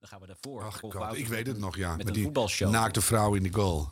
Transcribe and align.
Dan 0.00 0.08
gaan 0.08 0.20
we 0.20 0.26
daarvoor. 0.26 0.62
Ach, 0.64 0.78
God, 0.78 1.16
ik 1.18 1.28
weet 1.28 1.46
het 1.46 1.58
nog, 1.58 1.76
ja. 1.76 1.88
Met 1.88 1.96
Met 1.96 2.06
een 2.06 2.12
die 2.12 2.22
voetbalshow. 2.22 2.70
naakte 2.70 3.00
vrouw 3.00 3.34
in 3.34 3.42
de 3.42 3.52
goal. 3.52 3.90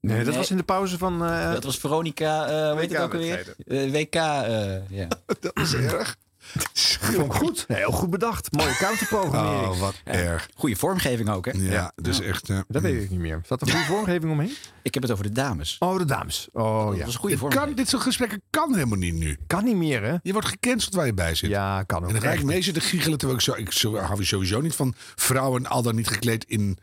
Nee, 0.00 0.16
dat 0.16 0.26
Nee. 0.26 0.36
was 0.36 0.50
in 0.50 0.56
de 0.56 0.62
pauze 0.62 0.98
van... 0.98 1.24
eh, 1.24 1.52
Dat 1.52 1.64
was 1.64 1.78
Veronica, 1.78 2.46
eh 2.46 2.70
hoe 2.70 2.80
heet 2.80 2.90
het 2.92 3.00
ook 3.00 3.12
alweer? 3.12 3.54
Eh, 3.66 3.90
WK, 3.90 4.14
eh, 4.14 4.88
ja. 4.90 5.08
Dat 5.40 5.58
is 5.58 5.74
erg. 5.74 6.16
Vond 7.00 7.24
ik 7.26 7.32
goed. 7.32 7.64
Heel 7.68 7.90
goed 7.90 8.10
bedacht. 8.10 8.52
Mooie 8.52 8.76
counterprogrammering. 8.76 9.72
Oh, 9.72 9.78
wat 9.80 9.94
erg. 10.04 10.48
Goede 10.54 10.76
vormgeving 10.76 11.28
ook, 11.28 11.44
hè? 11.46 11.52
Ja, 11.54 11.92
dus 11.96 12.20
echt... 12.20 12.50
eh, 12.50 12.58
Dat 12.68 12.82
weet 12.82 13.02
ik 13.02 13.10
niet 13.10 13.18
meer. 13.18 13.40
Zat 13.46 13.60
er 13.60 13.70
goede 13.70 13.84
vormgeving 13.86 14.32
omheen? 14.32 14.52
Ik 14.82 14.94
heb 14.94 15.02
het 15.02 15.12
over 15.12 15.24
de 15.24 15.32
dames. 15.32 15.76
Oh, 15.78 15.98
de 15.98 16.04
dames. 16.04 16.48
Oh 16.52 16.86
Dat 16.88 16.96
ja. 16.98 17.04
was 17.04 17.14
een 17.14 17.20
goede 17.20 17.34
dit, 17.34 17.38
vormgeving. 17.38 17.66
kan, 17.68 17.76
dit 17.76 17.88
soort 17.88 18.02
gesprekken 18.02 18.42
kan 18.50 18.74
helemaal 18.74 18.98
niet 18.98 19.14
nu. 19.14 19.38
Kan 19.46 19.64
niet 19.64 19.76
meer, 19.76 20.02
hè? 20.02 20.14
Je 20.22 20.32
wordt 20.32 20.48
gecanceld 20.48 20.94
waar 20.94 21.06
je 21.06 21.14
bij 21.14 21.34
zit. 21.34 21.50
Ja, 21.50 21.82
kan 21.82 22.02
ook. 22.02 22.06
En 22.08 22.12
dan 22.14 22.22
ga 22.22 22.30
ik 22.30 22.44
mee 22.44 22.62
zitten 22.62 22.82
giechelen. 22.82 23.18
Terwijl 23.18 23.38
ik, 23.38 23.44
zo, 23.44 23.54
ik 23.54 23.72
zo, 23.72 23.96
hou 23.96 24.24
sowieso 24.24 24.60
niet 24.60 24.74
van 24.74 24.94
vrouwen 25.14 25.66
al 25.66 25.82
dan 25.82 25.94
niet 25.94 26.08
gekleed 26.08 26.44
in 26.44 26.78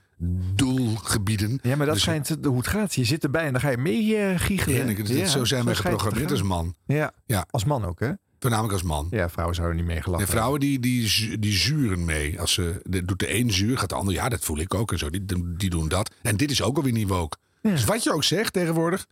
doelgebieden. 0.55 1.59
Ja, 1.62 1.75
maar 1.75 1.86
dat 1.86 1.95
Dus 1.95 2.03
schijnt 2.03 2.44
de- 2.44 2.48
hoe 2.50 2.58
het 2.58 2.67
gaat. 2.67 2.95
Je 2.95 3.03
zit 3.05 3.23
erbij 3.23 3.45
en 3.45 3.52
dan 3.52 3.62
ga 3.62 3.70
je 3.70 3.78
mee 3.78 4.16
eh, 4.17 4.39
giechelen. 4.39 5.05
Ja, 5.17 5.25
zo 5.25 5.45
zijn 5.45 5.66
wij 5.66 5.75
geprogrammeerd 5.75 6.31
als 6.31 6.41
man. 6.41 6.75
Ja, 6.86 7.12
Ja. 7.25 7.45
als 7.50 7.64
man 7.66 7.86
ook, 7.86 8.00
hè? 8.00 8.12
Voornamelijk 8.41 8.73
als 8.73 8.84
man. 8.84 9.08
Ja, 9.12 9.30
vrouwen 9.30 9.55
zouden 9.55 9.77
niet 9.77 9.86
meegelachen 9.86 10.26
En 10.26 10.31
vrouwen 10.31 10.59
die, 10.59 10.80
die, 10.80 11.40
die 11.40 11.54
zuren 11.54 12.05
mee. 12.05 12.40
Als 12.40 12.54
ze, 12.54 12.81
de, 12.84 13.05
doet 13.05 13.20
de 13.20 13.36
een 13.36 13.52
zuur, 13.54 13.77
gaat 13.77 13.90
de 13.90 13.95
ander. 13.95 14.14
Ja, 14.14 14.30
dat 14.30 14.44
voel 14.44 14.58
ik 14.58 14.73
ook 14.73 14.91
en 14.91 14.98
zo. 14.98 15.09
Die, 15.09 15.26
die 15.58 15.70
doen 15.70 15.88
dat. 15.88 16.14
En 16.22 16.38
dit 16.38 16.52
is 16.52 16.62
ook 16.62 16.77
alweer 16.77 16.91
niet 16.91 17.08
woke. 17.08 17.38
Dus 17.62 17.84
wat 17.84 18.04
je 18.04 18.14
ook 18.14 18.23
zegt 18.23 18.54
tegenwoordig, 18.54 19.08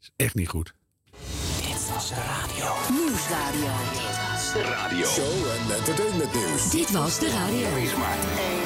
is 0.00 0.10
echt 0.16 0.34
niet 0.34 0.48
goed. 0.48 0.74
Nieuwsradio. 2.90 3.72
Show 5.06 5.24
en 5.24 5.74
entertainment 5.76 6.34
nieuws. 6.34 6.70
Dit 6.70 6.90
was 6.90 7.18
de 7.18 7.30
radio. 7.30 7.66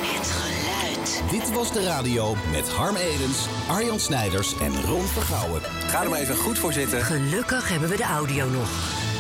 Het 0.03 0.31
geluid. 0.31 1.31
Dit 1.31 1.53
was 1.53 1.73
de 1.73 1.85
radio 1.85 2.37
met 2.51 2.69
Harm 2.69 2.97
Edens, 2.97 3.47
Arjan 3.69 4.01
Snijders 4.01 4.59
en 4.59 4.83
Ron 4.83 5.07
Vergouwen. 5.07 5.63
Ga 5.63 6.03
er 6.03 6.11
maar 6.11 6.19
even 6.19 6.37
goed 6.37 6.59
voor 6.59 6.73
zitten. 6.73 7.03
Gelukkig 7.03 7.69
hebben 7.69 7.89
we 7.89 7.97
de 7.97 8.05
audio 8.05 8.51
nog. 8.51 9.11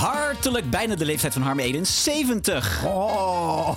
Hartelijk 0.00 0.70
bijna 0.70 0.94
de 0.94 1.04
leeftijd 1.04 1.32
van 1.32 1.42
Harm 1.42 1.58
Edens. 1.58 2.02
70. 2.04 2.80
Oh, 2.84 3.68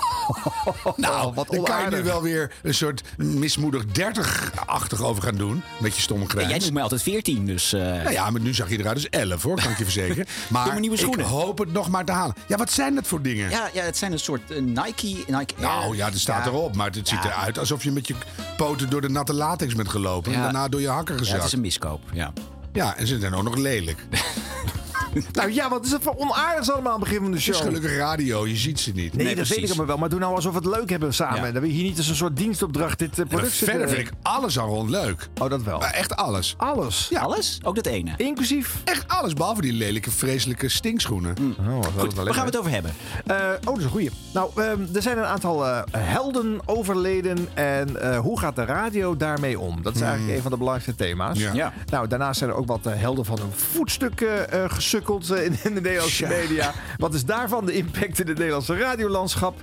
Nou, 0.96 1.34
wat 1.34 1.48
dan 1.50 1.64
kan 1.64 1.84
je 1.84 1.90
nu 1.96 2.04
wel 2.04 2.22
weer 2.22 2.52
een 2.64 2.74
soort 2.74 3.02
mismoedig 3.18 3.84
30-achtig 3.86 5.02
over 5.02 5.24
gaan 5.24 5.36
doen. 5.36 5.64
Met 5.80 5.96
je 5.96 6.02
stomme 6.02 6.26
jij 6.36 6.58
noemt 6.58 6.74
mij 6.74 6.82
altijd 6.84 7.02
14, 7.02 7.46
dus... 7.46 7.74
eh, 7.74 7.82
Nou 7.82 8.12
ja, 8.12 8.30
maar 8.30 8.42
nu 8.42 8.54
zag 8.54 8.70
je 8.70 8.80
eruit 8.80 8.96
als 8.96 9.10
11 9.10 9.44
hoor, 9.44 9.62
kan 9.62 9.72
ik 9.72 9.78
je 9.78 9.84
verzekeren. 9.84 10.26
Maar 10.50 10.68
mijn 10.68 10.82
nieuwe 10.82 10.98
schoenen. 10.98 11.20
ik 11.26 11.32
hoop 11.32 11.58
het 11.58 11.72
nog 11.74 11.90
maar 11.90 12.06
te 12.06 12.12
halen. 12.12 12.36
Ja, 12.48 12.58
wat 12.58 12.72
zijn 12.72 12.96
dat 12.96 13.08
voor 13.08 13.22
dingen? 13.22 13.50
ja, 13.50 13.70
ja, 13.74 13.84
het 13.84 13.98
zijn 13.98 14.12
een 14.12 14.20
soort 14.20 14.52
eh, 14.52 14.62
Nike... 14.62 15.08
Nike 15.28 15.54
Nou 15.58 15.84
Air. 15.86 15.96
ja, 15.96 16.10
dat 16.10 16.20
staat 16.20 16.46
Ja. 16.46 16.52
erop. 16.52 16.76
Maar 16.76 16.92
het 16.92 17.08
ziet 17.08 17.24
eruit 17.24 17.60
alsof 17.60 17.84
je 17.84 17.92
met 17.92 18.08
je 18.08 18.16
poten 18.58 18.90
door 18.90 19.02
de 19.02 19.10
natte 19.10 19.34
latex 19.34 19.76
bent 19.76 19.90
gelopen. 19.90 20.34
En 20.34 20.42
daarna 20.42 20.68
door 20.68 20.82
je 20.82 20.90
hakken 20.90 21.14
Ja, 21.16 21.20
het 21.20 21.30
gezakt. 21.30 21.46
is 21.48 21.54
een 21.54 21.62
miskoop, 21.62 22.02
ja. 22.14 22.34
Ja, 22.74 22.98
en 22.98 23.08
ze 23.08 23.20
zijn 23.20 23.34
ook 23.34 23.44
nog 23.44 23.56
lelijk. 23.56 24.06
Nou 25.32 25.52
ja, 25.54 25.70
wat 25.70 25.86
is 25.86 25.92
het 25.92 26.04
voor 26.04 26.16
onaardigs 26.18 26.72
allemaal 26.72 26.94
aan 26.94 27.00
het 27.00 27.10
begin 27.10 27.22
van 27.24 27.32
de 27.32 27.38
Het 27.38 27.48
is 27.48 27.56
show? 27.56 27.66
gelukkig 27.68 27.98
radio, 27.98 28.48
je 28.48 28.56
ziet 28.56 28.80
ze 28.80 28.92
niet. 28.92 29.14
Nee, 29.16 29.26
Nee, 29.26 29.36
dat 29.36 29.48
weet 29.48 29.58
ik 29.58 29.68
allemaal 29.68 29.86
wel. 29.86 29.98
Maar 29.98 30.10
doe 30.10 30.20
nou 30.20 30.36
alsof 30.36 30.52
we 30.54 30.58
het 30.58 30.68
leuk 30.80 30.90
hebben 30.90 31.14
samen. 31.14 31.46
Ja. 31.46 31.52
Dat 31.52 31.62
we 31.62 31.68
hier 31.68 31.84
niet 31.84 31.98
als 31.98 32.08
een 32.08 32.16
soort 32.16 32.38
dienstopdracht 32.38 33.00
dit 33.00 33.12
uh, 33.12 33.20
En 33.20 33.28
product 33.28 33.54
verder 33.54 33.90
vind 33.90 34.08
ik 34.08 34.14
alles 34.22 34.60
al 34.60 34.68
rond 34.68 34.90
leuk. 34.90 35.30
Oh, 35.42 35.50
dat 35.50 35.64
wel. 35.64 35.80
Maar 35.80 35.94
echt 35.94 36.16
alles. 36.16 36.54
Alles. 36.58 37.08
Ja. 37.10 37.22
Alles? 37.22 37.60
Ook 37.64 37.76
dat 37.76 37.86
ene. 37.86 38.12
Inclusief. 38.18 38.76
Echt 38.84 39.08
alles, 39.08 39.34
behalve 39.34 39.62
die 39.62 39.74
lelijke, 39.74 40.12
vreselijke 40.12 40.70
stinkschoenen. 40.70 41.36
Oh, 41.60 41.82
wat 41.82 41.92
Goed, 41.98 42.14
waar 42.14 42.26
gaan 42.26 42.46
we 42.46 42.50
het 42.50 42.58
over 42.58 42.72
hebben? 42.72 42.94
Eh, 43.26 43.36
oh, 43.38 43.66
dat 43.66 43.78
is 43.78 43.84
een 43.84 43.90
goeie. 43.90 44.10
Nou, 44.34 44.52
ehm, 44.56 44.96
er 44.96 45.02
zijn 45.02 45.18
een 45.18 45.24
aantal 45.26 45.68
eh, 45.68 45.82
helden 45.98 46.60
overleden. 46.66 47.48
En 47.54 48.02
eh, 48.02 48.20
hoe 48.20 48.40
gaat 48.40 48.56
de 48.56 48.66
radio 48.66 49.18
daarmee 49.18 49.60
om? 49.60 49.82
Dat 49.82 49.96
is 49.96 50.02
eigenlijk 50.02 50.36
een 50.36 50.42
van 50.42 50.52
de 50.52 50.58
belangrijkste 50.58 51.04
thema's. 51.04 51.40
Ja. 51.40 51.54
Ja. 51.54 51.74
Nou, 51.90 52.08
daarnaast 52.08 52.38
zijn 52.38 52.50
er 52.50 52.56
ook 52.56 52.68
wat 52.68 52.86
eh, 52.86 52.94
helden 52.96 53.26
van 53.26 53.40
een 53.40 53.52
voetstuk 53.52 54.22
eh, 54.22 54.64
eh, 54.64 54.70
gesukkeld 54.72 55.02
eh, 55.10 55.46
in, 55.46 55.56
in 55.64 55.74
de 55.74 55.82
Nederlandse 55.82 56.28
media. 56.28 56.74
Wat 56.98 57.14
is 57.14 57.26
daarvan 57.26 57.66
de 57.66 57.74
impact 57.74 58.20
in 58.20 58.28
het 58.28 58.38
Nederlandse 58.38 58.78
radiolandschap? 58.78 59.62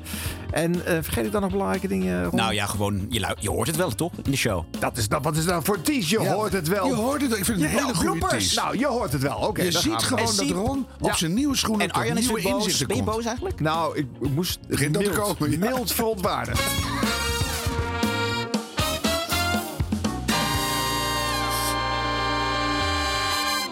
En 0.50 0.86
eh, 0.86 0.98
vergeet 1.02 1.24
ik 1.26 1.32
dan 1.32 1.40
nog 1.40 1.50
belangrijke 1.50 1.88
dingen? 1.88 2.24
Ron? 2.24 2.36
Nou 2.36 2.54
ja, 2.54 2.66
gewoon, 2.66 3.06
je, 3.08 3.34
je 3.40 3.50
hoort 3.50 3.66
het 3.66 3.76
wel, 3.76 3.90
toch? 3.90 4.12
In 4.22 4.30
de 4.30 4.36
show. 4.36 4.64
dat 4.78 4.96
is, 4.96 5.08
dat, 5.08 5.22
wat 5.22 5.36
is 5.36 5.44
dat 5.44 5.64
voor 5.64 5.80
tease? 5.80 6.10
Je 6.10 6.20
Ja, 6.22 6.32
hoort 6.32 6.52
het 6.52 6.68
wel. 6.68 6.86
Je 6.86 6.94
hoort 6.94 7.22
het, 7.22 7.36
ik 7.36 7.44
vind 7.44 7.60
het 7.60 7.70
een 7.70 7.78
hele 7.78 7.94
goede 7.94 8.26
tease. 8.28 8.60
Nou, 8.60 8.78
je 8.78 8.86
hoort 8.86 9.12
het 9.12 9.22
wel. 9.22 9.36
Oké, 9.36 9.62
je 9.62 9.72
ziet 9.72 10.02
gewoon 10.02 10.28
En 10.28 10.36
dat 10.36 10.50
Ron 10.50 10.86
Ja. 11.00 11.08
op 11.08 11.14
zijn 11.14 11.34
nieuwe 11.34 11.56
schoenen 11.56 11.88
En 11.88 11.92
Arjan 11.92 12.18
is 12.18 12.26
nieuwe 12.26 12.42
boos. 12.42 12.86
Ben 12.86 12.96
je 12.96 13.02
boos 13.02 13.24
eigenlijk? 13.24 13.60
Nou, 13.60 13.98
ik 13.98 14.06
moest 14.34 14.58
te 14.68 14.88
mild, 14.88 15.12
komen, 15.12 15.50
ja. 15.50 15.58
mild 15.58 15.92
verontwaardigd. 15.92 16.62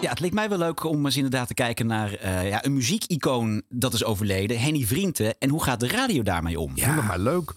Ja, 0.01 0.09
het 0.09 0.19
leek 0.19 0.33
mij 0.33 0.49
wel 0.49 0.57
leuk 0.57 0.83
om 0.83 1.05
eens 1.05 1.15
inderdaad 1.15 1.47
te 1.47 1.53
kijken 1.53 1.87
naar 1.87 2.13
eh, 2.13 2.49
ja, 2.49 2.65
een 2.65 2.73
muziekicoon 2.73 3.61
dat 3.69 3.93
is 3.93 4.03
overleden. 4.03 4.59
Henny 4.59 4.83
Vrienden. 4.85 5.35
En 5.39 5.49
hoe 5.49 5.63
gaat 5.63 5.79
de 5.79 5.87
radio 5.87 6.23
daarmee 6.23 6.59
om? 6.59 6.75
Dat 6.75 7.03
maar 7.03 7.19
leuk. 7.19 7.53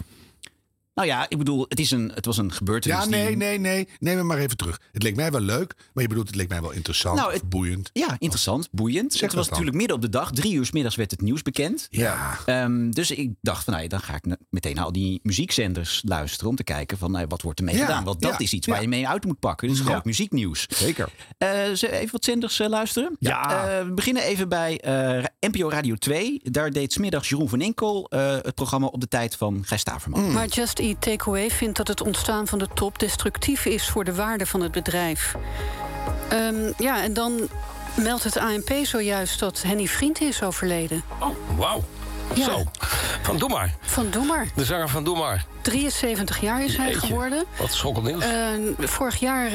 Nou 0.95 1.09
ja, 1.09 1.27
ik 1.29 1.39
bedoel, 1.39 1.65
het, 1.69 1.81
is 1.81 1.91
een, 1.91 2.11
het 2.15 2.25
was 2.27 2.37
een 2.39 2.53
gebeurtenis. 2.53 2.97
Ja, 2.99 3.03
die- 3.05 3.11
nee, 3.15 3.37
nee, 3.37 3.59
nee. 3.59 3.89
Neem 3.99 4.17
me 4.17 4.23
maar 4.23 4.39
even 4.39 4.57
terug. 4.57 4.81
Het 4.93 5.03
leek 5.03 5.17
mij 5.17 5.31
wel 5.31 5.41
leuk, 5.41 5.75
maar 5.93 6.03
je 6.03 6.09
bedoelt, 6.09 6.27
het 6.27 6.37
leek 6.37 6.49
mij 6.49 6.61
wel 6.61 6.71
interessant, 6.71 7.17
Nou, 7.19 7.33
het- 7.33 7.49
boeiend. 7.49 7.91
Ja, 7.93 8.17
interessant, 8.19 8.69
boeiend. 8.71 9.13
Zeg 9.13 9.21
het 9.21 9.33
was 9.33 9.41
dan. 9.49 9.51
natuurlijk 9.51 9.77
midden 9.77 9.97
op 9.97 10.03
de 10.03 10.09
dag. 10.09 10.31
Drie 10.33 10.55
uur 10.55 10.67
's 10.67 10.71
middags 10.73 10.97
werd 10.97 11.11
het 11.11 11.21
nieuws 11.21 11.43
bekend. 11.43 11.87
Ja. 11.91 12.39
Ehm, 12.47 12.91
dus 12.91 13.11
ik 13.11 13.31
dacht 13.41 13.65
van, 13.65 13.73
nou, 13.73 13.85
ja, 13.85 13.91
dan 13.91 14.01
ga 14.01 14.15
ik 14.15 14.37
meteen 14.51 14.75
naar 14.75 14.85
al 14.85 14.93
die 14.93 15.21
muziekzenders 15.23 16.03
luisteren... 16.05 16.49
om 16.51 16.57
te 16.57 16.65
kijken 16.65 16.99
van, 16.99 17.11
nou, 17.11 17.27
wat 17.29 17.43
wordt 17.43 17.59
ermee 17.59 17.75
Ja, 17.77 17.81
gedaan. 17.85 18.05
Want 18.05 18.21
dat 18.21 18.33
ja, 18.33 18.39
is 18.39 18.53
iets 18.53 18.67
ja. 18.67 18.73
waar 18.73 18.83
je 18.83 18.89
mee 18.89 19.09
uit 19.09 19.25
moet 19.25 19.39
pakken. 19.41 19.69
Dus 19.69 19.81
groot 19.81 20.05
muzieknieuws. 20.05 20.67
Zeker. 20.69 21.09
Eh, 21.39 21.69
even 21.71 22.09
wat 22.13 22.25
zenders 22.25 22.61
eh, 22.61 22.69
luisteren? 22.69 23.17
Ja. 23.19 23.67
Eh, 23.79 23.85
we 23.87 23.93
beginnen 23.93 24.23
even 24.23 24.49
bij 24.49 24.81
eh, 24.81 25.25
NPO 25.51 25.71
Radio 25.71 25.95
2. 25.95 26.41
Daar 26.43 26.71
deed 26.71 26.93
smiddags 26.93 27.29
Jeroen 27.29 27.49
van 27.49 27.61
Enkel 27.61 28.07
eh, 28.09 28.33
het 28.43 28.55
programma 28.55 28.87
op 28.87 29.01
de 29.01 29.09
tijd 29.09 29.37
van 29.37 29.63
Gijs 29.67 29.81
Staverman. 29.81 30.33
Maar 30.33 30.47
Just 30.47 30.79
Eat 30.83 31.01
Takeaway 31.01 31.51
vindt 31.51 31.77
dat 31.77 31.89
het 31.89 32.01
ontstaan 32.01 32.47
van 32.47 32.59
de 32.59 32.69
top 32.75 32.99
destructief 32.99 33.65
is 33.65 33.89
voor 33.89 34.05
de 34.05 34.15
waarde 34.15 34.47
van 34.47 34.61
het 34.61 34.73
bedrijf. 34.73 35.35
Ehm, 36.29 36.73
ja, 36.79 37.03
en 37.03 37.13
dan 37.13 37.49
meldt 37.97 38.25
het 38.25 38.37
ANP 38.37 38.73
zojuist 38.83 39.39
dat 39.39 39.63
Henny 39.63 39.87
Vriend 39.87 40.21
is 40.21 40.43
overleden. 40.43 41.03
Oh, 41.21 41.57
wauw. 41.57 41.85
Ja. 42.37 42.45
Zo. 42.45 42.63
Van 43.23 43.39
Doe 43.39 43.49
maar. 43.49 43.75
Van 43.81 44.11
Doe 44.11 44.25
maar. 44.27 44.47
De 44.55 44.65
zanger 44.65 44.89
van 44.89 45.05
Doe 45.05 45.17
maar. 45.19 45.45
73 45.63 46.41
jaar 46.41 46.65
is 46.65 46.77
hij 46.77 46.87
Jeetje. 46.91 47.07
geworden. 47.07 47.45
Wat 47.59 47.73
schokkend 47.73 48.07
nieuws. 48.07 48.25
Eh, 48.25 48.31
vorig 48.79 49.17
jaar 49.17 49.47
eh, 49.47 49.53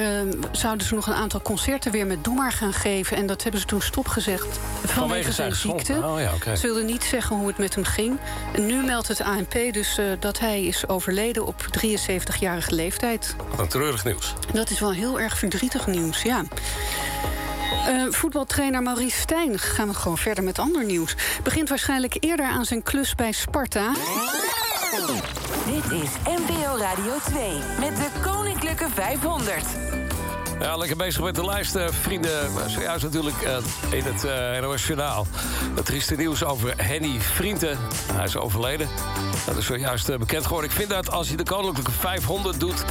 zouden 0.51 0.87
ze 0.87 0.95
nog 0.95 1.07
een 1.07 1.13
aantal 1.13 1.41
concerten 1.41 1.91
weer 1.91 2.05
met 2.07 2.23
Doe 2.23 2.35
maar 2.35 2.51
gaan 2.51 2.73
geven. 2.73 3.17
En 3.17 3.25
dat 3.27 3.43
hebben 3.43 3.61
ze 3.61 3.67
toen 3.67 3.81
stopgezegd 3.81 4.59
vanwege, 4.85 5.31
zijn 5.31 5.51
gezond. 5.51 5.85
ziekte. 5.85 6.05
Oh 6.05 6.19
ja. 6.19 6.55
Ze 6.55 6.61
wilden 6.61 6.85
niet 6.85 7.03
zeggen 7.03 7.35
hoe 7.35 7.47
het 7.47 7.57
met 7.57 7.75
hem 7.75 7.83
ging. 7.83 8.19
En 8.53 8.65
nu 8.65 8.83
meldt 8.83 9.07
het 9.07 9.21
ANP 9.21 9.53
dus 9.71 9.97
eh, 9.97 10.05
dat 10.19 10.39
hij 10.39 10.63
is 10.63 10.87
overleden 10.87 11.45
op 11.45 11.65
73-jarige 11.79 12.75
leeftijd. 12.75 13.35
Wat 13.49 13.59
een 13.59 13.67
treurig 13.67 14.03
nieuws. 14.05 14.33
Dat 14.53 14.69
is 14.69 14.79
wel 14.79 14.91
heel 14.91 15.19
erg 15.19 15.37
verdrietig 15.37 15.87
nieuws, 15.87 16.21
ja. 16.21 16.43
Eh, 17.87 18.03
voetbaltrainer 18.09 18.83
Maurice 18.83 19.19
Stijn, 19.19 19.59
gaan 19.59 19.87
we 19.87 19.93
gewoon 19.93 20.17
verder 20.17 20.43
met 20.43 20.59
ander 20.59 20.85
nieuws. 20.85 21.15
Begint 21.43 21.69
waarschijnlijk 21.69 22.17
eerder 22.19 22.45
aan 22.45 22.65
zijn 22.65 22.83
klus 22.83 23.15
bij 23.15 23.31
Sparta. 23.31 23.91
Dit 25.65 26.01
is 26.01 26.09
NPO 26.23 26.77
Radio 26.77 27.13
2 27.25 27.51
met 27.79 27.95
de 27.97 28.07
Koninklijke 28.21 28.89
500. 28.93 30.06
Ja, 30.59 30.77
lekker 30.77 30.97
bezig 30.97 31.23
met 31.23 31.35
de 31.35 31.45
lijst, 31.45 31.75
eh, 31.75 31.87
vrienden. 31.89 32.69
Zojuist 32.69 33.03
natuurlijk 33.03 33.41
eh, 33.41 33.57
in 33.89 34.03
het 34.03 34.23
eh 34.23 34.61
NOS 34.61 34.87
Journaal. 34.87 35.27
Het 35.75 35.85
trieste 35.85 36.15
nieuws 36.15 36.43
over 36.43 36.73
Henny 36.77 37.19
Vrienden. 37.19 37.77
Hij 38.13 38.25
is 38.25 38.37
overleden. 38.37 38.87
Dat 39.45 39.57
is 39.57 39.65
zojuist 39.65 40.17
bekend 40.17 40.45
geworden. 40.45 40.69
Ik 40.69 40.75
vind 40.75 40.89
dat 40.89 41.11
als 41.11 41.29
je 41.29 41.35
de 41.35 41.43
Koninklijke 41.43 41.91
500 41.91 42.59
doet... 42.59 42.83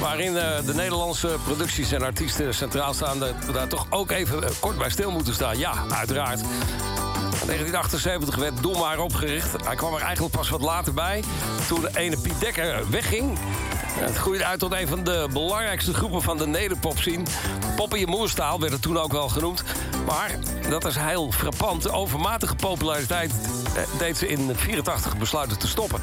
waarin 0.00 0.32
de 0.34 0.72
Nederlandse 0.74 1.36
producties 1.44 1.92
en 1.92 2.02
artiesten 2.02 2.54
centraal 2.54 2.94
staan... 2.94 3.18
dat 3.18 3.34
we 3.46 3.52
daar 3.52 3.68
toch 3.68 3.86
ook 3.90 4.10
even 4.10 4.42
kort 4.60 4.78
bij 4.78 4.90
stil 4.90 5.10
moeten 5.10 5.34
staan. 5.34 5.58
Ja, 5.58 5.72
uiteraard. 5.88 6.40
In 7.40 7.46
1978 7.46 8.36
werd 8.36 8.62
Doe 8.62 8.78
maar 8.78 8.98
opgericht. 8.98 9.64
Hij 9.64 9.74
kwam 9.74 9.94
er 9.94 10.00
eigenlijk 10.00 10.36
pas 10.36 10.48
wat 10.48 10.60
later 10.60 10.94
bij. 10.94 11.24
Toen 11.68 11.80
de 11.80 11.90
ene 11.94 12.16
Piet 12.16 12.40
Dekker 12.40 12.90
wegging. 12.90 13.38
Het 13.86 14.16
groeide 14.16 14.44
uit 14.44 14.58
tot 14.58 14.72
een 14.72 14.88
van 14.88 15.04
de 15.04 15.28
belangrijkste 15.32 15.94
groepen 15.94 16.22
van 16.22 16.36
de 16.36 16.46
nederpop 16.46 16.98
scene. 16.98 17.22
Poppy 17.76 18.04
Moerstaal 18.04 18.60
werd 18.60 18.72
het 18.72 18.82
toen 18.82 18.98
ook 18.98 19.12
wel 19.12 19.28
genoemd. 19.28 19.64
Maar 20.06 20.38
dat 20.68 20.84
is 20.84 20.96
heel 20.96 21.32
frappant. 21.32 21.82
De 21.82 21.92
overmatige 21.92 22.54
populariteit 22.54 23.32
eh, 23.74 23.82
deed 23.98 24.18
ze 24.18 24.28
in 24.28 24.56
84 24.56 25.16
besluiten 25.16 25.58
te 25.58 25.68
stoppen. 25.68 26.00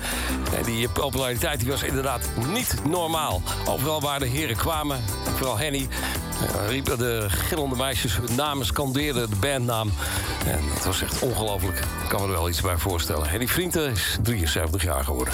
En 0.58 0.64
die 0.64 0.90
populariteit 0.90 1.60
die 1.60 1.70
was 1.70 1.84
inderdaad 1.84 2.30
niet 2.54 2.76
normaal. 2.84 3.42
Overal 3.66 4.02
waar 4.02 4.20
de 4.20 4.28
heren 4.28 4.56
kwamen, 4.56 5.04
vooral 5.36 5.58
Henny... 5.58 5.88
Ja, 6.42 6.68
riepen 6.68 6.98
de 6.98 7.26
gillende 7.28 7.76
meisjes 7.76 8.18
hun 8.18 8.36
namen, 8.36 8.66
scandeerden 8.66 9.30
de 9.30 9.36
bandnaam. 9.36 9.92
En 10.46 10.60
dat 10.74 10.86
was 10.86 11.02
echt 11.02 11.20
ongelooflijk. 11.20 11.37
Ik 11.42 12.10
kan 12.10 12.22
me 12.22 12.28
er 12.28 12.32
wel 12.34 12.50
iets 12.50 12.62
bij 12.62 12.78
voorstellen. 12.78 13.30
Henny 13.30 13.48
Vrienden 13.48 13.92
is 13.92 14.18
73 14.24 14.84
jaar 14.84 15.04
geworden. 15.04 15.34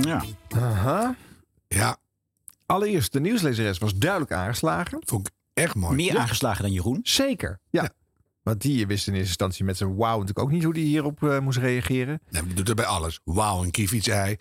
Ja. 0.00 0.24
Aha. 0.48 1.14
Ja, 1.68 1.96
Allereerst, 2.66 3.12
de 3.12 3.20
nieuwslezeres 3.20 3.78
was 3.78 3.94
duidelijk 3.94 4.32
aangeslagen. 4.32 4.98
vond 5.06 5.26
ik 5.28 5.34
echt 5.54 5.74
mooi. 5.74 5.96
Meer 5.96 6.12
Ja. 6.12 6.20
aangeslagen 6.20 6.62
dan 6.62 6.72
Jeroen. 6.72 7.00
Zeker. 7.02 7.58
Ja. 7.70 7.90
Want 8.42 8.60
die 8.60 8.86
wist 8.86 9.06
in 9.06 9.12
eerste 9.12 9.28
instantie 9.28 9.64
met 9.64 9.76
zijn 9.76 9.96
wauw 9.96 10.12
natuurlijk 10.18 10.38
ook 10.38 10.50
niet 10.50 10.64
hoe 10.64 10.74
die 10.74 10.84
hierop 10.86 11.22
eh, 11.22 11.38
moest 11.38 11.58
reageren. 11.58 12.20
Nee, 12.30 12.42
die 12.46 12.54
doet 12.54 12.68
er 12.68 12.74
bij 12.74 12.84
alles. 12.84 13.20
Wauw, 13.24 13.62
een 13.62 13.70
kiefiets-ei. 13.70 14.36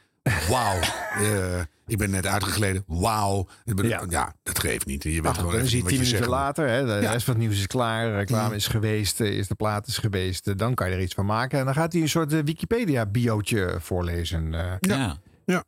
Wauw. 0.50 0.80
eh, 1.24 1.62
ik 1.92 1.98
ben 1.98 2.10
net 2.10 2.26
uitgegleden. 2.26 2.84
Wauw. 2.88 3.48
Ja. 3.64 4.04
Ja. 4.10 4.34
dat 4.44 4.60
geeft 4.60 4.86
niet. 4.86 5.04
Je 5.04 5.10
weet 5.10 5.26
Ach, 5.26 5.36
gewoon 5.36 5.52
dan 5.52 5.56
even 5.60 5.70
zie 5.72 5.78
je 5.84 5.88
tien 5.88 5.98
minuten 5.98 6.18
zegt. 6.18 6.30
later, 6.30 6.68
hè, 6.68 6.86
de 6.86 6.92
Ja. 7.02 7.12
rest 7.12 7.26
van 7.26 7.34
het 7.34 7.44
nieuws 7.44 7.58
is 7.60 7.68
klaar, 7.68 8.12
reclame 8.16 8.56
is 8.56 8.68
geweest, 8.68 9.20
is 9.20 9.48
de 9.48 9.56
plaat 9.56 9.88
is 9.88 9.98
geweest. 9.98 10.48
eh, 10.48 10.54
Dan 10.58 10.74
kan 10.76 10.90
je 10.90 10.96
er 10.96 11.02
iets 11.02 11.14
van 11.14 11.26
maken. 11.26 11.60
En 11.60 11.66
dan 11.66 11.74
gaat 11.74 11.94
hij 11.94 12.02
een 12.02 12.10
soort 12.10 12.34
eh, 12.34 12.40
Wikipedia-biootje 12.44 13.76
voorlezen. 13.80 14.54
eh. 14.54 14.74
Ja. 14.80 15.64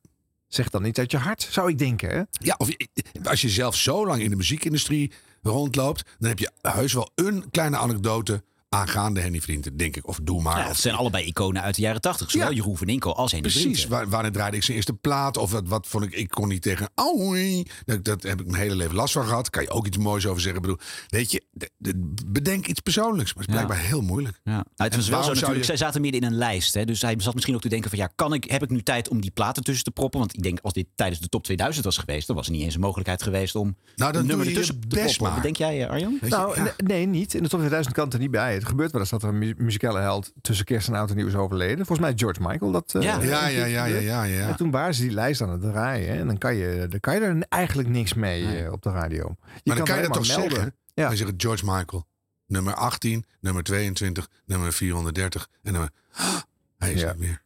zeg 0.47 0.69
dan 0.69 0.81
niet 0.81 0.99
uit 0.99 1.11
je 1.11 1.17
hart, 1.17 1.47
zou 1.51 1.69
ik 1.69 1.77
denken. 1.77 2.09
Hè? 2.09 2.21
Ja, 2.31 2.55
of 2.57 2.67
je- 2.67 2.87
als 3.23 3.41
je 3.41 3.49
zelf 3.49 3.75
zo 3.75 4.05
lang 4.05 4.21
in 4.21 4.29
de 4.29 4.35
muziekindustrie 4.35 5.11
rondloopt, 5.41 6.03
dan 6.19 6.29
heb 6.29 6.39
je 6.39 6.51
heus 6.61 6.93
wel 6.93 7.11
een 7.15 7.45
kleine 7.51 7.77
anekdote 7.77 8.43
aangaande 8.81 9.19
Henny 9.21 9.41
Vrienden, 9.41 9.77
denk 9.77 9.95
ik. 9.95 10.07
Of 10.07 10.19
doe 10.23 10.41
maar. 10.41 10.57
Ja, 10.57 10.67
het 10.67 10.77
zijn 10.77 10.95
allebei 10.95 11.25
iconen 11.25 11.61
uit 11.61 11.75
de 11.75 11.81
jaren 11.81 12.01
tachtig. 12.01 12.31
Zowel 12.31 12.49
Ja. 12.49 12.55
Jeroen 12.55 12.77
van 12.77 12.87
Inkel 12.87 13.15
als 13.15 13.31
Henny 13.31 13.49
Precies, 13.49 13.63
Vrienden. 13.79 13.89
waar, 13.89 14.09
wanneer 14.09 14.31
draaide 14.31 14.57
ik 14.57 14.63
zijn 14.63 14.77
eerste 14.77 14.93
plaat? 14.93 15.37
Of 15.37 15.51
wat, 15.51 15.67
wat 15.67 15.87
vond 15.87 16.03
ik, 16.03 16.13
ik 16.13 16.29
kon 16.29 16.47
niet 16.47 16.61
tegen, 16.61 16.89
auwie. 16.95 17.67
Dat, 17.85 18.03
dat 18.03 18.23
heb 18.23 18.39
ik 18.41 18.47
mijn 18.47 18.61
hele 18.61 18.75
leven 18.75 18.95
last 18.95 19.13
van 19.13 19.25
gehad. 19.25 19.49
Kan 19.49 19.61
je 19.63 19.69
ook 19.69 19.87
iets 19.87 19.97
moois 19.97 20.25
over 20.25 20.41
zeggen. 20.41 20.61
Ik 20.61 20.67
bedoel, 20.67 20.85
weet 21.07 21.31
je, 21.31 21.43
de- 21.51 21.69
de- 21.77 22.13
bedenk 22.27 22.67
iets 22.67 22.79
persoonlijks. 22.79 23.33
Maar 23.33 23.43
het 23.43 23.53
is 23.53 23.59
Ja. 23.59 23.65
blijkbaar 23.65 23.89
heel 23.89 24.01
moeilijk. 24.01 24.39
Ja. 24.43 24.51
Nou, 24.51 24.63
het 24.75 24.91
En 24.91 24.97
was 24.97 25.09
wel 25.09 25.23
zo 25.23 25.29
natuurlijk. 25.33 25.57
je- 25.59 25.63
Zij 25.65 25.77
zaten 25.77 26.01
midden 26.01 26.21
in 26.21 26.27
een 26.27 26.37
lijst. 26.37 26.73
Hè, 26.73 26.85
dus 26.85 27.01
hij 27.01 27.15
zat 27.17 27.33
misschien 27.33 27.55
ook 27.55 27.61
te 27.61 27.69
denken 27.69 27.89
van... 27.89 27.99
ja, 27.99 28.09
kan 28.15 28.33
ik, 28.33 28.43
heb 28.51 28.63
ik 28.63 28.69
nu 28.69 28.81
tijd 28.83 29.09
om 29.09 29.21
die 29.21 29.31
platen 29.31 29.63
tussen 29.63 29.83
te 29.83 29.91
proppen? 29.91 30.19
Want 30.19 30.33
ik 30.37 30.43
denk, 30.43 30.59
als 30.61 30.73
dit 30.73 30.85
tijdens 30.95 31.19
de 31.19 31.27
top 31.27 31.43
2000 31.43 31.85
was 31.85 31.97
geweest... 31.97 32.27
dan 32.27 32.35
was 32.35 32.45
er 32.45 32.51
niet 32.51 32.61
eens 32.63 32.73
een 32.75 32.81
mogelijkheid 32.81 33.23
geweest 33.23 33.55
om 33.55 33.75
Nou, 33.95 34.11
dan 34.11 34.21
een 34.21 34.27
nummer 34.27 34.45
doe 34.45 34.53
je 34.53 34.59
ertussen 34.59 34.75
je 34.81 34.95
te 34.95 35.01
best 35.03 35.17
proppen. 35.17 35.41
denk 35.41 35.55
jij, 35.55 35.83
eh, 35.83 35.89
Arjan? 35.89 36.17
Je, 36.21 36.27
Nou, 36.27 36.57
nee, 36.77 37.05
niet. 37.05 37.33
In 37.33 37.43
de 37.43 37.49
top 37.49 37.59
2000 37.59 37.95
kan 37.95 38.03
het 38.05 38.13
er 38.13 38.19
niet 38.19 38.31
bij. 38.31 38.60
Het 38.61 38.69
gebeurt 38.69 38.91
wel 38.91 39.01
eens 39.01 39.09
dat 39.09 39.23
er 39.23 39.29
een 39.29 39.37
mu- 39.37 39.53
muzikale 39.57 39.99
held 39.99 40.31
tussen 40.41 40.65
kerst 40.65 40.87
en 40.87 40.93
oud 40.93 41.09
en 41.09 41.15
nieuw 41.15 41.27
is 41.27 41.35
overleden. 41.35 41.85
Volgens 41.85 41.99
mij 42.07 42.13
George 42.17 42.41
Michael. 42.41 42.71
Dat, 42.71 42.95
eh, 42.95 43.01
Ja. 43.01 43.21
ja, 43.21 43.47
ja, 43.47 43.65
ja, 43.65 43.85
ja, 43.85 43.99
ja, 43.99 44.23
ja. 44.23 44.47
En 44.47 44.55
toen 44.55 44.71
waren 44.71 44.93
ze 44.93 45.01
die 45.01 45.11
lijst 45.11 45.41
aan 45.41 45.49
het 45.49 45.61
draaien. 45.61 46.13
hè. 46.13 46.19
En 46.19 46.27
dan 46.27 46.37
kan 46.37 46.55
je, 46.55 46.85
dan 46.89 46.99
kan 46.99 47.13
je 47.15 47.19
er 47.21 47.45
eigenlijk 47.49 47.89
niks 47.89 48.13
mee 48.13 48.63
eh, 48.63 48.71
op 48.71 48.81
de 48.81 48.89
radio. 48.91 49.35
Je 49.39 49.61
Maar 49.63 49.75
dan 49.75 49.85
kan 49.85 49.95
je 49.95 50.01
dat 50.07 50.13
toch 50.13 50.27
melden. 50.27 50.51
zeggen? 50.51 50.75
Ja. 50.93 51.07
Dan 51.07 51.17
je 51.17 51.33
George 51.37 51.65
Michael. 51.65 52.07
Nummer 52.45 52.73
18, 52.73 53.25
nummer 53.39 53.63
22, 53.63 54.27
nummer 54.45 54.73
430 54.73 55.47
en 55.61 55.71
nummer... 55.71 55.89
Hij 56.77 56.93
is 56.93 57.01
Ja. 57.01 57.07
er 57.07 57.17
weer. 57.17 57.41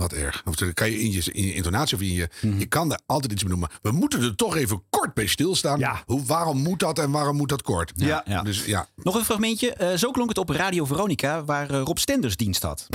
Wat 0.00 0.12
erg. 0.12 0.42
Of 0.44 0.54
dan 0.54 0.74
kan 0.74 0.90
je 0.90 1.00
in 1.00 1.12
je, 1.12 1.32
in 1.32 1.44
je 1.44 1.54
intonatie 1.54 1.96
of 1.96 2.02
in 2.02 2.12
je... 2.12 2.28
Mhm. 2.40 2.58
Je 2.58 2.66
kan 2.66 2.88
daar 2.88 3.00
altijd 3.06 3.32
iets. 3.32 3.44
Maar 3.44 3.70
we 3.82 3.90
moeten 3.90 4.22
er 4.22 4.36
toch 4.36 4.56
even 4.56 4.82
kort 4.90 5.14
bij 5.14 5.26
stilstaan. 5.26 5.78
Ja. 5.78 6.02
Hoe, 6.06 6.24
waarom 6.24 6.58
moet 6.58 6.78
dat 6.78 6.98
en 6.98 7.10
waarom 7.10 7.36
moet 7.36 7.48
dat 7.48 7.62
kort? 7.62 7.92
Ja. 7.94 8.22
Ja. 8.26 8.42
Dus 8.42 8.64
ja. 8.64 8.86
Nog 8.96 9.14
een 9.14 9.24
fragmentje. 9.24 9.72
Eh, 9.72 9.96
zo 9.96 10.10
klonk 10.10 10.28
het 10.28 10.38
op 10.38 10.48
Radio 10.48 10.84
Veronica... 10.84 11.44
waar 11.44 11.70
eh, 11.70 11.80
Rob 11.84 11.96
Stenders 11.96 12.36
dienst 12.36 12.62
had. 12.62 12.86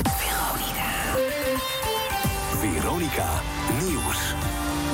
Veronica 2.60 3.42
Nieuws. 3.82 4.34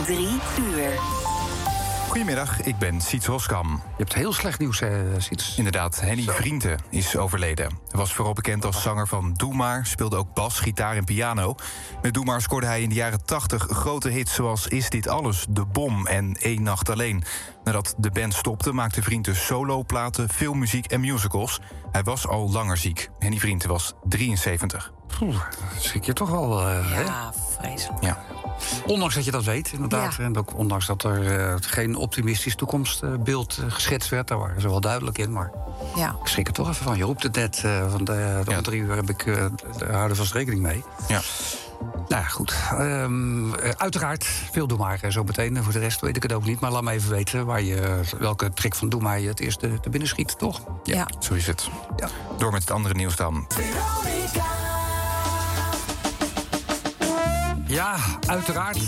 Drie 0.06 0.40
uur. 0.60 1.21
Goedemiddag, 2.12 2.62
ik 2.62 2.78
ben 2.78 3.02
Siets 3.02 3.26
Roskam. 3.26 3.68
Je 3.68 3.82
hebt 3.98 4.14
heel 4.14 4.34
slecht 4.34 4.60
nieuws, 4.60 4.82
eh, 4.82 4.90
Siets. 5.18 5.58
Inderdaad, 5.58 6.00
Henny 6.02 6.24
Vrienden 6.24 6.80
is 6.90 7.18
overleden. 7.18 7.66
Hij 7.66 8.00
was 8.00 8.14
vooral 8.14 8.34
bekend 8.34 8.66
als 8.66 8.82
zanger 8.82 9.08
van 9.08 9.34
Doe 9.34 9.54
Maar, 9.54 9.86
speelde 9.86 10.16
ook 10.16 10.34
bas, 10.34 10.60
gitaar 10.60 10.96
en 10.96 11.04
piano. 11.04 11.56
Met 12.02 12.14
Doe 12.14 12.26
Maar 12.26 12.42
scoorde 12.42 12.66
hij 12.66 12.82
in 12.82 12.90
de 12.90 12.96
jaren 12.96 13.26
80 13.26 13.68
grote 13.70 14.10
hits 14.10 14.34
zoals 14.34 14.68
Is 14.68 14.90
Dit 14.90 15.08
Alles, 15.08 15.46
De 15.50 15.66
Bom 15.66 16.08
en 16.08 16.38
Eén 16.40 16.64
Nacht 16.64 16.90
Alleen. 16.90 17.24
Nadat 17.64 17.94
de 17.98 18.12
band 18.12 18.34
stopte, 18.34 18.72
maakte 18.72 19.04
Vrienden 19.04 19.36
soloplaten, 19.36 20.30
filmmuziek 20.30 20.86
en 20.86 21.00
musicals. 21.00 21.60
Hij 21.92 22.04
was 22.04 22.28
al 22.28 22.52
langer 22.52 22.78
ziek. 22.78 23.10
Henny 23.20 23.38
Vrienden 23.38 23.70
was 23.70 23.94
73. 24.04 24.92
Poeh, 25.20 25.42
schrik 25.78 26.04
je 26.04 26.14
toch 26.14 26.30
wel, 26.30 26.62
eh, 26.62 26.92
hè? 26.92 27.02
Ja, 27.02 27.34
vreselijk. 27.60 28.04
Ja. 28.04 28.24
Ondanks 28.86 29.16
dat 29.16 29.26
je 29.26 29.32
dat 29.32 29.44
weet, 29.44 29.72
inderdaad. 29.72 30.16
Ja. 30.16 30.24
En 30.24 30.38
ook 30.38 30.58
ondanks 30.58 30.86
dat 30.86 31.04
er 31.04 31.40
eh, 31.40 31.56
geen 31.60 31.96
optimistisch 31.96 32.56
toekomstbeeld 32.56 33.58
eh, 33.58 33.72
geschetst 33.72 34.10
werd. 34.10 34.28
Daar 34.28 34.38
waren 34.38 34.62
ze 34.62 34.70
wel 34.70 34.82
duidelijk 34.82 35.18
in, 35.18 35.32
maar 35.32 35.52
Ja. 35.96 36.16
ik 36.22 36.28
schrik 36.28 36.48
er 36.48 36.54
toch 36.54 36.70
even 36.70 36.84
van. 36.86 36.98
Je 36.98 37.04
roept 37.04 37.24
het 37.24 37.36
net, 37.36 37.62
eh, 37.64 37.92
van 37.92 38.04
de, 38.04 38.42
de 38.46 38.52
Ja. 38.52 38.58
om 38.58 38.64
drie 38.64 38.82
uur 38.82 38.96
heb 38.96 39.10
ik, 39.10 39.26
daar 39.78 39.92
houden 39.94 40.18
vast 40.18 40.34
rekening 40.34 40.62
mee. 40.62 40.84
Ja. 41.08 41.22
Nou 42.08 42.22
ja, 42.24 42.28
goed. 42.30 42.54
Ehm, 42.72 43.54
eh, 43.54 43.70
uiteraard, 43.78 44.26
veel 44.52 44.68
Doe 44.68 44.78
Maar 44.78 45.00
zo 45.10 45.24
meteen. 45.24 45.64
Voor 45.64 45.74
de 45.74 45.80
rest 45.80 46.02
weet 46.02 46.16
ik 46.16 46.24
het 46.24 46.34
ook 46.34 46.46
niet. 46.46 46.60
Maar 46.60 46.72
laat 46.72 46.84
me 46.84 46.92
even 46.92 47.10
weten 47.10 47.46
waar 47.46 47.62
je, 47.62 48.00
welke 48.20 48.54
trick 48.54 48.76
van 48.76 48.90
Doe 48.90 49.02
Maar 49.02 49.20
je 49.20 49.28
het 49.28 49.40
eerste 49.40 49.80
te 49.80 49.90
binnen 49.90 50.10
schiet, 50.10 50.38
toch? 50.38 50.62
Ja. 50.84 51.08
Zo 51.20 51.34
is 51.34 51.48
het. 51.48 51.70
Ja. 51.98 52.10
Door 52.38 52.52
met 52.52 52.62
het 52.62 52.72
andere 52.72 52.94
nieuws 52.94 53.16
dan. 53.16 53.48
Ja, 57.72 57.96
uiteraard. 58.28 58.80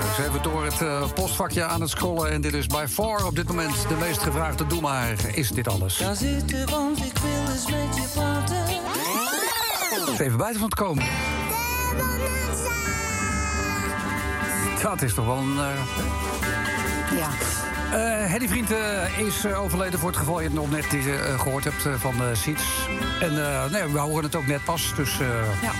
Dus 0.00 0.26
even 0.26 0.42
door 0.42 0.64
het 0.64 0.80
eh, 0.80 1.02
postvakje 1.14 1.64
aan 1.64 1.80
het 1.80 1.90
scrollen. 1.90 2.30
En 2.30 2.40
dit 2.40 2.54
is 2.54 2.66
by 2.66 2.84
far 2.88 3.24
op 3.26 3.34
dit 3.36 3.46
moment 3.48 3.88
de 3.88 3.94
meest 3.94 4.22
gevraagde 4.22 4.66
Doe 4.66 4.80
Maar. 4.80 5.14
Is 5.34 5.50
dit 5.50 5.68
alles? 5.68 5.96
Ga 5.96 6.14
zitten, 6.14 6.70
want 6.70 6.98
ik 7.04 7.18
wil 7.18 7.52
eens 7.54 7.66
met 7.66 7.96
je 7.96 8.08
praten. 8.14 8.56
Is 10.12 10.18
even 10.18 10.38
buiten 10.38 10.60
van 10.60 10.68
te 10.68 10.76
komen. 10.76 11.04
Dat 14.82 15.02
is 15.02 15.14
toch 15.14 15.26
wel 15.26 15.36
een... 15.36 15.58
eh, 15.58 17.18
Ja. 17.18 17.28
Eh 17.92 18.30
Henny 18.30 18.48
Vriend 18.48 18.70
eh, 18.70 19.18
is 19.18 19.46
overleden 19.46 19.98
voor 19.98 20.08
het 20.08 20.18
geval 20.18 20.38
je 20.40 20.44
het 20.46 20.54
nog 20.54 20.70
net 20.70 20.84
eh, 20.94 21.40
gehoord 21.40 21.64
hebt 21.64 21.88
van 21.98 22.14
eh 22.22 22.26
Siets. 22.32 22.62
En 23.20 23.46
eh, 23.52 23.70
nee, 23.70 23.84
we 23.84 23.98
horen 23.98 24.24
het 24.24 24.34
ook 24.36 24.46
net 24.46 24.64
pas, 24.64 24.92
dus... 24.96 25.20
eh, 25.20 25.62
Ja. 25.62 25.70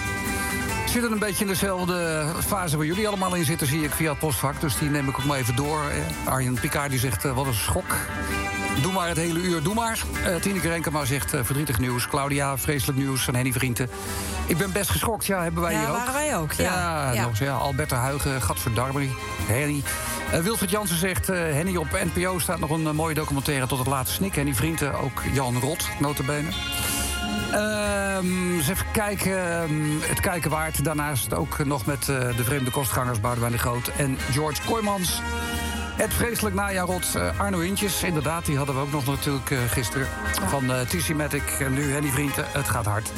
Zitten 0.93 1.13
een 1.13 1.19
beetje 1.19 1.45
in 1.45 1.51
dezelfde 1.51 2.27
fase 2.47 2.77
waar 2.77 2.87
jullie 2.87 3.09
allemaal 3.09 3.35
in 3.35 3.45
zitten, 3.45 3.67
zie 3.67 3.83
ik 3.85 3.91
via 3.91 4.11
het 4.11 4.19
postvak. 4.19 4.61
Dus 4.61 4.79
die 4.79 4.91
neem 4.91 5.09
ik 5.09 5.19
ook 5.19 5.25
maar 5.25 5.39
even 5.39 5.57
door. 5.57 5.81
Arjen 6.25 6.55
Picard 6.61 6.91
die 6.91 6.99
zegt, 6.99 7.25
eh, 7.25 7.33
wat 7.35 7.47
een 7.47 7.55
schok. 7.55 7.95
Doe 8.83 8.93
maar 8.93 9.09
het 9.09 9.17
hele 9.17 9.39
uur, 9.39 9.63
doe 9.63 9.75
maar. 9.75 9.99
Eh 10.25 10.35
Tineke 10.35 10.69
Renkema 10.69 11.05
zegt, 11.05 11.35
eh, 11.35 11.41
verdrietig 11.45 11.79
nieuws. 11.79 12.09
Claudia, 12.09 12.59
vreselijk 12.59 12.99
nieuws 12.99 13.25
van 13.25 13.35
Henny 13.35 13.53
Vrienden. 13.53 13.91
Ik 14.47 14.57
ben 14.57 14.73
best 14.73 14.91
geschokt, 14.91 15.27
ja, 15.27 15.43
hebben 15.43 15.63
wij 15.63 15.73
Ja, 15.73 15.79
hier 15.79 15.89
ook. 15.89 15.97
waren 15.97 16.13
wij 16.13 16.37
ook, 16.37 16.53
ja. 16.53 16.63
Ja, 16.65 17.13
Ja. 17.13 17.23
nog 17.23 17.39
ja. 17.39 17.53
Albert 17.55 17.91
Huigen, 17.91 18.43
Gadverdarme, 18.43 19.07
Henny. 19.47 19.83
Eh, 20.33 20.41
Wilfried 20.41 20.71
Jansen 20.71 20.99
zegt, 20.99 21.27
Henny 21.27 21.77
op 21.77 21.99
NPO 22.15 22.39
staat 22.39 22.59
nog 22.59 22.71
een 22.71 22.95
mooie 22.95 23.15
documentaire 23.15 23.67
tot 23.67 23.79
het 23.79 23.87
laatste 23.89 24.15
snik. 24.15 24.35
Henny 24.35 24.55
Vrienden, 24.55 25.01
ook 25.01 25.23
Jan 25.33 25.59
Rot, 25.61 25.89
notabene. 26.01 26.49
Ehm 27.53 28.59
eens 28.69 28.69
even 28.69 28.87
kijken. 28.93 29.61
ehm, 29.63 30.09
het 30.09 30.21
kijken 30.21 30.51
waard. 30.51 30.85
Daarnaast 30.85 31.35
ook 31.35 31.65
nog 31.65 31.87
met 31.87 32.09
eh, 32.09 32.37
de 32.37 32.45
vreemde 32.45 32.71
kostgangers 32.71 33.21
Boudewijn 33.21 33.53
de 33.53 33.59
Groot 33.59 33.91
en 33.97 34.17
George 34.33 34.63
Kooijmans. 34.67 35.21
Het 35.99 36.15
vreselijk 36.15 36.55
najaar 36.55 36.87
rot 36.87 37.15
eh, 37.15 37.41
Arno 37.41 37.59
Hintjes. 37.61 38.03
Inderdaad, 38.03 38.47
die 38.47 38.57
hadden 38.57 38.75
we 38.75 38.81
ook 38.81 38.93
nog 38.93 39.07
natuurlijk 39.07 39.51
eh, 39.51 39.59
gisteren. 39.71 40.07
Van 40.49 40.65
uh, 40.65 40.81
Tissi 40.81 41.15
Matic 41.15 41.43
en 41.61 41.73
nu 41.75 41.93
Henny 41.93 42.09
Vrienden. 42.11 42.45
Het 42.49 42.69
gaat 42.69 42.85
hard. 42.85 43.11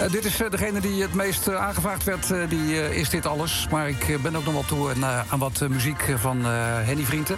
Eh, 0.00 0.10
dit 0.10 0.24
is 0.24 0.40
eh, 0.40 0.50
degene 0.50 0.80
die 0.80 1.02
het 1.02 1.14
meest 1.14 1.48
eh, 1.48 1.54
aangevraagd 1.66 2.04
werd. 2.04 2.30
eh, 2.30 2.38
die 2.48 2.80
eh, 2.82 2.96
is 2.98 3.08
dit 3.10 3.26
alles. 3.26 3.66
Maar 3.70 3.88
ik 3.88 4.08
eh, 4.08 4.18
ben 4.18 4.36
ook 4.36 4.44
nog 4.44 4.52
wel 4.52 4.64
toe 4.64 4.88
aan, 4.90 5.04
eh, 5.04 5.38
wat 5.38 5.60
eh, 5.60 5.68
muziek 5.68 6.14
van 6.18 6.38
eh, 6.38 6.50
Henny 6.60 7.04
Vrienden. 7.04 7.36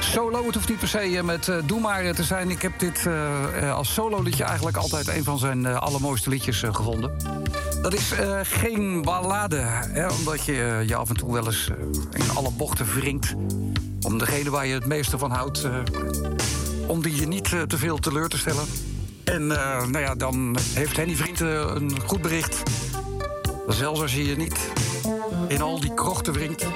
Solo, 0.00 0.46
het 0.46 0.54
hoeft 0.54 0.68
niet 0.68 0.78
per 0.78 0.88
se 0.88 0.98
eh, 0.98 1.22
met 1.22 1.48
eh, 1.48 1.56
Doe 1.64 1.80
Maar 1.80 2.00
eh, 2.04 2.14
te 2.14 2.24
zijn. 2.24 2.50
Ik 2.50 2.62
heb 2.62 2.72
dit 2.78 3.06
eh, 3.06 3.62
eh, 3.62 3.74
als 3.74 3.92
solo 3.94 4.22
liedje 4.22 4.44
eigenlijk 4.44 4.76
altijd 4.76 5.08
een 5.08 5.24
van 5.24 5.38
zijn 5.38 5.66
eh, 5.66 5.76
allermooiste 5.76 6.30
liedjes 6.30 6.62
eh, 6.62 6.74
gevonden. 6.74 7.16
Dat 7.82 7.92
is 7.94 8.12
eh, 8.12 8.38
geen 8.42 9.02
ballade, 9.02 9.56
hè, 9.66 10.06
omdat 10.08 10.44
je 10.44 10.52
eh, 10.62 10.88
je 10.88 10.94
af 10.96 11.08
en 11.08 11.16
toe 11.16 11.32
wel 11.32 11.46
eens 11.46 11.68
eh, 11.70 12.20
in 12.22 12.30
alle 12.34 12.50
bochten 12.50 12.86
wringt. 12.94 13.34
Om 14.10 14.18
degene 14.18 14.50
waar 14.50 14.66
je 14.66 14.74
het 14.74 14.86
meeste 14.86 15.18
van 15.18 15.30
houdt, 15.30 15.64
eh, 15.64 15.72
om 16.86 17.02
die 17.02 17.14
je 17.14 17.26
niet 17.26 17.52
eh, 17.52 17.62
te 17.62 17.78
veel 17.78 17.98
teleur 17.98 18.28
te 18.28 18.38
stellen. 18.38 18.64
En 19.24 19.50
eh, 19.50 19.86
nou 19.86 19.98
ja, 19.98 20.14
dan 20.14 20.56
heeft 20.74 20.96
Henny 20.96 21.14
Vriend 21.14 21.40
een 21.40 22.00
goed 22.06 22.22
bericht. 22.22 22.62
Zelfs 23.68 24.00
als 24.00 24.14
je 24.14 24.24
je 24.24 24.36
niet 24.36 24.58
in 25.48 25.62
al 25.62 25.80
die 25.80 25.94
krochten 25.94 26.32
wringt. 26.32 26.66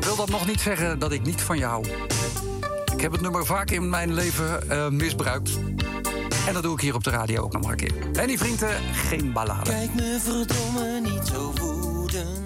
Wil 0.00 0.16
dat 0.16 0.28
nog 0.28 0.46
niet 0.46 0.60
zeggen 0.60 0.98
dat 0.98 1.12
ik 1.12 1.22
niet 1.22 1.42
van 1.42 1.58
je 1.58 1.64
hou. 1.64 1.86
Ik 2.94 3.00
heb 3.00 3.12
het 3.12 3.20
nummer 3.20 3.46
vaak 3.46 3.70
in 3.70 3.90
mijn 3.90 4.14
leven 4.14 4.96
misbruikt. 4.96 5.50
En 6.46 6.54
dat 6.54 6.62
doe 6.62 6.74
ik 6.74 6.80
hier 6.80 6.94
op 6.94 7.04
de 7.04 7.10
radio 7.10 7.42
ook 7.42 7.52
nog 7.52 7.62
maar 7.62 7.70
een 7.70 7.76
keer. 7.76 7.94
Henny 8.12 8.38
Vrienden, 8.38 8.80
geen 8.92 9.32
ballade. 9.32 9.70
Kijk 9.70 9.94
me 9.94 10.18
verdomme 10.20 11.00
niet 11.00 11.26
zo 11.26 11.52
woedend. 11.60 12.43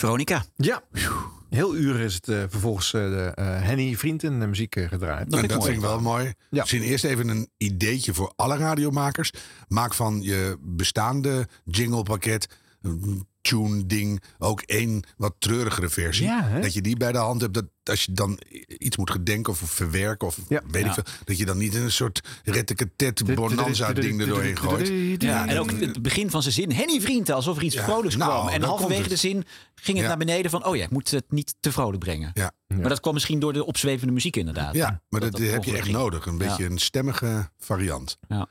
Ja. 0.00 0.06
Veronica. 0.06 0.44
Ja. 0.56 0.82
Heel 1.50 1.76
uur 1.76 2.00
is 2.00 2.14
het 2.14 2.28
eh, 2.28 2.38
vervolgens 2.48 2.92
eh, 2.92 3.00
de, 3.00 3.32
eh, 3.34 3.62
Henny 3.62 3.96
Vrienden 3.96 4.38
de 4.40 4.46
muziek 4.46 4.74
gedraaid. 4.74 5.28
Nou, 5.28 5.46
dat 5.46 5.64
vind 5.64 5.76
ik 5.76 5.82
wel 5.82 6.00
mooi. 6.00 6.32
Misschien 6.50 6.82
eerst 6.82 7.04
even 7.04 7.28
een 7.28 7.50
ideetje 7.56 8.14
voor 8.14 8.32
alle 8.36 8.56
radiomakers. 8.56 9.32
Maak 9.68 9.94
van 9.94 10.22
je 10.22 10.56
bestaande 10.60 11.48
jinglepakket, 11.64 12.48
een 13.42 13.56
tune 13.58 13.86
ding, 13.86 14.22
ook 14.38 14.60
één 14.60 15.02
wat 15.16 15.34
treurigere 15.38 15.88
versie. 15.88 16.24
Ja, 16.26 16.58
dat 16.60 16.74
je 16.74 16.80
die 16.80 16.96
bij 16.96 17.12
de 17.12 17.18
hand 17.18 17.40
hebt. 17.40 17.54
Dat 17.54 17.64
als 17.84 18.04
je 18.04 18.12
dan 18.12 18.40
iets 18.78 18.96
moet 18.96 19.10
gedenken 19.10 19.52
of 19.52 19.58
verwerken 19.58 20.26
of 20.26 20.36
weet 20.46 20.80
ik 20.80 20.86
Ja. 20.86 20.94
veel. 20.94 21.02
Dat 21.24 21.38
je 21.38 21.44
dan 21.44 21.58
niet 21.58 21.74
in 21.74 21.82
een 21.82 21.92
soort 21.92 22.20
retteketet 22.44 23.34
bonanza 23.34 23.92
ding 23.92 24.20
er 24.20 24.26
doorheen 24.26 24.56
gooit. 24.58 25.22
Ja, 25.22 25.46
en 25.46 25.58
ook 25.58 25.70
het 25.70 26.02
begin 26.02 26.30
van 26.30 26.42
zijn 26.42 26.54
zin. 26.54 26.72
Henny 26.72 27.00
vrienden, 27.00 27.34
alsof 27.34 27.56
er 27.56 27.62
iets 27.62 27.74
Ja, 27.74 27.84
vrolijks 27.84 28.16
nou, 28.16 28.30
kwam. 28.30 28.48
En 28.48 28.62
halverwege 28.62 29.08
de 29.08 29.16
zin 29.16 29.44
ging 29.74 29.96
het 29.96 30.06
Ja. 30.06 30.06
naar 30.08 30.16
beneden 30.26 30.50
van... 30.50 30.64
oh 30.66 30.76
ja, 30.76 30.84
ik 30.84 30.90
moet 30.90 31.10
het 31.10 31.24
niet 31.32 31.54
te 31.60 31.72
vrolijk 31.72 31.98
brengen. 31.98 32.30
Ja. 32.34 32.52
Maar 32.66 32.88
dat 32.88 33.00
kwam 33.00 33.14
misschien 33.14 33.38
door 33.40 33.52
de 33.52 33.64
opzwevende 33.64 34.12
muziek 34.12 34.36
inderdaad. 34.36 34.74
Ja, 34.74 35.02
maar 35.08 35.20
dat, 35.20 35.32
dat 35.32 35.40
heb 35.40 35.64
je 35.64 35.72
echt 35.76 35.82
ging. 35.84 35.96
nodig. 35.96 36.26
Een 36.26 36.38
beetje 36.38 36.62
Ja. 36.62 36.70
een 36.70 36.78
stemmige 36.78 37.50
variant. 37.58 38.18
Ja. 38.28 38.46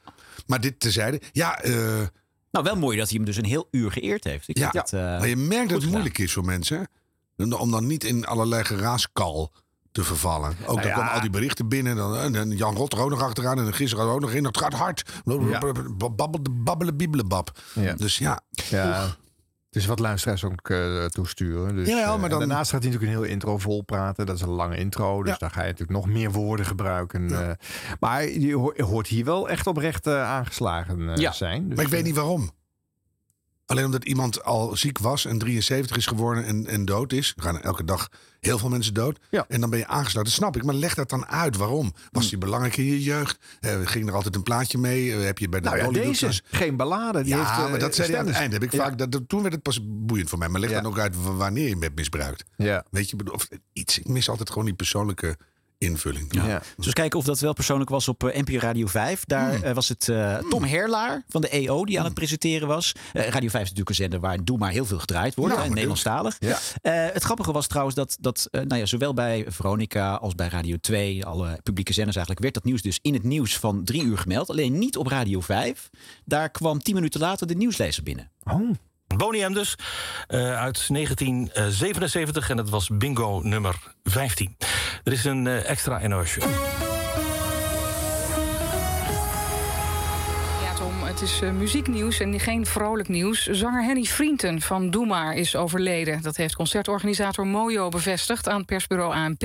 Maar 0.45 0.61
dit 0.61 0.79
tezijde. 0.79 1.21
Ja, 1.31 1.59
eh, 1.61 2.01
Nou, 2.51 2.65
wel 2.65 2.75
mooi 2.75 2.97
dat 2.97 3.07
hij 3.07 3.17
hem 3.17 3.25
dus 3.25 3.37
een 3.37 3.45
heel 3.45 3.67
uur 3.71 3.91
geëerd 3.91 4.23
heeft. 4.23 4.47
Ik 4.47 4.57
ja. 4.57 4.69
vind 4.69 4.83
het, 4.83 4.93
eh, 4.93 4.99
maar 5.01 5.27
je 5.27 5.35
merkt 5.35 5.69
dat 5.69 5.81
het 5.81 5.91
moeilijk 5.91 6.17
is 6.17 6.33
voor 6.33 6.45
mensen. 6.45 6.77
hè. 6.77 7.55
Om 7.55 7.71
dan 7.71 7.87
niet 7.87 8.03
in 8.03 8.25
allerlei 8.25 8.63
geraaskal 8.63 9.51
te 9.91 10.03
vervallen. 10.03 10.55
Ook 10.65 10.75
Nou 10.75 10.81
dan 10.81 10.87
ja. 10.87 10.93
komen 10.95 11.11
al 11.11 11.21
die 11.21 11.29
berichten 11.29 11.67
binnen. 11.67 11.95
Dan, 11.95 12.17
en 12.17 12.33
dan 12.33 12.49
Jan 12.49 12.75
Rot 12.75 12.93
er 12.93 12.99
ook 12.99 13.09
nog 13.09 13.21
achteraan. 13.21 13.57
En 13.57 13.63
dan 13.63 13.73
gisteren 13.73 14.05
ook 14.05 14.19
nog 14.19 14.31
in. 14.31 14.43
Dat 14.43 14.57
gaat 14.57 14.73
hard. 14.73 15.03
Babbelen, 15.23 16.63
babbelen, 16.63 16.97
biebelenbab. 16.97 17.59
Ja. 17.73 17.93
Dus 17.93 18.17
ja. 18.17 18.41
Ja. 18.69 19.15
Is 19.71 19.85
wat 19.85 19.99
luisteraars 19.99 20.43
ook 20.43 20.69
eh, 20.69 21.05
toesturen. 21.05 21.75
Dus, 21.75 21.87
Ja, 21.87 22.13
eh, 22.13 22.19
maar 22.19 22.29
dan- 22.29 22.39
daarnaast 22.39 22.71
gaat 22.71 22.83
hij 22.83 22.91
natuurlijk 22.91 23.17
een 23.17 23.23
heel 23.23 23.33
intro 23.33 23.57
vol 23.57 23.81
praten. 23.83 24.25
Dat 24.25 24.35
is 24.35 24.41
een 24.41 24.49
lange 24.49 24.77
intro. 24.77 25.23
Dus 25.23 25.31
Ja. 25.31 25.37
daar 25.37 25.51
ga 25.51 25.61
je 25.61 25.67
natuurlijk 25.71 25.99
nog 25.99 26.07
meer 26.07 26.31
woorden 26.31 26.65
gebruiken. 26.65 27.31
eh. 27.31 27.49
maar 27.99 28.29
je 28.29 28.53
ho- 28.55 28.73
je 28.75 28.83
hoort 28.83 29.07
hier 29.07 29.25
wel 29.25 29.49
echt 29.49 29.67
oprecht 29.67 30.07
aangeslagen 30.07 31.17
Ja. 31.19 31.31
zijn. 31.31 31.67
Dus, 31.67 31.75
Maar 31.75 31.85
ik 31.85 31.91
weet 31.91 32.03
niet 32.03 32.15
waarom. 32.15 32.49
Alleen 33.69 33.85
omdat 33.85 34.03
iemand 34.05 34.43
al 34.43 34.77
ziek 34.77 34.97
was 34.97 35.25
en 35.25 35.37
73 35.37 35.97
is 35.97 36.05
geworden 36.05 36.45
en, 36.45 36.67
en 36.67 36.85
dood 36.85 37.13
is. 37.13 37.33
Er 37.35 37.43
gaan 37.43 37.61
elke 37.61 37.83
dag 37.83 38.07
heel 38.39 38.57
veel 38.57 38.69
mensen 38.69 38.93
dood. 38.93 39.19
Ja. 39.29 39.45
En 39.47 39.61
dan 39.61 39.69
ben 39.69 39.79
je 39.79 39.87
aangesloten. 39.87 40.23
Dat 40.23 40.33
snap 40.39 40.55
ik. 40.55 40.63
Maar 40.63 40.75
leg 40.75 40.93
dat 40.93 41.09
dan 41.09 41.25
uit. 41.25 41.57
Waarom? 41.57 41.93
Was 42.11 42.29
die 42.29 42.37
belangrijk 42.37 42.77
in 42.77 42.83
je 42.85 43.03
jeugd? 43.03 43.37
Eh, 43.59 43.79
ging 43.83 44.07
er 44.07 44.13
altijd 44.13 44.35
een 44.35 44.43
plaatje 44.43 44.77
mee? 44.77 45.13
Eh, 45.15 45.23
heb 45.23 45.37
je 45.37 45.49
bij 45.49 45.59
de 45.59 45.69
Nou 45.69 45.81
ja, 45.81 45.89
deze. 46.01 46.41
Geen 46.43 46.75
ballade. 46.75 47.21
Die 47.23 47.33
ja, 47.35 47.37
heeft, 47.39 47.49
eh, 47.65 47.69
maar 47.69 47.79
dat 47.79 47.95
zei 47.95 48.07
aan 48.07 48.13
het 48.25 48.35
stennis. 48.35 48.35
eind. 48.35 48.53
Heb 48.53 48.63
ik 48.63 48.71
Ja. 48.71 48.77
vaak, 48.77 49.11
dat, 49.11 49.21
toen 49.27 49.41
werd 49.41 49.53
het 49.53 49.63
pas 49.63 49.79
boeiend 49.83 50.29
voor 50.29 50.39
mij. 50.39 50.47
Maar 50.49 50.61
leg 50.61 50.71
dan 50.71 50.85
ook 50.85 50.99
uit 50.99 51.15
wanneer 51.23 51.63
je 51.63 51.69
hem 51.69 51.81
hebt 51.81 51.95
misbruikt. 51.95 52.43
Ja. 52.57 52.85
Weet 52.91 53.09
je, 53.09 53.15
bedoel, 53.15 53.33
of 53.33 53.47
iets. 53.73 53.99
Ik 53.99 54.07
mis 54.07 54.29
altijd 54.29 54.49
gewoon 54.49 54.65
die 54.65 54.73
persoonlijke 54.73 55.37
invulling. 55.79 56.33
Ja. 56.33 56.61
Dus 56.75 56.85
eens 56.85 56.93
kijken 56.93 57.19
of 57.19 57.25
dat 57.25 57.39
wel 57.39 57.53
persoonlijk 57.53 57.89
was 57.89 58.07
op 58.07 58.23
eh, 58.23 58.41
NPO 58.41 58.57
Radio 58.57 58.87
5. 58.87 59.25
Daar 59.25 59.55
Hmm. 59.55 59.63
eh, 59.63 59.73
was 59.73 59.89
het 59.89 60.09
eh, 60.09 60.37
Tom 60.37 60.63
Herlaar 60.63 61.23
van 61.27 61.41
de 61.41 61.49
EO 61.49 61.85
die 61.85 61.99
aan 61.99 62.05
het 62.05 62.13
presenteren 62.13 62.67
was. 62.67 62.91
Eh, 63.13 63.27
Radio 63.27 63.49
5 63.49 63.53
is 63.53 63.69
natuurlijk 63.69 63.89
een 63.89 63.95
zender 63.95 64.19
waar 64.19 64.43
Doe 64.43 64.57
maar 64.57 64.71
heel 64.71 64.85
veel 64.85 64.99
gedraaid 64.99 65.35
wordt. 65.35 65.51
Ja, 65.51 65.57
en 65.57 65.65
maar 65.65 65.73
Nederlandstalig. 65.73 66.37
Ja. 66.39 66.57
Eh, 66.81 67.13
het 67.13 67.23
grappige 67.23 67.51
was 67.51 67.67
trouwens 67.67 67.95
dat, 67.95 68.17
dat 68.19 68.47
nou 68.51 68.75
ja, 68.75 68.85
zowel 68.85 69.13
bij 69.13 69.45
Veronica 69.47 70.13
als 70.13 70.35
bij 70.35 70.47
Radio 70.47 70.77
2, 70.81 71.25
alle 71.25 71.59
publieke 71.63 71.93
zenders 71.93 72.15
eigenlijk, 72.15 72.39
werd 72.39 72.53
dat 72.53 72.63
nieuws 72.63 72.81
dus 72.81 72.99
in 73.01 73.13
het 73.13 73.23
nieuws 73.23 73.57
van 73.57 73.83
drie 73.83 74.03
uur 74.03 74.17
gemeld. 74.17 74.49
Alleen 74.49 74.77
niet 74.79 74.97
op 74.97 75.07
Radio 75.07 75.41
5. 75.41 75.89
Daar 76.25 76.49
kwam 76.49 76.79
tien 76.79 76.95
minuten 76.95 77.19
later 77.19 77.47
de 77.47 77.55
nieuwslezer 77.55 78.03
binnen. 78.03 78.31
Oh. 78.43 78.69
Boney 79.17 79.49
M 79.49 79.53
dus, 79.53 79.75
eh, 80.27 80.59
uit 80.59 80.89
1977 80.89 82.49
en 82.49 82.57
dat 82.57 82.69
was 82.69 82.89
bingo 82.93 83.39
nummer 83.43 83.75
15. 84.03 84.57
Er 85.03 85.11
is 85.11 85.25
een 85.25 85.47
eh, 85.47 85.69
extra 85.69 86.07
NOS. 86.07 86.37
Het 91.19 91.21
is 91.21 91.41
eh, 91.41 91.51
muzieknieuws 91.51 92.19
en 92.19 92.39
geen 92.39 92.65
vrolijk 92.65 93.07
nieuws. 93.07 93.45
Zanger 93.45 93.83
Henny 93.83 94.03
Vrienten 94.03 94.61
van 94.61 94.89
Doe 94.89 95.05
Maar 95.05 95.35
is 95.35 95.55
overleden. 95.55 96.21
Dat 96.21 96.35
heeft 96.35 96.55
concertorganisator 96.55 97.47
Mojo 97.47 97.89
bevestigd 97.89 98.49
aan 98.49 98.65
persbureau 98.65 99.13
ANP. 99.13 99.39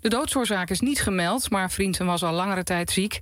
De 0.00 0.08
doodsoorzaak 0.08 0.70
is 0.70 0.80
niet 0.80 1.00
gemeld, 1.00 1.50
maar 1.50 1.70
Vrienten 1.70 2.06
was 2.06 2.22
al 2.22 2.32
langere 2.32 2.62
tijd 2.62 2.90
ziek. 2.90 3.20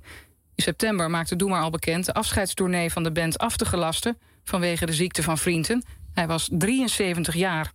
In 0.55 0.63
september 0.63 1.09
maakte 1.09 1.35
Doe 1.35 1.49
Maar 1.49 1.61
al 1.61 1.69
bekend 1.69 2.05
de 2.05 2.13
afscheidstournee 2.13 2.91
van 2.91 3.03
de 3.03 3.11
band 3.11 3.37
af 3.37 3.57
te 3.57 3.65
gelasten... 3.65 4.17
vanwege 4.43 4.85
de 4.85 4.93
ziekte 4.93 5.23
van 5.23 5.37
Vrienten. 5.37 5.83
Hij 6.13 6.27
was 6.27 6.49
73 6.51 7.35
jaar. 7.35 7.71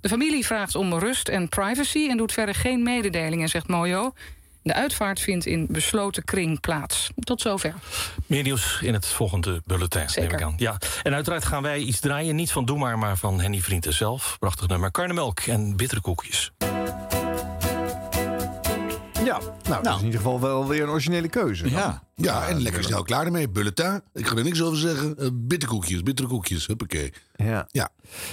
De 0.00 0.08
familie 0.08 0.46
vraagt 0.46 0.74
om 0.74 0.94
rust 0.94 1.28
en 1.28 1.48
privacy 1.48 2.06
en 2.10 2.16
doet 2.16 2.32
verder 2.32 2.54
geen 2.54 2.82
mededelingen, 2.82 3.48
zegt 3.48 3.68
Mojo. 3.68 4.12
De 4.62 4.74
uitvaart 4.74 5.20
vindt 5.20 5.46
in 5.46 5.66
besloten 5.70 6.24
kring 6.24 6.60
plaats. 6.60 7.10
Tot 7.18 7.40
zover. 7.40 7.74
Meer 8.26 8.42
nieuws 8.42 8.78
in 8.82 8.94
het 8.94 9.06
volgende 9.06 9.62
bulletin, 9.64 10.06
neem 10.14 10.30
ik 10.30 10.42
aan. 10.42 10.54
Ja. 10.56 10.76
En 11.02 11.14
uiteraard 11.14 11.44
gaan 11.44 11.62
wij 11.62 11.78
iets 11.78 12.00
draaien, 12.00 12.36
niet 12.36 12.52
van 12.52 12.64
Doe 12.64 12.78
Maar, 12.78 12.98
maar 12.98 13.16
van 13.16 13.40
Henny 13.40 13.60
Vrienden 13.60 13.92
zelf. 13.92 14.36
Prachtig 14.38 14.68
nummer, 14.68 14.90
karnemelk 14.90 15.40
en 15.40 15.76
bittere 15.76 16.00
koekjes. 16.00 16.52
Ja, 19.24 19.40
nou, 19.68 19.82
dat 19.82 19.94
is 19.94 19.98
in 19.98 20.04
ieder 20.04 20.20
geval 20.20 20.40
wel 20.40 20.66
weer 20.66 20.82
een 20.82 20.88
originele 20.88 21.28
keuze. 21.28 21.62
dan. 21.62 21.72
Ja. 21.72 22.07
Ja, 22.20 22.48
en 22.48 22.62
lekker 22.62 22.84
snel 22.84 23.02
klaar 23.02 23.24
ermee. 23.24 23.48
Bulletin. 23.48 24.00
Ik 24.14 24.26
ga 24.26 24.36
er 24.36 24.44
niks 24.44 24.62
over 24.62 24.78
zeggen. 24.78 25.14
Uh, 25.18 25.28
bitterkoekjes, 25.32 26.02
bittere 26.02 26.28
koekjes. 26.28 26.66
Huppakee. 26.66 27.12
Ja. 27.36 27.68
Ja. 27.70 27.90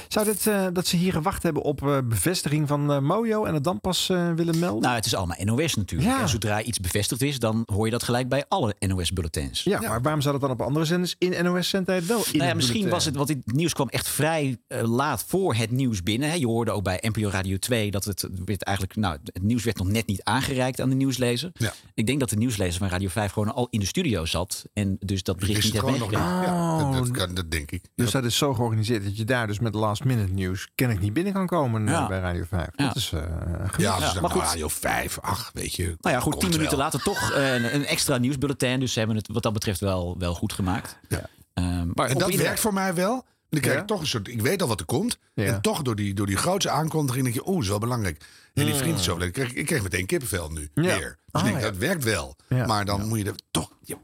Zou 0.08 0.26
dit, 0.26 0.48
eh, 0.48 0.68
dat 0.74 0.88
ze 0.88 0.96
hier 0.96 1.12
gewacht 1.12 1.44
hebben 1.44 1.62
op 1.64 1.88
eh, 1.88 1.98
bevestiging 2.04 2.68
van 2.68 2.92
eh, 2.92 3.00
Mojo 3.00 3.46
en 3.46 3.54
het 3.54 3.64
dan 3.64 3.82
pas 3.82 4.10
eh, 4.10 4.32
willen 4.34 4.60
melden? 4.60 4.82
Nou, 4.82 4.96
het 4.96 5.06
is 5.06 5.16
allemaal 5.16 5.38
NOS 5.44 5.76
natuurlijk. 5.76 6.12
Ja. 6.12 6.22
En 6.22 6.30
zodra 6.30 6.62
iets 6.62 6.80
bevestigd 6.80 7.22
is, 7.22 7.40
dan 7.40 7.64
hoor 7.74 7.86
je 7.86 7.92
dat 7.92 8.04
gelijk 8.04 8.30
bij 8.30 8.46
alle 8.48 8.76
NOS-bulletins. 8.80 9.64
ja, 9.64 9.80
maar 9.80 10.02
waarom 10.02 10.22
zou 10.22 10.34
dat 10.40 10.42
dan 10.42 10.52
op 10.52 10.62
andere 10.62 10.86
zenders 10.86 11.16
in 11.18 11.46
NOS-zendtijd 11.46 12.06
wel 12.06 12.18
in 12.18 12.24
Nou 12.26 12.38
ja, 12.38 12.46
het 12.46 12.56
misschien 12.56 12.74
bulletin? 12.74 12.98
was 12.98 13.06
het, 13.06 13.16
want 13.16 13.28
dit 13.28 13.56
nieuws 13.56 13.74
kwam 13.74 13.90
echt 13.90 14.08
vrij 14.08 14.58
laat 14.68 15.24
voor 15.28 15.56
het 15.56 15.72
nieuws 15.72 16.04
binnen. 16.04 16.30
Hè. 16.30 16.36
Je 16.36 16.48
hoorde 16.48 16.72
ook 16.72 16.84
bij 16.84 17.00
NPO 17.02 17.30
Radio 17.30 17.58
2 17.58 17.92
dat 17.92 18.06
het 18.06 18.28
werd 18.46 18.64
eigenlijk, 18.64 18.98
nou, 18.98 19.18
het 19.24 19.44
nieuws 19.44 19.64
werd 19.64 19.78
nog 19.78 19.88
net 19.88 20.08
niet 20.08 20.24
aangereikt 20.24 20.82
aan 20.82 20.90
de 20.90 20.96
nieuwslezer. 20.96 21.52
Ja. 21.54 21.74
Ik 21.94 22.08
denk 22.08 22.20
dat 22.20 22.30
de 22.30 22.36
nieuwslezer 22.36 22.80
van 22.80 22.90
Radio 22.90 23.10
5 23.10 23.32
gewoon 23.32 23.54
al 23.54 23.68
in 23.76 23.82
de 23.82 23.86
studio 23.88 24.26
zat 24.26 24.66
en 24.74 24.98
dus 25.00 25.24
dat 25.24 25.38
bericht 25.38 25.64
niet 25.74 25.82
heeft 25.82 26.00
nog. 26.00 26.12
Ja, 26.12 26.78
dat, 26.78 26.94
dat, 26.94 27.12
kan, 27.12 27.34
dat 27.34 27.52
denk 27.52 27.72
ik. 27.72 27.84
Dus 27.96 28.12
dat 28.12 28.24
is 28.24 28.38
zo 28.38 28.54
georganiseerd 28.54 29.04
dat 29.04 29.18
je 29.18 29.24
daar 29.26 29.48
dus 29.48 29.60
met 29.60 29.74
last 29.76 30.04
minute 30.04 30.32
nieuws 30.34 30.68
kennelijk 30.76 31.06
niet 31.06 31.14
binnen 31.14 31.34
kan 31.34 31.48
komen 31.48 31.88
eh, 31.88 31.94
Ja. 31.94 32.08
bij 32.08 32.20
Radio 32.20 32.44
5. 32.50 32.68
Ja. 32.76 32.88
Dat 32.88 32.96
is 32.96 33.12
eh 33.14 33.22
gemist. 33.22 33.78
Ja, 33.78 34.00
zeggen, 34.00 34.22
maar 34.22 34.30
goed. 34.32 34.40
nou, 34.42 34.52
Radio 34.54 34.68
5, 34.68 35.20
ach, 35.22 35.50
weet 35.54 35.74
je. 35.74 35.84
Nou 36.00 36.16
ja, 36.16 36.20
goed, 36.22 36.40
tien 36.40 36.50
minuten 36.50 36.70
wel. 36.78 36.80
later 36.86 37.02
toch 37.02 37.32
eh, 37.32 37.54
een, 37.54 37.76
een 37.76 37.86
extra 37.86 38.18
nieuwsbulletin. 38.18 38.80
Dus 38.80 38.94
ze 38.94 39.00
hebben 39.00 39.18
het 39.18 39.28
wat 39.28 39.44
dat 39.44 39.54
betreft 39.54 39.80
wel, 39.80 40.16
wel 40.18 40.34
goed 40.34 40.54
gemaakt. 40.54 40.98
Ja. 41.10 41.30
Ehm, 41.54 41.88
maar 41.94 42.10
En 42.10 42.18
dat 42.18 42.30
ieder- 42.30 42.46
werkt 42.46 42.60
voor 42.60 42.74
mij 42.74 42.94
wel. 42.94 43.26
Dan 43.56 43.64
krijg 43.64 43.76
Ja? 43.76 43.82
ik 43.82 43.88
toch 43.88 44.00
een 44.00 44.08
soort. 44.08 44.28
Ik 44.28 44.42
weet 44.42 44.62
al 44.62 44.68
wat 44.68 44.80
er 44.80 44.86
komt. 44.86 45.18
Ja. 45.34 45.44
En 45.46 45.62
toch 45.62 45.82
door 45.82 45.96
die, 45.96 46.14
door 46.14 46.26
die 46.26 46.38
grootste 46.38 46.70
aankondiging 46.70 47.24
denk 47.24 47.36
je, 47.36 47.48
oeh, 47.50 47.62
is 47.64 47.68
wel 47.70 47.80
belangrijk. 47.80 48.24
En 48.54 48.66
die 48.66 48.74
vriend 48.76 48.98
is 49.00 49.04
zo. 49.04 49.18
Ik 49.20 49.34
kreeg, 49.34 49.54
ik 49.54 49.66
kreeg 49.66 49.84
meteen 49.84 50.06
kippenvel 50.06 50.50
nu. 50.52 50.70
Ja. 50.74 50.82
Weer. 50.82 51.00
Dus 51.32 51.42
Ah, 51.42 51.42
ik 51.42 51.48
denk, 51.52 51.64
ja. 51.64 51.70
dat 51.70 51.78
werkt 51.80 52.04
wel. 52.04 52.36
Ja. 52.50 52.66
Maar 52.66 52.86
dan 52.86 53.08
moet 53.08 53.18
je 53.18 53.24
er 53.26 53.36
toch. 53.52 53.70
Je, 53.82 53.96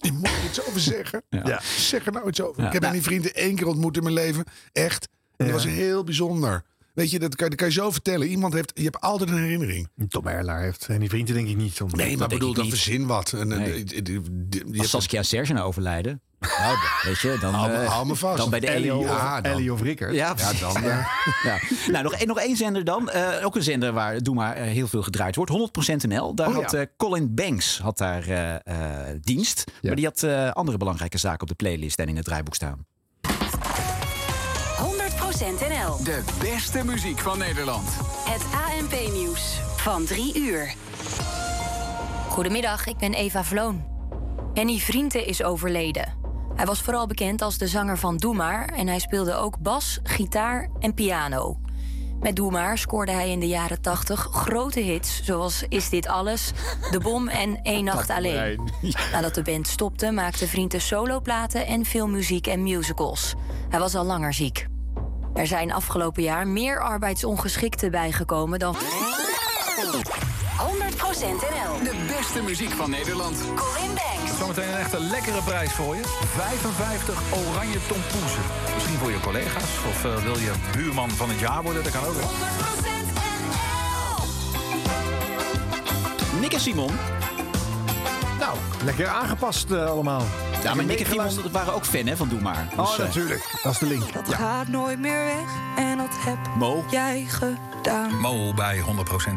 je 0.00 0.12
moet 0.12 0.26
er 0.28 0.44
iets 0.48 0.66
over 0.68 0.80
zeggen. 0.80 1.22
Ja. 1.30 1.60
Zeg 1.78 2.06
er 2.06 2.12
nou 2.12 2.28
iets 2.28 2.40
over. 2.40 2.62
Ja. 2.62 2.66
Ik 2.72 2.80
heb 2.82 2.92
die 2.92 3.02
vrienden 3.02 3.34
één 3.34 3.54
keer 3.56 3.66
ontmoet 3.66 3.96
in 3.96 4.02
mijn 4.02 4.14
leven. 4.14 4.44
Echt. 4.72 5.08
En 5.36 5.46
dat 5.46 5.46
Ja. 5.46 5.52
was 5.52 5.64
heel 5.64 6.04
bijzonder. 6.04 6.62
Weet 6.94 7.10
je, 7.10 7.18
dat 7.18 7.36
kan, 7.36 7.48
dat 7.48 7.58
kan 7.58 7.66
je 7.66 7.72
zo 7.72 7.90
vertellen. 7.90 8.26
Iemand 8.28 8.52
heeft, 8.54 8.72
je 8.74 8.82
hebt 8.82 9.00
altijd 9.00 9.30
een 9.30 9.38
herinnering. 9.42 9.88
Tom 10.08 10.26
Erlaar 10.26 10.60
heeft 10.62 10.86
en 10.88 10.98
die 11.00 11.08
vrienden 11.08 11.34
denk 11.34 11.48
ik 11.48 11.56
niet. 11.56 11.80
Om 11.80 11.90
Nee, 11.90 12.16
maar 12.16 12.28
bedoel, 12.28 12.54
dan 12.54 12.68
verzin 12.68 13.06
wat. 13.06 13.32
En, 13.32 13.52
en- 13.52 13.58
Nee. 13.58 13.84
je 13.86 14.22
Als 14.66 14.76
hebt- 14.76 14.88
Saskia 14.88 15.18
en 15.18 15.24
Serge 15.24 15.52
nou 15.52 15.66
overlijden, 15.66 16.20
nou, 16.40 16.76
weet 17.02 17.18
je, 17.20 17.36
dan, 17.40 17.54
Hou 17.54 17.70
me- 17.70 17.76
eh, 17.82 17.88
hou 17.90 18.06
me 18.06 18.14
vast. 18.14 18.36
dan 18.36 18.50
bij 18.50 18.60
de 18.60 18.66
Ellie, 18.70 18.94
of, 18.94 19.04
Ja, 19.04 19.40
dan. 19.40 19.52
Ellie 19.52 19.72
of 19.72 19.80
Rickert. 19.82 20.14
Ja, 20.14 20.34
Ja, 20.36 20.52
dan. 20.60 20.76
eh, 20.76 21.06
Ja. 21.42 21.58
Nou, 21.90 22.02
nog, 22.04 22.12
één- 22.12 22.26
nog 22.26 22.38
één 22.38 22.56
zender 22.56 22.84
dan. 22.84 23.10
Eh, 23.10 23.44
ook 23.46 23.56
een 23.56 23.62
zender 23.62 23.92
waar 23.92 24.22
Doe 24.22 24.34
maar 24.34 24.54
heel 24.56 24.88
veel 24.88 25.02
gedraaid 25.02 25.36
wordt. 25.36 25.50
100% 25.50 26.02
NL. 26.06 26.34
Daar 26.34 26.48
Oh, 26.48 26.54
had 26.54 26.70
ja. 26.70 26.78
eh, 26.78 26.86
Colin 26.96 27.34
Banks 27.34 27.78
had 27.82 27.98
daar 27.98 28.28
eh, 28.28 28.54
eh, 28.54 29.16
dienst. 29.20 29.64
Ja. 29.66 29.72
Maar 29.82 29.96
die 29.96 30.04
had 30.04 30.22
eh, 30.22 30.50
andere 30.50 30.76
belangrijke 30.78 31.18
zaken 31.18 31.40
op 31.40 31.48
de 31.48 31.54
playlist 31.54 31.98
en 31.98 32.08
in 32.08 32.16
het 32.16 32.24
draaiboek 32.24 32.54
staan. 32.54 32.86
100% 34.78 35.60
NL. 35.68 36.02
De 36.04 36.22
beste 36.40 36.84
muziek 36.84 37.18
van 37.18 37.38
Nederland. 37.38 37.88
Het 38.28 38.42
ANP-nieuws 38.78 39.60
van 39.76 40.04
3 40.04 40.38
uur. 40.38 40.74
Goedemiddag, 42.28 42.86
ik 42.86 42.96
ben 42.96 43.14
Eva 43.14 43.44
Vloon. 43.44 43.84
Henny 44.54 44.78
Vrienden 44.78 45.26
is 45.26 45.42
overleden. 45.42 46.14
Hij 46.56 46.66
was 46.66 46.80
vooral 46.80 47.06
bekend 47.06 47.42
als 47.42 47.58
de 47.58 47.66
zanger 47.66 47.98
van 47.98 48.16
Doe 48.16 48.34
Maar... 48.34 48.68
en 48.68 48.86
hij 48.86 48.98
speelde 48.98 49.34
ook 49.34 49.58
bas, 49.58 49.98
gitaar 50.02 50.68
en 50.80 50.94
piano. 50.94 51.58
Met 52.20 52.36
Doe 52.36 52.50
Maar 52.50 52.78
scoorde 52.78 53.12
hij 53.12 53.30
in 53.30 53.40
de 53.40 53.48
jaren 53.48 53.80
80 53.80 54.28
grote 54.30 54.80
hits... 54.80 55.22
zoals 55.24 55.64
Is 55.68 55.88
Dit 55.88 56.08
Alles, 56.08 56.52
De 56.90 57.00
Bom 57.00 57.28
en 57.28 57.58
Eén 57.62 57.84
Nacht 57.84 58.10
Alleen. 58.10 58.70
Nadat 59.12 59.34
de 59.34 59.42
band 59.42 59.68
stopte, 59.68 60.10
maakte 60.10 60.48
Vrienden 60.48 60.80
soloplaten... 60.80 61.66
en 61.66 61.84
veel 61.84 62.08
muziek 62.08 62.46
en 62.46 62.62
musicals. 62.62 63.34
Hij 63.68 63.78
was 63.78 63.94
al 63.94 64.04
langer 64.04 64.34
ziek. 64.34 64.66
Er 65.34 65.46
zijn 65.46 65.72
afgelopen 65.72 66.22
jaar 66.22 66.46
meer 66.46 66.80
arbeidsongeschikten 66.80 67.90
bijgekomen 67.90 68.58
dan. 68.58 68.76
100% 70.58 70.58
NL. 70.60 71.82
De 71.84 71.94
beste 72.16 72.42
muziek 72.42 72.70
van 72.70 72.90
Nederland. 72.90 73.36
Colin 73.54 73.86
Banks. 73.94 74.38
Zometeen 74.38 74.68
een 74.68 74.78
echte 74.78 75.00
lekkere 75.00 75.42
prijs 75.42 75.72
voor 75.72 75.96
je. 75.96 76.02
55 76.36 77.20
oranje 77.48 77.78
tompoezen. 77.86 78.42
Misschien 78.74 78.98
voor 78.98 79.10
je 79.10 79.20
collega's. 79.20 79.62
Of 79.88 80.04
eh, 80.04 80.16
wil 80.22 80.38
je 80.38 80.52
buurman 80.72 81.10
van 81.10 81.28
het 81.28 81.38
jaar 81.38 81.62
worden? 81.62 81.82
Dat 81.82 81.92
kan 81.92 82.04
ook. 82.04 82.14
hè. 82.16 82.26
Nick 86.40 86.52
en 86.52 86.60
Simon. 86.60 86.90
Nou, 88.38 88.56
lekker 88.84 89.06
aangepast 89.08 89.70
eh, 89.70 89.86
allemaal. 89.90 90.22
Ja, 90.62 90.74
maar 90.74 90.84
Nick 90.84 91.00
en 91.00 91.06
Simon 91.06 91.52
waren 91.52 91.74
ook 91.74 91.84
fan 91.84 92.06
hè, 92.06 92.16
van 92.16 92.28
Doe 92.28 92.40
Maar. 92.40 92.68
Oh, 92.76 92.86
Dus, 92.86 92.98
eh, 92.98 93.04
natuurlijk. 93.04 93.58
Dat 93.62 93.72
is 93.72 93.78
de 93.78 93.86
link. 93.86 94.12
Dat 94.12 94.34
gaat 94.34 94.68
nooit 94.68 94.98
meer 94.98 95.24
weg 95.24 95.48
en 95.76 95.96
dat 95.98 96.10
heb 96.18 96.38
Mo. 96.58 96.84
jij 96.90 97.26
gedaan. 97.28 98.20
Mo 98.20 98.54
bij 98.54 98.78
100% 98.78 98.84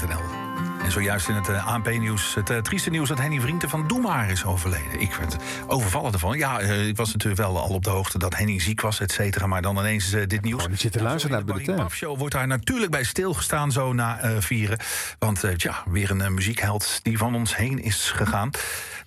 NL. 0.07 0.48
En 0.83 0.91
zojuist 0.91 1.27
in 1.27 1.35
het 1.35 1.49
eh, 1.49 1.67
ANP-nieuws, 1.67 2.35
het 2.35 2.49
eh, 2.49 2.57
trieste 2.57 2.89
nieuws 2.89 3.09
dat 3.09 3.19
Henny 3.19 3.39
Vrienden 3.39 3.69
van 3.69 3.87
Doe 3.87 4.01
Maar 4.01 4.29
is 4.29 4.45
overleden. 4.45 4.99
Ik 4.99 5.13
werd 5.13 5.35
overvallen 5.67 6.13
ervan. 6.13 6.37
Ja, 6.37 6.59
eh, 6.59 6.87
ik 6.87 6.97
was 6.97 7.11
natuurlijk 7.11 7.41
wel 7.41 7.59
al 7.59 7.69
op 7.69 7.83
de 7.83 7.89
hoogte 7.89 8.17
dat 8.17 8.35
Henny 8.35 8.59
ziek 8.59 8.81
was, 8.81 8.99
et 8.99 9.11
cetera. 9.11 9.47
Maar 9.47 9.61
dan 9.61 9.77
ineens 9.77 10.09
dit 10.09 10.41
nieuws. 10.41 10.65
Je 10.69 10.75
zit 10.75 10.91
te 10.91 11.01
luisteren 11.01 11.29
naar 11.29 11.45
het 11.45 11.51
bulletin. 11.53 11.85
De 11.85 11.91
show 11.91 12.17
wordt 12.17 12.33
daar 12.33 12.47
natuurlijk 12.47 12.91
bij 12.91 13.03
stilgestaan 13.03 13.71
zo 13.71 13.93
na 13.93 14.41
vieren. 14.41 14.79
Want 15.19 15.43
ja, 15.57 15.83
weer 15.85 16.11
een 16.11 16.33
muziekheld 16.33 16.99
die 17.03 17.17
van 17.17 17.35
ons 17.35 17.55
heen 17.55 17.83
is 17.83 18.11
gegaan. 18.15 18.49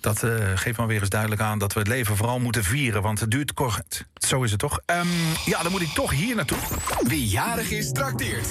Dat 0.03 0.23
eh, 0.23 0.31
geeft 0.55 0.79
maar 0.79 0.87
weer 0.87 1.01
eens 1.01 1.09
duidelijk 1.09 1.41
aan 1.41 1.59
dat 1.59 1.73
we 1.73 1.79
het 1.79 1.89
leven 1.89 2.17
vooral 2.17 2.39
moeten 2.39 2.65
vieren. 2.65 3.03
Want 3.03 3.21
het 3.21 3.31
duurt 3.31 3.55
kort. 3.55 4.05
Zo 4.15 4.43
is 4.43 4.51
het 4.51 4.61
toch? 4.61 4.81
Ehm, 4.87 5.07
ja, 5.45 5.63
dan 5.63 5.73
moet 5.73 5.81
ik 5.81 5.89
toch 5.89 6.11
hier 6.11 6.35
naartoe. 6.35 6.59
Wie 7.03 7.27
jarig 7.27 7.71
is, 7.71 7.93
trakteert. 7.93 8.47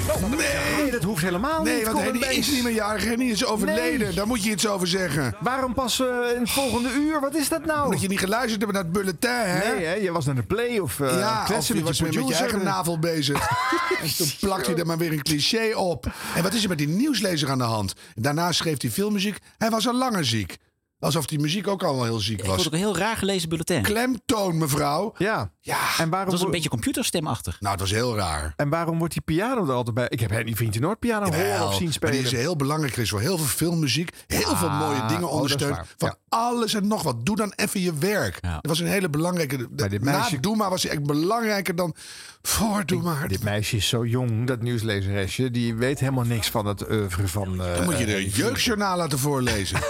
Nee, 0.77 0.91
dat 0.91 1.03
hoeft 1.03 1.23
helemaal 1.23 1.63
Nee, 1.63 1.75
niet. 1.75 1.83
want 1.83 1.95
Colin 1.95 2.11
Henny 2.11 2.27
Banks. 2.27 2.47
is 2.47 2.53
niet 2.53 2.63
meer 2.63 2.73
jarig. 2.73 3.03
Henny 3.03 3.25
is 3.25 3.45
overleden. 3.45 3.99
Nee. 3.99 4.15
Daar 4.15 4.27
moet 4.27 4.43
je 4.43 4.51
iets 4.51 4.67
over 4.67 4.87
zeggen. 4.87 5.35
Waarom 5.39 5.73
pas 5.73 5.99
eh, 5.99 6.07
in 6.35 6.41
het 6.41 6.49
volgende 6.51 6.89
uur? 6.93 7.19
Wat 7.19 7.35
is 7.35 7.49
dat 7.49 7.65
nou? 7.65 7.85
Omdat 7.85 8.01
je 8.01 8.07
niet 8.07 8.19
geluisterd 8.19 8.61
hebt 8.61 8.73
naar 8.73 8.83
het 8.83 8.91
bulletin, 8.91 9.29
hè? 9.29 9.75
Nee, 9.75 9.85
hè? 9.85 9.93
je 9.93 10.11
was 10.11 10.25
naar 10.25 10.35
de 10.35 10.43
play 10.43 10.79
of 10.79 10.99
uh, 10.99 11.19
ja, 11.19 11.41
of 11.57 11.67
je 11.67 11.83
was 11.83 12.01
met 12.01 12.13
je 12.13 12.35
eigen 12.35 12.63
navel 12.63 12.99
bezig. 12.99 13.39
en 14.01 14.15
toen 14.17 14.31
plakt 14.39 14.65
hij 14.65 14.75
er 14.75 14.85
maar 14.85 14.97
weer 14.97 15.11
een 15.11 15.23
cliché 15.23 15.75
op. 15.75 16.11
En 16.35 16.43
wat 16.43 16.53
is 16.53 16.63
er 16.63 16.69
met 16.69 16.77
die 16.77 16.87
nieuwslezer 16.87 17.49
aan 17.49 17.57
de 17.57 17.63
hand? 17.63 17.93
Daarna 18.15 18.51
schreef 18.51 18.81
hij 18.81 18.91
filmmuziek. 18.91 19.37
Hij 19.57 19.69
was 19.69 19.87
al 19.87 19.95
langer 19.95 20.25
ziek. 20.25 20.57
Alsof 21.01 21.25
die 21.25 21.39
muziek 21.39 21.67
ook 21.67 21.83
al 21.83 21.95
wel 21.95 22.03
heel 22.03 22.19
ziek 22.19 22.39
Ik 22.39 22.45
was. 22.45 22.55
vond 22.55 22.67
ook 22.67 22.73
een 22.73 22.79
heel 22.79 22.97
raar 22.97 23.17
gelezen 23.17 23.49
bulletin. 23.49 23.81
Klemtoon, 23.81 24.57
mevrouw. 24.57 25.13
Ja. 25.17 25.51
Ja. 25.59 25.77
En 25.97 26.09
waarom, 26.09 26.29
Het 26.29 26.37
was 26.37 26.45
een 26.45 26.51
beetje 26.51 26.69
computerstemachtig. 26.69 27.57
Nou, 27.59 27.71
het 27.71 27.81
was 27.81 27.91
heel 27.91 28.15
raar. 28.15 28.53
en 28.55 28.69
waarom 28.69 28.97
wordt 28.97 29.13
die 29.13 29.21
piano 29.21 29.65
er 29.67 29.71
altijd 29.73 29.95
bij? 29.95 30.05
Ik 30.09 30.19
heb 30.19 30.29
Henny 30.29 30.55
Vriendje 30.55 30.79
nooit 30.79 30.99
piano 30.99 31.25
horen 31.31 31.67
of 31.67 31.73
zien 31.73 31.83
maar 31.83 31.93
spelen. 31.93 32.15
die 32.15 32.23
is 32.23 32.31
heel 32.31 32.55
belangrijk 32.55 32.93
Chris, 32.93 33.09
voor 33.09 33.19
heel 33.19 33.37
veel 33.37 33.45
filmmuziek. 33.45 34.09
Heel 34.27 34.55
veel 34.55 34.69
mooie 34.69 35.05
dingen 35.05 35.23
oh, 35.23 35.29
is 35.29 35.35
ondersteund. 35.35 35.75
van 35.97 36.09
Ja. 36.09 36.15
alles 36.29 36.73
en 36.73 36.87
nog 36.87 37.03
wat. 37.03 37.25
Doe 37.25 37.35
dan 37.35 37.53
even 37.55 37.81
je 37.81 37.93
werk. 37.93 38.37
Ja. 38.41 38.53
Dat 38.53 38.65
was 38.67 38.79
een 38.79 38.87
hele 38.87 39.09
belangrijke... 39.09 39.57
De, 39.71 39.89
dit 39.89 40.01
na 40.03 40.17
meisje- 40.17 40.39
Doe 40.39 40.55
maar 40.55 40.69
was 40.69 40.83
hij 40.83 40.91
echt 40.91 41.03
belangrijker 41.03 41.75
dan 41.75 41.95
voor 42.41 42.85
Doe 42.85 43.01
maar. 43.01 43.27
Dit 43.27 43.43
meisje 43.43 43.75
is 43.75 43.87
zo 43.87 44.05
jong, 44.05 44.47
dat 44.47 44.61
nieuwslezeresje. 44.61 45.51
Die 45.51 45.75
weet 45.75 45.99
helemaal 45.99 46.23
niks 46.25 46.49
van 46.49 46.65
het 46.65 46.89
oeuvre 46.91 47.27
van... 47.27 47.63
eh, 47.63 47.75
Dan 47.75 47.83
moet 47.85 47.97
je 47.97 48.05
de 48.05 48.29
jeugdjournaal 48.29 48.97
laten 48.97 49.19
voorlezen. 49.19 49.79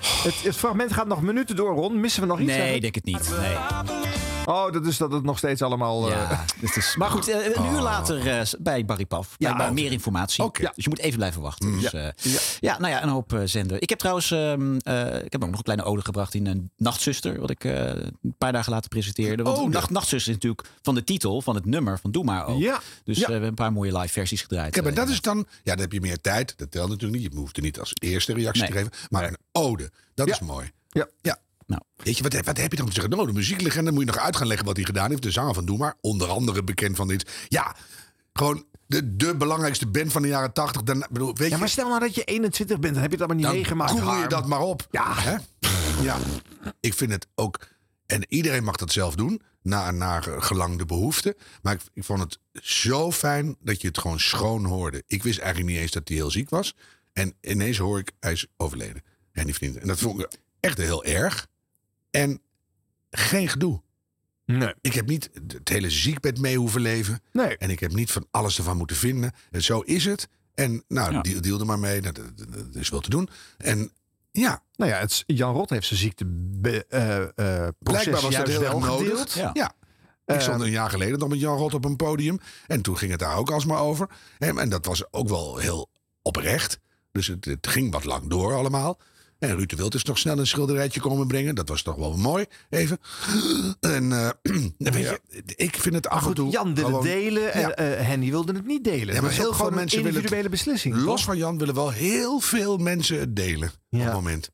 Het, 0.00 0.42
het 0.42 0.56
fragment 0.56 0.92
gaat 0.92 1.06
nog 1.06 1.22
minuten 1.22 1.56
door, 1.56 1.74
Ron. 1.74 2.00
Missen 2.00 2.22
we 2.22 2.28
nog 2.28 2.38
iets? 2.38 2.48
Nee, 2.48 2.60
eigenlijk? 2.60 2.94
denk 2.94 2.94
het 2.94 3.04
niet. 3.04 3.38
Nee. 3.40 3.93
Oh, 4.44 4.72
dat 4.72 4.86
is 4.86 4.96
dat 4.96 5.12
het 5.12 5.22
nog 5.22 5.38
steeds 5.38 5.62
allemaal... 5.62 6.04
eh, 6.10 6.12
Ja, 6.30 6.44
het 6.66 6.76
is, 6.76 6.96
maar 6.96 7.10
goed, 7.10 7.28
eh, 7.28 7.44
een 7.56 7.72
uur 7.72 7.80
later 7.80 8.26
eh, 8.38 8.46
bij 8.58 8.84
Barry 8.84 9.06
Paf. 9.06 9.34
Ja, 9.38 9.52
oké. 9.52 9.72
meer 9.72 9.92
informatie. 9.92 10.44
Oké. 10.44 10.62
Dus 10.74 10.84
je 10.84 10.88
moet 10.88 10.98
even 10.98 11.16
blijven 11.16 11.42
wachten. 11.42 11.80
Dus, 11.80 11.92
eh, 11.92 12.08
ja. 12.60 12.78
nou 12.78 12.92
ja, 12.92 13.02
een 13.02 13.08
hoop 13.08 13.32
eh, 13.32 13.40
zenden. 13.44 13.80
Ik 13.80 13.88
heb 13.88 13.98
trouwens, 13.98 14.30
ehm, 14.30 14.76
eh, 14.78 15.22
ik 15.24 15.32
heb 15.32 15.42
ook 15.42 15.48
nog 15.48 15.58
een 15.58 15.64
kleine 15.64 15.84
ode 15.84 16.02
gebracht 16.02 16.34
in 16.34 16.46
een 16.46 16.70
Nachtzuster. 16.76 17.40
Wat 17.40 17.50
ik 17.50 17.64
eh, 17.64 17.86
een 17.86 18.34
paar 18.38 18.52
dagen 18.52 18.72
later 18.72 18.88
presenteerde. 18.88 19.42
Want 19.42 19.58
Ode. 19.58 19.68
Nacht, 19.72 19.90
Nachtzuster 19.90 20.28
is 20.28 20.34
natuurlijk 20.34 20.68
van 20.82 20.94
de 20.94 21.04
titel, 21.04 21.42
van 21.42 21.54
het 21.54 21.64
nummer 21.66 21.98
van 21.98 22.10
Doe 22.10 22.24
Maar 22.24 22.46
ook. 22.46 22.58
Ja. 22.60 22.80
Dus 23.04 23.16
Ja. 23.16 23.22
eh, 23.22 23.26
we 23.26 23.32
hebben 23.32 23.48
een 23.50 23.54
paar 23.54 23.72
mooie 23.72 23.98
live 23.98 24.12
versies 24.12 24.42
gedraaid. 24.42 24.72
Kijk, 24.72 24.84
maar 24.84 24.94
eh, 24.94 24.98
dat 24.98 25.08
is 25.08 25.20
dan... 25.20 25.36
Ja, 25.38 25.72
dan 25.72 25.78
heb 25.80 25.92
je 25.92 26.00
meer 26.00 26.20
tijd. 26.20 26.54
Dat 26.58 26.70
telt 26.70 26.88
natuurlijk 26.88 27.22
niet. 27.22 27.32
Je 27.32 27.38
hoeft 27.38 27.56
er 27.56 27.62
niet 27.62 27.78
als 27.80 27.92
eerste 27.94 28.32
reactie 28.32 28.62
Nee. 28.62 28.70
te 28.70 28.76
geven. 28.76 28.92
Maar 29.10 29.24
een 29.28 29.36
ode, 29.52 29.90
dat 30.14 30.28
is 30.28 30.40
mooi. 30.40 30.70
Ja. 30.88 31.06
Ja. 31.22 31.38
Nou. 31.66 31.82
Weet 31.96 32.16
je, 32.16 32.22
wat, 32.22 32.44
wat 32.44 32.56
heb 32.56 32.70
je 32.70 32.76
dan 32.76 32.86
te 32.86 32.92
zeggen? 32.92 33.12
Nou, 33.12 33.26
de 33.26 33.32
muzieklegende 33.32 33.90
moet 33.90 34.00
je 34.00 34.06
nog 34.06 34.18
uit 34.18 34.36
gaan 34.36 34.46
leggen 34.46 34.66
wat 34.66 34.76
hij 34.76 34.84
gedaan 34.84 35.10
heeft. 35.10 35.22
De 35.22 35.30
zanger 35.30 35.54
van 35.54 35.64
Doe 35.64 35.78
Maar, 35.78 35.94
onder 36.00 36.28
andere 36.28 36.64
bekend 36.64 36.96
van 36.96 37.08
dit. 37.08 37.30
Ja, 37.48 37.76
gewoon 38.32 38.64
de, 38.86 39.16
de 39.16 39.36
belangrijkste 39.36 39.86
band 39.86 40.12
van 40.12 40.22
de 40.22 40.28
jaren 40.28 40.52
tachtig. 40.52 40.82
Dan, 40.82 41.06
bedoel, 41.10 41.34
weet 41.34 41.50
Ja, 41.50 41.58
maar 41.58 41.68
stel 41.68 41.88
nou 41.88 42.00
dat 42.00 42.14
je 42.14 42.24
21 42.24 42.78
bent, 42.78 42.94
dan 42.94 43.02
heb 43.02 43.12
je 43.12 43.16
het 43.16 43.26
allemaal 43.26 43.36
niet 43.36 43.46
dan 43.46 43.54
meegemaakt. 43.54 44.00
koel 44.00 44.20
je 44.20 44.26
dat 44.26 44.46
maar 44.46 44.60
op. 44.60 44.86
Ja. 44.90 45.14
Hè? 45.14 45.36
ja. 46.02 46.18
Ik 46.80 46.94
vind 46.94 47.12
het 47.12 47.26
ook... 47.34 47.72
En 48.06 48.24
iedereen 48.28 48.64
mag 48.64 48.76
dat 48.76 48.92
zelf 48.92 49.14
doen, 49.14 49.42
naar, 49.62 49.94
naar 49.94 50.22
gelang 50.22 50.78
de 50.78 50.84
behoefte. 50.84 51.36
Maar 51.62 51.74
ik, 51.74 51.80
ik 51.92 52.04
vond 52.04 52.20
het 52.20 52.38
zo 52.64 53.12
fijn 53.12 53.56
dat 53.60 53.80
je 53.80 53.88
het 53.88 53.98
gewoon 53.98 54.20
schoon 54.20 54.64
hoorde. 54.64 55.02
Ik 55.06 55.22
wist 55.22 55.38
eigenlijk 55.38 55.72
niet 55.72 55.80
eens 55.80 55.90
dat 55.90 56.08
hij 56.08 56.16
heel 56.16 56.30
ziek 56.30 56.50
was. 56.50 56.74
En 57.12 57.34
ineens 57.40 57.78
hoor 57.78 57.98
ik, 57.98 58.12
hij 58.20 58.32
is 58.32 58.46
overleden. 58.56 59.02
En 59.32 59.44
die 59.44 59.54
vriend. 59.54 59.76
En 59.76 59.86
dat 59.86 59.98
vond 59.98 60.20
ik 60.20 60.28
echt 60.60 60.78
heel 60.78 61.04
erg. 61.04 61.48
En 62.14 62.40
geen 63.10 63.48
gedoe. 63.48 63.82
Nee. 64.46 64.74
Ik 64.80 64.92
heb 64.94 65.06
niet 65.06 65.30
het 65.46 65.68
hele 65.68 65.90
ziekbed 65.90 66.38
mee 66.38 66.56
hoeven 66.58 66.80
leven. 66.80 67.20
Nee. 67.32 67.56
En 67.56 67.70
ik 67.70 67.80
heb 67.80 67.92
niet 67.94 68.10
van 68.12 68.26
alles 68.30 68.56
ervan 68.58 68.76
moeten 68.76 68.96
vinden. 68.96 69.32
En 69.50 69.62
zo 69.62 69.80
is 69.80 70.04
het. 70.04 70.28
En 70.54 70.84
nou, 70.88 71.12
Ja. 71.12 71.20
deal, 71.20 71.40
deal 71.40 71.60
er 71.60 71.66
maar 71.66 71.78
mee. 71.78 72.00
Dat, 72.00 72.14
dat, 72.14 72.32
dat 72.36 72.74
is 72.74 72.88
wel 72.88 73.00
te 73.00 73.10
doen. 73.10 73.28
En 73.58 73.90
ja, 74.32 74.62
Nou 74.76 74.90
ja, 74.90 74.98
het, 74.98 75.22
Jan 75.26 75.54
Rot 75.54 75.70
heeft 75.70 75.86
zijn 75.86 76.00
ziekte 76.00 76.24
be, 76.60 76.86
eh, 76.86 77.22
eh, 77.22 77.28
proces 77.34 77.74
blijkbaar 77.78 78.12
was 78.12 78.22
dat 78.22 78.32
juist 78.32 78.50
heel 78.52 78.60
wel 78.60 78.78
nodig. 78.78 79.08
gedeeld. 79.08 79.32
Ja. 79.32 79.50
Ja. 79.52 79.74
Ik 80.26 80.34
Eh, 80.34 80.40
stond 80.40 80.60
een 80.60 80.70
jaar 80.70 80.90
geleden 80.90 81.18
nog 81.18 81.28
met 81.28 81.40
Jan 81.40 81.56
Rot 81.58 81.74
op 81.74 81.84
een 81.84 81.96
podium. 81.96 82.38
En 82.66 82.82
toen 82.82 82.96
ging 82.98 83.10
het 83.10 83.20
daar 83.20 83.36
ook 83.36 83.50
alsmaar 83.50 83.78
over. 83.80 84.08
En, 84.38 84.58
en 84.58 84.68
dat 84.68 84.86
was 84.86 85.12
ook 85.12 85.28
wel 85.28 85.56
heel 85.56 85.90
oprecht. 86.22 86.78
Dus 87.12 87.26
het, 87.26 87.44
het 87.44 87.66
ging 87.66 87.92
wat 87.92 88.04
lang 88.04 88.30
door 88.30 88.54
allemaal. 88.54 88.98
En 89.48 89.56
Ruud 89.56 89.70
de 89.70 89.76
Wild 89.76 89.94
is 89.94 90.02
nog 90.04 90.18
snel 90.18 90.38
een 90.38 90.46
schilderijtje 90.46 91.00
komen 91.00 91.26
brengen. 91.26 91.54
Dat 91.54 91.68
was 91.68 91.82
toch 91.82 91.94
wel 91.96 92.16
mooi, 92.16 92.44
even. 92.70 92.98
En 93.80 94.12
eh, 94.12 94.28
weet 94.78 94.94
je, 94.94 95.20
ik 95.56 95.76
vind 95.76 95.94
het 95.94 96.08
af 96.08 96.26
en 96.26 96.34
toe 96.34 96.50
Jan 96.50 96.74
wilde 96.74 96.90
gewoon- 96.90 97.04
delen 97.04 97.52
en 97.52 97.60
Ja. 97.60 97.70
eh, 97.70 98.06
Henny 98.06 98.30
wilde 98.30 98.52
het 98.52 98.66
niet 98.66 98.84
delen. 98.84 99.14
Ja, 99.14 99.20
maar 99.20 99.30
heel 99.30 99.54
veel 99.54 99.70
mensen 99.70 99.96
willen 99.98 100.04
het- 100.04 100.06
individuele 100.14 100.48
beslissing. 100.48 100.96
Los 100.96 101.24
van 101.24 101.36
Jan 101.36 101.58
willen 101.58 101.74
wel 101.74 101.90
heel 101.90 102.40
veel 102.40 102.76
mensen 102.76 103.18
het 103.20 103.36
delen 103.36 103.72
op 103.90 104.00
het 104.00 104.12
moment. 104.12 104.50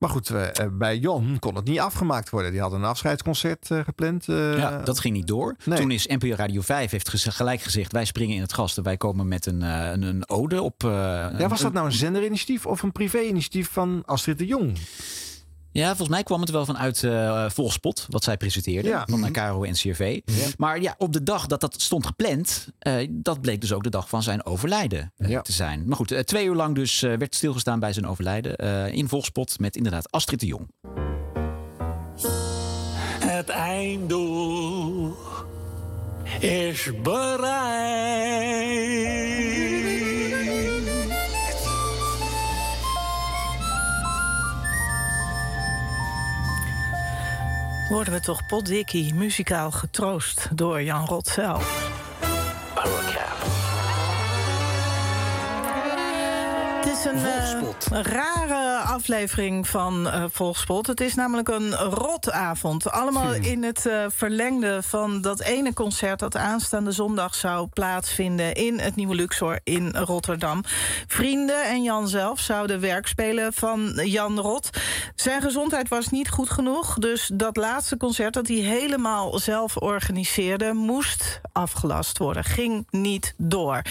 Maar 0.00 0.10
goed, 0.10 0.30
eh, 0.30 0.48
eh, 0.48 0.66
bij 0.72 0.98
Jan 0.98 1.36
kon 1.38 1.54
het 1.54 1.64
niet 1.64 1.78
afgemaakt 1.78 2.30
worden. 2.30 2.50
Die 2.50 2.60
had 2.60 2.72
een 2.72 2.84
afscheidsconcert 2.84 3.70
eh, 3.70 3.80
gepland. 3.84 4.24
Ja, 4.24 4.82
dat 4.84 5.00
ging 5.00 5.14
niet 5.14 5.26
door. 5.26 5.56
Nee. 5.64 5.78
Toen 5.78 5.90
is 5.90 6.06
NPO 6.06 6.34
Radio 6.34 6.60
5 6.60 6.90
heeft 6.90 7.08
gelijk 7.08 7.60
gezegd... 7.60 7.92
wij 7.92 8.04
springen 8.04 8.34
in 8.36 8.42
het 8.42 8.52
gas 8.52 8.76
en 8.76 8.82
wij 8.82 8.96
komen 8.96 9.28
met 9.28 9.46
een, 9.46 9.62
een, 9.62 10.02
een 10.02 10.28
ode 10.28 10.62
op... 10.62 10.82
ja, 10.82 11.48
was 11.48 11.60
dat 11.60 11.72
nou 11.72 11.86
een 11.86 11.92
zenderinitiatief 11.92 12.66
of 12.66 12.82
een 12.82 12.92
privé-initiatief 12.92 13.70
van 13.70 14.02
Astrid 14.06 14.38
de 14.38 14.46
Jong? 14.46 14.78
Ja, 15.72 15.86
volgens 15.86 16.08
mij 16.08 16.22
kwam 16.22 16.40
het 16.40 16.50
wel 16.50 16.64
vanuit 16.64 17.04
eh 17.04 17.50
Volgspot, 17.50 18.06
wat 18.08 18.24
zij 18.24 18.36
presenteerde. 18.36 18.88
Ja. 18.88 19.04
Van 19.08 19.24
uh, 19.24 19.30
Caro 19.30 19.62
en 19.62 19.72
CRV. 19.74 20.20
Maar 20.56 20.80
ja, 20.80 20.94
op 20.98 21.12
de 21.12 21.22
dag 21.22 21.46
dat 21.46 21.60
dat 21.60 21.80
stond 21.82 22.06
gepland, 22.06 22.68
eh, 22.78 23.08
dat 23.10 23.40
bleek 23.40 23.60
dus 23.60 23.72
ook 23.72 23.82
de 23.82 23.90
dag 23.90 24.08
van 24.08 24.22
zijn 24.22 24.44
overlijden 24.46 25.12
eh, 25.16 25.28
Ja. 25.28 25.40
te 25.42 25.52
zijn. 25.52 25.82
Maar 25.86 25.96
goed, 25.96 26.10
eh, 26.10 26.20
twee 26.20 26.46
uur 26.46 26.54
lang 26.54 26.74
dus 26.74 27.02
eh, 27.02 27.16
werd 27.16 27.34
stilgestaan 27.34 27.80
bij 27.80 27.92
zijn 27.92 28.06
overlijden. 28.06 28.56
eh, 28.56 28.92
in 28.92 29.08
Volgspot 29.08 29.58
met 29.58 29.76
inderdaad 29.76 30.10
Astrid 30.12 30.40
de 30.40 30.46
Jong. 30.46 30.68
Het 33.20 33.48
einddoel 33.48 35.14
is 36.40 36.90
bereikt. 37.02 38.28
Worden 47.90 48.12
we 48.12 48.20
toch 48.20 48.46
potdikkie 48.46 49.14
muzikaal 49.14 49.70
getroost 49.70 50.48
door 50.56 50.82
Jan 50.82 51.06
Rot 51.06 51.26
zelf. 51.26 51.90
Oh, 52.76 53.39
De 56.82 56.90
is 56.90 57.04
een 57.04 57.16
eh, 57.16 58.02
rare 58.02 58.78
aflevering 58.78 59.68
van 59.68 60.08
Volkspot. 60.30 60.86
Het 60.86 61.00
is 61.00 61.14
namelijk 61.14 61.48
een 61.48 61.74
rotavond. 61.74 62.90
Allemaal 62.90 63.32
in 63.34 63.62
het 63.62 63.86
eh, 63.86 64.04
verlengde 64.08 64.82
van 64.82 65.20
dat 65.20 65.40
ene 65.40 65.72
concert... 65.72 66.18
dat 66.18 66.36
aanstaande 66.36 66.92
zondag 66.92 67.34
zou 67.34 67.66
plaatsvinden 67.66 68.54
in 68.54 68.78
het 68.78 68.96
Nieuwe 68.96 69.14
Luxor 69.14 69.60
in 69.64 69.90
Rotterdam. 69.96 70.62
Vrienden 71.06 71.64
en 71.64 71.82
Jan 71.82 72.08
zelf 72.08 72.40
zouden 72.40 72.80
werk 72.80 73.06
spelen 73.06 73.52
van 73.52 74.00
Jan 74.04 74.38
Rot. 74.38 74.70
Zijn 75.14 75.42
gezondheid 75.42 75.88
was 75.88 76.08
niet 76.08 76.30
goed 76.30 76.50
genoeg. 76.50 76.94
Dus 76.94 77.30
dat 77.34 77.56
laatste 77.56 77.96
concert 77.96 78.34
dat 78.34 78.48
hij 78.48 78.56
helemaal 78.56 79.38
zelf 79.38 79.76
organiseerde... 79.76 80.72
moest 80.72 81.40
afgelast 81.52 82.18
worden. 82.18 82.44
Ging 82.44 82.86
niet 82.90 83.34
door. 83.36 83.82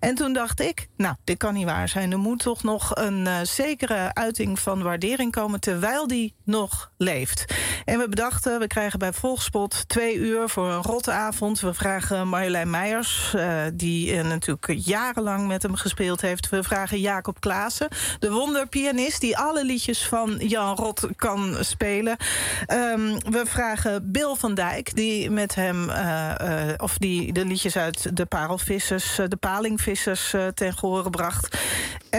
En 0.00 0.14
toen 0.14 0.32
dacht 0.32 0.60
ik, 0.60 0.88
nou, 0.96 1.14
dit 1.24 1.36
kan 1.36 1.54
niet 1.54 1.64
waar 1.64 1.88
zijn. 1.88 2.12
Er 2.12 2.18
toch 2.36 2.62
nog 2.62 2.90
een 2.94 3.26
eh, 3.26 3.36
zekere 3.42 4.14
uiting 4.14 4.58
van 4.58 4.82
waardering 4.82 5.32
komen... 5.32 5.60
terwijl 5.60 6.06
die 6.06 6.34
nog 6.44 6.90
leeft. 6.96 7.54
En 7.84 7.98
we 7.98 8.08
bedachten, 8.08 8.58
we 8.58 8.66
krijgen 8.66 8.98
bij 8.98 9.12
Volgspot 9.12 9.88
twee 9.88 10.16
uur 10.16 10.48
voor 10.48 10.70
een 10.70 10.82
rotavond. 10.82 11.60
We 11.60 11.74
vragen 11.74 12.28
Marjolein 12.28 12.70
Meijers, 12.70 13.34
eh, 13.34 13.62
die 13.74 14.16
eh, 14.16 14.24
natuurlijk 14.24 14.72
jarenlang 14.76 15.46
met 15.46 15.62
hem 15.62 15.74
gespeeld 15.74 16.20
heeft. 16.20 16.48
We 16.48 16.62
vragen 16.62 17.00
Jacob 17.00 17.40
Klaassen, 17.40 17.88
de 18.18 18.30
wonderpianist... 18.30 19.20
die 19.20 19.36
alle 19.36 19.64
liedjes 19.64 20.06
van 20.06 20.36
Jan 20.38 20.76
Rot 20.76 21.08
kan 21.16 21.56
spelen. 21.60 22.16
Ehm, 22.66 23.18
we 23.30 23.42
vragen 23.44 24.12
Bill 24.12 24.34
van 24.34 24.54
Dijk, 24.54 24.96
die 24.96 25.30
met 25.30 25.54
hem... 25.54 25.90
of 26.76 26.98
die 26.98 27.32
de 27.32 27.44
liedjes 27.44 27.76
uit 27.76 28.16
de 28.16 28.26
parelvissers, 28.26 29.20
de 29.28 29.36
palingvissers 29.36 30.34
ten 30.54 30.72
gehore 30.72 31.10
bracht. 31.10 31.56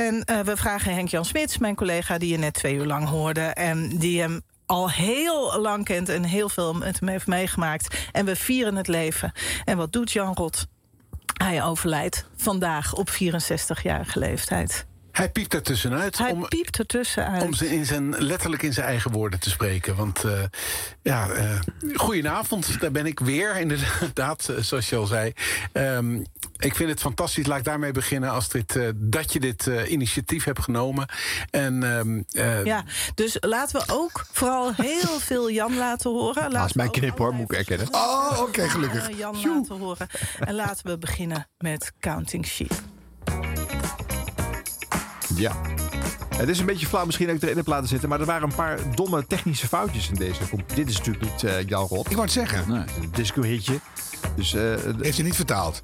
En 0.05 0.23
eh, 0.23 0.39
we 0.39 0.57
vragen 0.57 0.93
Henk-Jan 0.93 1.25
Smits, 1.25 1.57
mijn 1.57 1.75
collega... 1.75 2.17
die 2.17 2.31
je 2.31 2.37
net 2.37 2.53
twee 2.53 2.75
uur 2.75 2.85
lang 2.85 3.07
hoorde 3.07 3.41
en 3.41 3.97
die 3.97 4.21
hem 4.21 4.41
al 4.65 4.89
heel 4.89 5.59
lang 5.59 5.85
kent 5.85 6.09
en 6.09 6.23
heel 6.23 6.49
veel 6.49 6.73
met 6.73 6.99
hem 6.99 7.09
heeft 7.09 7.27
meegemaakt. 7.27 8.09
En 8.11 8.25
we 8.25 8.35
vieren 8.35 8.75
het 8.75 8.87
leven. 8.87 9.31
En 9.63 9.77
wat 9.77 9.91
doet 9.91 10.11
Jan 10.11 10.33
Rot? 10.33 10.67
Hij 11.33 11.63
overlijdt 11.63 12.25
vandaag 12.35 12.93
op 12.93 13.09
64-jarige 13.09 14.19
leeftijd. 14.19 14.85
Hij 15.15 15.29
piept 15.29 15.53
er 15.53 15.61
tussenuit. 15.61 16.17
Hij 16.17 16.31
om, 16.31 16.47
piept 16.47 16.79
er 16.79 16.85
tussenuit. 16.85 17.43
Om 17.43 17.53
ze 17.53 17.69
in 17.69 17.85
zijn, 17.85 18.15
letterlijk 18.17 18.61
in 18.61 18.73
zijn 18.73 18.85
eigen 18.85 19.11
woorden 19.11 19.39
te 19.39 19.49
spreken. 19.49 19.95
Want 19.95 20.23
eh, 20.23 20.43
ja, 21.01 21.29
eh, 21.29 21.59
goedenavond, 21.93 22.79
daar 22.79 22.91
ben 22.91 23.05
ik 23.05 23.19
weer, 23.19 23.57
inderdaad, 23.65 24.49
eh, 24.49 24.57
zoals 24.57 24.89
je 24.89 24.95
al 24.95 25.05
zei. 25.05 25.33
Ehm, 25.71 26.19
ik 26.57 26.75
vind 26.75 26.89
het 26.89 26.99
fantastisch, 26.99 27.45
laat 27.45 27.57
ik 27.57 27.63
daarmee 27.63 27.91
beginnen, 27.91 28.31
Astrid, 28.31 28.75
eh, 28.75 28.89
dat 28.95 29.33
je 29.33 29.39
dit 29.39 29.67
eh, 29.67 29.91
initiatief 29.91 30.43
hebt 30.43 30.63
genomen. 30.63 31.09
En, 31.49 31.83
ehm, 31.83 32.21
eh, 32.31 32.65
Ja, 32.65 32.83
dus 33.15 33.37
laten 33.39 33.79
we 33.79 33.93
ook 33.93 34.25
vooral 34.31 34.73
heel 34.75 35.19
veel 35.29 35.51
Jan 35.51 35.77
laten 35.77 36.11
horen. 36.11 36.51
Dat 36.51 36.65
is 36.65 36.73
mijn 36.73 36.91
knip 36.91 37.17
hoor, 37.17 37.33
moet 37.33 37.51
ik 37.51 37.57
erkennen. 37.57 37.87
Oh, 37.93 38.39
oké, 38.41 38.69
gelukkig. 38.69 39.17
Jan 39.17 39.35
laten 39.35 39.77
horen. 39.77 40.07
En 40.39 40.55
laten 40.55 40.85
we 40.87 40.97
beginnen 40.97 41.47
met 41.57 41.91
Counting 41.99 42.45
Sheep. 42.45 42.73
Ja. 45.35 45.51
Het 46.37 46.49
is 46.49 46.59
een 46.59 46.65
beetje 46.65 46.87
flauw 46.87 47.05
misschien 47.05 47.27
dat 47.27 47.35
ik 47.35 47.41
erin 47.43 47.57
heb 47.57 47.67
laten 47.67 47.87
zitten... 47.87 48.09
maar 48.09 48.19
er 48.19 48.25
waren 48.25 48.49
een 48.49 48.55
paar 48.55 48.79
domme 48.95 49.27
technische 49.27 49.67
foutjes 49.67 50.09
in 50.09 50.15
deze. 50.15 50.39
Dit 50.75 50.89
is 50.89 50.97
natuurlijk 50.97 51.25
niet 51.31 51.43
eh, 51.43 51.67
Jan 51.67 51.87
Rot. 51.87 52.05
Ik 52.05 52.11
wou 52.11 52.21
het 52.21 52.31
zeggen. 52.31 52.63
Nee. 52.67 52.77
Een 52.79 53.09
disco-hitje. 53.11 53.79
Dus, 54.35 54.51
Heeft 55.01 55.15
hij 55.17 55.25
niet 55.25 55.35
vertaald? 55.35 55.81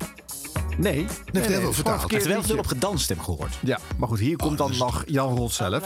Nee. 0.78 0.94
Nee, 0.96 1.06
heeft 1.32 1.48
heel 1.48 1.60
veel 1.62 1.74
vertaald. 1.74 2.00
Hij 2.02 2.10
heeft 2.10 2.26
er 2.26 2.32
wel 2.32 2.44
veel 2.44 2.58
op 2.58 2.68
gedanst, 2.68 3.10
heb 3.10 3.18
ik 3.18 3.24
gehoord. 3.24 3.58
Ja, 3.62 3.80
maar 3.98 4.08
goed, 4.08 4.20
hier 4.20 4.36
komt 4.38 4.58
dan 4.58 4.78
nog 4.78 5.04
Jan 5.06 5.36
Rot 5.38 5.52
zelf. 5.54 5.84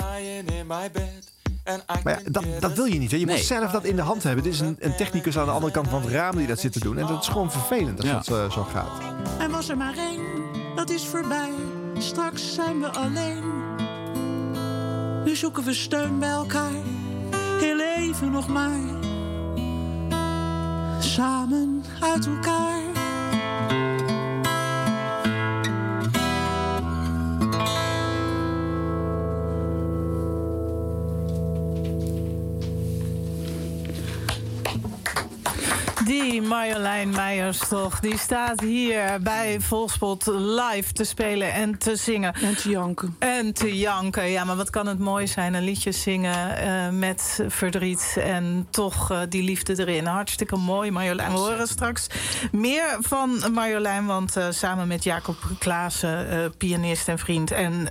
Maar 2.04 2.04
ja, 2.04 2.19
dat, 2.32 2.43
dat 2.60 2.73
wil 2.73 2.86
je 2.86 2.99
niet. 2.99 3.12
Hè? 3.12 3.17
Je 3.17 3.25
Nee. 3.25 3.36
moet 3.36 3.45
zelf 3.45 3.71
dat 3.71 3.84
in 3.84 3.95
de 3.95 4.01
hand 4.01 4.23
hebben. 4.23 4.43
Dit 4.43 4.54
is 4.54 4.60
een, 4.60 4.75
een 4.80 4.95
technicus 4.95 5.38
aan 5.38 5.45
de 5.45 5.51
andere 5.51 5.71
kant 5.71 5.88
van 5.88 6.01
het 6.01 6.12
raam 6.12 6.36
die 6.38 6.47
dat 6.47 6.60
zit 6.60 6.71
te 6.71 6.80
doen. 6.80 6.97
En 6.97 7.08
dat 7.08 7.21
is 7.21 7.28
gewoon 7.28 7.51
vervelend 7.51 7.97
als 7.99 8.08
Ja. 8.08 8.13
dat 8.13 8.28
eh, 8.28 8.51
zo 8.51 8.63
gaat. 8.63 9.01
Er 9.39 9.49
was 9.49 9.69
er 9.69 9.78
maar 9.78 9.97
één, 9.97 10.21
dat 10.75 10.89
is 10.89 11.06
voorbij. 11.06 11.49
Straks 11.97 12.54
zijn 12.54 12.80
we 12.80 12.88
alleen. 12.89 13.55
Nu 15.26 15.36
zoeken 15.36 15.64
we 15.64 15.74
steun 15.74 16.20
bij 16.20 16.30
elkaar. 16.30 16.82
Heel 17.60 17.80
even 17.80 18.32
nog 18.32 18.48
maar. 18.48 18.80
Samen 21.00 21.84
uit 22.00 22.26
elkaar. 22.26 22.85
Die 36.36 36.43
Marjolein 36.43 37.10
Meijers 37.10 37.67
toch, 37.67 38.00
die 38.00 38.17
staat 38.17 38.60
hier 38.60 39.21
bij 39.21 39.62
Volspot 39.62 40.26
live 40.36 40.93
te 40.93 41.04
spelen 41.04 41.54
en 41.54 41.78
te 41.78 41.95
zingen. 41.95 42.34
En 42.34 42.56
te 42.56 42.69
janken. 42.69 43.15
En 43.19 43.54
te 43.54 43.78
janken, 43.78 44.30
ja, 44.30 44.43
maar 44.43 44.56
wat 44.56 44.69
kan 44.69 44.88
het 44.88 45.00
mooi 45.00 45.28
zijn. 45.28 45.54
Een 45.54 45.63
liedje 45.63 45.91
zingen 45.91 46.58
eh, 46.58 46.89
met 46.89 47.43
verdriet 47.48 48.17
en 48.19 48.67
toch 48.69 49.12
eh, 49.12 49.19
die 49.30 49.43
liefde 49.43 49.80
erin. 49.80 50.06
Hartstikke 50.06 50.56
mooi, 50.56 50.91
Marjolein. 50.91 51.32
We 51.32 51.38
horen 51.38 51.67
straks 51.67 52.08
meer 52.52 52.98
van 53.00 53.43
Marjolein, 53.54 54.06
want 54.06 54.38
eh, 54.38 54.48
samen 54.50 54.88
met 54.88 55.04
Jacob 55.04 55.38
Klaassen, 55.60 56.54
pianist 56.58 57.08
en 57.08 57.19
vriend... 57.19 57.52
en 57.52 57.89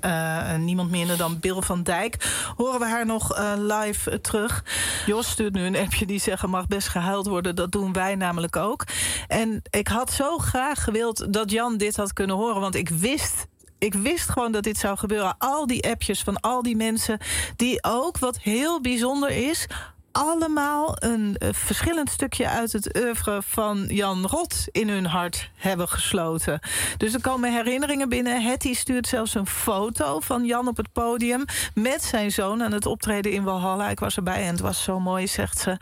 niemand 0.65 0.91
minder 0.91 1.17
dan 1.17 1.41
Bill 1.41 1.61
van 1.61 1.83
Dijk, 1.83 2.17
horen 2.57 2.81
we 2.81 2.87
haar 2.87 3.07
nog 3.07 3.39
live 3.59 4.21
terug. 4.21 4.65
Jos 5.07 5.31
stuurt 5.31 5.53
nu 5.53 5.63
een 5.67 5.77
appje 5.77 6.07
die 6.07 6.21
zeggen 6.21 6.51
mag 6.51 6.67
best 6.67 6.89
gehuild 6.89 7.27
worden. 7.27 7.57
Dat 7.57 7.73
doen 7.73 7.93
wij 7.93 8.15
namelijk 8.15 8.33
ook. 8.57 8.85
En 9.27 9.63
ik 9.71 9.89
had 9.89 10.13
zo 10.13 10.39
graag 10.39 10.85
gewild 10.85 11.33
dat 11.33 11.51
Jan 11.51 11.77
dit 11.77 11.97
had 11.97 12.13
kunnen 12.13 12.37
horen, 12.37 12.61
want 12.61 12.75
ik 12.75 12.89
wist 12.89 13.47
ik 13.79 13.95
wist 13.95 14.29
gewoon 14.29 14.53
dat 14.53 14.63
dit 14.63 14.79
zou 14.79 14.97
gebeuren. 14.97 15.35
Al 15.39 15.67
die 15.67 15.91
appjes 15.91 16.23
van 16.23 16.41
al 16.41 16.63
die 16.63 16.77
mensen 16.77 17.19
die 17.57 17.85
ook, 17.85 18.19
wat 18.19 18.39
heel 18.39 18.81
bijzonder 18.81 19.31
is 19.31 19.67
allemaal 20.15 20.97
een 20.99 21.37
eh, 21.39 21.49
verschillend 21.53 22.11
stukje 22.11 22.49
uit 22.49 22.73
het 22.73 22.99
oeuvre 22.99 23.43
van 23.47 23.85
Jan 23.89 24.27
Rot 24.27 24.67
in 24.71 24.89
hun 24.89 25.07
hart 25.07 25.51
hebben 25.57 25.89
gesloten. 25.89 26.61
Dus 26.97 27.15
er 27.15 27.21
komen 27.21 27.53
herinneringen 27.53 28.09
binnen. 28.09 28.43
Hetty 28.43 28.75
stuurt 28.75 29.07
zelfs 29.07 29.35
een 29.35 29.47
foto 29.47 30.21
van 30.21 30.45
Jan 30.45 30.69
op 30.69 30.77
het 30.77 30.93
podium 30.93 31.45
met 31.75 32.03
zijn 32.03 32.31
zoon 32.31 32.63
aan 32.63 32.73
het 32.73 32.87
optreden 32.87 33.33
in 33.33 33.43
Walhalla. 33.43 33.89
Ik 33.89 34.01
was 34.01 34.17
erbij 34.17 34.43
en 34.43 34.51
het 34.51 34.61
was 34.61 34.83
zo 34.83 35.01
mooi, 35.01 35.27
zegt 35.27 35.59
ze. 35.59 35.77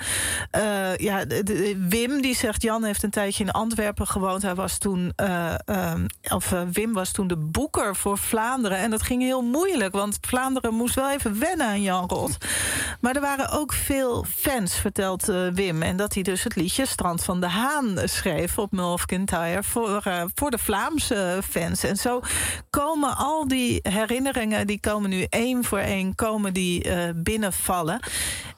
Eh, 0.51 0.97
ja, 0.97 1.25
Wim 1.89 2.23
die 2.23 2.37
zegt 2.37 2.63
Jan 2.63 2.85
heeft 2.85 3.03
een 3.03 3.11
tijdje 3.11 3.45
in 3.45 3.51
Antwerpen 3.51 4.07
gewoond. 4.07 4.43
Hij 4.43 4.55
was 4.55 4.79
toen, 4.79 5.13
eh, 5.17 5.55
of 6.31 6.55
Wim 6.73 6.93
was 6.93 7.13
toen 7.13 7.27
de 7.27 7.37
boeker 7.37 7.97
voor 7.97 8.19
Vlaanderen 8.19 8.79
en 8.79 8.91
dat 8.91 9.03
ging 9.03 9.23
heel 9.23 9.43
moeilijk, 9.43 9.93
want 9.93 10.19
Vlaanderen 10.21 10.75
moest 10.75 10.95
wel 10.95 11.11
even 11.11 11.39
wennen 11.39 11.67
aan 11.67 11.83
Jan 11.83 12.09
Rot. 12.09 12.37
Maar 13.01 13.15
er 13.15 13.21
waren 13.21 13.51
ook 13.51 13.73
veel 13.73 14.22
fans, 14.37 14.75
vertelt 14.75 15.29
eh, 15.29 15.47
Wim. 15.53 15.83
En 15.83 15.97
dat 15.97 16.15
hij 16.15 16.23
dus 16.23 16.43
het 16.45 16.57
liedje 16.57 16.87
Strand 16.87 17.25
van 17.25 17.41
de 17.41 17.49
Haan 17.49 17.99
schreef 18.05 18.59
op 18.59 18.71
Tire 19.25 19.63
voor, 19.63 20.01
eh, 20.05 20.25
voor 20.35 20.51
de 20.51 20.59
Vlaamse 20.59 21.41
fans. 21.51 21.83
En 21.83 21.97
zo 21.97 22.21
komen 22.71 23.17
al 23.17 23.49
die 23.49 23.79
herinneringen, 23.83 24.67
die 24.67 24.81
komen 24.81 25.11
nu 25.11 25.27
één 25.29 25.65
voor 25.65 25.79
één 25.79 26.15
komen 26.15 26.53
die, 26.55 26.85
eh, 26.85 27.09
binnenvallen. 27.15 28.01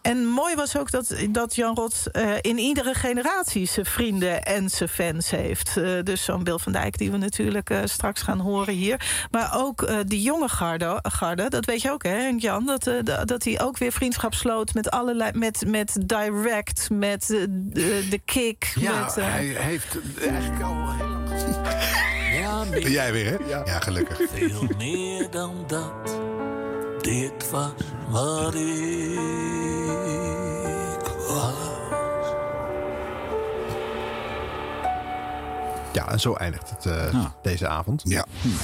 En 0.03 0.27
mooi 0.27 0.55
was 0.55 0.77
ook 0.77 0.91
dat, 0.91 1.17
dat 1.31 1.55
Jan 1.55 1.75
Rot 1.75 2.11
eh, 2.13 2.31
in 2.41 2.59
iedere 2.59 2.95
generatie 2.95 3.67
zijn 3.67 3.87
vrienden 3.87 4.43
en 4.43 4.69
zijn 4.71 4.89
fans 4.89 5.31
heeft. 5.31 5.77
Eh, 5.77 5.93
dus 6.03 6.25
zo'n 6.25 6.45
Bill 6.45 6.59
van 6.59 6.73
Dijk 6.73 6.99
die 6.99 7.11
we 7.11 7.17
natuurlijk 7.17 7.71
eh, 7.71 7.79
straks 7.85 8.23
gaan 8.23 8.41
horen 8.41 8.75
hier. 8.75 9.27
Maar 9.31 9.51
ook 9.57 9.83
eh, 9.83 9.97
die 10.07 10.23
jonge 10.23 10.49
garde, 10.49 10.99
garde, 11.03 11.49
dat 11.49 11.65
weet 11.65 11.83
je 11.83 11.91
ook 11.91 12.03
hè 12.03 12.33
Jan, 12.37 12.67
dat, 12.67 12.87
eh, 12.87 12.95
da- 13.03 13.25
dat 13.25 13.45
hij 13.45 13.61
ook 13.63 13.79
weer 13.79 13.93
vriendschap 13.93 14.35
sloot 14.35 14.75
met 14.75 14.91
allerlei, 14.91 15.31
met, 15.35 15.54
met 15.67 15.97
Direct, 16.01 16.91
met 16.91 17.31
eh, 17.31 17.39
de, 17.49 18.07
de 18.11 18.19
Kick. 18.25 18.73
ja, 18.75 19.05
met, 19.05 19.17
eh, 19.17 19.25
hij 19.25 19.45
heeft 19.45 19.99
eigenlijk 20.21 20.63
al 20.63 20.93
heel 20.93 21.09
lang 21.09 21.29
gezien. 21.29 22.93
Jij 22.93 23.13
weer, 23.13 23.39
hè? 23.39 23.63
Ja, 23.65 23.81
gelukkig. 23.81 24.21
Veel 24.33 24.67
meer 24.79 25.31
dan 25.31 25.65
dat. 25.67 26.19
Dit 27.01 27.51
was 27.51 27.73
wat 28.09 28.55
ik 28.55 29.19
was. 31.29 31.73
Ja, 35.93 36.09
en 36.09 36.21
zo 36.21 36.33
eindigt 36.35 36.71
het 36.71 36.87
eh, 36.87 37.25
deze 37.43 37.69
avond. 37.69 38.03
Ja. 38.05 38.25
Ja, 38.43 38.55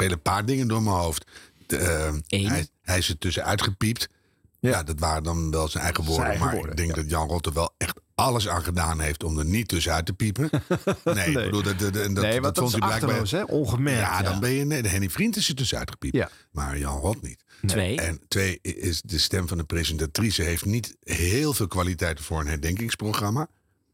spelen 0.00 0.16
een 0.16 0.32
paar 0.32 0.44
dingen 0.44 0.68
door 0.68 0.82
mijn 0.82 0.96
hoofd. 0.96 1.26
De, 1.66 1.76
eh, 1.76 2.48
hij, 2.48 2.66
hij 2.82 2.98
is 2.98 3.08
er 3.08 3.18
tussenuit 3.18 3.62
gepiept. 3.62 4.08
Ja. 4.60 4.82
dat 4.82 4.98
waren 5.00 5.22
dan 5.22 5.50
wel 5.50 5.68
zijn 5.68 5.84
eigen 5.84 6.04
woorden. 6.04 6.24
eigen 6.24 6.44
maar 6.44 6.54
woorden, 6.54 6.70
ik 6.70 6.76
denk 6.76 6.94
dat 6.94 7.10
Jan 7.10 7.28
Rotte 7.28 7.52
wel 7.52 7.74
echt 7.78 8.00
alles 8.14 8.48
aan 8.48 8.62
gedaan 8.62 9.00
heeft 9.00 9.24
om 9.24 9.38
er 9.38 9.44
niet 9.44 9.68
tussenuit 9.68 10.06
te 10.06 10.12
piepen. 10.12 10.50
Nee, 11.04 11.28
ik 11.28 11.34
bedoel, 11.34 11.62
dat, 11.62 11.78
dat, 11.78 11.94
dat, 11.94 12.10
Nee, 12.10 12.40
dat 12.40 12.58
vond 12.58 12.70
hij 12.70 12.80
blijkbaar... 12.80 13.28
hè? 13.30 13.42
Ongemerkt, 13.42 14.00
Ja, 14.00 14.22
dan 14.22 14.32
ja. 14.32 14.38
ben 14.38 14.50
je... 14.50 14.64
Nee, 14.64 14.82
de 14.82 14.88
Henny 14.88 15.10
Vriend 15.10 15.36
is 15.36 15.48
er 15.48 15.54
tussenuit 15.54 15.90
gepiept. 15.90 16.16
Ja. 16.16 16.30
Maar 16.50 16.78
Jan 16.78 16.98
Rot 16.98 17.22
niet. 17.22 17.44
Twee. 17.66 18.00
En 18.00 18.20
twee 18.28 18.58
is 18.62 19.02
de 19.02 19.18
stem 19.18 19.48
van 19.48 19.58
de 19.58 19.64
presentatrice 19.64 20.42
heeft 20.42 20.64
niet 20.64 20.96
heel 21.00 21.52
veel 21.52 21.66
kwaliteiten 21.66 22.24
voor 22.24 22.40
een 22.40 22.46
herdenkingsprogramma. 22.46 23.48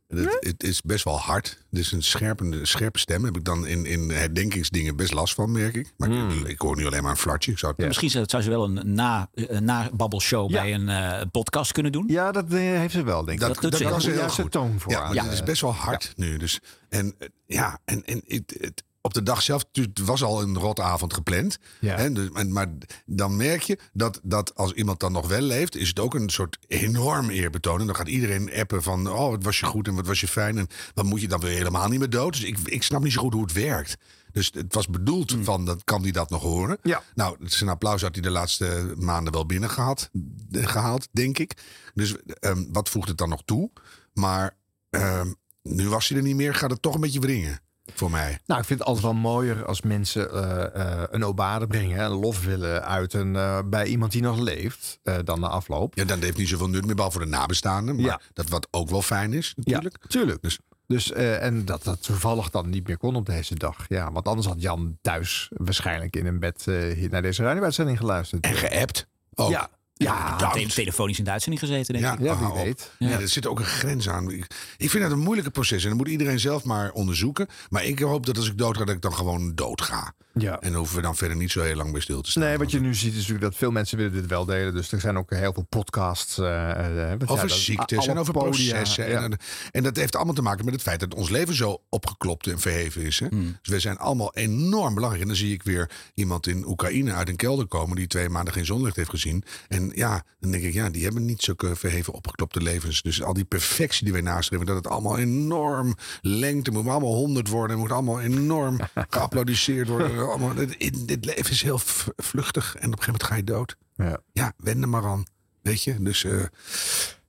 Het, 0.07 0.37
het 0.41 0.63
is 0.63 0.81
best 0.83 1.05
wel 1.05 1.19
hard. 1.19 1.65
Het 1.71 1.79
is 1.79 1.93
een 1.93 2.03
scherpe, 2.03 2.59
scherpe 2.63 2.99
stem. 2.99 3.25
Heb 3.25 3.37
ik 3.37 3.45
dan 3.45 3.67
in, 3.67 3.87
in 3.87 4.11
herdenkingsdingen 4.11 4.97
best 4.97 5.13
last 5.13 5.35
van, 5.35 5.53
merk 5.53 5.75
ik. 5.75 5.93
Maar 5.97 6.09
Hmm. 6.09 6.31
ik, 6.31 6.49
ik 6.49 6.61
hoor 6.61 6.77
nu 6.77 6.87
alleen 6.87 7.03
maar 7.03 7.11
een 7.11 7.17
flartje. 7.17 7.51
Ik 7.53 7.59
zou 7.59 7.73
het 7.77 7.87
Misschien 7.87 8.11
zou 8.11 8.25
zou 8.29 8.43
ze 8.43 8.51
wel 8.51 8.65
een 8.65 8.95
na, 8.95 9.29
een 9.35 9.65
nababbelshow 9.65 10.51
bij 10.51 10.75
een 10.75 10.89
eh, 10.89 11.21
podcast 11.31 11.73
kunnen 11.73 11.93
doen. 11.93 12.05
Ja, 12.09 12.33
dat 12.33 12.45
eh, 12.53 12.59
heeft 12.59 12.93
ze 12.93 13.03
wel, 13.05 13.25
denk 13.25 13.41
ik. 13.41 13.47
Dat, 13.47 13.55
doet 13.61 13.71
dat 13.71 13.81
ze 13.81 13.87
kan 13.87 14.01
ze 14.01 14.11
heel 14.11 14.29
goed. 14.29 14.51
toon 14.51 14.81
voor 14.81 14.93
Ja, 14.93 15.13
maar 15.13 15.25
het 15.25 15.33
is 15.33 15.43
best 15.43 15.61
wel 15.61 15.75
hard 15.75 16.13
nu. 16.17 16.37
Dus, 16.37 16.61
en 16.89 17.15
eh, 17.19 17.29
ja, 17.47 17.79
en, 17.85 18.05
en 18.05 18.23
het, 18.27 18.57
het- 18.61 18.83
op 19.07 19.15
de 19.15 19.23
dag 19.23 19.43
zelf 19.43 19.65
het 19.73 19.99
was 19.99 20.23
al 20.23 20.43
een 20.43 20.59
rotavond 20.59 21.15
gepland. 21.15 21.59
Ja. 21.81 21.97
Hè, 21.97 22.13
dus, 22.13 22.29
en- 22.33 22.53
maar 22.53 22.67
dan 23.07 23.37
merk 23.37 23.63
je 23.63 23.79
dat, 23.93 24.21
dat 24.23 24.55
als 24.55 24.73
iemand 24.73 25.01
dan 25.01 25.13
nog 25.13 25.29
wel 25.29 25.41
leeft, 25.41 25.77
is 25.77 25.89
het 25.89 25.99
ook 26.01 26.15
een 26.15 26.31
soort 26.31 26.59
enorm 26.67 27.31
eerbetoon. 27.31 27.81
En 27.81 27.87
dan 27.87 27.97
gaat 27.97 28.09
iedereen 28.09 28.53
appen 28.55 28.83
van, 28.83 29.11
oh, 29.11 29.31
wat 29.31 29.43
was 29.45 29.59
je 29.61 29.67
goed 29.67 29.87
en 29.89 29.95
wat 29.95 30.07
was 30.07 30.21
je 30.21 30.29
fijn. 30.29 30.59
En 30.59 30.67
wat 30.95 31.05
moet 31.05 31.21
je 31.21 31.29
dan 31.29 31.41
weer 31.41 31.57
helemaal 31.57 31.89
niet 31.89 31.99
meer 31.99 32.11
dood. 32.11 32.33
Dus 32.33 32.43
ik, 32.45 32.59
ik 32.65 32.83
snap 32.83 33.03
niet 33.03 33.13
zo 33.13 33.21
goed 33.21 33.33
hoe 33.33 33.43
het 33.43 33.53
werkt. 33.53 33.97
Dus 34.33 34.51
het 34.55 34.75
was 34.75 34.89
bedoeld 34.89 35.37
van, 35.43 35.65
dan 35.65 35.81
kan 35.85 36.03
hij 36.03 36.11
dat 36.11 36.31
nog 36.31 36.43
horen. 36.43 36.79
Ja. 36.83 37.03
Nou, 37.15 37.37
zijn 37.41 37.71
applaus 37.71 38.03
had 38.03 38.15
hij 38.15 38.23
de 38.23 38.31
laatste 38.31 38.95
maanden 38.99 39.33
wel 39.33 39.47
binnen 39.47 39.71
gehad, 39.71 40.11
gehaald, 40.53 41.09
denk 41.13 41.39
ik. 41.39 41.53
Dus 41.95 42.15
ehm, 42.41 42.65
wat 42.73 42.89
voegt 42.89 43.09
het 43.09 43.19
dan 43.19 43.29
nog 43.29 43.43
toe? 43.45 43.71
Maar 44.13 44.57
ehm, 44.91 45.33
nu 45.63 45.89
was 45.89 46.09
hij 46.09 46.19
er 46.19 46.25
niet 46.25 46.37
meer, 46.37 46.55
gaat 46.55 46.71
het 46.71 46.83
toch 46.83 46.95
een 46.95 47.01
beetje 47.01 47.21
wringen. 47.21 47.61
Voor 47.95 48.11
mij. 48.11 48.39
Nou, 48.47 48.61
ik 48.61 48.67
vind 48.67 48.79
het 48.79 48.89
altijd 48.89 49.05
wel 49.07 49.15
mooier 49.15 49.65
als 49.65 49.83
mensen 49.83 50.31
eh, 50.33 50.75
eh, 51.03 51.03
een 51.11 51.25
obade 51.25 51.67
brengen, 51.67 52.05
een 52.05 52.11
lof 52.11 52.45
willen 52.45 52.85
uiten 52.85 53.37
eh, 53.37 53.59
bij 53.65 53.87
iemand 53.87 54.13
die 54.13 54.23
nog 54.23 54.39
leeft, 54.39 54.99
dan 55.25 55.41
na 55.41 55.49
afloop. 55.49 55.95
Ja, 55.95 56.05
dan 56.05 56.23
heeft 56.23 56.37
niet 56.37 56.49
zoveel 56.49 56.69
nut 56.69 56.87
meer, 56.87 56.95
behalve 56.95 57.17
voor 57.19 57.27
de 57.27 57.33
nabestaanden. 57.33 57.95
Maar 57.97 58.05
Ja. 58.05 58.21
dat 58.33 58.49
wat 58.49 58.69
ook 58.71 58.91
wel 58.91 59.03
fijn 59.03 59.33
is, 59.33 59.53
natuurlijk. 59.57 59.97
Ja, 60.01 60.09
tuurlijk. 60.09 60.43
Dus, 60.43 60.59
Dus, 60.87 61.13
en 61.13 61.65
dat 61.65 61.83
dat 61.85 62.03
toevallig 62.03 62.51
dan 62.51 62.71
niet 62.71 62.87
meer 62.87 62.97
kon 62.99 63.17
op 63.17 63.27
deze 63.27 63.55
dag. 63.55 63.85
Ja, 63.89 64.13
want 64.13 64.29
anders 64.29 64.47
had 64.47 64.61
Jan 64.63 64.99
thuis 65.03 65.51
waarschijnlijk 65.55 66.17
in 66.17 66.27
een 66.27 66.39
bed 66.39 66.63
hier 66.95 67.09
naar 67.11 67.23
deze 67.23 67.43
radio-uitzending 67.43 67.99
geluisterd. 67.99 68.45
en 68.45 68.55
geappt. 68.55 69.07
Ook. 69.35 69.51
Ja, 69.51 69.69
ja, 69.99 70.37
Ja, 70.39 70.51
te- 70.51 70.67
telefonisch 70.67 71.19
in 71.19 71.25
de 71.25 71.31
uitzending 71.31 71.65
gezeten, 71.65 71.93
denk 71.95 72.05
Ja, 72.05 72.13
ik. 72.13 72.21
ja, 72.21 72.39
wie 72.55 72.65
weet. 72.65 72.91
Ja. 72.99 73.09
Ja. 73.09 73.21
er 73.21 73.29
zit 73.29 73.47
ook 73.47 73.59
een 73.59 73.65
grens 73.65 74.09
aan. 74.09 74.31
Ik, 74.31 74.47
ik 74.77 74.91
vind 74.91 75.03
dat 75.03 75.13
een 75.13 75.19
moeilijke 75.19 75.51
proces. 75.51 75.83
En 75.83 75.89
dat 75.89 75.99
moet 75.99 76.09
iedereen 76.09 76.41
zelf 76.41 76.65
maar 76.65 76.91
onderzoeken. 76.93 77.47
Maar 77.69 77.85
ik 77.85 77.99
hoop 77.99 78.27
dat 78.27 78.37
als 78.37 78.49
ik 78.49 78.59
dood 78.59 78.77
ga, 78.77 78.85
dat 78.85 78.95
ik 78.95 79.01
dan 79.03 79.15
gewoon 79.15 79.55
dood 79.55 79.81
ga. 79.83 80.13
Ja. 80.39 80.61
En 80.61 80.75
hoeven 80.75 80.97
we 80.97 81.03
dan 81.03 81.17
verder 81.17 81.37
niet 81.37 81.51
zo 81.51 81.63
heel 81.63 81.75
lang 81.77 81.93
bij 81.93 82.01
stil 82.01 82.21
te 82.21 82.31
staan. 82.31 82.43
Nee, 82.43 82.59
wat 82.59 82.71
je 82.71 82.81
nu 82.81 82.95
ziet 82.95 83.11
is 83.13 83.17
natuurlijk 83.17 83.45
dat 83.45 83.55
veel 83.55 83.71
mensen 83.71 83.97
willen 83.97 84.13
dit 84.13 84.27
wel 84.27 84.45
delen. 84.45 84.75
Dus 84.75 84.93
er 84.93 85.01
zijn 85.01 85.19
ook 85.19 85.31
heel 85.31 85.53
veel 85.53 85.67
podcasts. 85.69 86.39
eh, 86.39 87.11
eh, 87.13 87.19
want 87.19 87.29
Over 87.31 87.49
ja, 87.49 87.55
ziektes 87.55 88.07
en 88.07 88.19
over 88.19 88.33
podia, 88.33 88.51
processen. 88.51 89.09
ja. 89.09 89.23
En, 89.23 89.39
en 89.71 89.83
dat 89.83 89.97
heeft 89.97 90.17
allemaal 90.17 90.35
te 90.35 90.43
maken 90.43 90.65
met 90.65 90.75
het 90.75 90.83
feit 90.83 91.01
dat 91.01 91.15
ons 91.15 91.31
leven 91.31 91.55
zo 91.55 91.83
opgeklopt 91.89 92.47
en 92.47 92.59
verheven 92.61 93.03
is. 93.03 93.21
Hè? 93.21 93.27
Hmm. 93.27 93.59
Dus 93.63 93.73
we 93.73 93.81
zijn 93.81 93.99
allemaal 93.99 94.35
enorm 94.35 94.95
belangrijk. 94.95 95.23
En 95.23 95.29
dan 95.29 95.37
zie 95.39 95.53
ik 95.53 95.63
weer 95.63 95.91
iemand 96.15 96.47
in 96.47 96.67
Oekraïne 96.67 97.13
uit 97.13 97.29
een 97.29 97.37
kelder 97.37 97.67
komen... 97.67 97.97
die 97.97 98.07
twee 98.07 98.29
maanden 98.29 98.53
geen 98.53 98.67
zonlicht 98.67 98.97
heeft 98.97 99.11
gezien. 99.11 99.45
En 99.69 99.93
ja, 99.95 100.23
dan 100.41 100.51
denk 100.51 100.65
ik, 100.65 100.73
ja, 100.73 100.91
die 100.91 101.05
hebben 101.05 101.25
niet 101.25 101.43
zulke 101.43 101.77
verheven 101.77 102.13
opgeklopte 102.13 102.63
levens. 102.63 103.03
Dus 103.03 103.23
al 103.23 103.35
die 103.35 103.45
perfectie 103.45 104.05
die 104.05 104.13
wij 104.13 104.23
nastreven... 104.23 104.67
dat 104.67 104.77
het 104.77 104.87
allemaal 104.87 105.19
enorm 105.19 105.95
lengte 106.21 106.71
moet 106.71 106.87
allemaal 106.87 107.15
honderd 107.15 107.49
worden. 107.49 107.71
Het 107.71 107.87
moet 107.87 107.97
allemaal 107.97 108.21
enorm 108.21 108.79
geapplaudisseerd 109.11 109.89
worden. 109.89 110.26
Allemaal, 110.29 110.55
dit, 110.55 111.09
dit 111.09 111.25
leven 111.25 111.51
is 111.51 111.63
heel 111.63 111.81
vluchtig. 112.17 112.75
En 112.75 112.93
op 112.93 112.99
een 112.99 113.05
gegeven 113.05 113.05
moment 113.13 113.23
ga 113.23 113.35
je 113.35 113.45
dood. 113.45 113.77
Ja. 113.97 114.21
Ja, 114.33 114.53
wend 114.57 114.83
er 114.83 114.89
maar 114.89 115.05
aan. 115.07 115.25
Weet 115.63 115.83
je, 115.83 116.03
dus... 116.03 116.25
eh, 116.25 116.43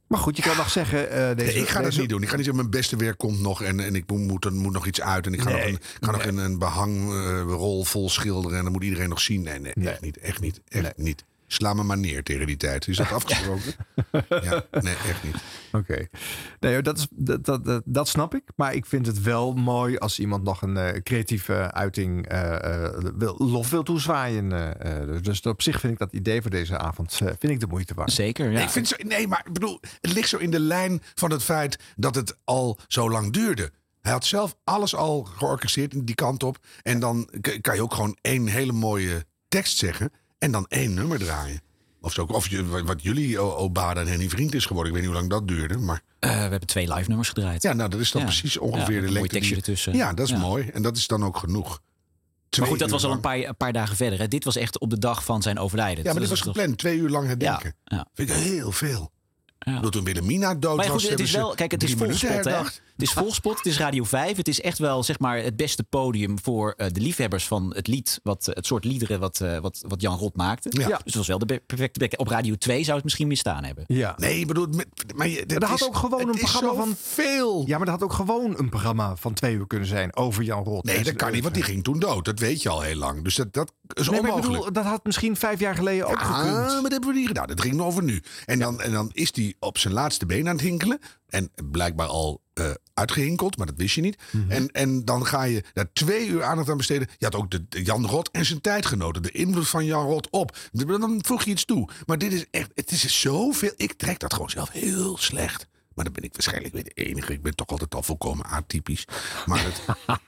Maar 0.07 0.19
goed, 0.19 0.35
je 0.37 0.41
kan 0.43 0.57
nog 0.57 0.69
zeggen... 0.69 1.09
eh, 1.09 1.35
deze, 1.35 1.51
Nee, 1.53 1.61
ik 1.61 1.67
ga 1.69 1.81
dat 1.81 1.97
niet 1.97 2.09
doen. 2.09 2.21
Ik 2.21 2.29
ga 2.29 2.35
niet 2.35 2.45
zeggen, 2.45 2.63
mijn 2.63 2.75
beste 2.79 2.95
werk 2.95 3.17
komt 3.17 3.39
nog 3.39 3.63
en, 3.63 3.79
en 3.79 3.95
ik 3.95 4.09
moet, 4.09 4.19
moet, 4.19 4.51
moet 4.53 4.73
nog 4.73 4.85
iets 4.87 5.01
uit. 5.01 5.25
En 5.25 5.33
ik 5.33 5.41
ga 5.41 5.49
Nee, 5.49 5.71
nog 5.71 5.79
een, 5.79 5.79
ga 5.99 6.11
nog 6.11 6.25
een, 6.25 6.37
een 6.37 6.57
behangrol 6.59 7.83
vol 7.83 8.09
schilderen 8.09 8.57
en 8.57 8.63
dan 8.63 8.71
moet 8.73 8.83
iedereen 8.83 9.09
nog 9.09 9.21
zien. 9.21 9.41
Nee, 9.41 9.59
nee, 9.59 9.73
echt 9.73 10.01
niet. 10.01 10.17
Echt 10.17 10.39
niet. 10.41 10.61
Echt 10.67 10.97
niet. 10.97 11.23
Sla 11.47 11.73
me 11.73 11.83
maar 11.83 11.97
neer 11.97 12.23
tegen 12.23 12.47
die 12.47 12.57
tijd. 12.57 12.87
Is 12.87 12.97
dat 12.97 13.11
afgesproken? 13.19 13.73
ja, 14.29 14.63
nee, 14.81 14.93
echt 14.95 15.23
niet. 15.23 15.35
Oké. 15.71 16.07
Nee, 16.59 16.81
dat, 16.81 16.97
is, 16.97 17.07
dat, 17.11 17.45
dat, 17.45 17.65
dat, 17.65 17.81
dat 17.85 18.07
snap 18.07 18.35
ik. 18.35 18.43
Maar 18.55 18.73
ik 18.73 18.85
vind 18.85 19.05
het 19.05 19.21
wel 19.21 19.53
mooi 19.53 19.97
als 19.97 20.19
iemand 20.19 20.43
nog 20.43 20.61
een 20.61 20.77
eh, 20.77 21.01
creatieve 21.01 21.71
uiting 21.71 22.27
eh, 22.27 22.85
eh, 22.85 22.93
wil, 23.17 23.35
lof 23.37 23.69
wil 23.69 23.83
toezwaaien. 23.83 24.51
eh, 24.51 25.01
eh, 25.15 25.23
dus 25.23 25.41
op 25.41 25.61
zich 25.61 25.79
vind 25.79 25.93
ik 25.93 25.99
dat 25.99 26.13
idee 26.13 26.41
voor 26.41 26.51
deze 26.51 26.77
avond 26.77 27.11
eh, 27.21 27.27
vind 27.39 27.53
ik 27.53 27.59
de 27.59 27.67
moeite 27.67 27.93
waard. 27.93 28.11
Zeker, 28.11 28.45
Nee, 28.47 28.57
ja. 28.57 28.63
ik 28.63 28.69
vind 28.69 28.87
zo, 28.87 28.95
nee, 29.05 29.27
maar 29.27 29.43
ik 29.45 29.53
bedoel, 29.53 29.79
het 30.01 30.13
ligt 30.13 30.29
zo 30.29 30.37
in 30.37 30.51
de 30.51 30.59
lijn 30.59 31.01
van 31.15 31.31
het 31.31 31.43
feit 31.43 31.79
dat 31.95 32.15
het 32.15 32.37
al 32.43 32.77
zo 32.87 33.09
lang 33.09 33.33
duurde. 33.33 33.71
Hij 34.01 34.11
had 34.11 34.25
zelf 34.25 34.55
alles 34.63 34.95
al 34.95 35.23
georchestreerd 35.23 35.93
in 35.93 36.05
die 36.05 36.15
kant 36.15 36.43
op. 36.43 36.57
En 36.83 36.99
dan 36.99 37.29
kan 37.61 37.75
je 37.75 37.81
ook 37.81 37.93
gewoon 37.93 38.17
één 38.21 38.47
hele 38.47 38.71
mooie 38.71 39.25
tekst 39.47 39.77
zeggen. 39.77 40.11
En 40.37 40.51
dan 40.51 40.65
één 40.69 40.93
nummer 40.93 41.19
draaien. 41.19 41.61
Of, 42.01 42.13
zo, 42.13 42.23
of 42.23 42.47
je, 42.49 42.83
wat 42.83 43.01
jullie, 43.01 43.39
Obada 43.39 44.01
en 44.01 44.07
Henny 44.07 44.29
Vriend 44.29 44.53
is 44.55 44.65
geworden. 44.65 44.93
Ik 44.93 44.99
weet 44.99 45.07
niet 45.07 45.17
hoe 45.17 45.27
lang 45.29 45.39
dat 45.41 45.47
duurde. 45.57 45.77
Maar 45.77 46.01
Eh, 46.19 46.31
we 46.31 46.37
hebben 46.37 46.65
twee 46.65 46.93
live 46.93 47.07
nummers 47.07 47.29
gedraaid. 47.29 47.61
ja, 47.61 47.73
nou, 47.73 47.89
dat 47.89 47.99
is 47.99 48.11
dan 48.11 48.21
Ja. 48.21 48.27
precies 48.27 48.57
ongeveer 48.57 49.01
de 49.01 49.11
lengte. 49.11 49.29
tekstje 49.29 49.55
die- 49.55 49.63
ertussen. 49.63 49.95
Ja, 49.95 50.13
dat 50.13 50.25
is 50.25 50.31
Ja. 50.31 50.37
mooi. 50.39 50.67
En 50.73 50.81
dat 50.81 50.97
is 50.97 51.07
dan 51.07 51.23
ook 51.25 51.37
genoeg. 51.37 51.81
Maar 52.59 52.67
goed, 52.67 52.79
dat 52.79 52.89
was 52.89 53.03
al 53.03 53.11
een 53.11 53.19
paar, 53.19 53.37
een 53.37 53.55
paar 53.57 53.73
dagen 53.73 53.95
verder. 53.95 54.19
Hè. 54.19 54.27
Dit 54.27 54.43
was 54.43 54.55
echt 54.55 54.79
op 54.79 54.89
de 54.89 54.97
dag 54.99 55.23
van 55.23 55.41
zijn 55.41 55.59
overlijden. 55.59 56.03
Ja, 56.03 56.11
maar 56.11 56.19
dit 56.21 56.29
Dus 56.29 56.29
was 56.29 56.39
dat 56.47 56.55
gepland. 56.55 56.77
Twee 56.77 56.97
uur 56.97 57.09
lang 57.09 57.27
herdenken. 57.27 57.75
Vind 58.13 58.29
ik 58.29 58.35
heel 58.35 58.71
veel. 58.71 59.11
Ja. 59.59 59.73
Bedoel, 59.75 59.89
toen 59.91 60.03
Wilhelmina 60.03 60.55
dood 60.55 60.75
Maar 60.75 60.85
ja, 60.85 60.91
was, 60.91 61.01
goed, 61.01 61.11
het 61.11 61.19
is 61.19 61.31
wel, 61.31 61.55
kijk, 61.55 61.71
het 61.71 61.83
is 61.83 61.95
minuten 61.95 62.27
volspot, 62.27 62.45
hè? 62.53 62.61
Het 62.97 63.05
is 63.07 63.13
volspot, 63.13 63.57
het 63.57 63.65
is 63.65 63.77
Radio 63.77 64.03
5. 64.03 64.37
Het 64.37 64.47
is 64.47 64.61
echt 64.61 64.77
wel 64.77 65.03
zeg 65.03 65.19
maar, 65.19 65.37
het 65.37 65.55
beste 65.55 65.83
podium 65.83 66.39
voor 66.39 66.73
eh, 66.77 66.87
de 66.91 66.99
liefhebbers 67.01 67.47
van 67.47 67.73
het 67.75 67.87
lied, 67.87 68.19
wat, 68.23 68.47
eh, 68.47 68.55
het 68.55 68.65
soort 68.65 68.83
liederen 68.83 69.19
wat, 69.19 69.41
eh, 69.41 69.57
wat, 69.59 69.83
wat 69.87 70.01
Jan 70.01 70.17
Rot 70.17 70.35
maakte. 70.35 70.69
Ja. 70.71 70.87
Dus 70.87 70.97
het 71.03 71.15
was 71.15 71.27
wel 71.27 71.37
de 71.39 71.61
perfecte 71.65 71.99
plek. 71.99 72.13
Op 72.19 72.27
Radio 72.27 72.55
2 72.55 72.83
zou 72.83 72.95
het 72.95 73.03
misschien 73.03 73.27
mistaan 73.27 73.63
hebben. 73.63 73.83
Ja. 73.87 74.13
Nee, 74.17 74.39
ik 74.39 74.47
bedoel, 74.47 74.67
maar 74.67 74.85
Maar 75.15 75.27
er 75.27 75.65
had 75.65 75.79
is- 75.79 75.85
ook 75.87 75.95
gewoon 75.95 76.29
een 76.29 76.35
programma 76.39 76.73
van 76.73 76.95
veel. 77.01 77.63
Ja, 77.67 77.77
maar 77.77 77.85
dat 77.85 77.95
had 77.99 78.03
ook 78.03 78.13
gewoon 78.13 78.57
een 78.59 78.69
programma 78.69 79.15
van 79.15 79.33
twee 79.33 79.55
uur 79.55 79.67
kunnen 79.67 79.87
zijn 79.87 80.15
over 80.15 80.43
Jan 80.43 80.63
Rot. 80.63 80.83
Nee, 80.83 81.03
dat 81.03 81.15
kan 81.15 81.31
niet, 81.31 81.41
want 81.43 81.53
die 81.53 81.63
ging 81.63 81.83
toen 81.83 81.99
dood. 81.99 82.25
Dat 82.25 82.39
weet 82.39 82.61
je 82.61 82.69
al 82.69 82.81
heel 82.81 82.95
lang. 82.95 83.23
Dus 83.23 83.35
dat, 83.35 83.53
dat 83.53 83.71
is 83.93 84.09
Nee, 84.09 84.21
maar 84.21 84.29
ik 84.29 84.35
onmogelijk. 84.35 84.57
bedoel, 84.65 84.73
dat 84.83 84.91
had 84.91 85.05
misschien 85.05 85.35
vijf 85.35 85.59
jaar 85.59 85.75
geleden 85.75 86.07
ook 86.07 86.19
gekund. 86.19 86.35
Ah, 86.37 86.53
maar 86.53 86.81
dat 86.81 86.91
hebben 86.91 87.09
we 87.09 87.15
niet 87.15 87.27
gedaan. 87.27 87.47
Dat 87.47 87.61
ging 87.61 87.81
over 87.81 88.03
nu. 88.03 88.21
En 88.45 88.59
dan, 88.59 88.81
en 88.81 88.91
dan 88.91 89.09
is 89.13 89.29
hij 89.35 89.55
op 89.59 89.77
zijn 89.77 89.93
laatste 89.93 90.25
been 90.25 90.47
aan 90.47 90.55
het 90.55 90.65
hinkelen. 90.65 90.99
En 91.27 91.51
blijkbaar 91.71 92.07
al 92.07 92.41
eh, 92.53 92.65
uitgehinkeld, 92.97 93.57
maar 93.57 93.65
dat 93.65 93.75
wist 93.77 93.95
je 93.95 94.01
niet. 94.01 94.17
Mhm. 94.31 94.51
en, 94.51 94.71
en 94.71 95.05
dan 95.05 95.25
ga 95.25 95.43
je 95.43 95.63
daar 95.73 95.91
twee 95.93 96.27
uur 96.27 96.43
aandacht 96.43 96.69
aan 96.69 96.77
besteden. 96.77 97.07
Je 97.17 97.25
had 97.25 97.35
ook 97.35 97.51
de, 97.51 97.65
de 97.69 97.83
Jan 97.83 98.05
Rot 98.05 98.29
en 98.31 98.45
zijn 98.45 98.61
tijdgenoten. 98.61 99.23
De 99.23 99.31
invloed 99.31 99.69
van 99.69 99.85
Jan 99.85 100.05
Rot 100.05 100.29
op. 100.29 100.57
Dan 100.71 101.19
voeg 101.25 101.43
je 101.43 101.51
iets 101.51 101.65
toe. 101.65 101.89
Maar 102.05 102.17
dit 102.17 102.33
is 102.33 102.45
echt, 102.51 102.71
het 102.75 102.91
is 102.91 103.21
zoveel. 103.21 103.73
Ik 103.75 103.93
trek 103.93 104.19
dat 104.19 104.33
gewoon 104.33 104.49
zelf 104.49 104.71
heel 104.71 105.17
slecht. 105.17 105.67
Maar 105.97 106.05
dan 106.05 106.13
ben 106.13 106.23
ik 106.23 106.33
waarschijnlijk 106.33 106.73
weer 106.73 106.83
de 106.83 106.91
enige. 106.93 107.33
Ik 107.33 107.41
ben 107.41 107.55
toch 107.55 107.67
altijd 107.67 107.95
al 107.95 108.03
volkomen 108.03 108.45
atypisch. 108.45 109.05
Maar 109.45 109.63
het, 109.63 109.81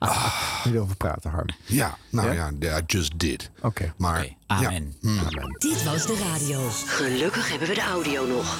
Niet 0.73 0.77
over 0.81 0.95
praten, 0.95 1.31
Harm. 1.31 1.49
ja, 1.65 1.97
nou 2.09 2.33
Ja? 2.33 2.51
ja, 2.59 2.77
I 2.77 2.81
just 2.85 3.19
did. 3.19 3.51
Oké. 3.61 3.93
Maar, 3.97 4.19
Oké, 4.21 4.35
amen. 4.47 4.93
Ja, 5.01 5.09
mm. 5.09 5.53
Dit 5.57 5.83
was 5.83 6.05
de 6.05 6.17
radio. 6.31 6.69
Gelukkig 6.69 7.49
hebben 7.49 7.67
we 7.67 7.73
de 7.73 7.81
audio 7.81 8.27
nog. 8.27 8.57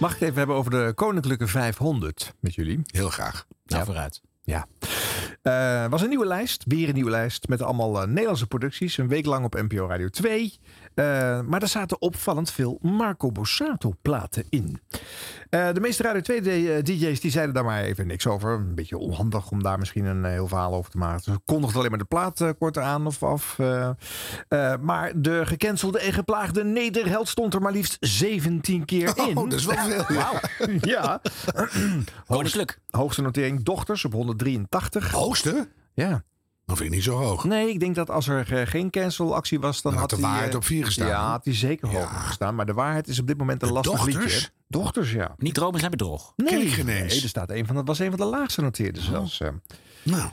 Mag 0.00 0.12
ik 0.12 0.18
het 0.18 0.22
even 0.28 0.38
hebben 0.38 0.56
over 0.56 0.70
de 0.70 0.92
Koninklijke 0.94 1.46
500 1.46 2.34
met 2.40 2.54
jullie? 2.54 2.80
Heel 2.86 3.10
graag. 3.10 3.46
Nou, 3.64 3.84
vooruit. 3.84 4.20
Ja. 4.44 4.66
Eh 5.42 5.86
was 5.88 6.02
een 6.02 6.08
nieuwe 6.08 6.26
lijst, 6.26 6.64
weer 6.66 6.88
een 6.88 6.94
nieuwe 6.94 7.10
lijst 7.10 7.48
met 7.48 7.62
allemaal 7.62 8.00
eh, 8.02 8.08
Nederlandse 8.08 8.46
producties. 8.46 8.96
Een 8.98 9.08
week 9.08 9.26
lang 9.26 9.44
op 9.44 9.54
NPO 9.54 9.86
Radio 9.86 10.08
2. 10.08 10.58
Eh, 10.94 11.40
maar 11.40 11.62
er 11.62 11.68
zaten 11.68 12.00
opvallend 12.00 12.50
veel 12.50 12.78
Marco 12.82 13.32
Borsato 13.32 13.92
platen 14.02 14.44
in. 14.48 14.80
Eh, 15.50 15.72
de 15.72 15.80
meeste 15.80 16.02
Radio 16.02 16.20
2 16.20 16.40
D- 16.40 16.86
DJ's 16.86 17.20
die 17.20 17.30
zeiden 17.30 17.54
daar 17.54 17.64
maar 17.64 17.82
even 17.82 18.06
niks 18.06 18.26
over. 18.26 18.52
Een 18.52 18.74
beetje 18.74 18.98
onhandig 18.98 19.50
om 19.50 19.62
daar 19.62 19.78
misschien 19.78 20.04
een 20.04 20.24
eh, 20.24 20.30
heel 20.30 20.48
verhaal 20.48 20.74
over 20.74 20.90
te 20.90 20.98
maken. 20.98 21.22
Ze 21.22 21.40
kondigden 21.44 21.78
alleen 21.78 21.90
maar 21.90 21.98
de 21.98 22.04
plaat 22.04 22.40
eh, 22.40 22.48
kort 22.58 22.78
aan 22.78 23.06
of 23.06 23.22
af. 23.22 23.58
eh. 23.58 23.90
Eh, 24.48 24.74
maar 24.80 25.12
de 25.20 25.46
gecancelde 25.46 25.98
en 26.00 26.12
geplaagde 26.12 26.64
Nederheld 26.64 27.28
stond 27.28 27.54
er 27.54 27.60
maar 27.62 27.72
liefst 27.72 27.96
17 28.00 28.84
keer 28.84 29.12
in. 29.16 29.36
Oh, 29.36 29.50
dat 29.50 29.58
is 29.58 29.64
wel 29.64 29.76
veel. 29.76 30.04
Wauw. 30.16 30.40
ja. 30.94 31.20
Koninklijk. 32.26 32.78
Hoogste 32.90 33.22
notering 33.22 33.62
Dochters 33.62 34.04
op 34.04 34.12
183. 34.12 35.10
Hoogste? 35.10 35.68
Ja. 35.94 36.22
Dat 36.70 36.78
vind 36.78 36.90
ik 36.90 36.96
niet 36.96 37.04
zo 37.04 37.16
hoog. 37.16 37.44
Nee, 37.44 37.68
ik 37.68 37.80
denk 37.80 37.94
dat 37.94 38.10
als 38.10 38.28
er 38.28 38.52
eh, 38.60 38.66
geen 38.66 38.90
cancelactie 38.90 39.60
was, 39.60 39.82
dan, 39.82 39.92
Dan 39.92 40.00
had 40.00 40.10
de 40.10 40.16
hij, 40.16 40.24
waarheid 40.24 40.50
eh, 40.50 40.56
op 40.56 40.64
vier 40.64 40.84
gestaan, 40.84 41.08
Ja, 41.08 41.30
had 41.30 41.44
hij 41.44 41.54
zeker 41.54 41.88
hoger 41.88 42.08
gestaan. 42.20 42.54
Maar 42.54 42.66
de 42.66 42.72
waarheid 42.72 43.08
is 43.08 43.18
op 43.18 43.26
dit 43.26 43.38
moment 43.38 43.62
een 43.62 43.72
lastig 43.72 43.94
Dochters? 44.04 44.24
liedje. 44.24 44.48
Dochters, 44.68 45.12
ja. 45.12 45.34
Niet 45.38 45.54
dromen 45.54 45.78
zijn 45.78 45.90
bedrog. 45.90 46.32
Nee, 46.36 46.84
nee, 46.84 47.02
er 47.02 47.10
staat 47.10 47.50
een 47.50 47.66
van, 47.66 47.74
dat 47.74 47.86
was 47.86 47.98
een 47.98 48.10
van 48.10 48.18
de 48.18 48.24
laagste 48.24 48.60
noteerden 48.60 49.02
zelfs. 49.02 49.40
eh. 49.40 49.48
Nou. 50.02 50.30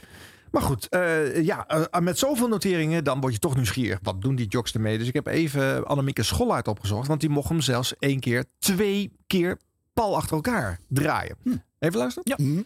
Maar 0.51 0.61
goed, 0.61 0.87
eh, 0.89 1.43
ja, 1.45 1.65
met 1.99 2.17
zoveel 2.17 2.47
noteringen, 2.47 3.03
dan 3.03 3.19
word 3.21 3.33
je 3.33 3.39
toch 3.39 3.55
nieuwsgierig. 3.55 3.99
Wat 4.01 4.21
doen 4.21 4.35
die 4.35 4.47
jocks 4.47 4.73
ermee? 4.73 4.97
Dus 4.97 5.07
ik 5.07 5.13
heb 5.13 5.27
even 5.27 5.85
Annemieke 5.85 6.23
Schollaert 6.23 6.67
opgezocht. 6.67 7.07
Want 7.07 7.19
die 7.21 7.29
mocht 7.29 7.49
hem 7.49 7.61
zelfs 7.61 7.93
één 7.99 8.19
keer, 8.19 8.45
twee 8.59 9.11
keer 9.27 9.57
pal 9.93 10.15
achter 10.15 10.35
elkaar 10.35 10.79
draaien. 10.89 11.35
Even 11.79 11.97
luisteren? 11.99 12.35
Ja. 12.37 12.63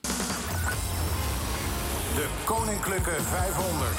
De 2.16 2.28
Koninklijke 2.46 3.22
500. 3.22 3.90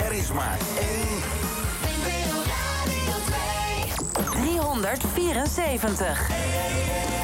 Er 0.00 0.12
is 0.12 0.32
maar 0.32 0.58
één. 0.78 1.22
374. 5.12 7.15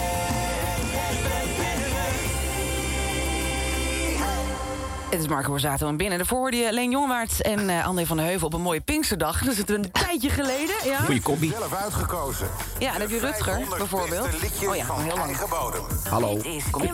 Het 5.13 5.21
is 5.21 5.29
Marco 5.29 5.51
Borsato 5.51 5.89
en 5.89 5.97
binnen. 5.97 6.19
Daarvoor 6.19 6.39
hoorde 6.39 6.57
je 6.57 6.73
Leen 6.73 6.91
Jongewaard 6.91 7.43
en 7.43 7.69
eh, 7.69 7.87
André 7.87 8.07
van 8.07 8.17
de 8.17 8.23
Heuvel 8.23 8.47
op 8.47 8.53
een 8.55 8.61
mooie 8.61 8.81
Pinksterdag. 8.81 9.43
Dat 9.43 9.53
is 9.53 9.59
het 9.59 9.71
een 9.71 9.91
tijdje 9.93 10.29
geleden. 10.31 10.75
Ja, 10.85 10.99
Zelf 11.51 11.75
uitgekozen. 11.75 12.49
ja 12.79 12.93
dan 12.93 13.01
heb 13.01 13.11
je 13.11 13.19
Rutger 13.19 13.61
bijvoorbeeld. 13.79 14.29
Oh 14.69 14.77
ja, 14.77 14.95
heel 14.95 15.17
lang. 15.17 15.37
Hallo. 16.09 16.39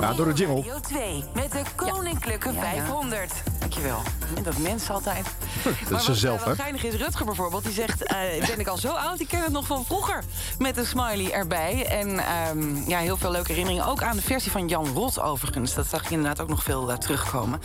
Ja, 0.01 0.13
door 0.13 0.27
de 0.27 0.33
jingle. 0.33 0.57
Radio 0.57 0.81
2 0.81 1.25
met 1.35 1.53
de 1.53 1.63
Koninklijke 1.77 2.53
500. 2.53 3.33
Dankjewel. 3.59 4.03
En 4.37 4.43
dat 4.43 4.57
mensen 4.59 4.95
altijd. 4.95 5.27
Dat 5.89 5.99
is 5.99 6.05
ze 6.05 6.15
zelf, 6.15 6.45
Wat 6.45 6.57
hè? 6.57 6.63
geinig 6.63 6.85
is, 6.85 6.95
Rutger 6.95 7.25
bijvoorbeeld, 7.27 7.65
die 7.65 7.73
zegt... 7.73 8.03
eh, 8.03 8.17
ben 8.47 8.59
ik 8.61 8.67
al 8.67 8.77
zo 8.77 8.89
oud, 8.93 9.21
ik 9.21 9.29
ken 9.29 9.43
het 9.43 9.53
nog 9.53 9.67
van 9.67 9.85
vroeger. 9.85 10.23
Met 10.59 10.77
een 10.77 10.87
smiley 10.87 11.33
erbij. 11.33 11.87
En 11.87 12.19
ehm, 12.19 12.89
ja, 12.89 12.99
heel 12.99 13.17
veel 13.17 13.31
leuke 13.31 13.49
herinneringen. 13.49 13.87
Ook 13.87 14.03
aan 14.03 14.17
de 14.17 14.23
versie 14.23 14.51
van 14.51 14.69
Jan 14.69 14.87
Rot 14.95 15.21
overigens. 15.21 15.75
Dat 15.75 15.87
zag 15.87 16.05
je 16.09 16.11
inderdaad 16.15 16.41
ook 16.41 16.49
nog 16.49 16.63
veel 16.63 16.91
eh, 16.91 16.97
terugkomen. 16.97 17.61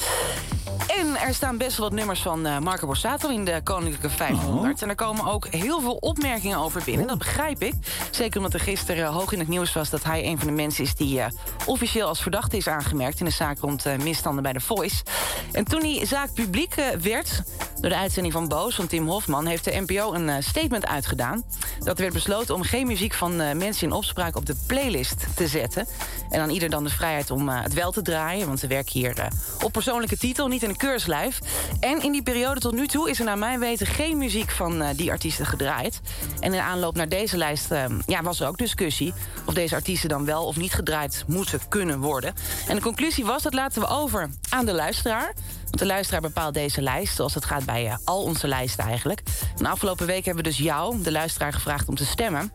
En 0.88 1.19
er 1.19 1.34
staan 1.34 1.58
best 1.58 1.77
wel 1.77 1.89
wat 1.89 1.97
nummers 1.97 2.21
van 2.21 2.45
eh, 2.45 2.60
Marco 2.60 2.88
Borsato 2.88 3.29
in 3.29 3.45
de 3.45 3.62
Koninklijke 3.63 4.10
500. 4.10 4.82
En 4.82 4.89
er 4.89 4.95
komen 4.95 5.25
ook 5.25 5.47
heel 5.47 5.82
veel 5.82 5.95
opmerkingen 5.95 6.58
over 6.58 6.82
binnen. 6.86 7.08
Dat 7.08 7.17
begrijp 7.17 7.63
ik. 7.63 7.73
Zeker 8.12 8.38
omdat 8.38 8.53
er 8.53 8.60
gisteren 8.60 9.08
hoog 9.08 9.32
in 9.32 9.39
het 9.39 9.47
nieuws 9.47 9.73
was... 9.73 9.89
dat 9.89 10.03
hij 10.03 10.25
een 10.25 10.38
van 10.38 10.47
de 10.47 10.53
mensen 10.53 10.84
is 10.84 10.95
die 10.95 11.21
eh, 11.21 11.32
officieel 11.65 12.08
als 12.08 12.21
verdachte 12.21 12.58
is 12.58 12.67
aangemerkt... 12.67 13.19
in 13.19 13.25
de 13.25 13.32
zaak 13.32 13.60
rond 13.60 13.86
eh, 13.86 13.97
misstanden 13.97 14.43
bij 14.43 14.53
The 14.53 14.60
Voice. 14.60 15.03
En 15.51 15.63
toen 15.63 15.79
die 15.79 16.06
zaak 16.06 16.34
publiek 16.34 16.75
werd... 17.01 17.41
door 17.79 17.89
de 17.89 17.95
uitzending 17.95 18.34
van 18.34 18.47
Boos 18.47 18.75
van 18.75 18.88
Tim 18.88 19.08
Hofman... 19.08 19.45
heeft 19.45 19.63
de 19.63 19.84
NPO 19.86 20.13
een 20.13 20.43
statement 20.43 20.88
uitgedaan. 20.88 21.43
Dat 21.79 21.99
werd 21.99 22.13
besloten 22.13 22.56
om 22.56 22.63
geen 22.63 22.88
muziek 22.88 23.13
van 23.13 23.36
mensen 23.36 23.88
in 23.88 23.93
opspraak... 23.93 24.36
op 24.36 24.45
de 24.45 24.56
playlist 24.67 25.25
te 25.36 25.47
zetten. 25.47 25.88
En 26.29 26.41
aan 26.41 26.49
ieder 26.49 26.69
dan 26.69 26.84
de 26.84 26.89
vrijheid 26.89 27.32
om 27.32 27.49
het 27.49 27.73
wel 27.73 27.91
te 27.91 28.01
draaien. 28.01 28.47
Want 28.47 28.60
we 28.60 28.67
werken 28.67 28.99
hier 28.99 29.27
op 29.62 29.71
persoonlijke 29.71 30.17
niet 30.38 30.63
in 30.63 30.69
een 30.69 30.78
keurslijf. 30.78 31.39
En 31.80 32.02
in 32.02 32.12
die 32.12 32.24
periode 32.24 32.60
tot 32.60 32.74
nu 32.74 32.88
toe 32.88 33.10
is 33.10 33.19
er 33.19 33.26
naar 33.26 33.38
mijn 33.38 33.60
weten... 33.60 33.88
geen 33.88 34.17
muziek 34.17 34.52
van 34.52 34.82
eh, 34.82 34.98
die 34.98 35.12
artiesten 35.12 35.46
gedraaid. 35.46 36.02
En 36.39 36.54
in 36.54 36.60
aanloop 36.60 36.96
naar 36.96 37.10
deze 37.10 37.38
lijst 37.38 37.72
eh, 37.72 37.86
ja, 38.06 38.22
was 38.22 38.39
er 38.39 38.48
ook 38.48 38.58
discussie... 38.58 39.13
of 39.46 39.54
deze 39.54 39.76
artiesten 39.76 40.10
dan 40.10 40.26
wel 40.26 40.46
of 40.46 40.58
niet 40.58 40.74
gedraaid 40.74 41.24
moeten 41.28 41.60
kunnen 41.69 42.00
worden. 42.00 42.34
En 42.67 42.76
de 42.76 42.82
conclusie 42.82 43.26
was, 43.26 43.43
dat 43.43 43.54
laten 43.54 43.82
we 43.82 43.88
over 43.88 44.30
aan 44.50 44.65
de 44.65 44.74
luisteraar... 44.74 45.34
Want 45.63 45.86
de 45.86 45.93
luisteraar 45.93 46.22
bepaalt 46.22 46.54
deze 46.54 46.82
lijst, 46.82 47.15
zoals 47.15 47.34
het 47.34 47.46
gaat 47.46 47.65
bij 47.65 47.88
eh, 47.88 47.96
al 48.04 48.24
onze 48.24 48.48
lijsten 48.48 48.84
eigenlijk. 48.84 49.22
En 49.58 49.65
afgelopen 49.65 50.06
week 50.06 50.26
hebben 50.26 50.43
we 50.43 50.50
dus 50.50 50.60
jou, 50.60 51.02
de 51.02 51.12
luisteraar, 51.12 51.54
gevraagd 51.54 51.88
om 51.88 51.96
te 51.96 52.06
stemmen 52.06 52.52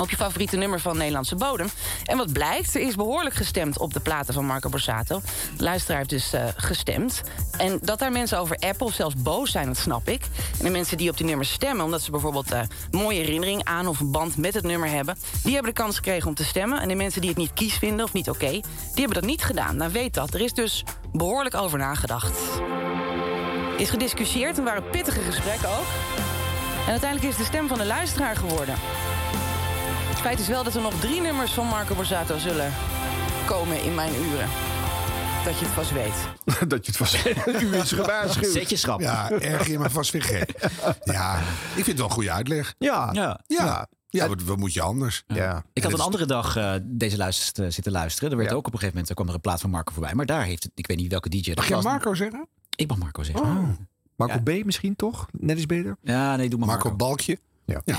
op 0.00 0.10
je 0.10 0.16
favoriete 0.16 0.56
nummer 0.56 0.80
van 0.80 0.96
Nederlandse 0.96 1.36
bodem. 1.36 1.68
En 2.04 2.16
wat 2.16 2.32
blijkt, 2.32 2.74
er 2.74 2.80
is 2.80 2.94
behoorlijk 2.94 3.34
gestemd 3.34 3.78
op 3.78 3.92
de 3.92 4.00
platen 4.00 4.34
van 4.34 4.46
Marco 4.46 4.68
Borsato. 4.68 5.20
De 5.56 5.62
luisteraar 5.62 5.98
heeft 5.98 6.10
dus 6.10 6.32
eh, 6.32 6.44
gestemd. 6.56 7.20
En 7.56 7.78
dat 7.82 7.98
daar 7.98 8.12
mensen 8.12 8.38
over 8.38 8.56
appen 8.56 8.86
of 8.86 8.94
zelfs 8.94 9.14
boos 9.16 9.50
zijn, 9.50 9.66
dat 9.66 9.76
snap 9.76 10.08
ik. 10.08 10.22
En 10.58 10.64
de 10.64 10.70
mensen 10.70 10.96
die 10.96 11.10
op 11.10 11.16
die 11.16 11.26
nummers 11.26 11.52
stemmen... 11.52 11.84
omdat 11.84 12.02
ze 12.02 12.10
bijvoorbeeld 12.10 12.52
eh, 12.52 12.60
een 12.90 12.98
mooie 12.98 13.18
herinnering 13.18 13.64
aan 13.64 13.86
of 13.86 14.00
een 14.00 14.10
band 14.10 14.36
met 14.36 14.54
het 14.54 14.64
nummer 14.64 14.88
hebben... 14.88 15.16
die 15.42 15.52
hebben 15.52 15.74
de 15.74 15.80
kans 15.80 15.96
gekregen 15.96 16.28
om 16.28 16.34
te 16.34 16.44
stemmen. 16.44 16.80
En 16.80 16.88
de 16.88 16.94
mensen 16.94 17.20
die 17.20 17.30
het 17.30 17.38
niet 17.38 17.52
kies 17.52 17.74
vinden 17.74 18.04
of 18.04 18.12
niet 18.12 18.28
oké... 18.28 18.50
die 18.50 18.62
hebben 18.94 19.14
dat 19.14 19.24
niet 19.24 19.44
gedaan. 19.44 19.76
Nou, 19.76 19.92
weet 19.92 20.14
dat. 20.14 20.34
Er 20.34 20.40
is 20.40 20.52
dus 20.52 20.84
behoorlijk 21.12 21.54
over 21.54 21.78
nagedacht. 21.78 22.38
Is 23.76 23.90
gediscussieerd 23.90 24.58
en 24.58 24.64
waren 24.64 24.90
pittige 24.90 25.20
gesprekken 25.20 25.68
ook. 25.68 25.86
En 26.84 26.90
uiteindelijk 26.90 27.30
is 27.30 27.36
de 27.36 27.44
stem 27.44 27.68
van 27.68 27.78
de 27.78 27.86
luisteraar 27.86 28.36
geworden. 28.36 28.74
Het 30.20 30.28
feit 30.28 30.40
is 30.40 30.48
wel 30.48 30.64
dat 30.64 30.74
er 30.74 30.82
nog 30.82 31.00
drie 31.00 31.20
nummers 31.20 31.52
van 31.52 31.66
Marco 31.66 31.94
Borsato 31.94 32.38
zullen 32.38 32.72
komen 33.46 33.82
in 33.82 33.94
mijn 33.94 34.14
uren. 34.14 34.48
Dat 35.44 35.58
je 35.58 35.64
het 35.64 35.74
vast 35.74 35.92
weet. 35.92 36.12
dat 36.70 36.86
je 36.86 36.92
het 36.92 36.96
vast 36.96 37.26
U 37.62 37.74
is 37.76 37.92
gewaarschuwd. 37.92 38.52
Zet 38.52 38.70
je 38.70 38.76
schrap. 38.76 39.00
Ja, 39.00 39.30
erg 39.30 39.66
je 39.66 39.78
maar 39.78 39.90
vast 39.90 40.10
weer 40.10 40.22
gek. 40.22 40.70
Ja, 41.04 41.38
ik 41.40 41.44
vind 41.74 41.86
het 41.86 41.96
wel 41.96 42.06
een 42.06 42.12
goede 42.12 42.30
uitleg. 42.30 42.74
Ja. 42.78 43.08
Ja. 43.12 43.40
Ja. 43.46 43.86
Ja, 44.08 44.28
wat, 44.28 44.42
wat 44.42 44.56
moet 44.56 44.72
je 44.74 44.82
anders? 44.82 45.22
Ja. 45.26 45.64
Ik 45.72 45.82
had 45.82 45.92
En 45.92 45.98
een 45.98 46.04
andere 46.04 46.26
dag 46.26 46.56
eh, 46.56 46.74
deze 46.82 47.16
luistert, 47.16 47.58
eh, 47.58 47.66
zitten 47.70 47.92
luisteren. 47.92 48.30
Er 48.30 48.36
werd 48.36 48.50
Ja. 48.50 48.56
ook 48.56 48.66
op 48.66 48.72
een 48.72 48.78
gegeven 48.78 48.94
moment 48.94 49.08
er 49.08 49.14
kwam 49.14 49.28
er 49.28 49.34
een 49.34 49.40
plaat 49.40 49.60
van 49.60 49.70
Marco 49.70 49.92
voorbij. 49.92 50.14
Maar 50.14 50.26
daar 50.26 50.44
heeft 50.44 50.62
het, 50.62 50.72
ik 50.74 50.86
weet 50.86 50.96
niet 50.96 51.10
welke 51.10 51.28
DJ 51.28 51.46
dat 51.48 51.56
Mag 51.56 51.68
je 51.68 51.74
was. 51.74 51.84
Marco 51.84 52.14
zeggen? 52.14 52.46
Ik 52.76 52.88
mag 52.88 52.98
Marco 52.98 53.22
zeggen. 53.22 53.44
Oh. 53.46 53.68
Marco 54.16 54.34
Ja. 54.44 54.60
B 54.60 54.64
misschien 54.64 54.96
toch? 54.96 55.26
Net 55.32 55.58
is 55.58 55.66
beter? 55.66 55.96
Ja, 56.02 56.36
nee, 56.36 56.48
doe 56.48 56.58
maar 56.58 56.68
Marco 56.68 56.88
Marco. 56.88 57.04
Balkje? 57.04 57.38
Ja. 57.84 57.96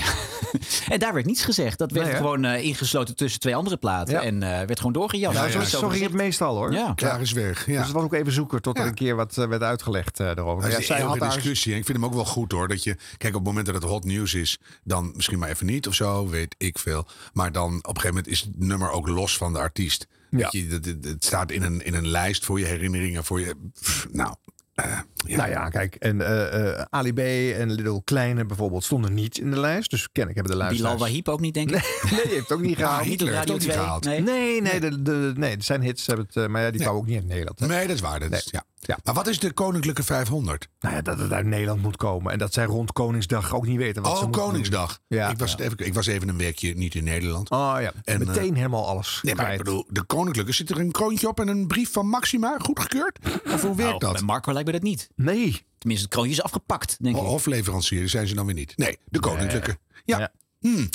En 0.88 0.98
daar 0.98 1.14
werd 1.14 1.26
niets 1.26 1.44
gezegd. 1.44 1.78
Dat 1.78 1.90
werd 1.92 2.06
Nee, 2.06 2.16
gewoon 2.16 2.44
eh, 2.44 2.64
ingesloten 2.64 3.16
tussen 3.16 3.40
twee 3.40 3.56
andere 3.56 3.76
platen. 3.76 4.14
Ja. 4.14 4.22
En 4.22 4.42
eh, 4.42 4.48
werd 4.66 4.76
gewoon 4.76 4.92
doorgejast. 4.92 5.36
Nou, 5.38 5.50
Er 5.50 5.66
zo, 5.66 5.88
ging 5.88 6.02
het 6.02 6.12
meestal 6.12 6.56
hoor. 6.56 6.72
Ja. 6.72 6.92
Klaar 6.94 7.20
is 7.20 7.32
weg. 7.32 7.66
Ja. 7.66 7.72
Dus 7.76 7.84
het 7.84 7.92
was 7.94 8.02
ook 8.02 8.12
even 8.14 8.32
zoeken 8.32 8.62
tot 8.62 8.76
er 8.76 8.82
Ja. 8.82 8.88
een 8.88 8.94
keer 8.94 9.16
wat 9.16 9.38
eh, 9.38 9.46
werd 9.48 9.62
uitgelegd 9.62 10.20
eh, 10.20 10.28
erover. 10.28 10.62
Dat 10.62 10.72
Ja, 10.72 10.78
is 10.78 10.86
zij 10.86 11.00
had 11.00 11.20
discussie. 11.20 11.72
En 11.72 11.78
ik 11.78 11.84
vind 11.84 11.96
hem 11.98 12.06
ook 12.06 12.14
wel 12.14 12.24
goed 12.24 12.52
hoor. 12.52 12.68
Dat 12.68 12.82
je, 12.84 12.94
kijk, 13.18 13.34
op 13.34 13.38
het 13.38 13.48
moment 13.48 13.66
dat 13.66 13.74
het 13.74 13.84
hot 13.84 14.04
nieuws 14.04 14.34
is, 14.34 14.58
dan 14.84 15.12
misschien 15.16 15.38
maar 15.38 15.48
even 15.48 15.66
niet 15.66 15.86
of 15.88 15.94
zo, 15.94 16.28
weet 16.28 16.54
ik 16.58 16.78
veel. 16.78 17.06
Maar 17.32 17.52
dan 17.52 17.74
op 17.74 17.74
een 17.74 18.00
gegeven 18.00 18.08
moment 18.08 18.26
is 18.26 18.40
het 18.40 18.58
nummer 18.58 18.90
ook 18.90 19.08
los 19.08 19.36
van 19.36 19.52
de 19.52 19.58
artiest. 19.58 20.06
Ja. 20.30 20.48
Je, 20.50 20.66
het, 20.70 20.84
het- 20.84 21.04
het 21.04 21.24
staat 21.24 21.50
in 21.50 21.62
een, 21.62 21.84
in 21.84 21.94
een 21.94 22.08
lijst 22.08 22.44
voor 22.44 22.58
je 22.58 22.64
herinneringen, 22.66 23.24
voor 23.24 23.40
je. 23.40 23.54
pff, 23.80 24.06
nou, 24.12 24.34
eh, 24.74 24.98
ja. 25.26 25.36
Nou 25.36 25.50
ja, 25.50 25.68
kijk, 25.68 25.94
en 25.94 26.20
eh, 26.20 26.78
eh, 26.78 26.84
Ali 26.90 27.12
B 27.12 27.18
en 27.58 27.72
Little 27.72 28.02
Kleine 28.04 28.44
bijvoorbeeld 28.46 28.84
stonden 28.84 29.14
niet 29.14 29.38
in 29.38 29.50
de 29.50 29.60
lijst. 29.60 29.90
Dus 29.90 30.08
ken 30.12 30.28
ik 30.28 30.34
hebben 30.34 30.52
de 30.52 30.58
Bilal 30.58 30.66
luisteraars. 30.68 31.00
Wahib 31.00 31.28
ook 31.28 31.40
niet, 31.40 31.54
denk 31.54 31.70
ik. 31.70 31.74
Nee, 32.10 32.10
die 32.22 32.30
heeft 32.32 32.48
het 32.48 32.52
ook 32.52 32.60
niet 32.60 32.76
gehaald. 32.82 33.04
Hitler 33.04 33.28
heeft 33.28 33.40
het 33.40 33.50
ook 33.50 33.58
niet 33.58 33.68
2. 33.70 33.78
gehaald. 33.82 34.04
Nee. 34.04 34.20
Nee, 34.22 34.62
nee, 34.62 34.80
de, 34.80 35.02
de, 35.02 35.32
nee, 35.36 35.56
zijn 35.58 35.82
hits 35.82 36.06
hebben 36.06 36.26
het, 36.32 36.48
maar 36.48 36.60
ja, 36.62 36.70
die 36.70 36.76
Nee. 36.78 36.86
kwamen 36.88 37.00
ook 37.00 37.06
niet 37.08 37.16
uit 37.16 37.26
Nederland. 37.26 37.60
hè. 37.60 37.66
Nee, 37.66 37.86
dat 37.86 37.96
is 37.96 38.02
waar. 38.02 38.20
Dat 38.20 38.32
is, 38.32 38.48
ja. 38.50 38.64
Maar 39.04 39.14
wat 39.14 39.26
is 39.26 39.38
de 39.38 39.52
Koninklijke 39.52 40.02
500? 40.02 40.68
Nou 40.80 40.94
ja, 40.94 41.02
dat 41.02 41.18
het 41.18 41.32
uit 41.32 41.46
Nederland 41.46 41.82
moet 41.82 41.96
komen. 41.96 42.32
En 42.32 42.38
dat 42.38 42.52
zij 42.52 42.64
rond 42.64 42.92
Koningsdag 42.92 43.54
ook 43.54 43.66
niet 43.66 43.76
weten 43.76 44.02
wat 44.02 44.10
ze 44.10 44.16
Oh, 44.18 44.22
moeten 44.24 44.42
Koningsdag. 44.42 45.00
doen. 45.08 45.18
Ja, 45.18 45.28
ik, 45.28 45.38
was 45.38 45.50
ja. 45.50 45.56
het 45.56 45.66
even, 45.66 45.86
ik 45.86 45.94
was 45.94 46.06
even 46.06 46.28
een 46.28 46.36
weekje 46.36 46.74
niet 46.74 46.94
in 46.94 47.04
Nederland. 47.04 47.50
Oh 47.50 47.76
ja, 47.80 47.92
En, 48.04 48.18
meteen 48.26 48.54
helemaal 48.54 48.86
alles 48.88 49.18
Nee, 49.22 49.34
maar 49.34 49.52
ik 49.52 49.58
bedoel, 49.58 49.84
de 49.88 50.02
Koninklijke, 50.02 50.52
zit 50.52 50.70
er 50.70 50.78
een 50.78 50.90
kroontje 50.92 51.28
op 51.28 51.40
en 51.40 51.48
een 51.48 51.66
brief 51.66 51.92
van 51.92 52.06
Maxima 52.06 52.54
goedgekeurd? 52.58 53.18
Of 53.44 53.62
hoe 53.62 53.76
werkt 53.76 53.78
Nou, 53.78 53.98
dat? 53.98 54.12
Bij 54.12 54.22
Marco 54.22 54.52
lijkt 54.52 54.66
me 54.66 54.72
dat 54.74 54.82
niet. 54.82 55.08
Nee. 55.16 55.66
Tenminste, 55.78 56.06
het 56.06 56.14
kroontje 56.14 56.36
is 56.36 56.42
afgepakt, 56.42 56.96
denk 57.00 57.16
ik. 57.16 57.22
Hofleverancier 57.22 58.08
zijn 58.08 58.26
ze 58.28 58.34
dan 58.34 58.46
weer 58.46 58.54
niet. 58.54 58.76
Nee, 58.76 58.98
de 59.04 59.20
Koninklijke. 59.20 59.78
Ja. 60.04 60.18
Ja. 60.18 60.32
Hmm. 60.62 60.88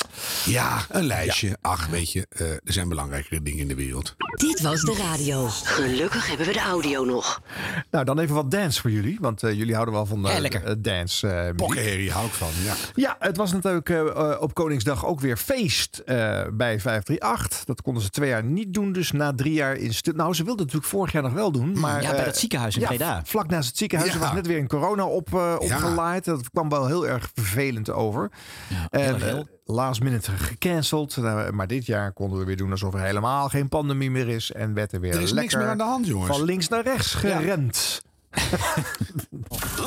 Ja, 0.44 0.78
een 0.90 1.04
lijstje. 1.06 1.56
Ach, 1.60 1.86
weet 1.86 2.12
je, 2.12 2.26
eh, 2.28 2.50
er 2.50 2.60
zijn 2.64 2.88
belangrijkere 2.88 3.42
dingen 3.42 3.58
in 3.58 3.68
de 3.68 3.74
wereld. 3.74 4.14
Dit 4.36 4.60
was 4.60 4.80
de 4.82 4.94
radio. 4.94 5.46
Gelukkig 5.48 6.26
hebben 6.28 6.46
we 6.46 6.52
de 6.52 6.60
audio 6.60 7.04
nog. 7.04 7.42
Nou, 7.90 8.04
dan 8.04 8.18
even 8.18 8.34
wat 8.34 8.50
dance 8.50 8.80
voor 8.80 8.90
jullie. 8.90 9.18
Want 9.20 9.42
eh, 9.42 9.52
jullie 9.52 9.74
houden 9.74 9.94
wel 9.94 10.06
van 10.06 10.26
eh, 10.26 10.32
Ja, 10.34 10.40
lekker. 10.40 10.82
dance. 10.82 11.28
eh, 11.28 11.40
muziek. 11.40 11.56
Pokkenherrie 11.56 12.10
hou 12.12 12.26
ik 12.26 12.32
van, 12.32 12.48
ja. 12.64 12.74
Ja, 12.94 13.16
het 13.18 13.36
was 13.36 13.52
natuurlijk 13.52 13.90
op 14.40 14.54
Koningsdag 14.54 15.06
ook 15.06 15.20
weer 15.20 15.36
feest 15.36 15.98
eh, 15.98 16.16
bij 16.52 16.80
538. 16.80 17.64
Dat 17.64 17.82
konden 17.82 18.02
ze 18.02 18.10
twee 18.10 18.28
jaar 18.28 18.44
niet 18.44 18.74
doen, 18.74 18.92
dus 18.92 19.12
na 19.12 19.34
drie 19.34 19.52
jaar 19.52 19.76
in 19.76 19.94
stil. 19.94 20.12
Nou, 20.16 20.34
ze 20.34 20.44
wilden 20.44 20.64
het 20.64 20.74
natuurlijk 20.74 20.92
vorig 20.98 21.12
jaar 21.12 21.22
nog 21.22 21.32
wel 21.32 21.52
doen. 21.52 21.78
Maar, 21.80 22.02
Ja, 22.02 22.10
bij 22.10 22.24
dat 22.24 22.36
ziekenhuis 22.36 22.74
in 22.74 22.80
ja, 22.80 22.86
Breda. 22.86 23.22
Vlak 23.24 23.48
naast 23.48 23.68
het 23.68 23.76
ziekenhuis. 23.78 24.10
Er 24.10 24.16
Ja. 24.18 24.24
was 24.24 24.34
net 24.34 24.46
weer 24.46 24.58
een 24.58 24.68
corona 24.68 25.04
op, 25.06 25.34
eh, 25.34 25.54
opgelaaid. 25.58 26.24
Dat 26.24 26.50
kwam 26.50 26.68
wel 26.68 26.86
heel 26.86 27.06
erg 27.08 27.30
vervelend 27.34 27.90
over. 27.90 28.30
en 28.90 29.00
heel 29.00 29.14
eh, 29.14 29.22
heel. 29.22 29.46
Last 29.70 30.00
minute 30.02 30.30
gecanceld. 30.30 31.16
Nou, 31.16 31.52
maar 31.52 31.66
dit 31.66 31.86
jaar 31.86 32.12
konden 32.12 32.38
we 32.38 32.44
weer 32.44 32.56
doen 32.56 32.70
alsof 32.70 32.94
er 32.94 33.00
helemaal 33.00 33.48
geen 33.48 33.68
pandemie 33.68 34.10
meer 34.10 34.28
is. 34.28 34.52
En 34.52 34.74
werd 34.74 34.92
er 34.92 35.00
weer 35.00 35.14
Er 35.14 35.20
is 35.20 35.32
niks 35.32 35.34
lekker 35.34 35.58
meer 35.58 35.68
aan 35.68 35.76
de 35.78 35.82
hand, 35.84 36.06
jongens. 36.06 36.36
van 36.36 36.44
links 36.44 36.68
naar 36.68 36.82
rechts 36.82 37.14
gerend. 37.14 38.02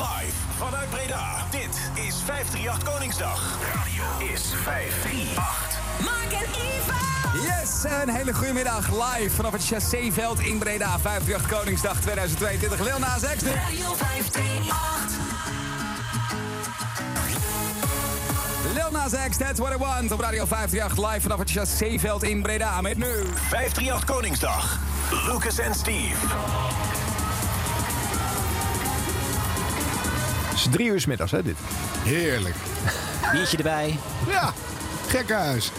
Live 0.02 0.32
vanuit 0.56 0.90
Breda. 0.90 1.44
Dit 1.50 1.90
is 2.06 2.14
538 2.24 2.92
Koningsdag. 2.92 3.58
Radio 3.74 4.32
is 4.34 4.42
538. 4.54 5.80
Mark 6.04 6.32
en 6.32 6.48
Eva! 6.60 7.00
Yes, 7.60 7.84
een 8.02 8.08
hele 8.08 8.34
goede 8.34 8.52
middag 8.52 8.90
live 8.90 9.30
vanaf 9.30 9.52
het 9.52 9.64
Chasséveld 9.66 10.40
in 10.40 10.58
Breda. 10.58 10.86
58 10.86 11.48
Koningsdag 11.58 12.00
2022. 12.00 12.80
Lil 12.80 12.98
Nas 12.98 13.20
X. 13.22 13.42
Radio 13.42 13.94
538. 13.94 15.20
Lil 18.72 18.90
Nas 18.90 19.12
X, 19.28 19.36
That's 19.36 19.58
What 19.58 19.72
I 19.72 19.76
Want. 19.76 20.12
Op 20.12 20.20
Radio 20.20 20.44
538 20.46 21.10
live 21.10 21.20
vanaf 21.20 21.38
het 21.38 21.50
Chasséveld 21.50 22.22
in 22.22 22.42
Breda. 22.42 22.80
Met 22.80 22.98
nu... 22.98 23.24
538 23.34 24.04
Koningsdag. 24.04 24.78
Lucas 25.26 25.58
en 25.58 25.74
Steve. 25.74 26.26
Het 30.48 30.58
is 30.58 30.66
drie 30.70 30.86
uur 30.86 31.00
's 31.00 31.06
middags, 31.06 31.30
hè, 31.30 31.42
dit. 31.42 31.56
Heerlijk. 32.02 32.54
Biertje 33.32 33.56
erbij. 33.56 33.98
Ja, 34.28 34.52
gekkenhuis. 35.08 35.72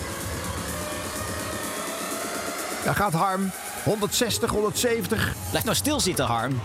Daar 2.83 2.95
gaat 2.95 3.13
Harm. 3.13 3.51
160, 3.83 4.49
170. 4.49 5.33
Blijf 5.49 5.63
nou 5.63 5.75
stilzitten, 5.75 6.25
Harm. 6.25 6.61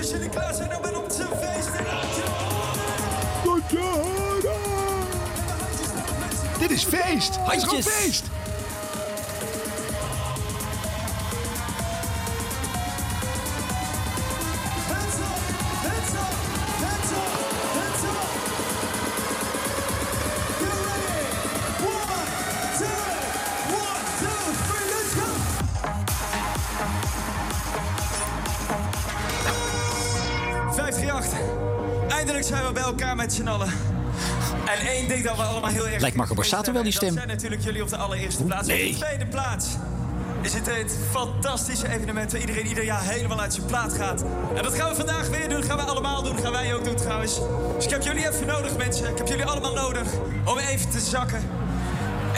En. 0.00 0.06
Als 0.06 0.10
jullie 0.10 0.28
klaar 0.28 0.54
zijn, 0.54 0.68
dan 0.68 0.82
ben 0.82 0.96
op 0.96 1.10
zijn 1.10 1.28
feest. 1.28 1.68
Dit 6.58 6.70
is 6.70 6.84
feest. 6.84 7.36
Het 7.40 7.56
is 7.56 7.64
gewoon 7.64 7.82
feest. 7.82 8.24
En 33.58 34.86
één 34.86 35.08
ding 35.08 35.24
dat 35.24 35.36
we 35.36 35.42
allemaal 35.42 35.70
heel 35.70 35.88
erg... 35.88 36.00
Lijkt 36.00 36.16
Marco 36.16 36.34
Borsato 36.34 36.72
wel 36.72 36.82
die 36.82 36.92
stem. 36.92 37.08
Dat 37.08 37.16
zijn 37.16 37.28
natuurlijk 37.28 37.62
jullie 37.62 37.82
op 37.82 37.88
de 37.88 37.96
allereerste 37.96 38.44
plaats. 38.44 38.68
Op 38.68 38.74
Nee. 38.74 38.92
de 38.92 38.98
tweede 38.98 39.26
plaats 39.26 39.66
is 40.40 40.52
het 40.54 40.66
het 40.66 40.96
fantastische 41.10 41.88
evenement... 41.88 42.32
waar 42.32 42.40
iedereen 42.40 42.66
ieder 42.66 42.84
jaar 42.84 43.02
helemaal 43.02 43.40
uit 43.40 43.54
zijn 43.54 43.66
plaat 43.66 43.92
gaat. 43.92 44.24
En 44.54 44.62
dat 44.62 44.74
gaan 44.74 44.88
we 44.88 44.94
vandaag 44.94 45.28
weer 45.28 45.48
doen. 45.48 45.62
gaan 45.62 45.76
we 45.76 45.82
allemaal 45.82 46.22
doen. 46.22 46.38
gaan 46.38 46.52
wij 46.52 46.74
ook 46.74 46.84
doen 46.84 46.94
trouwens. 46.94 47.40
Dus 47.76 47.84
ik 47.84 47.90
heb 47.90 48.02
jullie 48.02 48.28
even 48.28 48.46
nodig, 48.46 48.76
mensen. 48.76 49.08
Ik 49.10 49.18
heb 49.18 49.26
jullie 49.28 49.44
allemaal 49.44 49.74
nodig 49.74 50.06
om 50.44 50.58
even 50.58 50.90
te 50.90 51.00
zakken. 51.00 51.40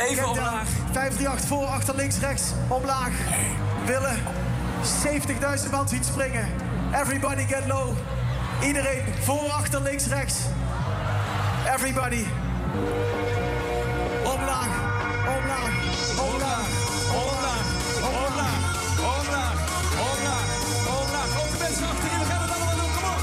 Even 0.09 0.29
omlaag. 0.29 0.69
538 0.93 1.47
voor, 1.49 1.65
achter, 1.65 1.95
links, 1.97 2.19
rechts, 2.19 2.43
omlaag. 2.69 3.13
Willen 3.87 4.17
70.000 5.65 5.71
man 5.71 5.89
zien 5.89 6.05
springen. 6.05 6.49
Everybody 6.95 7.47
get 7.47 7.67
low. 7.67 7.97
Iedereen 8.63 9.03
voor, 9.21 9.51
achter, 9.51 9.83
links, 9.83 10.07
rechts. 10.07 10.35
Everybody. 11.83 12.25
Omlaag, 14.25 14.73
omlaag, 15.37 15.73
omlaag, 16.31 16.67
omlaag, 17.11 17.59
omlaag, 18.11 18.57
omlaag, 18.99 19.57
omlaag, 20.11 20.47
omlaag. 20.87 21.43
Ook 21.43 21.51
de 21.51 21.59
mensen 21.61 21.87
achterin, 21.87 22.19
we 22.19 22.25
gaan 22.25 22.43
het 22.43 22.51
allemaal 22.51 22.75
doen, 22.75 22.93
kom 22.95 23.05
op. 23.05 23.23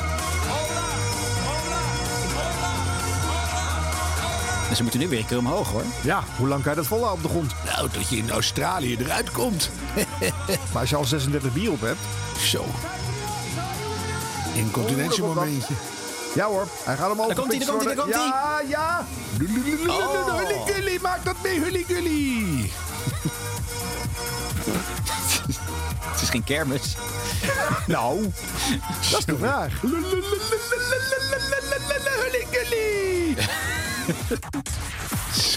Omlaag, 0.60 1.00
omlaag, 1.56 1.92
omlaag, 2.42 2.84
omlaag. 4.18 4.68
Dus 4.68 4.78
ze 4.78 4.84
moeten 4.84 5.00
nu 5.00 5.08
weer 5.08 5.20
een 5.20 5.26
keer 5.26 5.38
omhoog, 5.38 5.72
hoor. 5.72 5.84
Ja, 6.04 6.24
hoe 6.38 6.48
lang 6.48 6.62
kan 6.62 6.72
je 6.72 6.78
dat 6.78 6.88
volhouden 6.88 7.26
op 7.26 7.32
de 7.32 7.38
grond? 7.38 7.54
Nou, 7.66 7.90
dat 7.92 8.10
je 8.10 8.18
in 8.18 8.32
Australië 8.32 8.98
eruit 8.98 9.32
komt. 9.32 9.72
maar 10.72 10.82
als 10.82 10.90
je 10.90 10.96
al 10.96 11.06
36 11.06 11.54
bier 11.54 11.72
op 11.72 11.82
hebt... 11.82 12.00
Zo. 12.38 12.66
Incontinentiemomentje. 14.54 15.74
Ja 16.34 16.46
hoor, 16.46 16.68
hij 16.84 16.96
gaat 16.96 17.10
hem 17.10 17.22
over. 17.22 17.36
Daar 17.36 17.46
komt 17.46 17.52
hij, 17.52 17.66
daar 17.66 17.76
komt 17.76 17.86
hij, 17.86 17.96
daar 17.96 18.04
komt 18.04 18.16
hij. 18.16 18.26
Ja, 18.26 18.62
ja. 18.68 19.06
Oh. 19.88 21.02
Maak 21.02 21.26
dat 21.26 21.36
mee, 21.44 21.60
Hully 21.60 21.84
Gully. 21.88 22.72
Het 26.12 26.22
is 26.22 26.30
geen 26.30 26.44
kermis. 26.44 26.96
Nou, 27.88 28.32
dat 29.12 29.20
is 29.20 29.26
de 29.26 29.38
vraag. 29.38 29.74
Hully 32.22 33.36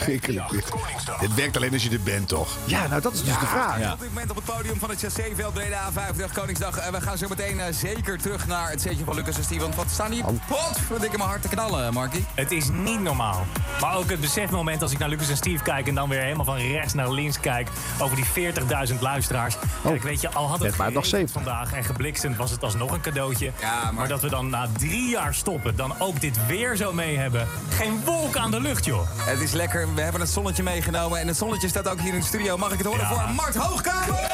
Gully. 0.03 0.21
Schrikkelijk 0.21 0.51
dit. 0.51 0.73
Dit 1.21 1.35
werkt 1.35 1.57
alleen 1.57 1.73
als 1.73 1.83
je 1.83 1.91
er 1.91 2.01
bent, 2.01 2.29
toch? 2.29 2.57
Ja, 2.65 2.87
nou 2.87 3.01
dat 3.01 3.13
is 3.13 3.25
dus 3.25 3.39
de 3.39 3.47
vraag. 3.47 3.93
Op 3.93 4.01
dit 4.01 4.09
moment 4.09 4.31
op 4.31 4.37
het 4.37 4.45
podium 4.45 4.79
van 4.79 4.91
het 4.91 4.99
Chasséveld 5.01 5.55
Breda 5.55 5.93
50 5.93 6.33
Koningsdag. 6.33 6.77
En 6.79 6.93
we 6.93 7.01
gaan 7.01 7.19
zo 7.19 7.29
meteen 7.29 7.61
eh, 7.61 7.75
zeker 7.75 8.19
terug 8.19 8.47
naar 8.47 8.71
het 8.71 8.81
setje 8.81 9.05
van 9.05 9.15
Lucas 9.15 9.37
en 9.37 9.45
Steven. 9.45 9.63
Want 9.63 9.75
wat 9.75 9.91
staan 9.91 10.11
die 10.11 10.25
pot 10.25 10.79
voor 10.87 11.01
dikke 11.01 11.17
mijn 11.17 11.29
hart 11.29 11.43
te 11.43 11.49
knallen, 11.49 11.93
Markie? 11.93 12.25
Het 12.35 12.53
is 12.53 12.69
niet 12.69 13.01
normaal. 13.01 13.47
Maar 13.81 13.97
ook 13.97 14.11
het 14.11 14.21
besefmoment 14.21 14.83
als 14.83 14.93
ik 14.93 14.99
naar 14.99 15.09
Lucas 15.09 15.29
en 15.29 15.37
Steve 15.37 15.63
kijk... 15.63 15.89
en 15.89 15.95
dan 15.95 16.09
weer 16.09 16.21
helemaal 16.21 16.45
van 16.45 16.57
rechts 16.57 16.95
naar 16.95 17.11
links 17.11 17.41
kijk... 17.41 17.69
over 17.99 18.17
die 18.17 18.53
40.000 18.93 18.99
luisteraars. 19.01 19.57
Kijk, 19.83 20.03
weet 20.03 20.21
je, 20.21 20.31
al 20.31 20.49
had 20.49 20.61
het 20.61 20.77
maar 20.77 20.93
nog 20.93 21.05
geregend 21.05 21.31
70. 21.31 21.43
vandaag 21.43 21.73
en 21.73 21.85
gebliksemd... 21.85 22.37
was 22.37 22.51
het 22.51 22.63
alsnog 22.63 22.93
een 22.93 23.01
cadeautje. 23.01 23.53
maar... 23.95 24.09
dat 24.09 24.21
we 24.21 24.29
dan 24.29 24.51
na 24.51 24.69
drie 24.79 25.09
jaar 25.09 25.35
stoppen... 25.35 25.77
dan 25.77 25.95
ook 25.99 26.21
dit 26.21 26.47
weer 26.47 26.77
zo 26.77 26.93
mee 26.93 27.17
hebben. 27.17 27.49
Geen 27.69 28.01
wolk 28.05 28.37
aan 28.37 28.51
de 28.51 28.61
lucht, 28.61 28.85
joh. 28.85 29.09
Het 29.17 29.41
is 29.41 29.53
lekker. 29.53 29.89
We 29.95 30.01
hebben 30.01 30.21
het 30.21 30.31
zonnetje 30.31 30.63
meegenomen. 30.63 31.19
En 31.19 31.27
het 31.27 31.37
zonnetje 31.37 31.69
staat 31.69 31.89
ook 31.89 32.01
hier 32.01 32.15
in 32.15 32.21
de 32.21 32.27
studio. 32.27 32.57
Mag 32.57 32.73
ik 32.73 32.79
het 32.79 32.87
horen 32.87 33.07
voor 33.07 33.23
Mart 33.35 33.55
Hoogkamer? 33.55 34.31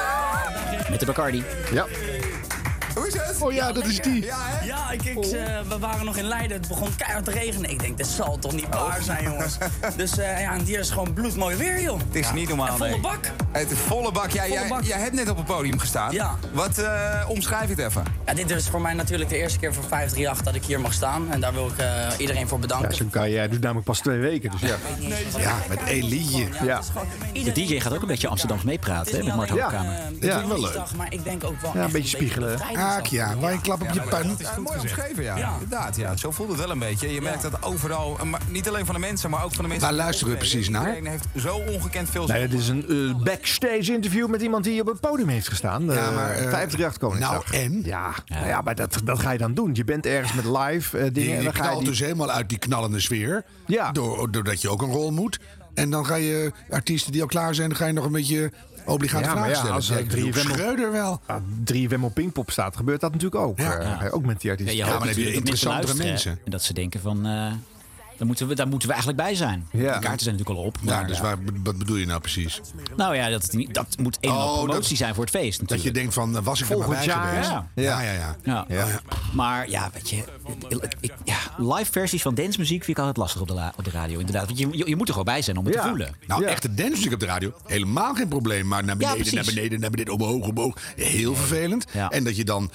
Met 0.90 1.00
de 1.00 1.06
Bacardi. 1.06 1.44
Ja. 1.72 1.86
Hoe 2.94 3.06
is 3.06 3.14
het? 3.14 3.42
Oh 3.42 3.52
ja, 3.52 3.72
dat 3.72 3.84
is 3.84 4.00
die. 4.00 4.24
Ja, 4.24 4.36
hè? 4.38 4.66
Ja, 4.66 4.90
ik, 4.90 5.04
ik, 5.04 5.16
eh, 5.16 5.60
we 5.68 5.78
waren 5.78 6.04
nog 6.04 6.16
in 6.16 6.24
Leiden. 6.24 6.56
Het 6.56 6.68
begon 6.68 6.96
keihard 6.96 7.24
te 7.24 7.30
regenen. 7.30 7.70
Ik 7.70 7.80
denk, 7.80 7.96
dit 7.96 8.06
zal 8.06 8.38
toch 8.38 8.52
niet 8.52 8.68
waar 8.70 9.02
zijn, 9.02 9.24
jongens. 9.24 9.56
Dus 9.96 10.18
eh, 10.18 10.40
ja, 10.40 10.52
en 10.52 10.60
hier 10.60 10.78
is 10.78 10.90
gewoon 10.90 11.12
bloedmooi 11.12 11.56
weer, 11.56 11.80
joh. 11.80 11.98
Het 11.98 12.14
is 12.14 12.32
niet 12.32 12.48
normaal, 12.48 12.66
En 12.66 12.76
volle 12.76 12.90
nee. 12.90 13.00
bak. 13.00 13.30
Het 13.58 13.70
is 13.70 13.78
volle 13.78 14.12
bak. 14.12 14.30
Jij, 14.30 14.48
Volle 14.48 14.60
jij, 14.60 14.68
bak. 14.68 14.82
jij 14.82 14.98
hebt 14.98 15.14
net 15.14 15.28
op 15.28 15.36
het 15.36 15.46
podium 15.46 15.78
gestaan. 15.78 16.12
Ja. 16.12 16.38
Wat 16.52 16.78
uh, 16.78 17.24
omschrijf 17.28 17.68
het 17.68 17.78
even? 17.78 18.02
Ja, 18.26 18.34
dit 18.34 18.50
is 18.50 18.68
voor 18.68 18.80
mij 18.80 18.92
natuurlijk 18.92 19.30
de 19.30 19.36
eerste 19.36 19.58
keer 19.58 19.74
voor 19.74 19.84
538 19.84 20.44
dat 20.44 20.54
ik 20.54 20.64
hier 20.64 20.80
mag 20.80 20.92
staan. 20.92 21.30
En 21.30 21.40
daar 21.40 21.52
wil 21.52 21.66
ik 21.66 21.76
eh, 21.76 21.86
iedereen 22.18 22.48
voor 22.48 22.58
bedanken. 22.58 23.04
Ja, 23.04 23.04
kan 23.10 23.30
jij 23.30 23.48
doet 23.48 23.60
namelijk 23.60 23.86
pas 23.86 24.00
twee 24.00 24.18
weken, 24.18 24.50
dus 24.50 24.60
ja. 24.60 24.76
Ja, 25.38 25.54
met 25.68 26.02
liedje. 26.02 26.46
Ja. 26.62 26.80
De 27.32 27.52
DJ 27.52 27.80
gaat 27.80 27.94
ook 27.94 28.00
een 28.00 28.06
beetje 28.06 28.28
Amsterdams 28.28 28.62
meepraten, 28.62 29.18
hè, 29.18 29.24
met 29.24 29.36
Mart 29.36 29.50
Hoogkamer. 29.50 29.92
Ja, 29.92 30.00
vind 30.08 30.42
ik 30.42 30.46
wel 30.46 30.60
leuk. 30.60 30.94
Maar 30.96 31.12
ik 31.12 31.24
denk 31.24 31.44
ook 31.44 31.60
wel 31.60 31.70
Ja, 31.74 31.84
een 31.84 31.92
beetje 31.92 32.16
spiegelen. 32.16 32.58
Haak 32.74 33.06
ja, 33.06 33.36
waar 33.36 33.52
je 33.52 33.60
klap 33.60 33.82
op 33.82 33.90
je 33.92 34.00
pan. 34.00 34.36
Mooi 34.58 34.78
omschreven, 34.78 35.22
ja. 35.22 35.36
Ja. 35.36 35.52
Inderdaad, 35.52 35.96
ja. 35.96 36.16
Zo 36.16 36.30
voelt 36.30 36.48
het 36.48 36.58
wel 36.58 36.70
een 36.70 36.78
beetje. 36.78 37.12
Je 37.14 37.20
merkt 37.20 37.42
dat 37.42 37.62
overal, 37.62 38.18
eh, 38.20 38.34
niet 38.48 38.68
alleen 38.68 38.86
van 38.86 38.94
de 38.94 39.00
mensen, 39.00 39.30
maar 39.30 39.44
ook 39.44 39.54
van 39.54 39.62
de 39.64 39.68
mensen... 39.70 39.88
Waar 39.88 39.96
luisteren 39.96 40.32
we 40.32 40.38
precies 40.38 40.68
naar? 40.68 40.88
Iedereen 40.88 41.06
heeft 41.06 41.24
zo 41.36 41.54
ongekend 41.56 42.10
veel 42.10 42.26
Nee, 42.26 42.42
het 42.42 42.52
is 42.52 42.68
een 42.68 42.88
eh, 42.88 43.24
backstage 43.50 43.92
interview 43.92 44.28
met 44.28 44.42
iemand 44.42 44.64
die 44.64 44.80
op 44.80 44.86
het 44.86 45.00
podium 45.00 45.28
heeft 45.28 45.48
gestaan. 45.48 45.84
Ja, 45.84 45.92
Eh, 45.92 46.14
maar, 46.14 46.34
538 46.36 46.98
Koningsdag. 46.98 47.50
Nou, 47.52 47.62
en? 47.64 47.82
Ja, 47.84 48.14
nou 48.26 48.46
ja 48.46 48.60
maar 48.60 48.74
dat, 48.74 49.00
dat 49.04 49.18
ga 49.18 49.30
je 49.30 49.38
dan 49.38 49.54
doen. 49.54 49.70
Je 49.74 49.84
bent 49.84 50.06
ergens 50.06 50.32
met 50.32 50.44
live 50.44 50.98
eh, 50.98 51.12
dingen. 51.12 51.36
Je, 51.36 51.42
dan 51.42 51.54
ga 51.54 51.70
je 51.70 51.78
die... 51.78 51.88
dus 51.88 51.98
helemaal 52.00 52.30
uit 52.30 52.48
die 52.48 52.58
knallende 52.58 53.00
sfeer. 53.00 53.44
Ja. 53.66 53.92
Door, 53.92 54.30
doordat 54.30 54.60
je 54.62 54.68
ook 54.68 54.82
een 54.82 54.90
rol 54.92 55.10
moet. 55.12 55.38
En 55.74 55.90
dan 55.90 56.06
ga 56.06 56.14
je 56.14 56.52
artiesten 56.70 57.12
die 57.12 57.20
al 57.22 57.26
klaar 57.28 57.54
zijn, 57.54 57.68
dan 57.68 57.78
ga 57.78 57.86
je 57.86 57.92
nog 57.92 58.04
een 58.04 58.12
beetje 58.12 58.52
obligate 58.84 59.24
Ja, 59.24 59.30
vragen 59.30 59.48
ja, 59.50 59.54
stellen. 59.54 59.74
als 59.74 59.88
Ja, 59.88 59.96
ik 59.96 60.08
drie 60.08 60.32
Wemmel- 60.32 60.54
Schreuder 60.54 60.92
wel. 60.92 61.20
Ja, 61.28 61.42
3FM 61.64 62.00
op 62.00 62.14
Pinkpop 62.14 62.50
staat, 62.50 62.76
gebeurt 62.76 63.00
dat 63.00 63.12
natuurlijk 63.12 63.42
ook. 63.42 63.58
Ja. 63.58 63.76
Eh, 63.78 63.98
ga 63.98 64.04
je 64.04 64.10
ook 64.12 64.24
met 64.24 64.40
die 64.40 64.50
artiesten. 64.50 64.76
Ja, 64.76 64.84
je 64.84 64.90
maar 64.90 64.98
dan 65.00 65.08
heb 65.08 65.16
je 65.16 65.32
interessantere 65.32 65.94
mensen. 65.94 66.38
En 66.44 66.50
dat 66.50 66.62
ze 66.62 66.72
denken 66.72 67.00
van... 67.00 67.26
eh, 67.26 67.52
daar, 68.18 68.26
moeten 68.26 68.48
we, 68.48 68.54
daar 68.54 68.68
moeten 68.68 68.88
we 68.88 68.94
eigenlijk 68.94 69.24
bij 69.24 69.34
zijn. 69.34 69.66
Ja. 69.72 69.78
De 69.80 69.98
kaarten 69.98 70.24
zijn 70.24 70.36
natuurlijk 70.36 70.58
al 70.60 70.64
op. 70.66 70.76
Ja, 70.82 70.94
Maar, 70.96 71.06
dus 71.06 71.20
waar, 71.20 71.36
wat 71.62 71.78
bedoel 71.78 71.96
je 71.96 72.06
nou 72.06 72.20
precies? 72.20 72.60
Nou 72.96 73.16
ja, 73.16 73.28
dat, 73.28 73.42
het 73.42 73.52
niet- 73.52 73.74
dat 73.74 73.96
moet 73.98 74.18
eenmaal 74.20 74.48
Oh, 74.48 74.54
promotie 74.62 74.88
dat- 74.88 74.98
zijn 74.98 75.14
voor 75.14 75.24
het 75.24 75.32
feest 75.32 75.58
Dat 75.58 75.68
natuurlijk. 75.68 75.96
je 75.96 76.00
denkt 76.02 76.14
van, 76.14 76.42
was 76.42 76.60
ik 76.60 76.68
er 76.70 76.76
maar 76.76 76.86
Volgend 76.86 77.06
bij 77.06 77.14
jaar, 77.14 77.28
geweest? 77.28 77.50
ja. 77.50 77.68
Ja, 77.74 78.00
ja, 78.00 78.34
ja. 78.68 79.00
Maar 79.32 79.70
ja, 79.70 79.90
weet 79.92 80.10
je, 80.10 80.16
ik- 81.00 81.12
live 81.56 81.92
versies 81.92 82.22
van 82.22 82.34
dancemuziek 82.34 82.84
vind 82.84 82.96
ik 82.98 83.04
altijd 83.04 83.16
lastig 83.16 83.40
op 83.40 83.48
de, 83.48 83.70
op 83.76 83.84
de 83.84 83.90
radio. 83.90 84.18
Inderdaad, 84.18 84.46
want 84.46 84.58
je, 84.58 84.68
je, 84.70 84.88
je 84.88 84.96
moet 84.96 85.06
er 85.08 85.14
gewoon 85.14 85.24
bij 85.34 85.42
zijn 85.42 85.56
om 85.56 85.64
het 85.64 85.74
te 85.74 85.82
voelen. 85.88 86.14
Nou, 86.26 86.44
echte 86.44 86.74
dancemuziek 86.74 87.12
op 87.12 87.20
de 87.20 87.26
radio, 87.26 87.52
helemaal 87.66 88.14
geen 88.14 88.28
probleem. 88.28 88.66
Maar 88.66 88.84
naar 88.84 88.96
beneden, 88.96 89.34
naar 89.34 89.44
beneden, 89.44 89.80
naar 89.80 89.90
beneden, 89.90 90.14
omhoog, 90.14 90.48
omhoog. 90.48 90.76
Heel 90.96 91.34
vervelend. 91.34 91.84
En 92.08 92.24
dat 92.24 92.36
je 92.36 92.44
dan 92.44 92.70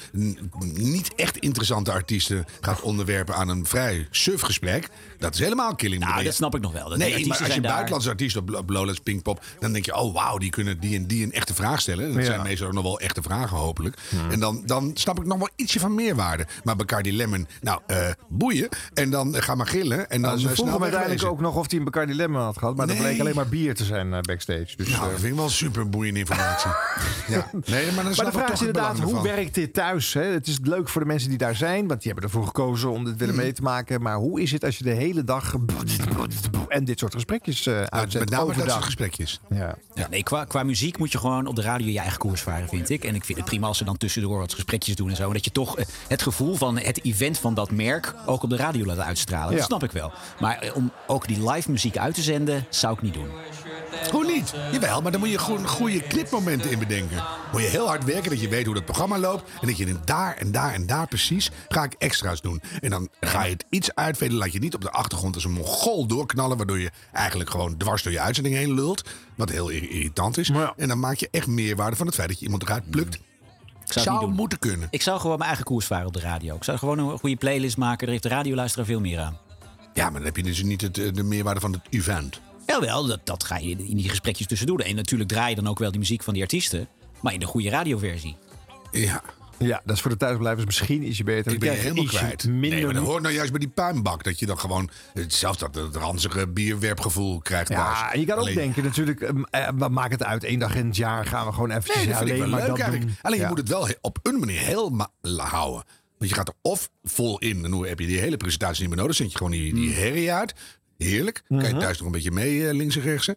niet 0.74 1.16
echt 1.16 1.38
interessante 1.38 1.92
artiesten 1.92 2.46
gaat 2.62 2.82
onderwerpen 2.82 3.36
aan 3.36 3.50
een 3.50 3.66
vrij 3.66 4.08
suf 4.12 4.42
gesprek. 4.42 4.90
Dat, 5.18 5.31
dat 5.32 5.40
is 5.40 5.46
helemaal 5.46 5.76
killing. 5.76 6.04
Nou, 6.04 6.24
dat 6.24 6.34
snap 6.34 6.56
ik 6.56 6.62
nog 6.62 6.72
wel. 6.72 6.90
Dat 6.90 7.00
die 7.00 7.08
nee, 7.14 7.28
maar 7.28 7.38
als 7.44 7.48
je 7.54 7.62
daar- 7.62 7.72
buitenlandse 7.72 8.10
artiesten 8.10 8.56
op, 8.58 8.70
Lowlands 8.70 9.00
Pinkpop... 9.00 9.44
dan 9.60 9.72
denk 9.74 9.86
je, 9.86 9.96
oh 9.96 10.14
wauw, 10.14 10.38
die 10.38 10.50
kunnen 10.50 10.80
die 10.80 10.96
en 10.96 11.06
die 11.08 11.24
een 11.24 11.32
echte 11.32 11.54
vraag 11.54 11.82
stellen. 11.82 12.08
Dat 12.14 12.18
Ja. 12.18 12.24
zijn 12.24 12.42
meestal 12.42 12.68
ook 12.68 12.74
nog 12.74 12.84
wel 12.84 13.00
echte 13.00 13.22
vragen, 13.22 13.58
hopelijk. 13.58 13.98
En 14.32 14.40
dan, 14.40 14.64
dan 14.66 14.92
snap 14.94 15.20
ik 15.20 15.26
nog 15.26 15.38
wel 15.38 15.50
ietsje 15.56 15.80
van 15.80 15.96
meerwaarde. 15.96 16.46
Maar 16.64 16.76
Bacardi 16.76 17.16
Lemon, 17.16 17.48
nou, 17.62 17.80
eh, 17.88 18.10
boeien. 18.30 18.70
En 18.94 19.10
dan 19.10 19.36
eh, 19.36 19.42
ga 19.42 19.56
maar 19.56 19.68
gillen. 19.68 20.10
En 20.10 20.22
dan 20.22 20.30
Nou, 20.32 20.40
ze 20.42 20.48
eh, 20.48 20.54
vroegen 20.54 20.82
uiteindelijk 20.82 21.24
ook 21.26 21.40
nog 21.40 21.56
of 21.56 21.70
hij 21.70 21.80
een 21.80 21.86
Bacardi 21.86 22.14
Lemon 22.16 22.42
had 22.42 22.58
gehad. 22.58 22.76
Maar 22.76 22.88
dat 22.88 22.96
Nee. 22.96 23.06
bleek 23.06 23.20
alleen 23.20 23.36
maar 23.36 23.48
bier 23.50 23.76
te 23.76 23.84
zijn 23.84 24.10
backstage. 24.10 24.76
Dus, 24.78 24.90
Nou, 24.90 25.10
dat 25.12 25.20
vind 25.20 25.32
ik 25.34 25.40
wel 25.40 25.50
super 25.50 25.90
boeiende 25.90 26.20
informatie. 26.20 26.70
ja. 27.28 27.50
Nee, 27.66 27.86
maar 27.86 28.04
dan 28.04 28.04
maar 28.04 28.14
de 28.16 28.22
ik 28.26 28.32
vraag 28.32 28.52
is 28.52 28.60
het 28.60 28.68
inderdaad, 28.68 28.98
hoe 29.00 29.06
ervan. 29.08 29.24
werkt 29.24 29.56
dit 29.56 29.74
thuis? 29.74 30.14
Hè? 30.14 30.24
Het 30.24 30.48
is 30.48 30.58
leuk 30.64 30.90
voor 30.90 31.02
de 31.02 31.08
mensen 31.08 31.30
die 31.30 31.38
daar 31.38 31.56
zijn, 31.56 31.88
want 31.88 32.02
die 32.02 32.12
hebben 32.12 32.30
ervoor 32.30 32.46
gekozen 32.46 32.90
om 32.92 32.98
dit 33.04 33.08
Hmm. 33.10 33.18
willen 33.18 33.36
mee 33.36 33.52
te 33.52 33.62
maken. 33.62 34.02
Maar 34.02 34.16
hoe 34.16 34.42
is 34.42 34.52
het 34.52 34.64
als 34.64 34.78
je 34.78 34.84
de 34.84 34.90
hele 34.90 35.21
dag 35.24 35.56
en 36.68 36.86
dit 36.86 37.00
soort 37.00 37.14
gesprekjes 37.14 37.66
eh 37.66 37.82
uitzet? 37.82 38.20
met 38.22 38.30
name 38.30 38.42
dat 38.42 38.52
overdag? 38.52 38.74
soort 38.74 38.86
gesprekjes. 38.86 39.40
Ja. 39.50 39.76
Ja, 39.94 40.08
nee, 40.10 40.24
qua, 40.24 40.46
qua 40.46 40.64
muziek 40.64 40.98
moet 40.98 41.12
je 41.12 41.18
gewoon 41.18 41.46
op 41.46 41.56
de 41.56 41.62
radio 41.62 41.88
je 41.88 42.00
eigen 42.00 42.18
koers 42.20 42.42
varen, 42.42 42.68
vind 42.68 42.90
ik. 42.90 43.04
En 43.04 43.16
ik 43.16 43.26
vind 43.26 43.38
het 43.38 43.48
prima 43.48 43.68
als 43.68 43.78
ze 43.78 43.84
dan 43.84 43.98
tussendoor 43.98 44.38
wat 44.38 44.54
gesprekjes 44.54 44.96
doen 44.96 45.10
en 45.10 45.16
zo. 45.16 45.28
En 45.28 45.34
dat 45.34 45.46
je 45.46 45.52
toch 45.52 45.78
eh, 45.78 45.86
het 46.08 46.22
gevoel 46.22 46.56
van 46.56 46.78
het 46.78 47.04
event 47.04 47.38
van 47.38 47.54
dat 47.54 47.72
merk 47.72 48.16
ook 48.26 48.44
op 48.44 48.50
de 48.50 48.56
radio 48.56 48.86
laat 48.86 49.00
uitstralen. 49.00 49.52
Ja. 49.52 49.58
Dat 49.58 49.66
snap 49.66 49.84
ik 49.84 49.92
wel. 49.92 50.12
Maar 50.40 50.60
eh, 50.60 50.76
om 50.76 50.92
ook 51.08 51.28
die 51.28 51.50
live 51.50 51.72
muziek 51.72 51.98
uit 51.98 52.16
te 52.16 52.22
zenden, 52.22 52.66
zou 52.70 52.94
ik 52.94 53.02
niet 53.02 53.14
doen. 53.14 53.28
Hoe 54.12 54.26
niet? 54.26 54.54
Jawel, 54.72 55.02
maar 55.02 55.12
dan 55.12 55.20
moet 55.20 55.30
je 55.30 55.40
gewoon 55.40 55.68
goede 55.68 56.08
clipmomenten 56.08 56.72
in 56.72 56.80
bedenken. 56.80 57.24
Moet 57.52 57.62
je 57.62 57.68
heel 57.68 57.88
hard 57.88 58.04
werken 58.04 58.30
dat 58.30 58.42
je 58.42 58.48
weet 58.50 58.66
hoe 58.66 58.76
het 58.76 58.86
programma 58.86 59.18
loopt. 59.20 59.50
En 59.62 59.68
dat 59.68 59.78
je 59.78 59.96
daar 60.06 60.36
en 60.38 60.52
daar 60.52 60.74
en 60.74 60.86
daar 60.86 61.08
precies 61.08 61.52
ga 61.70 61.84
ik 61.84 61.94
extra's 61.98 62.42
doen. 62.42 62.62
En 62.82 62.90
dan 62.90 63.10
ga 63.22 63.44
je 63.44 63.52
het 63.52 63.66
iets 63.70 63.96
uitveden. 63.96 64.38
Laat 64.38 64.52
je 64.54 64.60
niet 64.60 64.74
op 64.76 64.82
de 64.82 64.92
achtergrond 64.92 65.36
als 65.36 65.44
een 65.44 65.52
mongool 65.52 66.06
doorknallen. 66.06 66.58
Waardoor 66.58 66.80
je 66.80 66.92
eigenlijk 67.12 67.50
gewoon 67.50 67.78
dwars 67.78 68.04
door 68.04 68.12
je 68.12 68.20
uitzending 68.20 68.56
heen 68.56 68.74
lult. 68.74 69.10
Wat 69.36 69.50
heel 69.50 69.70
ir- 69.70 69.90
irritant 69.90 70.38
is. 70.38 70.52
En 70.78 70.88
dan 70.88 71.00
maak 71.00 71.16
je 71.18 71.28
echt 71.32 71.48
meerwaarde 71.48 71.96
van 71.96 72.06
het 72.06 72.16
feit 72.16 72.28
dat 72.28 72.40
je 72.40 72.46
iemand 72.46 72.64
eruit 72.64 72.90
plukt. 72.90 73.16
Ik 73.86 74.02
zou, 74.02 74.28
moeten 74.32 74.60
kunnen. 74.60 74.88
Ik 74.92 75.02
zou 75.02 75.20
gewoon 75.20 75.36
mijn 75.38 75.48
eigen 75.48 75.66
koers 75.66 75.86
varen 75.86 76.08
op 76.08 76.14
de 76.14 76.20
radio. 76.20 76.56
Ik 76.56 76.64
zou 76.64 76.78
gewoon 76.78 76.98
een 77.00 77.18
goede 77.20 77.36
playlist 77.36 77.78
maken. 77.78 78.00
Daar 78.00 78.10
heeft 78.10 78.24
de 78.24 78.30
radioluisteraar 78.30 78.86
veel 78.86 79.00
meer 79.00 79.20
aan. 79.20 79.38
Ja, 79.94 80.04
maar 80.04 80.14
dan 80.14 80.24
heb 80.24 80.36
je 80.36 80.44
dus 80.44 80.64
niet 80.64 80.82
het, 80.82 80.98
eh, 80.98 81.14
de 81.14 81.24
meerwaarde 81.24 81.60
van 81.60 81.72
het 81.72 81.82
event. 81.90 82.42
Jawel, 82.68 83.06
dat, 83.06 83.20
dat 83.24 83.44
ga 83.44 83.58
je 83.58 83.70
in 83.70 83.98
die 83.98 84.10
gesprekjes 84.10 84.48
tussendoor 84.48 84.78
doen. 84.78 84.88
En 84.88 84.96
natuurlijk 84.96 85.30
draai 85.30 85.50
je 85.50 85.56
dan 85.56 85.68
ook 85.68 85.80
wel 85.80 85.90
die 85.92 86.00
muziek 86.00 86.24
van 86.24 86.34
die 86.34 86.42
artiesten. 86.42 86.88
Maar 87.22 87.34
in 87.34 87.40
de 87.40 87.46
goede 87.46 87.70
radioversie. 87.70 88.38
Ja. 88.92 89.22
Ja, 89.58 89.82
dat 89.86 89.96
is 89.96 90.02
voor 90.02 90.12
de 90.12 90.18
thuisblijvers 90.18 90.66
misschien 90.66 91.08
ietsje 91.08 91.24
beter. 91.24 91.52
Ik 91.52 91.60
Dan 91.60 91.70
ben 91.70 91.78
je 91.78 91.84
helemaal 91.84 92.06
kwijt. 92.06 92.48
Minder 92.48 92.70
Nee, 92.70 92.86
maar 92.86 92.94
dat 92.94 93.04
hoort 93.04 93.22
nou 93.22 93.34
juist 93.36 93.52
bij 93.52 93.60
die 93.60 93.70
puinbak. 93.70 94.24
Dat 94.24 94.40
je 94.40 94.46
dan 94.46 94.60
gewoon 94.60 94.90
zelfs 95.28 95.58
dat, 95.58 95.74
dat 95.74 95.96
ranzige 95.96 96.48
bierwerpgevoel 96.48 97.40
krijgt. 97.40 97.70
Ja, 97.70 97.94
thuis. 97.94 98.14
en 98.14 98.20
je 98.20 98.26
kan 98.26 98.38
ook 98.38 98.54
denken 98.54 98.84
natuurlijk, 98.84 99.22
ehm, 99.22 99.44
eh, 99.44 99.68
wat 99.76 99.92
maakt 99.92 100.12
het 100.12 100.24
uit? 100.24 100.44
Eén 100.44 100.60
dag 100.60 100.76
in 100.76 100.86
het 100.86 100.96
jaar 100.96 101.26
gaan 101.26 101.46
we 101.46 101.54
gewoon 101.54 101.70
eventjes 101.72 101.96
Nee, 101.96 102.08
dat 102.08 102.18
vind 102.18 102.30
ik 102.30 102.36
alleen 102.36 102.50
wel 102.50 102.60
maar 102.60 102.68
leuk 102.68 102.70
dat 102.70 102.80
eigenlijk. 102.80 103.08
doen. 103.08 103.18
Alleen 103.22 103.38
je 103.38 103.44
Ja. 103.44 103.50
moet 103.50 103.58
het 103.58 103.70
wel 103.70 103.88
op 104.02 104.20
een 104.24 104.40
manier 104.40 104.60
heel 104.60 105.08
houden. 105.38 105.84
Want 106.18 106.30
je 106.30 106.36
gaat 106.36 106.48
er 106.48 106.54
of 106.62 106.90
vol 107.04 107.38
in, 107.40 107.66
en 107.66 107.72
dan 107.72 107.86
heb 107.86 108.00
je 108.00 108.08
die 108.08 108.20
hele 108.20 108.38
presentatie 108.38 108.80
niet 108.82 108.90
meer 108.90 109.00
nodig. 109.02 109.16
zend 109.16 109.32
je 109.32 109.38
gewoon 109.38 109.52
die, 109.52 109.74
Mm. 109.74 109.80
die 109.80 109.94
herrie 109.94 110.32
uit. 110.32 110.54
Heerlijk. 111.04 111.44
Kan 111.48 111.58
Mhm. 111.58 111.68
je 111.68 111.78
thuis 111.78 111.98
nog 111.98 112.06
een 112.06 112.12
beetje 112.14 112.32
mee, 112.32 112.68
eh, 112.68 112.74
links 112.76 112.96
en 112.96 113.02
rechts. 113.02 113.30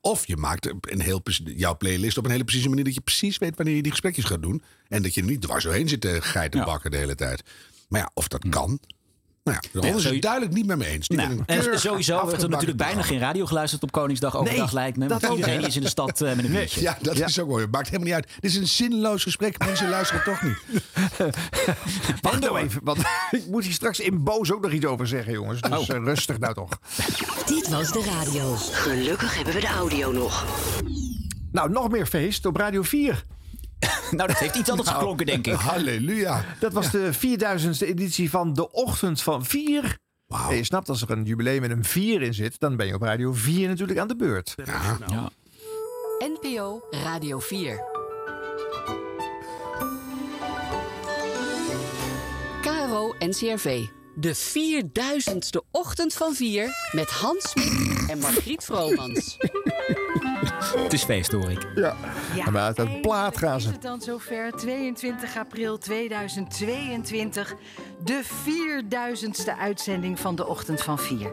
Of 0.00 0.26
je 0.26 0.36
maakt 0.36 0.74
een 0.80 1.00
heel, 1.00 1.22
jouw 1.44 1.76
playlist 1.76 2.18
op 2.18 2.24
een 2.24 2.30
hele 2.30 2.44
precieze 2.44 2.68
manier... 2.68 2.84
dat 2.84 2.94
je 2.94 3.00
precies 3.00 3.38
weet 3.38 3.56
wanneer 3.56 3.74
je 3.76 3.82
die 3.82 3.90
gesprekjes 3.90 4.24
gaat 4.24 4.42
doen. 4.42 4.62
En 4.88 5.02
dat 5.02 5.14
je 5.14 5.20
er 5.20 5.26
niet 5.26 5.40
dwars 5.40 5.64
doorheen 5.64 5.88
zit 5.88 6.00
te 6.00 6.18
geiten 6.20 6.64
bakken 6.64 6.90
de 6.90 6.96
hele 6.96 7.14
tijd. 7.14 7.42
Maar 7.88 8.00
ja, 8.00 8.10
of 8.14 8.28
dat 8.28 8.44
kan... 8.48 8.80
Nou 9.48 9.86
ja, 9.86 9.90
de 9.92 9.96
is 9.96 10.04
het 10.04 10.22
duidelijk 10.22 10.52
niet 10.52 10.66
met 10.66 10.78
me 10.78 10.86
eens. 10.86 11.08
Die 11.08 11.16
Nou, 11.16 11.42
en 11.46 11.80
sowieso 11.80 12.20
wordt 12.22 12.42
er 12.42 12.48
natuurlijk 12.48 12.78
bijna 12.78 13.02
geen 13.02 13.18
radio 13.18 13.46
geluisterd 13.46 13.82
op 13.82 13.92
Koningsdag 13.92 14.36
overdag, 14.36 14.64
Nee, 14.66 14.74
lijkt 14.74 14.96
me. 14.96 15.06
dat 15.06 15.22
iedereen 15.22 15.66
is 15.66 15.76
in 15.76 15.82
de 15.82 15.88
stad 15.88 16.20
eh, 16.20 16.34
met 16.34 16.44
een 16.44 16.50
biertje. 16.50 16.80
Ja, 16.80 16.98
dat 17.00 17.18
is 17.18 17.40
ook 17.40 17.48
mooi. 17.48 17.62
Het 17.62 17.72
maakt 17.72 17.86
helemaal 17.86 18.06
niet 18.06 18.14
uit. 18.14 18.40
Dit 18.40 18.50
is 18.50 18.56
een 18.56 18.68
zinloos 18.68 19.22
gesprek. 19.22 19.58
Mensen 19.58 19.88
luisteren 19.98 20.24
toch 20.24 20.42
niet. 20.42 20.56
Wacht 22.22 22.40
nou 22.40 22.58
even, 22.58 22.80
want 22.84 22.98
ik 23.30 23.46
moet 23.50 23.64
hier 23.64 23.72
straks 23.72 24.00
in 24.00 24.22
boos 24.22 24.52
ook 24.52 24.62
nog 24.62 24.72
iets 24.72 24.86
over 24.86 25.06
zeggen, 25.06 25.32
jongens. 25.32 25.60
Oh. 25.60 25.78
Dus 25.78 25.88
eh, 25.88 26.02
rustig 26.04 26.38
nou 26.38 26.54
toch. 26.54 26.78
Dit 27.46 27.68
was 27.68 27.92
de 27.92 28.02
radio. 28.04 28.54
Gelukkig 28.56 29.34
hebben 29.36 29.54
we 29.54 29.60
de 29.60 29.66
audio 29.66 30.12
nog. 30.12 30.46
Nou, 31.52 31.70
nog 31.70 31.90
meer 31.90 32.06
feest 32.06 32.46
op 32.46 32.56
Radio 32.56 32.82
4. 32.82 33.24
nou, 34.16 34.28
dat 34.28 34.38
heeft 34.38 34.54
iets 34.54 34.70
anders 34.70 34.88
geklonken, 34.88 35.26
denk 35.26 35.46
ik. 35.46 35.54
Halleluja. 35.54 36.44
Dat 36.58 36.72
was 36.72 36.90
de 36.90 37.10
4000ste 37.14 37.86
editie 37.86 38.30
van 38.30 38.54
De 38.54 38.72
Ochtend 38.72 39.22
van 39.22 39.44
4. 39.44 39.98
En 40.28 40.56
je 40.56 40.64
snapt, 40.64 40.88
als 40.88 41.02
er 41.02 41.10
een 41.10 41.24
jubileum 41.24 41.60
met 41.60 41.70
een 41.70 41.84
4 41.84 42.22
in 42.22 42.34
zit, 42.34 42.60
dan 42.60 42.76
ben 42.76 42.86
je 42.86 42.94
op 42.94 43.02
Radio 43.02 43.32
4 43.32 43.68
natuurlijk 43.68 43.98
aan 43.98 44.08
de 44.08 44.16
beurt. 44.16 44.54
Ja. 44.64 45.30
NPO 46.18 46.82
Radio 46.90 47.38
4. 47.38 47.80
KRO 52.62 53.14
NCRV. 53.18 53.84
De 54.14 54.36
4000ste 54.36 55.70
ochtend 55.70 56.14
van 56.14 56.34
4 56.34 56.70
met 56.92 57.10
Hans 57.10 57.50
Smit 57.50 58.08
en 58.10 58.18
Margriet 58.18 58.64
Vromans. 58.64 59.36
Het 60.76 60.92
is 60.92 61.04
feest, 61.04 61.32
hoor 61.32 61.50
ik. 61.50 61.66
Ja. 61.74 61.96
Ja. 62.34 62.50
Maar 62.50 62.62
uit 62.62 62.76
het 62.76 63.00
plaat 63.00 63.36
gaan 63.36 63.60
ze. 63.60 63.66
Is 63.66 63.72
het 63.72 63.82
dan 63.82 64.00
zover? 64.00 64.52
22 64.52 65.36
april 65.36 65.78
2022. 65.78 67.54
De 68.04 68.24
4000ste 68.24 69.58
uitzending 69.58 70.20
van 70.20 70.36
de 70.36 70.46
Ochtend 70.46 70.82
van 70.82 70.98
4. 70.98 71.32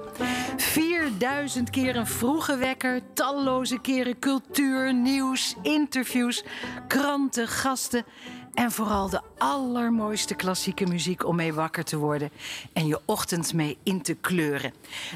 4000 0.57 1.69
keer 1.69 1.95
een 1.95 2.07
vroege 2.07 2.57
wekker, 2.57 3.01
talloze 3.13 3.81
keren 3.81 4.19
cultuur, 4.19 4.93
nieuws, 4.93 5.55
interviews, 5.61 6.43
kranten, 6.87 7.47
gasten. 7.47 8.05
En 8.53 8.71
vooral 8.71 9.09
de 9.09 9.21
allermooiste 9.37 10.35
klassieke 10.35 10.85
muziek 10.85 11.25
om 11.25 11.35
mee 11.35 11.53
wakker 11.53 11.83
te 11.83 11.97
worden. 11.97 12.29
En 12.73 12.87
je 12.87 12.99
ochtend 13.05 13.53
mee 13.53 13.77
in 13.83 14.01
te 14.01 14.13
kleuren. 14.13 14.73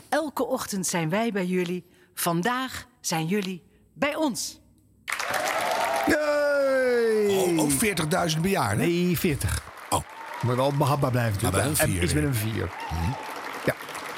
Elke 0.09 0.45
ochtend 0.45 0.87
zijn 0.87 1.09
wij 1.09 1.31
bij 1.31 1.45
jullie. 1.45 1.83
Vandaag 2.13 2.87
zijn 3.01 3.25
jullie 3.25 3.67
bij 3.99 4.15
ons. 4.15 4.59
Oh, 7.27 7.59
ook 7.59 7.71
40.000 8.33 8.41
bejaarden? 8.41 8.87
Nee, 8.87 9.19
40. 9.19 9.63
Oh. 9.89 9.99
Moet 10.41 10.55
wel 10.55 10.73
behapbaar 10.73 11.11
blijven. 11.11 11.41
Maar 11.41 11.51
natuurlijk. 11.51 11.77
wel 11.77 11.87
een 11.87 11.91
En 11.91 11.93
vier, 11.93 12.03
Iets 12.03 12.13
met 12.13 12.23
een 12.23 12.35
4. 12.35 12.69
Ja. 13.65 13.75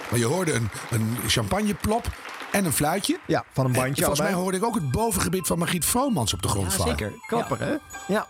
Maar 0.09 0.19
je 0.19 0.25
hoorde 0.25 0.53
een, 0.53 0.69
een 0.89 1.17
champagneplop 1.27 2.09
en 2.51 2.65
een 2.65 2.73
fluitje. 2.73 3.19
Ja, 3.27 3.43
van 3.51 3.65
een 3.65 3.71
bandje 3.71 3.89
En 3.89 3.97
volgens 3.97 4.19
mij 4.19 4.33
hoorde 4.33 4.57
ik 4.57 4.63
ook 4.63 4.75
het 4.75 4.91
bovengebit 4.91 5.47
van 5.47 5.57
Margriet 5.57 5.85
Vromans 5.85 6.33
op 6.33 6.41
de 6.41 6.47
grond 6.47 6.73
vallen. 6.73 6.97
Zeker. 6.97 7.13
Klapper, 7.27 7.59
hè? 7.59 7.75
Ja. 8.07 8.27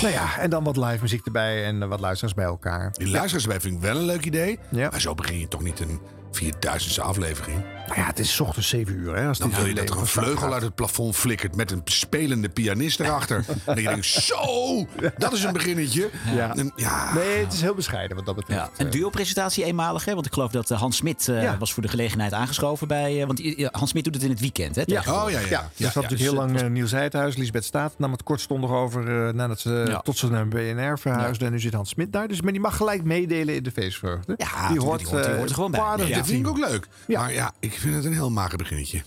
Nou 0.00 0.12
ja, 0.12 0.38
en 0.38 0.50
dan 0.50 0.64
wat 0.64 0.76
live 0.76 0.98
muziek 1.00 1.26
erbij 1.26 1.64
en 1.64 1.88
wat 1.88 2.00
luisteraars 2.00 2.34
bij 2.34 2.44
elkaar. 2.44 2.92
Die 2.92 3.08
luisteraars 3.08 3.46
bij 3.46 3.60
vind 3.60 3.74
ik 3.74 3.80
wel 3.80 3.96
een 3.96 4.04
leuk 4.04 4.24
idee. 4.24 4.58
Maar 4.70 5.00
zo 5.00 5.14
begin 5.14 5.38
je 5.38 5.48
toch 5.48 5.62
niet 5.62 5.80
een 5.80 6.00
4000ste 6.42 7.00
aflevering. 7.02 7.64
Nou 7.86 8.00
ja, 8.00 8.06
het 8.06 8.18
is 8.18 8.40
ochtends 8.40 8.68
7 8.68 8.94
uur, 8.96 9.16
hè? 9.16 9.28
Als 9.28 9.38
Dan 9.38 9.50
wil 9.54 9.66
je 9.66 9.74
dat 9.74 9.88
er 9.90 9.98
een 9.98 10.06
vleugel 10.06 10.36
gaat. 10.36 10.52
uit 10.52 10.62
het 10.62 10.74
plafond 10.74 11.16
flikkert 11.16 11.56
met 11.56 11.70
een 11.70 11.80
spelende 11.84 12.48
pianist 12.48 13.00
erachter. 13.00 13.36
en 13.48 13.56
dat 13.64 13.76
je 13.78 13.82
denkt, 13.82 14.06
zo, 14.06 14.86
dat 15.18 15.32
is 15.32 15.42
een 15.44 15.52
beginnetje. 15.52 16.10
Ja. 16.34 16.56
En, 16.56 16.72
ja. 16.76 17.14
Nee, 17.14 17.44
het 17.44 17.52
is 17.52 17.60
heel 17.60 17.74
bescheiden 17.74 18.16
wat 18.16 18.26
dat 18.26 18.34
betreft. 18.36 18.60
Ja, 18.60 18.84
een 18.84 18.90
duo-presentatie 18.90 19.64
eenmalig, 19.64 20.04
hè? 20.04 20.14
Want 20.14 20.26
ik 20.26 20.32
geloof 20.32 20.50
dat 20.50 20.70
eh, 20.70 20.78
Hans 20.80 20.96
Smit 20.96 21.28
eh, 21.28 21.42
Ja. 21.42 21.58
was 21.58 21.72
voor 21.72 21.82
de 21.82 21.88
gelegenheid 21.88 22.32
aangeschoven 22.32 22.88
bij... 22.88 23.20
eh, 23.20 23.26
want 23.26 23.42
Hans 23.72 23.90
Smit 23.90 24.04
doet 24.04 24.14
het 24.14 24.22
in 24.22 24.30
het 24.30 24.40
weekend, 24.40 24.74
hè? 24.76 24.82
Ja, 24.86 25.00
tegenwoordig. 25.02 25.42
ja, 25.42 25.48
ja. 25.76 25.84
Er 25.86 25.92
zat 25.92 25.94
natuurlijk 26.02 26.20
heel 26.30 26.34
lang 26.34 26.62
uh, 26.62 26.68
Niels 26.68 26.90
Heidhuis, 26.90 27.36
Lisbeth 27.36 27.64
Staat 27.64 27.94
nam 27.98 28.12
het 28.12 28.22
kortstondig 28.22 28.70
over 28.70 29.26
uh, 29.26 29.32
nadat 29.32 29.60
ze 29.60 29.84
Ja. 29.88 29.98
tot 30.00 30.18
ze 30.18 30.30
naar 30.30 30.48
BNR 30.48 30.98
verhuisde. 30.98 31.44
En 31.44 31.52
nu 31.52 31.60
zit 31.60 31.72
Hans 31.74 31.88
Smit 31.90 32.12
daar. 32.12 32.28
Dus 32.28 32.40
maar 32.42 32.52
die 32.52 32.60
mag 32.60 32.76
gelijk 32.76 33.04
meedelen 33.04 33.54
in 33.54 33.62
de 33.62 33.70
feestvreugde. 33.70 34.34
Ja, 34.36 34.68
die 34.68 34.80
hoort- 34.80 34.98
die 34.98 35.08
hoort 35.08 35.48
er 35.48 35.54
gewoon 35.54 35.70
bij. 35.70 35.80
Dat 36.26 36.34
vind 36.34 36.46
ik 36.46 36.52
ook 36.52 36.70
leuk. 36.70 36.88
Maar 37.06 37.32
ja, 37.32 37.52
ik 37.60 37.72
vind 37.72 37.94
het 37.94 38.04
een 38.04 38.12
heel 38.12 38.30
mager 38.30 38.58
beginnetje. 38.58 39.02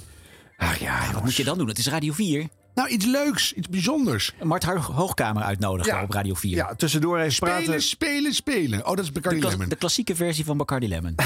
Ach 0.57 0.77
ja, 0.77 1.13
Wat 1.13 1.23
moet 1.23 1.35
je 1.35 1.43
dan 1.43 1.57
doen? 1.57 1.67
Het 1.67 1.77
is 1.77 1.87
Radio 1.87 2.13
4. 2.13 2.47
Nou, 2.79 2.91
iets 2.91 3.05
leuks, 3.05 3.53
iets 3.53 3.69
bijzonders. 3.69 4.33
Mart 4.43 4.63
Ho- 4.63 4.77
Hoogkamer 4.93 5.43
uitnodigen 5.43 5.93
Ja. 5.95 6.03
op 6.03 6.11
Radio 6.11 6.33
4. 6.33 6.55
Ja, 6.55 6.75
tussendoor 6.75 7.19
even 7.19 7.31
Spelen, 7.31 7.63
praten. 7.63 7.81
spelen, 7.81 8.33
spelen. 8.33 8.79
Oh, 8.79 8.89
dat 8.95 8.99
is 8.99 9.05
de, 9.05 9.11
Bacardi 9.11 9.47
Lemon. 9.47 9.69
de 9.69 9.75
klassieke 9.75 10.15
versie 10.15 10.45
van 10.45 10.57
Bacardi 10.57 10.87
Lemon. 10.87 11.15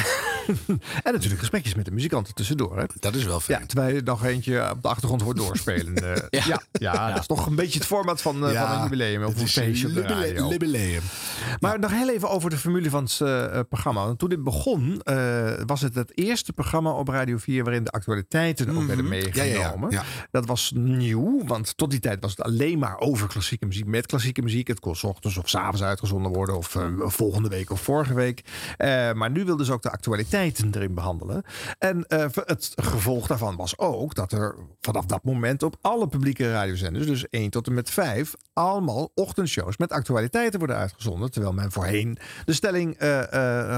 En 1.03 1.11
natuurlijk 1.13 1.39
gesprekjes 1.39 1.75
met 1.75 1.85
de 1.85 1.91
muzikanten 1.91 2.33
tussendoor. 2.33 2.77
Hè? 2.77 2.83
Dat 2.99 3.15
is 3.15 3.23
wel 3.23 3.39
fijn. 3.39 3.59
Ja, 3.59 3.65
terwijl 3.65 3.95
je 3.95 4.01
nog 4.01 4.25
eentje 4.25 4.69
op 4.71 4.81
de 4.81 4.87
achtergrond 4.87 5.21
hoort 5.21 5.37
doorspelen. 5.37 5.95
Eh, 6.29 6.41
ja. 6.47 6.61
Ja, 6.71 7.07
dat 7.11 7.19
is 7.19 7.25
toch 7.27 7.45
een 7.45 7.55
beetje 7.55 7.79
het 7.79 7.87
format 7.87 8.21
van, 8.21 8.45
eh, 8.47 8.53
Ja, 8.53 8.67
van 8.67 8.75
een 8.77 8.83
jubileum. 8.83 9.23
Of 9.23 9.41
een 9.41 9.47
feestje 9.47 9.87
op 9.87 9.93
de 9.93 10.01
radio. 10.01 10.49
Libeleum. 10.49 11.01
Maar 11.59 11.79
nog 11.79 11.91
heel 11.91 12.09
even 12.09 12.29
over 12.29 12.49
de 12.49 12.57
formule 12.57 12.89
van 12.89 13.03
het 13.03 13.19
eh, 13.21 13.59
programma. 13.69 14.05
Want 14.05 14.19
toen 14.19 14.29
dit 14.29 14.43
begon, 14.43 15.01
eh, 15.01 15.51
was 15.65 15.81
het 15.81 15.95
het 15.95 16.11
eerste 16.17 16.53
programma 16.53 16.91
op 16.91 17.07
Radio 17.07 17.37
4 17.37 17.63
waarin 17.63 17.83
de 17.83 17.91
actualiteiten 17.91 18.69
ook 18.69 18.85
werden 18.87 19.05
Mhm. 19.05 19.13
Ja, 19.13 19.19
ja, 19.33 19.43
ja. 19.43 19.53
meegenomen. 19.53 19.91
Ja. 19.91 20.03
Dat 20.31 20.45
was 20.45 20.71
nieuw, 20.75 21.42
want 21.45 21.77
tot 21.77 21.91
die 21.91 21.99
tijd 21.99 22.21
was 22.21 22.31
het 22.31 22.41
alleen 22.41 22.79
maar 22.79 22.99
over 22.99 23.27
klassieke 23.27 23.65
muziek 23.65 23.85
met 23.85 24.05
klassieke 24.05 24.41
muziek. 24.41 24.67
Het 24.67 24.79
kon 24.79 24.95
's 24.95 25.03
ochtends 25.03 25.37
of 25.37 25.49
's 25.49 25.55
avonds 25.55 25.83
uitgezonden 25.83 26.31
worden, 26.31 26.57
of 26.57 26.75
eh, 26.75 26.87
volgende 26.97 27.49
week 27.49 27.69
of 27.69 27.81
vorige 27.81 28.13
week. 28.13 28.43
Eh, 28.77 29.13
maar 29.13 29.31
nu 29.31 29.45
wilden 29.45 29.65
ze 29.65 29.73
ook 29.73 29.81
de 29.81 29.91
actualiteiten 29.91 30.71
erin 30.75 30.93
behandelen. 30.93 31.43
En 31.79 32.07
eh, 32.07 32.25
het 32.33 32.71
gevolg 32.75 33.27
daarvan 33.27 33.55
was 33.55 33.77
ook 33.77 34.15
dat 34.15 34.31
er 34.31 34.55
vanaf 34.81 35.05
dat 35.05 35.23
moment 35.23 35.63
op 35.63 35.75
alle 35.81 36.07
publieke 36.07 36.51
radiozenders, 36.51 37.05
dus 37.05 37.29
1 37.29 37.49
tot 37.49 37.67
en 37.67 37.73
met 37.73 37.89
5, 37.89 38.33
allemaal 38.53 39.11
ochtendshows 39.15 39.77
met 39.77 39.91
actualiteiten 39.91 40.59
worden 40.59 40.77
uitgezonden. 40.77 41.31
Terwijl 41.31 41.53
men 41.53 41.71
voorheen 41.71 42.17
de 42.45 42.53
stelling 42.53 42.99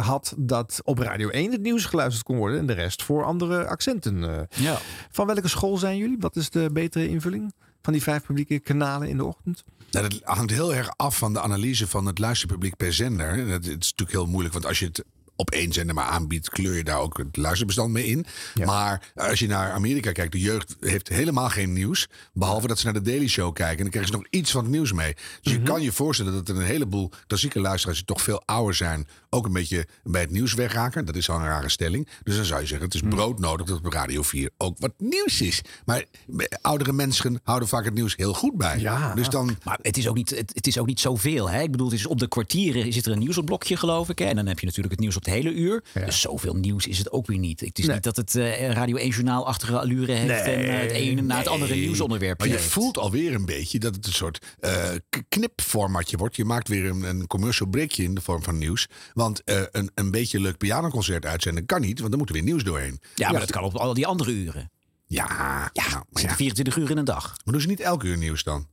had 0.01 0.33
dat 0.37 0.81
op 0.83 0.99
Radio 0.99 1.29
1 1.29 1.51
het 1.51 1.61
nieuws 1.61 1.85
geluisterd 1.85 2.23
kon 2.25 2.37
worden 2.37 2.59
en 2.59 2.65
de 2.65 2.73
rest 2.73 3.03
voor 3.03 3.23
andere 3.23 3.67
accenten. 3.67 4.47
Ja. 4.55 4.77
Van 5.11 5.25
welke 5.25 5.47
school 5.47 5.77
zijn 5.77 5.97
jullie? 5.97 6.17
Wat 6.19 6.35
is 6.35 6.49
de 6.49 6.69
betere 6.73 7.07
invulling 7.07 7.53
van 7.85 7.93
die 7.93 8.03
vijf 8.03 8.23
publieke 8.23 8.59
kanalen 8.59 9.09
in 9.09 9.17
de 9.17 9.23
ochtend? 9.23 9.63
Nou, 9.91 10.07
dat 10.09 10.21
hangt 10.23 10.51
heel 10.51 10.75
erg 10.75 10.89
af 10.95 11.17
van 11.17 11.33
de 11.33 11.41
analyse 11.41 11.87
van 11.87 12.05
het 12.05 12.19
luisterpubliek 12.19 12.75
per 12.75 12.93
zender. 12.93 13.47
Dat, 13.47 13.65
is 13.65 13.69
natuurlijk 13.69 14.11
heel 14.11 14.27
moeilijk, 14.27 14.53
want 14.53 14.65
als 14.65 14.79
je 14.79 14.85
het 14.85 15.03
op 15.35 15.51
één 15.51 15.73
zender 15.73 15.95
maar 15.95 16.05
aanbiedt, 16.05 16.49
kleur 16.49 16.75
je 16.75 16.83
daar 16.83 16.99
ook 16.99 17.17
het 17.17 17.37
luisterbestand 17.37 17.91
mee 17.91 18.05
in. 18.05 18.25
Maar 18.65 19.11
als 19.15 19.39
je 19.39 19.47
naar 19.47 19.71
Amerika 19.71 20.11
kijkt, 20.11 20.31
de 20.31 20.39
jeugd 20.39 20.75
heeft 20.79 21.07
helemaal 21.07 21.49
geen 21.49 21.73
nieuws. 21.73 22.07
Behalve 22.33 22.67
dat 22.67 22.79
ze 22.79 22.85
naar 22.85 22.93
de 22.93 23.01
Daily 23.01 23.27
Show 23.27 23.53
kijken. 23.53 23.77
En 23.77 23.81
dan 23.81 23.91
krijgen 23.91 24.11
ze 24.11 24.17
nog 24.17 24.27
iets 24.29 24.51
van 24.51 24.63
het 24.63 24.71
nieuws 24.71 24.93
mee. 24.93 25.15
Dus 25.41 25.53
je 25.53 25.61
kan 25.61 25.81
je 25.81 25.91
voorstellen 25.91 26.33
dat 26.33 26.49
er 26.49 26.55
een 26.55 26.61
heleboel 26.61 27.11
klassieke 27.27 27.59
luisteraars 27.59 27.97
die 27.97 28.07
toch 28.07 28.21
veel 28.21 28.43
ouder 28.45 28.75
zijn, 28.75 29.07
ook 29.29 29.45
een 29.45 29.53
beetje 29.53 29.87
bij 30.03 30.21
het 30.21 30.31
nieuws 30.31 30.53
wegraken. 30.53 31.05
Dat 31.05 31.15
is 31.15 31.29
al 31.29 31.39
een 31.39 31.45
rare 31.45 31.69
stelling. 31.69 32.07
Dus 32.23 32.35
dan 32.35 32.45
zou 32.45 32.61
je 32.61 32.67
zeggen, 32.67 32.85
het 32.85 32.95
is 32.95 33.09
broodnodig 33.09 33.65
dat 33.65 33.77
op 33.77 33.93
Radio 33.93 34.21
4 34.21 34.49
ook 34.57 34.75
wat 34.79 34.93
nieuws 34.97 35.41
is. 35.41 35.61
Maar 35.85 36.05
oudere 36.61 36.93
mensen 36.93 37.39
houden 37.43 37.67
vaak 37.67 37.85
het 37.85 37.93
nieuws 37.93 38.15
heel 38.15 38.33
goed 38.33 38.57
bij. 38.57 39.11
Dus 39.15 39.29
dan 39.29 39.57
Maar 39.63 39.79
het 39.81 39.97
is 39.97 40.07
ook 40.07 40.15
niet, 40.15 40.29
het, 40.29 40.51
het 40.53 40.67
is 40.67 40.77
ook 40.77 40.87
niet 40.87 40.99
zoveel. 40.99 41.49
Hè? 41.49 41.61
Ik 41.61 41.71
bedoel, 41.71 41.87
het 41.87 41.95
is 41.95 42.05
op 42.05 42.19
de 42.19 42.27
kwartieren 42.27 42.93
zit 42.93 43.05
er 43.05 43.11
een 43.11 43.19
nieuwsblokje, 43.19 43.77
geloof 43.77 44.09
ik. 44.09 44.19
Hè? 44.19 44.25
En 44.25 44.35
dan 44.35 44.45
heb 44.45 44.59
je 44.59 44.65
natuurlijk 44.65 44.93
het 44.93 45.01
nieuws 45.01 45.15
op 45.15 45.24
het 45.25 45.33
hele 45.33 45.53
uur. 45.53 45.83
Dus 45.93 46.21
zoveel 46.21 46.53
nieuws 46.55 46.87
is 46.87 46.97
het 46.97 47.11
ook 47.11 47.27
weer 47.27 47.37
niet. 47.37 47.59
Het 47.59 47.79
is 47.79 47.87
niet 47.87 48.03
dat 48.03 48.15
het 48.15 48.35
eh, 48.35 48.69
Radio 48.71 48.95
1 48.95 49.09
journaalachtige 49.09 49.79
allure 49.79 50.11
heeft 50.11 50.45
en 50.45 50.63
eh, 50.69 50.79
het 50.79 50.91
ene 50.91 51.21
na 51.21 51.37
het 51.37 51.47
andere 51.47 51.75
nieuwsonderwerp 51.75 52.39
Maar 52.39 52.47
je 52.47 52.53
heeft. 52.53 52.65
voelt 52.67 52.97
alweer 52.97 53.33
een 53.33 53.45
beetje 53.45 53.79
dat 53.79 53.95
het 53.95 54.05
een 54.07 54.13
soort 54.13 54.45
k- 55.09 55.21
knipformatje 55.29 56.17
wordt. 56.17 56.35
Je 56.35 56.45
maakt 56.45 56.67
weer 56.67 56.85
een, 56.85 57.03
een 57.03 57.27
commercial 57.27 57.69
breakje 57.69 58.03
in 58.03 58.15
de 58.15 58.21
vorm 58.21 58.43
van 58.43 58.57
nieuws. 58.57 58.87
Want 59.13 59.41
een, 59.45 59.91
een 59.93 60.11
beetje 60.11 60.39
leuk 60.39 60.57
pianoconcert 60.57 61.25
uitzenden 61.25 61.65
kan 61.65 61.81
niet, 61.81 61.97
want 61.99 62.09
dan 62.09 62.19
moet 62.19 62.27
er 62.29 62.35
weer 62.35 62.43
nieuws 62.43 62.63
doorheen. 62.63 62.99
Ja, 63.15 63.31
maar 63.31 63.39
dat 63.39 63.51
kan 63.51 63.63
op 63.63 63.75
al 63.75 63.93
die 63.93 64.07
andere 64.07 64.31
uren. 64.31 64.71
Ja, 65.07 65.69
ja, 65.73 65.83
Er 65.85 66.03
zitten 66.19 66.37
24 66.37 66.77
uur 66.77 66.89
in 66.89 66.97
een 66.97 67.05
dag. 67.05 67.35
Maar 67.43 67.53
doen 67.53 67.61
ze 67.61 67.67
niet 67.67 67.79
elke 67.79 68.07
uur 68.07 68.17
nieuws 68.17 68.43
dan? 68.43 68.67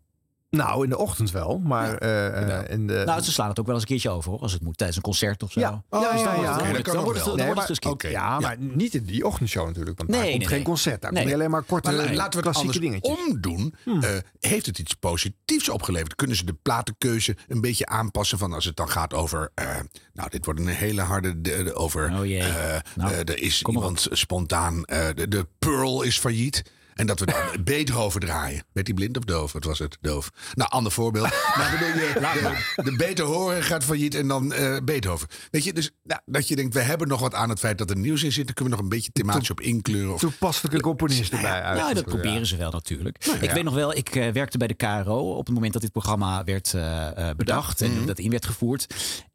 Nou, 0.56 0.84
in 0.84 0.90
de 0.90 0.98
ochtend 0.98 1.30
wel, 1.30 1.58
maar 1.64 1.94
eh, 1.96 2.58
eh, 2.58 2.70
in 2.70 2.86
de... 2.86 3.02
Nou, 3.06 3.22
ze 3.22 3.32
slaan 3.32 3.48
het 3.48 3.58
ook 3.60 3.64
wel 3.66 3.74
eens 3.74 3.84
een 3.84 3.88
keertje 3.90 4.10
over, 4.10 4.30
hoor. 4.30 4.40
Als 4.40 4.52
het 4.52 4.62
moet 4.62 4.76
tijdens 4.76 4.96
een 4.98 5.04
concert 5.04 5.42
of 5.42 5.52
zo. 5.52 5.60
Ja, 5.60 5.70
Dus 5.70 6.00
ja, 6.00 6.00
dan 6.00 6.00
ja, 6.00 6.34
wordt 6.34 6.40
ja. 6.40 6.40
het- 6.42 6.44
dan 6.44 6.64
wordt 6.64 6.76
het- 6.76 6.84
dan 6.86 7.04
wordt 7.04 7.18
het- 7.18 7.24
dan 7.26 7.36
Nee, 7.36 7.46
wordt 7.54 7.68
het 7.68 7.84
maar-. 8.02 8.10
Ja, 8.10 8.40
maar 8.40 8.56
niet 8.58 8.94
in 8.94 9.04
die 9.04 9.26
ochtendshow 9.26 9.66
natuurlijk. 9.66 9.98
Want 9.98 10.10
daar 10.10 10.18
Nee, 10.20 10.28
komt 10.28 10.38
nee, 10.40 10.48
geen 10.48 10.58
nee. 10.58 10.66
concert. 10.66 11.02
Daar 11.02 11.12
Nee. 11.12 11.20
kom 11.22 11.30
je 11.30 11.36
alleen 11.36 11.50
maar 11.50 11.62
korte 11.62 11.90
Maar 11.90 11.96
laten 11.96 12.14
we 12.14 12.20
het 12.22 12.30
klassieke 12.40 12.60
anders 12.60 12.78
dingetjes. 12.78 13.26
omdoen. 13.26 13.74
Eh, 13.84 14.10
heeft 14.40 14.66
het 14.66 14.78
iets 14.78 14.94
positiefs 14.94 15.68
opgeleverd? 15.68 16.14
Kunnen 16.14 16.36
ze 16.36 16.44
de 16.44 16.56
platenkeuze 16.62 17.36
een 17.48 17.60
beetje 17.60 17.86
aanpassen 17.86 18.38
van 18.38 18.52
als 18.52 18.64
het 18.64 18.76
dan 18.76 18.88
gaat 18.88 19.14
over... 19.14 19.50
eh, 19.54 19.66
nou, 20.12 20.30
dit 20.30 20.44
wordt 20.44 20.60
een 20.60 20.66
hele 20.66 21.00
harde... 21.02 21.40
de- 21.40 21.62
de- 21.62 21.74
over, 21.74 22.12
Oh 22.18 22.26
jee. 22.26 22.38
eh, 22.42 22.80
Nou, 22.96 23.12
er 23.14 23.42
is 23.42 23.62
iemand 23.62 24.06
spontaan... 24.10 24.84
eh, 24.84 25.06
de, 25.14 25.28
de 25.28 25.46
Pearl 25.58 26.02
is 26.02 26.18
failliet. 26.18 26.62
En 26.94 27.06
dat 27.06 27.20
we 27.20 27.26
dan 27.26 27.36
Beethoven 27.64 28.20
draaien. 28.20 28.64
Werd 28.72 28.86
hij 28.86 28.96
blind 28.96 29.16
of 29.16 29.24
doof? 29.24 29.52
Wat 29.52 29.64
was 29.64 29.78
het? 29.78 29.98
Doof. 30.00 30.30
Nou, 30.54 30.70
ander 30.70 30.92
voorbeeld. 30.92 31.28
Maar 31.56 31.70
dan 31.70 31.78
ben 31.78 31.88
je, 31.88 32.62
de, 32.76 32.82
de 32.90 32.96
beter 32.96 33.24
horen 33.24 33.62
gaat 33.62 33.84
failliet 33.84 34.14
en 34.14 34.28
dan 34.28 34.52
eh, 34.52 34.76
Beethoven. 34.84 35.28
Weet 35.50 35.64
je, 35.64 35.72
dus 35.72 35.90
nou, 36.02 36.20
dat 36.26 36.48
je 36.48 36.56
denkt, 36.56 36.74
we 36.74 36.80
hebben 36.80 37.08
nog 37.08 37.20
wat 37.20 37.34
aan 37.34 37.48
het 37.48 37.58
feit 37.58 37.78
dat 37.78 37.90
er 37.90 37.96
nieuws 37.96 38.22
in 38.22 38.32
zit. 38.32 38.44
Daar 38.46 38.54
kunnen 38.54 38.72
we 38.72 38.80
nog 38.82 38.90
een 38.90 38.96
beetje 38.96 39.12
thematisch 39.12 39.50
op 39.50 39.60
inkleuren. 39.60 40.12
Of, 40.14 40.20
Toepasselijke 40.20 40.80
componisten 40.80 41.40
bij 41.40 41.62
uit. 41.62 41.78
Nou, 41.78 41.94
dat 41.94 42.04
proberen 42.04 42.46
ze 42.46 42.56
wel 42.56 42.70
natuurlijk. 42.70 43.24
Nou, 43.26 43.38
ik 43.38 43.44
ja. 43.48 43.54
weet 43.54 43.64
nog 43.64 43.74
wel, 43.74 43.96
ik 43.96 44.14
eh, 44.16 44.28
werkte 44.32 44.58
bij 44.58 44.66
de 44.68 44.74
KRO 44.74 45.36
op 45.36 45.46
het 45.46 45.54
moment 45.54 45.72
dat 45.72 45.82
dit 45.82 45.92
programma 45.92 46.44
werd 46.44 46.74
eh, 46.74 47.28
eh, 47.30 47.36
bedacht 47.36 47.80
en 47.80 47.90
Mhm. 47.96 48.06
dat 48.06 48.18
in 48.18 48.30
werd 48.30 48.46
gevoerd. 48.46 48.86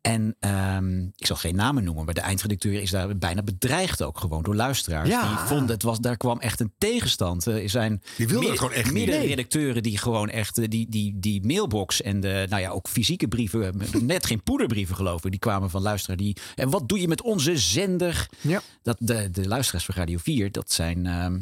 En 0.07 0.35
ehm, 0.39 1.01
ik 1.15 1.25
zal 1.25 1.35
geen 1.35 1.55
namen 1.55 1.83
noemen, 1.83 2.05
maar 2.05 2.13
de 2.13 2.21
eindredacteur 2.21 2.81
is 2.81 2.89
daar 2.91 3.17
bijna 3.17 3.41
bedreigd 3.43 4.03
ook 4.03 4.19
gewoon 4.19 4.43
door 4.43 4.55
luisteraars. 4.55 5.09
Ja. 5.09 5.27
Die 5.27 5.37
vonden 5.47 5.69
het 5.69 5.83
was, 5.83 5.99
daar 5.99 6.17
kwam 6.17 6.39
echt 6.39 6.59
een 6.59 6.73
tegenstand. 6.77 7.45
Er 7.45 7.69
zijn 7.69 8.01
Die 8.17 8.27
wilden 8.27 8.39
meer- 8.39 8.49
het 8.49 8.59
gewoon 8.59 8.73
echt 8.73 8.91
niet. 8.93 9.07
Nee. 9.07 9.27
redacteuren 9.27 9.83
die 9.83 9.97
gewoon 9.97 10.29
echt 10.29 10.57
eh, 10.57 10.65
die, 10.67 10.89
die, 10.89 11.19
die 11.19 11.45
mailbox 11.45 12.01
en 12.01 12.19
de, 12.19 12.45
nou 12.49 12.61
ja, 12.61 12.69
ook 12.69 12.87
fysieke 12.87 13.27
brieven, 13.27 13.81
net 14.01 14.25
geen 14.25 14.43
poederbrieven 14.43 14.95
geloof 14.95 15.25
ik, 15.25 15.31
die 15.31 15.39
kwamen 15.39 15.69
van 15.69 15.81
luisteraars 15.81 16.21
die. 16.21 16.35
En 16.55 16.69
wat 16.69 16.89
doe 16.89 16.99
je 16.99 17.07
met 17.07 17.21
onze 17.21 17.57
zender? 17.57 18.27
Ja. 18.41 18.61
Dat 18.83 18.97
de, 18.99 19.31
de 19.31 19.47
luisteraars 19.47 19.85
van 19.85 19.95
Radio 19.95 20.17
4, 20.17 20.51
dat 20.51 20.71
zijn. 20.71 21.05
ehm, 21.05 21.39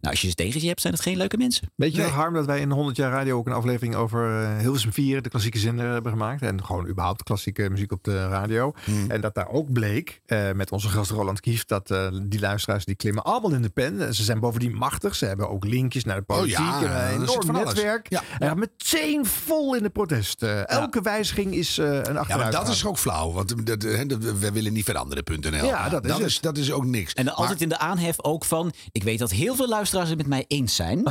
nou, 0.00 0.12
als 0.14 0.20
je 0.20 0.28
ze 0.28 0.34
tegen 0.34 0.60
je 0.60 0.66
hebt, 0.66 0.80
zijn 0.80 0.92
het 0.92 1.02
geen 1.02 1.16
leuke 1.16 1.36
mensen. 1.36 1.70
Weet 1.74 1.94
je 1.94 2.02
nog, 2.02 2.10
Harm, 2.10 2.34
dat 2.34 2.46
wij 2.46 2.60
in 2.60 2.70
100 2.70 2.96
jaar 2.96 3.10
radio 3.10 3.38
ook 3.38 3.46
een 3.46 3.52
aflevering 3.52 3.94
over 3.94 4.42
eh, 4.42 4.58
Hilversum 4.58 4.92
4, 4.92 5.22
de 5.22 5.28
klassieke 5.28 5.58
zender, 5.58 5.92
hebben 5.92 6.12
gemaakt. 6.12 6.42
En 6.42 6.64
gewoon 6.64 6.88
überhaupt 6.88 7.22
klassieke 7.22 7.70
muziek 7.70 7.92
op 7.92 8.04
de 8.04 8.28
radio. 8.28 8.72
Hmm. 8.84 9.10
En 9.10 9.20
dat 9.20 9.34
daar 9.34 9.48
ook 9.48 9.72
bleek, 9.72 10.20
eh, 10.26 10.52
met 10.52 10.72
onze 10.72 10.88
gast 10.88 11.10
Roland 11.10 11.40
Kieft, 11.40 11.68
dat 11.68 11.90
eh, 11.90 12.06
die 12.22 12.40
luisteraars 12.40 12.84
die 12.84 12.94
klimmen 12.94 13.22
allemaal 13.24 13.52
in 13.52 13.62
de 13.62 13.68
pen. 13.68 14.06
En 14.06 14.14
ze 14.14 14.22
zijn 14.24 14.40
bovendien 14.40 14.74
machtig. 14.74 15.14
Ze 15.14 15.24
hebben 15.26 15.50
ook 15.50 15.64
linkjes 15.64 16.04
naar 16.04 16.16
de 16.16 16.22
politiek. 16.22 16.58
Oh 16.58 16.80
ja, 16.80 17.08
en 17.08 17.14
een 17.14 17.22
enorm 17.22 17.52
netwerk. 17.52 18.06
Ja. 18.10 18.22
En 18.38 18.58
meteen 18.58 19.26
vol 19.26 19.74
in 19.74 19.82
de 19.82 19.90
protest. 19.90 20.42
Eh, 20.42 20.68
Elke 20.68 21.00
wijziging 21.00 21.54
is 21.54 21.78
eh, 21.78 21.86
een 21.86 21.92
achteruitgang. 21.94 22.28
ja, 22.28 22.36
maar 22.36 22.50
dat 22.52 22.68
is 22.68 22.86
ook 22.86 22.98
flauw. 22.98 23.32
Want 23.32 23.66
de- 23.66 24.36
we 24.38 24.52
willen 24.52 24.72
niet 24.72 24.84
veranderen.nl. 24.84 25.64
Ja, 25.64 25.88
dat 25.88 26.04
is 26.04 26.10
dat, 26.10 26.20
is, 26.20 26.40
dat 26.40 26.56
is 26.58 26.72
ook 26.72 26.84
niks. 26.84 27.12
En 27.12 27.24
dan 27.24 27.34
altijd 27.34 27.60
in 27.60 27.68
de 27.68 27.78
aanhef 27.78 28.22
ook 28.22 28.44
van. 28.44 28.72
Ik 28.92 29.02
weet 29.02 29.18
dat 29.18 29.30
heel 29.30 29.54
veel 29.54 29.68
luisteraars 29.68 29.86
het 29.90 30.16
met 30.16 30.26
mij 30.26 30.44
eens 30.48 30.76
zijn. 30.76 31.02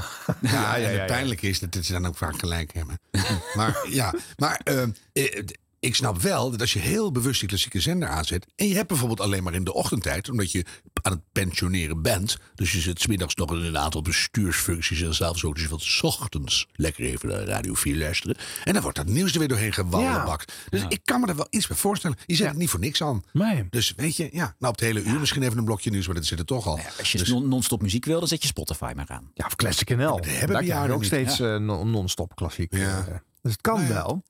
Ja, 0.42 0.76
ja, 0.76 1.06
pijnlijke 1.06 1.48
is 1.48 1.60
dat 1.60 1.78
ze 1.82 1.92
dan 1.92 2.06
ook 2.06 2.18
vaak 2.18 2.40
gelijk 2.40 2.74
hebben. 2.74 3.00
maar 3.58 3.86
ja, 3.90 4.14
maar 4.36 4.62
eh, 4.64 4.84
eh, 5.14 5.46
ik 5.88 5.96
snap 5.96 6.22
wel 6.22 6.52
dat 6.52 6.62
als 6.62 6.74
je 6.74 6.80
heel 6.80 7.12
bewust 7.12 7.40
die 7.40 7.50
klassieke 7.50 7.80
zender 7.80 8.10
aanzet. 8.10 8.46
en 8.56 8.68
je 8.68 8.76
hebt 8.76 8.88
bijvoorbeeld 8.88 9.20
alleen 9.22 9.44
maar 9.44 9.54
in 9.54 9.64
de 9.64 9.74
ochtendtijd, 9.74 10.30
omdat 10.30 10.52
je 10.52 10.66
aan 11.02 11.12
het 11.12 11.22
pensioneren 11.32 12.02
bent. 12.02 12.38
dus 12.56 12.72
je 12.72 12.80
zit 12.80 13.02
's 13.02 13.08
middags 13.08 13.36
nog 13.36 13.52
in 13.52 13.58
een 13.64 13.78
aantal 13.78 14.02
bestuursfuncties. 14.02 15.02
en 15.02 15.16
s'avonds 15.16 15.44
ook, 15.44 15.54
dus 15.54 15.64
je 15.64 15.70
wilt 15.70 15.82
's 15.82 16.02
ochtends 16.04 16.68
lekker 16.74 17.04
even 17.06 17.30
naar 17.30 17.44
Radio 17.44 17.74
4 17.74 17.98
luisteren. 17.98 18.38
En 18.64 18.74
dan 18.74 18.82
wordt 18.82 18.98
dat 18.98 19.06
nieuws 19.08 19.32
er 19.34 19.40
weer 19.40 19.48
doorheen 19.48 19.74
gewallenbakt. 19.74 20.54
Dus 20.70 20.86
ik 20.88 21.00
kan 21.04 21.22
me 21.22 21.28
er 21.28 21.36
wel 21.36 21.48
iets 21.50 21.68
bij 21.68 21.78
voorstellen. 21.78 22.18
Je 22.26 22.36
zet 22.36 22.48
het 22.48 22.58
niet 22.58 22.70
voor 22.70 22.80
niks 22.80 23.02
aan. 23.04 23.22
Nee. 23.34 23.66
Dus 23.70 23.94
weet 23.96 24.16
je, 24.16 24.24
ja, 24.32 24.56
nou 24.60 24.74
op 24.74 24.80
het 24.80 24.80
hele 24.80 25.04
uur 25.04 25.20
misschien 25.20 25.44
even 25.44 25.58
een 25.58 25.66
blokje 25.66 25.90
nieuws, 25.90 26.06
maar 26.06 26.16
dat 26.16 26.26
zit 26.26 26.40
er 26.40 26.46
toch 26.46 26.68
al. 26.68 26.80
Als 27.00 27.12
je 27.12 27.18
Dus- 27.18 27.30
non- 27.30 27.48
non-stop 27.48 27.82
muziek 27.82 28.06
wil, 28.06 28.20
dan 28.20 28.28
zet 28.28 28.42
je 28.42 28.48
Spotify 28.48 28.92
maar 28.96 29.08
aan. 29.10 29.32
Ja, 29.34 29.46
of 29.46 29.56
Classic 29.56 29.90
NL. 29.90 29.96
hebben 30.22 30.48
Daar 30.48 30.62
je 30.64 30.68
bejaarden 30.68 30.94
ook 30.96 31.02
niet. 31.02 31.10
steeds 31.10 31.38
Ja. 31.38 31.54
eh, 31.56 31.60
non- 31.62 31.92
non-stop 31.92 32.36
klassiek. 32.36 32.76
Ja. 32.76 33.00
eh. 33.08 33.14
dus 33.42 33.52
het 33.52 33.62
kan 33.62 33.88
wel. 33.88 34.24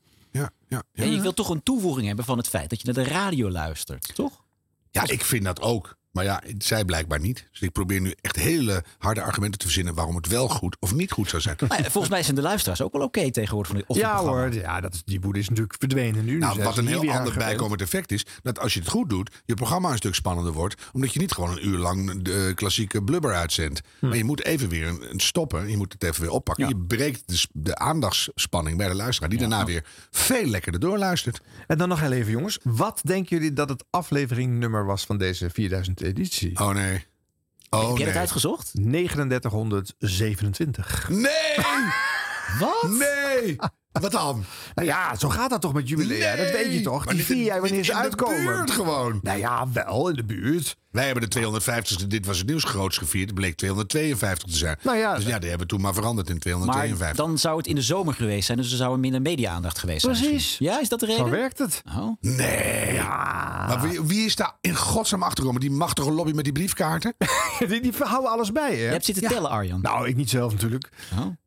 Ja. 0.68 0.84
En 0.94 1.12
je 1.12 1.22
wilt 1.22 1.36
toch 1.36 1.50
een 1.50 1.64
toevoeging 1.64 2.08
hebben 2.08 2.26
van 2.26 2.38
het 2.38 2.48
feit 2.48 2.70
dat 2.70 2.82
je 2.82 2.86
naar 2.86 3.04
de 3.04 3.10
radio 3.10 3.50
luistert, 3.50 4.16
toch? 4.16 4.44
Ja, 4.92 5.08
ik 5.08 5.24
vind 5.24 5.44
dat 5.44 5.62
ook. 5.62 5.97
Maar 6.18 6.26
ja, 6.26 6.42
zij 6.58 6.86
blijkbaar 6.86 7.20
niet. 7.20 7.48
Dus 7.52 7.62
ik 7.62 7.72
probeer 7.72 8.02
nu 8.02 8.14
echt 8.22 8.36
hele 8.36 8.84
harde 8.98 9.22
argumenten 9.22 9.60
te 9.60 9.66
verzinnen 9.66 9.94
waarom 9.94 10.16
het 10.16 10.28
wel 10.28 10.48
goed 10.48 10.78
of 10.80 10.94
niet 10.94 11.12
goed 11.12 11.30
zou 11.30 11.42
zijn. 11.42 11.56
Maar 11.68 11.82
ja, 11.82 11.90
volgens 11.90 12.10
mij 12.10 12.24
zijn 12.24 12.36
de 12.36 12.42
luisteraars 12.42 12.82
ook 12.82 12.92
wel 12.92 13.02
oké 13.02 13.32
tegenwoordig 13.32 13.72
van 13.72 13.84
dit 13.88 13.98
Ja 13.98 14.20
hoor, 14.20 14.54
ja, 14.54 14.82
dat 14.82 14.94
is, 14.94 15.04
die 15.06 15.22
woede 15.22 15.40
is 15.40 15.50
natuurlijk 15.50 15.76
verdwenen 15.80 16.26
nu. 16.26 16.38
Nou, 16.38 16.56
Dus 16.56 16.64
wat 16.64 16.78
een 16.78 16.88
heel 16.88 17.12
ander 17.12 17.34
bijkomend 17.34 17.82
effect 17.82 18.12
is, 18.12 18.26
dat 18.44 18.60
als 18.60 18.74
je 18.74 18.80
het 18.80 18.90
goed 18.90 19.10
doet, 19.10 19.42
je 19.46 19.54
programma 19.54 19.92
een 19.92 19.98
stuk 19.98 20.16
spannender 20.16 20.54
wordt, 20.54 20.82
omdat 20.94 21.14
je 21.14 21.20
niet 21.20 21.32
gewoon 21.32 21.52
een 21.52 21.68
uur 21.68 21.78
lang 21.78 22.22
de 22.22 22.52
klassieke 22.56 23.04
blubber 23.04 23.34
uitzendt. 23.34 23.82
Hm. 24.00 24.08
Maar 24.08 24.18
je 24.18 24.24
moet 24.24 24.46
even 24.46 24.70
weer 24.70 24.88
een, 24.88 25.12
een 25.12 25.20
stoppen, 25.20 25.70
je 25.70 25.78
moet 25.78 25.94
het 25.94 26.04
even 26.04 26.22
weer 26.22 26.32
oppakken. 26.32 26.68
Je 26.68 26.78
breekt 26.78 27.24
de, 27.26 27.48
de 27.52 27.76
aandachtsspanning 27.76 28.78
bij 28.78 28.88
de 28.88 28.96
luisteraar, 28.96 29.30
die 29.30 29.40
daarna 29.40 29.66
weer 29.66 29.86
veel 30.12 30.46
lekkerder 30.46 30.82
doorluistert. 30.82 31.42
En 31.68 31.78
dan 31.78 31.90
nog 31.90 32.00
heel 32.00 32.12
even, 32.12 32.32
jongens. 32.32 32.60
Wat 32.64 33.02
denken 33.04 33.38
jullie 33.38 33.54
dat 33.54 33.70
het 33.70 33.84
afleveringnummer 33.90 34.86
was 34.86 35.06
van 35.06 35.18
deze 35.18 35.50
4000 35.50 36.02
editie? 36.08 36.60
Oh 36.60 36.70
nee. 36.70 37.06
Oh 37.70 37.80
Heb 37.80 37.90
jij 37.90 37.98
nee. 37.98 38.06
dat 38.06 38.16
uitgezocht? 38.16 38.72
3927. 38.74 41.10
Nee! 41.10 41.56
Wat? 42.60 42.90
Nee! 42.90 43.56
Wat 44.02 44.12
dan? 44.12 44.44
Nou 44.76 44.88
ja, 44.88 45.16
zo 45.16 45.30
gaat 45.30 45.50
dat 45.50 45.62
toch 45.62 45.74
met 45.74 45.90
jubilea? 45.90 46.36
dat 46.36 46.52
weet 46.52 46.74
je 46.74 46.82
toch? 46.82 47.06
maar 47.06 47.14
Die 47.14 47.24
vier 47.24 47.44
jaar 47.44 47.62
wanneer 47.62 47.84
ze 47.84 47.92
in 47.92 47.98
de 47.98 48.04
uitkomen. 48.04 48.44
buurt 48.46 48.72
gewoon. 48.72 49.20
Nou 49.22 49.40
ja, 49.40 49.68
wel 49.74 50.10
in 50.10 50.16
de 50.16 50.24
buurt. 50.26 50.76
Wij 50.92 51.06
hebben 51.06 51.30
de 51.30 51.40
250ste, 51.40 52.08
dit 52.08 52.26
was 52.26 52.38
het 52.38 52.48
nieuws 52.48 52.64
grootst 52.64 53.00
gevierd. 53.00 53.26
Het 53.26 53.36
bleek 53.36 53.56
252 53.56 54.50
te 54.50 54.58
zijn. 54.58 54.78
Nou 54.84 54.98
ja, 54.98 55.16
dus 55.16 55.26
ja, 55.26 55.40
die 55.40 55.50
hebben 55.50 55.68
we 55.68 55.74
toen 55.74 55.82
maar 55.82 55.94
veranderd 55.94 56.28
in 56.28 56.34
Maar 56.34 56.42
252. 56.42 57.26
dan 57.26 57.38
zou 57.38 57.58
het 57.58 57.68
in 57.68 57.76
de 57.76 57.82
zomer 57.82 58.14
geweest 58.14 58.46
zijn. 58.46 58.58
Dus 58.58 58.72
er 58.72 58.78
zou 58.78 58.94
er 58.94 59.00
minder 59.00 59.22
media-aandacht 59.22 59.80
geweest 59.80 60.02
zijn. 60.02 60.16
Precies. 60.18 60.56
Ja, 60.58 60.80
is 60.82 60.90
dat 60.90 61.00
de 61.00 61.06
reden? 61.06 61.26
Zo 61.26 61.32
werkt 61.32 61.58
het. 61.58 61.82
Oh. 61.98 62.16
Nee. 62.22 63.00
Maar 63.68 63.82
wie, 63.82 64.02
wie 64.02 64.26
is 64.26 64.36
daar 64.36 64.56
in 64.62 64.76
godsnaam 64.76 65.24
achtergekomen? 65.24 65.62
Die 65.62 65.72
machtige 65.72 66.12
lobby 66.12 66.32
met 66.32 66.44
die 66.44 66.54
briefkaarten? 66.54 67.16
die, 67.70 67.82
die 67.82 67.94
houden 68.00 68.32
alles 68.32 68.52
bij, 68.52 68.76
hè? 68.76 68.84
Je 68.84 68.90
hebt 68.92 69.06
zitten 69.06 69.28
tellen, 69.28 69.50
Arjan. 69.50 69.82
Nou, 69.82 70.08
ik 70.08 70.16
niet 70.16 70.30
zelf 70.30 70.52
natuurlijk. 70.52 70.90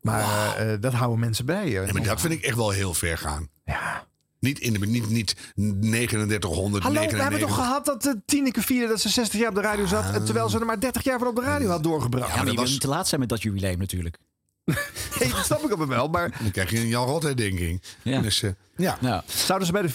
Maar 0.01 0.55
eh, 0.55 0.73
dat 0.79 0.93
houden 0.93 1.19
mensen 1.19 1.45
bij. 1.45 1.69
hè. 1.69 1.79
Ja, 1.81 1.91
maar 1.93 2.03
dat 2.03 2.21
vind 2.21 2.33
ik 2.33 2.40
echt 2.43 2.55
wel 2.55 2.69
heel 2.69 2.93
ver 2.93 3.17
gaan. 3.17 3.49
Ja. 3.65 4.09
Niet, 4.39 4.59
in 4.59 4.73
de, 4.73 4.79
niet, 4.79 5.09
niet 5.09 5.35
3900, 5.55 6.83
Hallo, 6.83 6.99
we 6.99 7.05
99. 7.05 7.21
hebben 7.21 7.39
toch 7.39 7.55
gehad 7.55 7.85
dat 7.85 8.05
uh, 8.05 8.13
Tineke 8.25 8.61
vierde 8.61 8.87
dat 8.87 9.01
ze 9.01 9.09
60 9.09 9.39
jaar 9.39 9.49
op 9.49 9.55
de 9.55 9.61
radio 9.61 9.85
zat... 9.85 10.13
en 10.13 10.25
terwijl 10.25 10.49
ze 10.49 10.59
er 10.59 10.65
maar 10.65 10.79
30 10.79 11.03
jaar 11.03 11.19
van 11.19 11.27
op 11.27 11.35
de 11.35 11.41
radio 11.41 11.69
had 11.69 11.83
doorgebracht. 11.83 12.27
Ja, 12.27 12.35
maar 12.35 12.45
je 12.45 12.55
wil 12.55 12.63
niet 12.63 12.81
te 12.81 12.87
laat 12.87 13.07
zijn 13.07 13.19
met 13.19 13.29
dat 13.29 13.41
jubileum 13.41 13.77
natuurlijk. 13.77 14.17
Nee, 15.19 15.29
dat 15.29 15.45
snap 15.45 15.63
ik 15.63 15.71
op 15.71 15.87
wel, 15.87 16.07
maar... 16.07 16.37
Dan 16.41 16.51
krijg 16.51 16.71
je 16.71 16.77
een 16.79 16.87
Jan 16.87 17.07
Rot 17.07 17.23
herdenking. 17.23 17.81
Ja. 18.01 18.21
Dus, 18.21 18.43
eh, 18.43 18.51
ja. 18.75 19.23
Zouden 19.27 19.67
ze 19.67 19.73
bij 19.73 19.81
de 19.81 19.89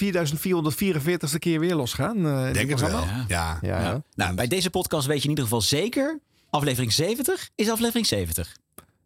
4444ste 1.35 1.39
keer 1.39 1.61
weer 1.61 1.75
losgaan? 1.75 2.27
eh, 2.27 2.47
in 2.47 2.53
Denk 2.53 2.71
het 2.71 2.81
wel. 2.81 3.01
Ja. 3.01 3.27
Ja, 3.29 3.59
Ja. 3.63 4.03
Nou, 4.15 4.35
bij 4.35 4.47
deze 4.47 4.71
podcast 4.71 5.07
weet 5.07 5.17
je 5.17 5.23
in 5.23 5.29
ieder 5.29 5.45
geval 5.45 5.61
zeker... 5.61 6.21
aflevering 6.51 6.93
70 6.93 7.49
is 7.55 7.71
aflevering 7.71 8.07
70. 8.07 8.57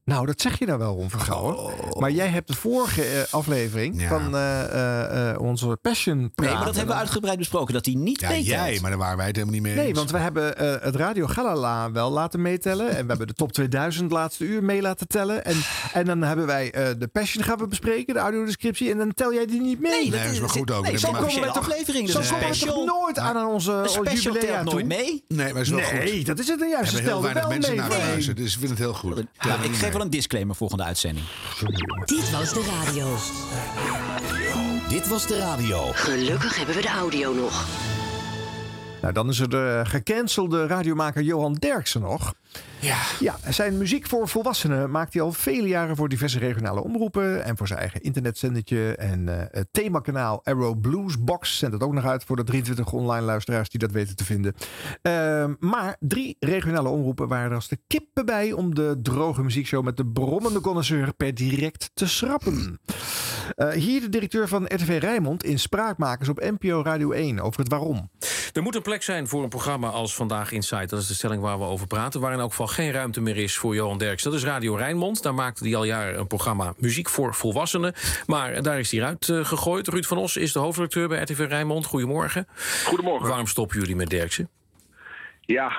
Nou, 0.04 0.26
dat 0.26 0.40
zeg 0.40 0.58
je 0.58 0.66
nou 0.66 0.78
wel, 0.78 0.94
Ron 0.94 1.10
van 1.10 1.20
Gouwen. 1.20 1.58
Oh. 1.58 2.00
Maar 2.00 2.10
jij 2.10 2.26
hebt 2.28 2.48
de 2.48 2.54
vorige 2.54 3.02
eh, 3.04 3.22
aflevering 3.34 4.02
van 4.08 4.36
eh, 4.36 4.62
eh, 4.64 5.30
eh, 5.30 5.40
onze 5.40 5.78
Passion 5.82 6.18
Nee, 6.34 6.50
maar 6.54 6.64
dat 6.64 6.76
hebben 6.76 6.94
we 6.94 7.00
uitgebreid 7.00 7.38
besproken. 7.38 7.74
Dat 7.74 7.84
hij 7.86 7.94
niet 7.94 8.20
Ja, 8.20 8.28
meetelt. 8.28 8.46
jij, 8.46 8.78
maar 8.80 8.90
daar 8.90 8.98
waren 8.98 9.16
wij 9.16 9.26
het 9.26 9.36
helemaal 9.36 9.54
niet 9.60 9.64
mee 9.66 9.74
Nee, 9.74 9.86
eens. 9.86 9.98
want 9.98 10.10
we 10.10 10.18
hebben 10.18 10.56
eh, 10.56 10.84
het 10.84 10.96
Radio 10.96 11.26
Galala 11.26 11.90
wel 11.92 12.10
laten 12.10 12.42
meetellen. 12.42 12.88
En 12.88 13.02
we 13.02 13.08
hebben 13.08 13.26
de 13.26 13.32
top 13.32 13.52
2000 13.52 14.10
laatste 14.10 14.44
uur 14.44 14.64
mee 14.64 14.80
laten 14.82 15.06
tellen. 15.08 15.44
En, 15.44 15.56
en 15.92 16.04
dan 16.04 16.22
hebben 16.22 16.46
wij 16.46 16.72
eh, 16.72 16.88
de 16.98 17.06
Passion 17.08 17.44
gaan 17.44 17.58
we 17.58 17.66
bespreken, 17.66 18.14
de 18.14 18.20
audiodescriptie. 18.20 18.90
En 18.90 18.98
dan 18.98 19.14
tel 19.14 19.34
jij 19.34 19.46
die 19.46 19.60
niet 19.60 19.80
mee. 19.80 20.10
Nee, 20.10 20.10
dat 20.22 20.32
is 20.32 20.38
wel 20.38 20.48
goed 20.48 20.70
ook. 20.70 20.82
Nee, 20.82 20.92
Dat 20.92 21.00
zo'n 21.00 21.14
hebben 21.14 21.34
we 21.40 21.48
aflevering. 21.48 22.06
Dus 22.10 22.14
Zo 22.28 22.34
komen 22.34 22.48
we 22.50 22.56
toch 22.58 22.84
nooit 23.02 23.18
aan 23.18 23.36
aan 23.36 23.46
onze 23.46 23.82
special 23.86 24.14
jubilea 24.14 24.40
telt 24.62 24.64
nooit 24.72 24.88
toe? 24.88 24.96
mee. 24.98 25.24
Nee, 25.28 25.52
maar 25.52 25.62
is 25.62 25.68
wel 25.68 25.78
Nee, 25.78 26.16
goed. 26.16 26.26
dat 26.26 26.38
is 26.38 26.48
het 26.48 26.60
een 26.60 26.66
Er 26.66 26.72
juiste 26.72 26.94
hebben 26.94 27.12
heel 27.12 27.20
stel. 27.20 27.22
weinig 27.22 27.42
wel 27.42 27.50
mensen 27.52 27.70
mee. 27.76 27.80
naar 27.80 27.90
geluisterd, 27.90 28.36
dus 28.36 28.52
ik 28.52 28.58
vind 28.58 28.70
het 28.70 28.78
heel 28.78 28.94
goed. 28.94 29.18
Ik 29.18 29.74
geef 29.90 29.98
mee. 29.98 30.02
wel 30.02 30.02
een 30.02 30.10
disclaimer 30.10 30.56
volgende 30.56 30.84
uitzending. 30.84 31.26
Dit 32.04 32.30
was 32.30 32.52
de 32.52 32.64
radio. 32.84 33.16
Dit 34.88 35.08
was 35.08 35.26
de 35.26 35.38
radio. 35.38 35.92
Gelukkig 35.92 36.56
hebben 36.56 36.74
we 36.74 36.82
de 36.82 36.88
audio 36.88 37.34
nog. 37.34 37.66
Nou, 39.00 39.14
dan 39.14 39.28
is 39.28 39.40
er 39.40 39.50
de 39.50 39.80
gecancelde 39.84 40.66
radiomaker 40.66 41.22
Johan 41.22 41.54
Derksen 41.54 42.00
nog. 42.00 42.34
Ja. 42.80 42.98
Ja, 43.18 43.36
zijn 43.48 43.78
muziek 43.78 44.06
voor 44.06 44.28
volwassenen 44.28 44.90
maakt 44.90 45.12
hij 45.12 45.22
al 45.22 45.32
vele 45.32 45.68
jaren 45.68 45.96
voor 45.96 46.08
diverse 46.08 46.38
regionale 46.38 46.82
omroepen. 46.82 47.44
En 47.44 47.56
voor 47.56 47.66
zijn 47.66 47.78
eigen 47.78 48.00
internetzendertje. 48.00 48.96
En 48.96 49.28
eh, 49.28 49.46
het 49.50 49.68
themakanaal 49.70 50.40
Arrow 50.44 50.80
Blues 50.80 51.24
Box 51.24 51.58
zendt 51.58 51.74
het 51.74 51.82
ook 51.82 51.92
nog 51.92 52.04
uit 52.04 52.24
voor 52.24 52.36
de 52.36 52.44
23 52.44 52.92
online 52.92 53.24
luisteraars 53.24 53.68
die 53.68 53.80
dat 53.80 53.90
weten 53.90 54.16
te 54.16 54.24
vinden. 54.24 54.54
Ehm, 55.02 55.54
maar 55.58 55.96
drie 55.98 56.36
regionale 56.38 56.88
omroepen 56.88 57.28
waren 57.28 57.48
er 57.50 57.54
als 57.54 57.68
de 57.68 57.78
kippen 57.86 58.26
bij 58.26 58.52
om 58.52 58.74
de 58.74 58.98
droge 59.02 59.42
muziekshow 59.42 59.84
met 59.84 59.96
de 59.96 60.06
brommende 60.06 60.60
connoisseur 60.60 61.14
per 61.14 61.34
direct 61.34 61.90
te 61.94 62.08
schrappen. 62.08 62.80
Eh, 63.56 63.68
hier 63.68 64.00
de 64.00 64.08
directeur 64.08 64.48
van 64.48 64.64
RTV 64.64 64.98
Rijnmond 65.00 65.44
in 65.44 65.58
Spraakmakers 65.58 66.28
op 66.28 66.40
NPO 66.40 66.82
Radio 66.82 67.10
1 67.10 67.40
over 67.40 67.60
het 67.60 67.68
waarom. 67.68 68.10
Er 68.52 68.62
moet 68.62 68.74
een 68.74 68.82
plek 68.82 69.02
zijn 69.02 69.28
voor 69.28 69.42
een 69.42 69.48
programma 69.48 69.88
als 69.88 70.14
Vandaag 70.14 70.52
Insight. 70.52 70.90
Dat 70.90 71.00
is 71.00 71.06
de 71.06 71.14
stelling 71.14 71.42
waar 71.42 71.58
we 71.58 71.64
over 71.64 71.86
praten. 71.86 72.20
Waar 72.20 72.32
in 72.40 72.46
elk 72.46 72.54
geval 72.54 72.74
geen 72.74 72.92
ruimte 72.92 73.20
meer 73.20 73.36
is 73.36 73.56
voor 73.56 73.74
Johan 73.74 73.98
Derks. 73.98 74.22
Dat 74.22 74.34
is 74.34 74.44
Radio 74.44 74.74
Rijnmond. 74.74 75.22
Daar 75.22 75.34
maakte 75.34 75.64
hij 75.64 75.76
al 75.76 75.84
jaren 75.84 76.18
een 76.18 76.26
programma 76.26 76.74
Muziek 76.78 77.08
voor 77.08 77.34
Volwassenen. 77.34 77.94
Maar 78.26 78.62
daar 78.62 78.78
is 78.78 78.90
hij 78.90 79.00
eruit 79.00 79.28
eh, 79.28 79.44
gegooid. 79.44 79.88
Ruud 79.88 80.04
van 80.04 80.18
Os 80.18 80.36
is 80.36 80.52
de 80.52 80.58
hoofdredacteur 80.58 81.08
bij 81.08 81.22
RTV 81.22 81.46
Rijnmond. 81.48 81.86
Goedemorgen. 81.86 82.46
Goedemorgen. 82.84 83.28
Waarom 83.28 83.46
stoppen 83.46 83.78
jullie 83.78 83.96
met 83.96 84.10
Derksen? 84.10 84.48
Ja, 85.40 85.72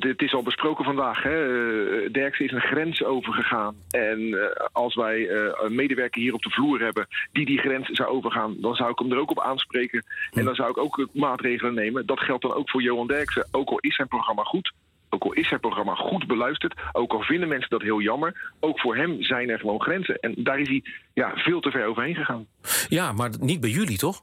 het 0.00 0.22
is 0.22 0.34
al 0.34 0.42
besproken 0.42 0.84
vandaag. 0.84 1.22
Hè. 1.22 1.44
Eh, 1.44 2.12
Derksen 2.12 2.44
is 2.44 2.52
een 2.52 2.60
grens 2.60 3.04
overgegaan. 3.04 3.74
En 3.90 4.34
eh, 4.34 4.66
als 4.72 4.94
wij 4.94 5.30
een 5.30 5.74
medewerker 5.74 6.20
hier 6.20 6.34
op 6.34 6.42
de 6.42 6.50
vloer 6.50 6.80
hebben 6.80 7.06
die 7.32 7.46
die 7.46 7.58
grens 7.58 7.88
zou 7.88 8.08
overgaan, 8.08 8.56
dan 8.60 8.74
zou 8.74 8.90
ik 8.90 8.98
hem 8.98 9.12
er 9.12 9.18
ook 9.18 9.30
op 9.30 9.40
aanspreken. 9.40 10.04
En 10.32 10.44
dan 10.44 10.54
zou 10.54 10.70
ik 10.70 10.78
ook 10.78 11.08
maatregelen 11.12 11.74
nemen. 11.74 12.06
Dat 12.06 12.20
geldt 12.20 12.42
dan 12.42 12.54
ook 12.54 12.70
voor 12.70 12.82
Johan 12.82 13.06
Derksen. 13.06 13.48
Ook 13.50 13.68
al 13.68 13.78
is 13.78 13.94
zijn 13.94 14.08
programma 14.08 14.42
goed. 14.42 14.72
Ook 15.08 15.24
al 15.24 15.32
is 15.32 15.48
zijn 15.48 15.60
programma 15.60 15.94
goed 15.94 16.26
beluisterd, 16.26 16.74
ook 16.92 17.12
al 17.12 17.20
vinden 17.20 17.48
mensen 17.48 17.70
dat 17.70 17.82
heel 17.82 18.00
jammer, 18.00 18.52
ook 18.60 18.80
voor 18.80 18.96
hem 18.96 19.22
zijn 19.22 19.48
er 19.50 19.58
gewoon 19.58 19.80
grenzen. 19.80 20.18
En 20.18 20.34
daar 20.36 20.58
is 20.58 20.68
hij 20.68 20.82
ja, 21.12 21.32
veel 21.34 21.60
te 21.60 21.70
ver 21.70 21.86
overheen 21.86 22.14
gegaan. 22.14 22.46
Ja, 22.88 23.12
maar 23.12 23.30
niet 23.40 23.60
bij 23.60 23.70
jullie, 23.70 23.98
toch? 23.98 24.22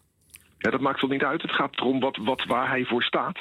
Ja, 0.58 0.70
dat 0.72 0.80
maakt 0.80 1.00
toch 1.00 1.10
niet 1.10 1.24
uit. 1.24 1.42
Het 1.42 1.52
gaat 1.52 1.80
erom 1.80 2.00
wat, 2.00 2.18
wat, 2.18 2.46
waar 2.46 2.70
hij 2.70 2.86
voor 2.86 3.04
staat. 3.04 3.40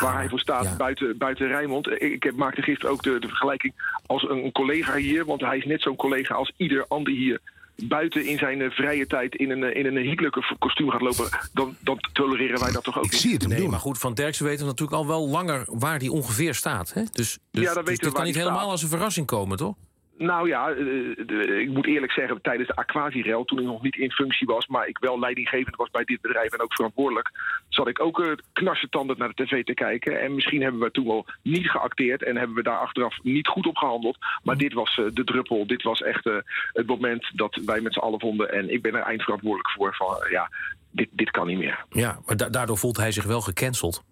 waar 0.00 0.14
hij 0.14 0.28
voor 0.28 0.40
staat 0.40 0.76
buiten, 0.76 1.18
buiten 1.18 1.46
Rijnmond. 1.46 2.02
Ik, 2.02 2.22
heb, 2.22 2.36
maakte 2.36 2.62
gisteren 2.62 2.92
ook 2.92 3.02
de, 3.02 3.18
de 3.18 3.28
vergelijking 3.28 4.00
als 4.06 4.28
een 4.28 4.52
collega 4.52 4.96
hier. 4.96 5.24
Want 5.24 5.40
hij 5.40 5.58
is 5.58 5.64
net 5.64 5.82
zo'n 5.82 5.96
collega 5.96 6.34
als 6.34 6.52
ieder 6.56 6.84
ander 6.88 7.12
hier. 7.12 7.40
Buiten 7.84 8.26
in 8.26 8.38
zijn 8.38 8.60
eh, 8.60 8.70
vrije 8.70 9.06
tijd 9.06 9.34
in 9.34 9.50
een, 9.50 9.62
eh, 9.62 9.76
in 9.84 9.86
een 9.96 10.04
Hitler 10.04 10.56
kostuum 10.58 10.90
gaat 10.90 11.00
lopen. 11.00 11.28
Dan, 11.52 11.76
dan 11.80 11.98
tolereren 12.12 12.60
wij 12.60 12.72
dat 12.72 12.84
toch 12.84 12.98
ook 12.98 13.04
Ik 13.04 13.12
zie 13.12 13.32
het 13.32 13.40
hem 13.42 13.50
nee, 13.50 13.60
doen. 13.60 13.70
maar 13.70 13.80
goed, 13.80 13.98
van 13.98 14.14
Derksen 14.14 14.44
weten 14.44 14.60
we 14.60 14.66
natuurlijk 14.66 14.98
al 14.98 15.06
wel 15.06 15.28
langer 15.28 15.64
waar 15.66 15.98
hij 15.98 16.08
ongeveer 16.08 16.54
staat. 16.54 16.92
Hè? 16.92 17.02
Dus, 17.12 17.38
dus, 17.50 17.62
Ja, 17.64 17.74
dat 17.74 17.74
dus 17.74 17.74
weten 17.74 17.84
we 17.84 17.92
dit 17.92 18.02
waar 18.02 18.12
kan 18.12 18.24
niet 18.24 18.34
helemaal 18.34 18.58
staat. 18.58 18.70
als 18.70 18.82
een 18.82 18.88
verrassing 18.88 19.26
komen, 19.26 19.56
toch? 19.56 19.74
Nou 20.18 20.48
ja, 20.48 20.70
eh, 20.70 21.58
ik 21.60 21.68
moet 21.68 21.86
eerlijk 21.86 22.12
zeggen, 22.12 22.40
tijdens 22.42 22.68
de 22.68 22.76
Aquasirel, 22.76 23.44
toen 23.44 23.58
ik 23.58 23.64
nog 23.64 23.82
niet 23.82 23.96
in 23.96 24.10
functie 24.12 24.46
was, 24.46 24.66
maar 24.66 24.86
ik 24.88 24.98
wel 24.98 25.18
leidinggevend 25.18 25.76
was 25.76 25.90
bij 25.90 26.04
dit 26.04 26.20
bedrijf 26.20 26.52
en 26.52 26.60
ook 26.62 26.74
verantwoordelijk, 26.74 27.30
zat 27.68 27.88
ik 27.88 28.00
ook 28.00 28.18
uh, 28.18 28.32
knarsetandend 28.52 29.18
naar 29.18 29.32
de 29.34 29.44
tv 29.44 29.64
te 29.64 29.74
kijken. 29.74 30.20
En 30.20 30.34
misschien 30.34 30.62
hebben 30.62 30.80
we 30.80 30.90
toen 30.90 31.06
wel 31.06 31.26
niet 31.42 31.70
geacteerd 31.70 32.22
en 32.22 32.36
hebben 32.36 32.56
we 32.56 32.62
daar 32.62 32.78
achteraf 32.78 33.18
niet 33.22 33.48
goed 33.48 33.66
op 33.66 33.76
gehandeld. 33.76 34.16
Maar 34.42 34.56
dit 34.56 34.72
was 34.72 34.98
eh, 34.98 35.04
de 35.12 35.24
druppel. 35.24 35.66
Dit 35.66 35.82
was 35.82 36.00
echt 36.02 36.26
eh, 36.26 36.34
het 36.72 36.86
moment 36.86 37.30
dat 37.34 37.60
wij 37.64 37.80
met 37.80 37.92
z'n 37.92 37.98
allen 37.98 38.20
vonden. 38.20 38.52
En 38.52 38.72
ik 38.72 38.82
ben 38.82 38.94
er 38.94 39.02
eindverantwoordelijk 39.02 39.70
voor 39.70 39.94
van, 39.94 40.22
eh, 40.22 40.30
ja, 40.30 40.50
dit, 40.90 41.08
dit 41.10 41.30
kan 41.30 41.46
niet 41.46 41.58
meer. 41.58 41.84
Ja, 41.90 42.18
maar 42.26 42.36
da- 42.36 42.48
daardoor 42.48 42.78
voelt 42.78 42.96
hij 42.96 43.12
zich 43.12 43.24
wel 43.24 43.40
gecanceld. 43.40 44.02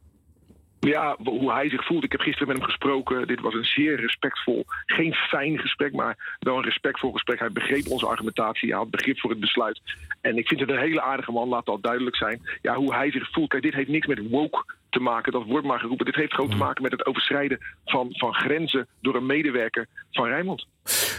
Ja, 0.87 1.17
hoe 1.25 1.53
hij 1.53 1.69
zich 1.69 1.87
voelt. 1.87 2.05
Ik 2.05 2.13
heb 2.13 2.21
gisteren 2.21 2.49
met 2.49 2.57
hem 2.57 2.67
gesproken. 2.67 3.27
Dit 3.27 3.41
was 3.41 3.55
een 3.55 3.65
zeer 3.65 4.01
respectvol, 4.01 4.65
geen 4.87 5.13
fijn 5.13 5.59
gesprek, 5.59 5.93
maar 5.93 6.37
wel 6.39 6.57
een 6.57 6.65
respectvol 6.65 7.13
gesprek. 7.13 7.39
Hij 7.39 7.53
begreep 7.53 7.89
onze 7.89 8.07
argumentatie, 8.07 8.69
hij 8.69 8.79
had 8.79 8.91
begrip 8.91 9.21
voor 9.21 9.31
het 9.31 9.41
besluit. 9.41 9.81
En 10.21 10.37
ik 10.37 10.49
vind 10.49 10.61
het 10.61 10.71
een 10.71 10.79
hele 10.79 11.03
aardige 11.03 11.33
man, 11.33 11.49
laat 11.49 11.67
dat 11.67 11.83
duidelijk 11.83 12.17
zijn. 12.17 12.43
Ja, 12.63 12.75
hoe 12.75 12.95
hij 12.95 13.11
zich 13.11 13.33
voelt. 13.33 13.49
Kijk, 13.49 13.63
dit 13.63 13.75
heeft 13.75 13.89
niks 13.89 14.07
met 14.07 14.31
woke 14.31 14.65
te 14.91 15.01
maken, 15.01 15.33
dat 15.33 15.45
wordt 15.45 15.67
maar 15.67 15.79
geroepen. 15.79 16.07
Dit 16.07 16.15
heeft 16.15 16.35
gewoon 16.35 16.51
te 16.51 16.57
maken 16.57 16.83
met 16.83 16.93
het 16.93 17.07
overschrijden 17.07 17.59
van, 17.85 18.09
van 18.11 18.35
grenzen 18.35 18.87
door 19.01 19.15
een 19.15 19.27
medewerker 19.27 19.87
van 20.11 20.27
Rijnmond. 20.27 20.67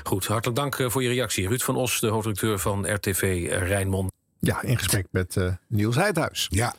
Goed, 0.03 0.27
hartelijk 0.27 0.57
dank 0.57 0.75
eh, 0.75 0.89
voor 0.89 1.03
je 1.03 1.09
reactie. 1.09 1.47
Ruud 1.47 1.61
van 1.61 1.75
Os, 1.75 1.99
de 1.99 2.07
hoofdredacteur 2.07 2.59
van 2.59 2.93
RTV 2.93 3.47
Rijnmond. 3.49 4.11
Ja, 4.39 4.61
in 4.61 4.77
gesprek 4.77 5.05
met 5.11 5.37
eh, 5.37 5.53
Niels 5.67 5.95
Heidhuis. 5.95 6.47
Ja. 6.49 6.73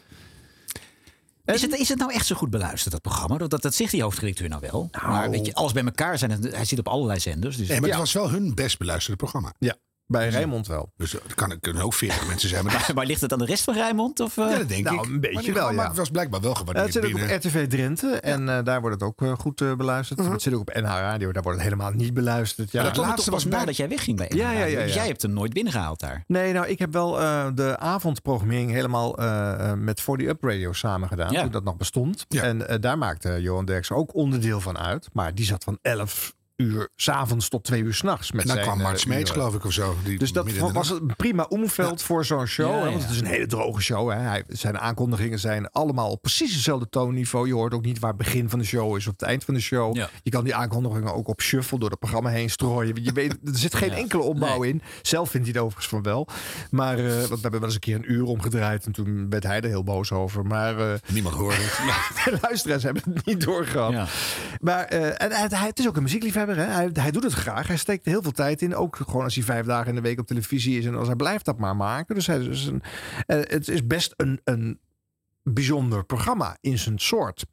Is 1.55 1.63
het, 1.63 1.73
is 1.75 1.89
het 1.89 1.99
nou 1.99 2.13
echt 2.13 2.27
zo 2.27 2.37
goed 2.37 2.51
beluisterd, 2.51 2.93
dat 2.93 3.03
programma? 3.03 3.37
Dat, 3.39 3.51
dat, 3.51 3.63
dat 3.63 3.75
zegt 3.75 3.91
die 3.91 4.03
hoofdredacteur 4.03 4.49
nou 4.49 4.63
wel. 4.71 4.89
Maar 5.07 5.31
weet 5.31 5.47
je, 5.47 5.55
alles 5.55 5.73
bij 5.73 5.85
elkaar 5.85 6.19
zijn. 6.19 6.31
het- 6.31 6.55
Hij 6.55 6.65
zit 6.65 6.79
op 6.79 6.89
allerlei 6.89 7.21
zenders. 7.21 7.57
Dus 7.57 7.69
Nee, 7.69 7.81
maar 7.81 7.89
Ja. 7.89 7.95
het 7.95 8.05
was 8.05 8.13
wel 8.13 8.31
hun 8.31 8.55
best 8.55 8.79
beluisterde 8.79 9.17
programma. 9.17 9.53
Ja, 9.59 9.75
bij 10.09 10.29
Rijnmond 10.29 10.67
wel. 10.67 10.93
Dus 10.97 11.13
er 11.15 11.21
kan, 11.35 11.61
kunnen 11.61 11.83
ook 11.83 11.95
40 11.95 12.27
mensen 12.29 12.49
zijn. 12.49 12.65
Maar, 12.65 12.73
dat, 12.73 12.87
Maar, 12.87 12.95
maar 12.97 13.07
ligt 13.07 13.21
het 13.21 13.33
aan 13.33 13.39
de 13.39 13.45
rest 13.45 13.65
van 13.65 13.75
Rijnmond? 13.75 14.21
Of, 14.21 14.37
eh? 14.39 14.51
ja, 14.51 14.59
dat 14.59 14.69
denk 14.69 14.85
Nou, 14.85 14.97
ik. 14.99 15.05
een 15.05 15.21
beetje 15.21 15.53
Maar 15.53 15.61
wel, 15.61 15.69
ja. 15.71 15.75
Maar 15.77 15.87
het 15.89 15.97
was 15.97 16.11
blijkbaar 16.11 16.41
wel 16.41 16.55
gewaardeerd 16.55 16.85
het 16.95 17.05
zit 17.05 17.15
ook 17.15 17.21
op. 17.23 17.29
RTV 17.45 17.67
Drenthe 17.69 18.21
en 18.21 18.49
eh, 18.49 18.65
daar 18.65 18.81
wordt 18.81 19.01
het 19.01 19.09
ook 19.09 19.23
eh, 19.23 19.33
goed 19.39 19.77
beluisterd. 19.77 20.19
Het 20.27 20.43
zit 20.43 20.53
ook 20.55 20.61
op 20.61 20.75
NH 20.75 20.83
Radio, 20.83 21.33
daar 21.33 21.43
wordt 21.43 21.59
het 21.59 21.69
helemaal 21.69 21.93
niet 21.93 22.15
beluisterd. 22.15 22.71
Ja. 22.73 22.83
Maar 22.83 22.93
dat 22.93 23.03
er 23.03 23.09
laatste 23.09 23.31
was 23.31 23.49
bij- 23.49 23.59
nadat 23.59 23.77
jij 23.77 23.89
wegging 23.89 24.17
bij 24.17 24.27
NH 24.31 24.37
ja, 24.37 24.51
ja, 24.51 24.65
Dus 24.65 24.89
ja. 24.89 24.95
jij 24.95 25.07
hebt 25.07 25.23
hem 25.23 25.33
nooit 25.33 25.53
binnengehaald 25.53 26.01
daar. 26.01 26.25
Nee, 26.27 26.53
nou, 26.53 26.67
ik 26.67 26.79
heb 26.79 26.93
wel 26.93 27.21
eh, 27.21 27.47
de 27.55 27.79
avondprogrammering 27.79 28.71
helemaal 28.71 29.17
met 29.77 30.01
40 30.01 30.27
Up 30.29 30.43
Radio 30.45 30.73
samen 30.73 31.09
gedaan. 31.09 31.33
Ja. 31.33 31.43
Toen 31.43 31.51
dat 31.51 31.65
nog 31.65 31.77
bestond. 31.77 32.25
Ja. 32.29 32.43
En 32.43 32.69
eh, 32.69 32.77
daar 32.81 32.99
maakte 32.99 33.41
Johan 33.41 33.65
Derksen 33.65 33.97
ook 33.97 34.15
onderdeel 34.15 34.61
van 34.61 34.79
uit. 34.79 35.09
Maar 35.13 35.35
die 35.35 35.45
zat 35.45 35.65
van 35.65 35.79
11 35.83 36.35
uur 36.63 36.89
s'avonds 36.97 37.49
tot 37.49 37.65
twee 37.65 37.83
uur 37.83 37.95
s'nachts. 37.95 38.31
En 38.31 38.37
dan 38.47 38.57
kwam 38.63 38.79
Mart 38.83 39.01
Smeets, 39.01 39.31
geloof 39.31 39.55
ik, 39.55 39.65
of 39.65 39.73
zo. 39.73 39.97
Die 40.05 40.19
Dus 40.19 40.33
dat 40.33 40.45
was 40.73 40.91
een 40.91 41.13
prima 41.17 41.43
omveld 41.49 42.03
voor 42.03 42.25
zo'n 42.25 42.47
show. 42.47 42.71
Ja, 42.71 42.79
hè, 42.85 42.91
want 42.91 43.03
het 43.03 43.11
is 43.11 43.21
een 43.21 43.27
hele 43.27 43.47
droge 43.47 43.81
show. 43.83 44.11
Hè. 44.11 44.17
Hij, 44.17 44.45
zijn 44.49 44.79
aankondigingen 44.79 45.39
zijn 45.39 45.71
allemaal 45.71 46.11
op 46.11 46.23
precies 46.23 46.55
hetzelfde 46.55 46.89
toonniveau. 46.89 47.47
Je 47.47 47.55
hoort 47.55 47.75
ook 47.75 47.85
niet 47.85 47.99
waar 47.99 48.09
het 48.11 48.19
begin 48.19 48.49
van 48.49 48.59
de 48.59 48.65
show 48.65 48.97
is 48.97 49.07
of 49.07 49.13
het 49.13 49.23
eind 49.23 49.45
van 49.45 49.55
de 49.55 49.61
show. 49.61 49.97
Je 50.23 50.31
kan 50.31 50.45
die 50.45 50.55
aankondigingen 50.55 51.15
ook 51.15 51.29
op 51.29 51.41
shuffle 51.41 51.79
door 51.79 51.91
het 51.91 51.99
programma 51.99 52.31
heen 52.31 52.51
strooien. 52.51 53.05
Je 53.05 53.13
weet, 53.13 53.33
er 53.45 53.59
zit 53.59 53.75
geen 53.75 53.93
enkele 53.93 54.23
opbouw 54.23 54.63
in. 54.63 54.83
Zelf 55.03 55.31
vindt 55.31 55.47
hij 55.47 55.55
het 55.57 55.65
overigens 55.65 55.89
van 55.95 56.03
wel. 56.03 56.29
Maar 56.71 56.99
eh, 56.99 57.05
want 57.17 57.29
we 57.29 57.39
hebben 57.41 57.51
wel 57.51 57.63
eens 57.65 57.75
een 57.75 57.81
keer 57.81 57.95
een 57.97 58.13
uur 58.13 58.25
omgedraaid. 58.25 58.87
En 58.87 58.93
toen 58.93 59.27
werd 59.31 59.43
hij 59.43 59.61
er 59.61 59.69
heel 59.69 59.85
boos 59.85 60.13
over. 60.13 60.45
Maar, 60.47 60.79
eh, 60.93 60.99
Niemand 61.13 61.35
hoorde 61.35 61.57
het. 61.59 62.25
de 62.35 62.39
luisteraars 62.43 62.83
hebben 62.83 63.03
het 63.15 63.27
niet 63.27 63.45
doorgehad. 63.45 64.09
Maar 64.61 64.85
eh, 64.85 65.07
en 65.23 65.33
hij, 65.33 65.47
hij- 65.49 65.67
het 65.67 65.79
is 65.79 65.89
ook 65.89 65.97
een 65.97 66.03
muziekliefhebber. 66.03 66.48
Hij, 66.57 66.91
hij 66.93 67.11
doet 67.11 67.23
het 67.23 67.33
graag. 67.33 67.67
Hij 67.67 67.77
steekt 67.77 68.05
heel 68.05 68.23
veel 68.23 68.33
tijd 68.33 68.63
in. 68.63 68.75
Ook 68.75 68.97
gewoon 68.97 69.25
als 69.25 69.35
hij 69.35 69.45
vijf 69.45 69.67
dagen 69.67 69.89
in 69.89 69.95
de 69.95 70.01
week 70.01 70.19
op 70.19 70.27
televisie 70.27 70.79
is. 70.79 70.85
En 70.87 70.95
als 70.95 71.07
hij 71.07 71.17
blijft 71.17 71.45
dat 71.45 71.59
maar 71.59 71.77
maken. 71.77 72.15
Dus 72.15 72.27
een, 72.29 72.83
eh, 73.27 73.37
het 73.41 73.69
is 73.69 73.87
best 73.87 74.15
een, 74.17 74.41
een 74.45 74.81
bijzonder 75.43 76.05
programma 76.05 76.57
in 76.61 76.79
zijn 76.79 76.99
soort. 76.99 77.47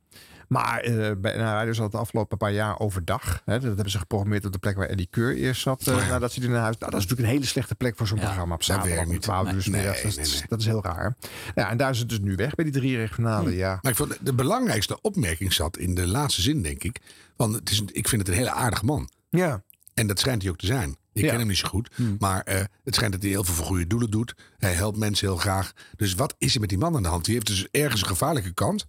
Maar 0.47 0.79
eh 0.79 1.11
bij 1.17 1.35
radio 1.35 1.73
zat 1.73 1.85
het 1.91 2.01
afgelopen 2.01 2.37
paar 2.37 2.51
jaar 2.51 2.79
overdag. 2.79 3.41
Hè? 3.45 3.53
Dat 3.59 3.63
hebben 3.75 3.89
ze 3.91 3.97
geprogrammeerd 3.97 4.45
op 4.45 4.51
de 4.51 4.57
plek 4.57 4.75
waar 4.77 4.87
Eddie 4.87 5.07
Keur 5.09 5.35
eerst 5.35 5.61
zat. 5.61 5.87
eh, 5.87 6.09
nadat 6.09 6.35
er 6.35 6.49
naar 6.49 6.61
huis. 6.61 6.77
Nou, 6.77 6.91
dat 6.91 6.99
is 6.99 7.05
natuurlijk 7.07 7.27
een 7.27 7.35
hele 7.35 7.45
slechte 7.45 7.75
plek 7.75 7.97
voor 7.97 8.07
zo'n 8.07 8.19
programma 8.19 8.53
op 8.55 8.63
zaterdag. 8.63 9.05
Om 9.05 9.11
niet. 9.11 9.21
12 9.21 9.51
uur 9.51 9.69
Nee. 9.71 9.83
Dat, 9.85 10.03
nee, 10.03 10.13
is- 10.25 10.43
dat 10.47 10.59
is 10.59 10.65
heel 10.65 10.83
raar. 10.83 11.15
Ja, 11.55 11.69
en 11.69 11.77
daar 11.77 11.89
is 11.89 11.99
het 11.99 12.09
dus 12.09 12.19
nu 12.19 12.35
weg 12.35 12.55
bij 12.55 12.65
die 12.65 12.73
drie 12.73 12.97
regionale. 12.97 13.55
Ja. 13.55 13.79
Maar 13.81 13.91
ik 13.91 13.97
vond 13.97 14.17
de 14.21 14.33
belangrijkste 14.33 15.01
opmerking 15.01 15.53
zat 15.53 15.77
in 15.77 15.95
de 15.95 16.07
laatste 16.07 16.41
zin, 16.41 16.61
denk 16.61 16.83
ik. 16.83 16.99
Want 17.35 17.55
het 17.55 17.69
is, 17.69 17.81
ik 17.91 18.07
vind 18.07 18.21
het 18.21 18.29
een 18.29 18.37
hele 18.37 18.51
aardig 18.51 18.81
man. 18.81 19.09
Ja. 19.29 19.63
En 19.93 20.07
dat 20.07 20.19
schijnt 20.19 20.41
hij 20.41 20.51
ook 20.51 20.57
te 20.57 20.65
zijn. 20.65 20.95
Ik 21.13 21.23
Ja. 21.23 21.29
ken 21.29 21.39
hem 21.39 21.47
niet 21.47 21.57
zo 21.57 21.67
goed. 21.67 21.89
Maar 22.19 22.41
eh, 22.41 22.63
het 22.83 22.95
schijnt 22.95 23.13
dat 23.13 23.21
hij 23.21 23.31
heel 23.31 23.43
veel 23.43 23.53
voor 23.53 23.65
goede 23.65 23.87
doelen 23.87 24.11
doet. 24.11 24.35
Hij 24.57 24.73
helpt 24.73 24.97
mensen 24.97 25.27
heel 25.27 25.37
graag. 25.37 25.71
Dus 25.95 26.13
wat 26.13 26.35
is 26.37 26.53
er 26.53 26.59
met 26.59 26.69
die 26.69 26.77
man 26.77 26.95
aan 26.95 27.03
de 27.03 27.09
hand? 27.09 27.25
Die 27.25 27.33
heeft 27.33 27.47
dus 27.47 27.67
ergens 27.71 28.01
een 28.01 28.07
gevaarlijke 28.07 28.53
kant. 28.53 28.85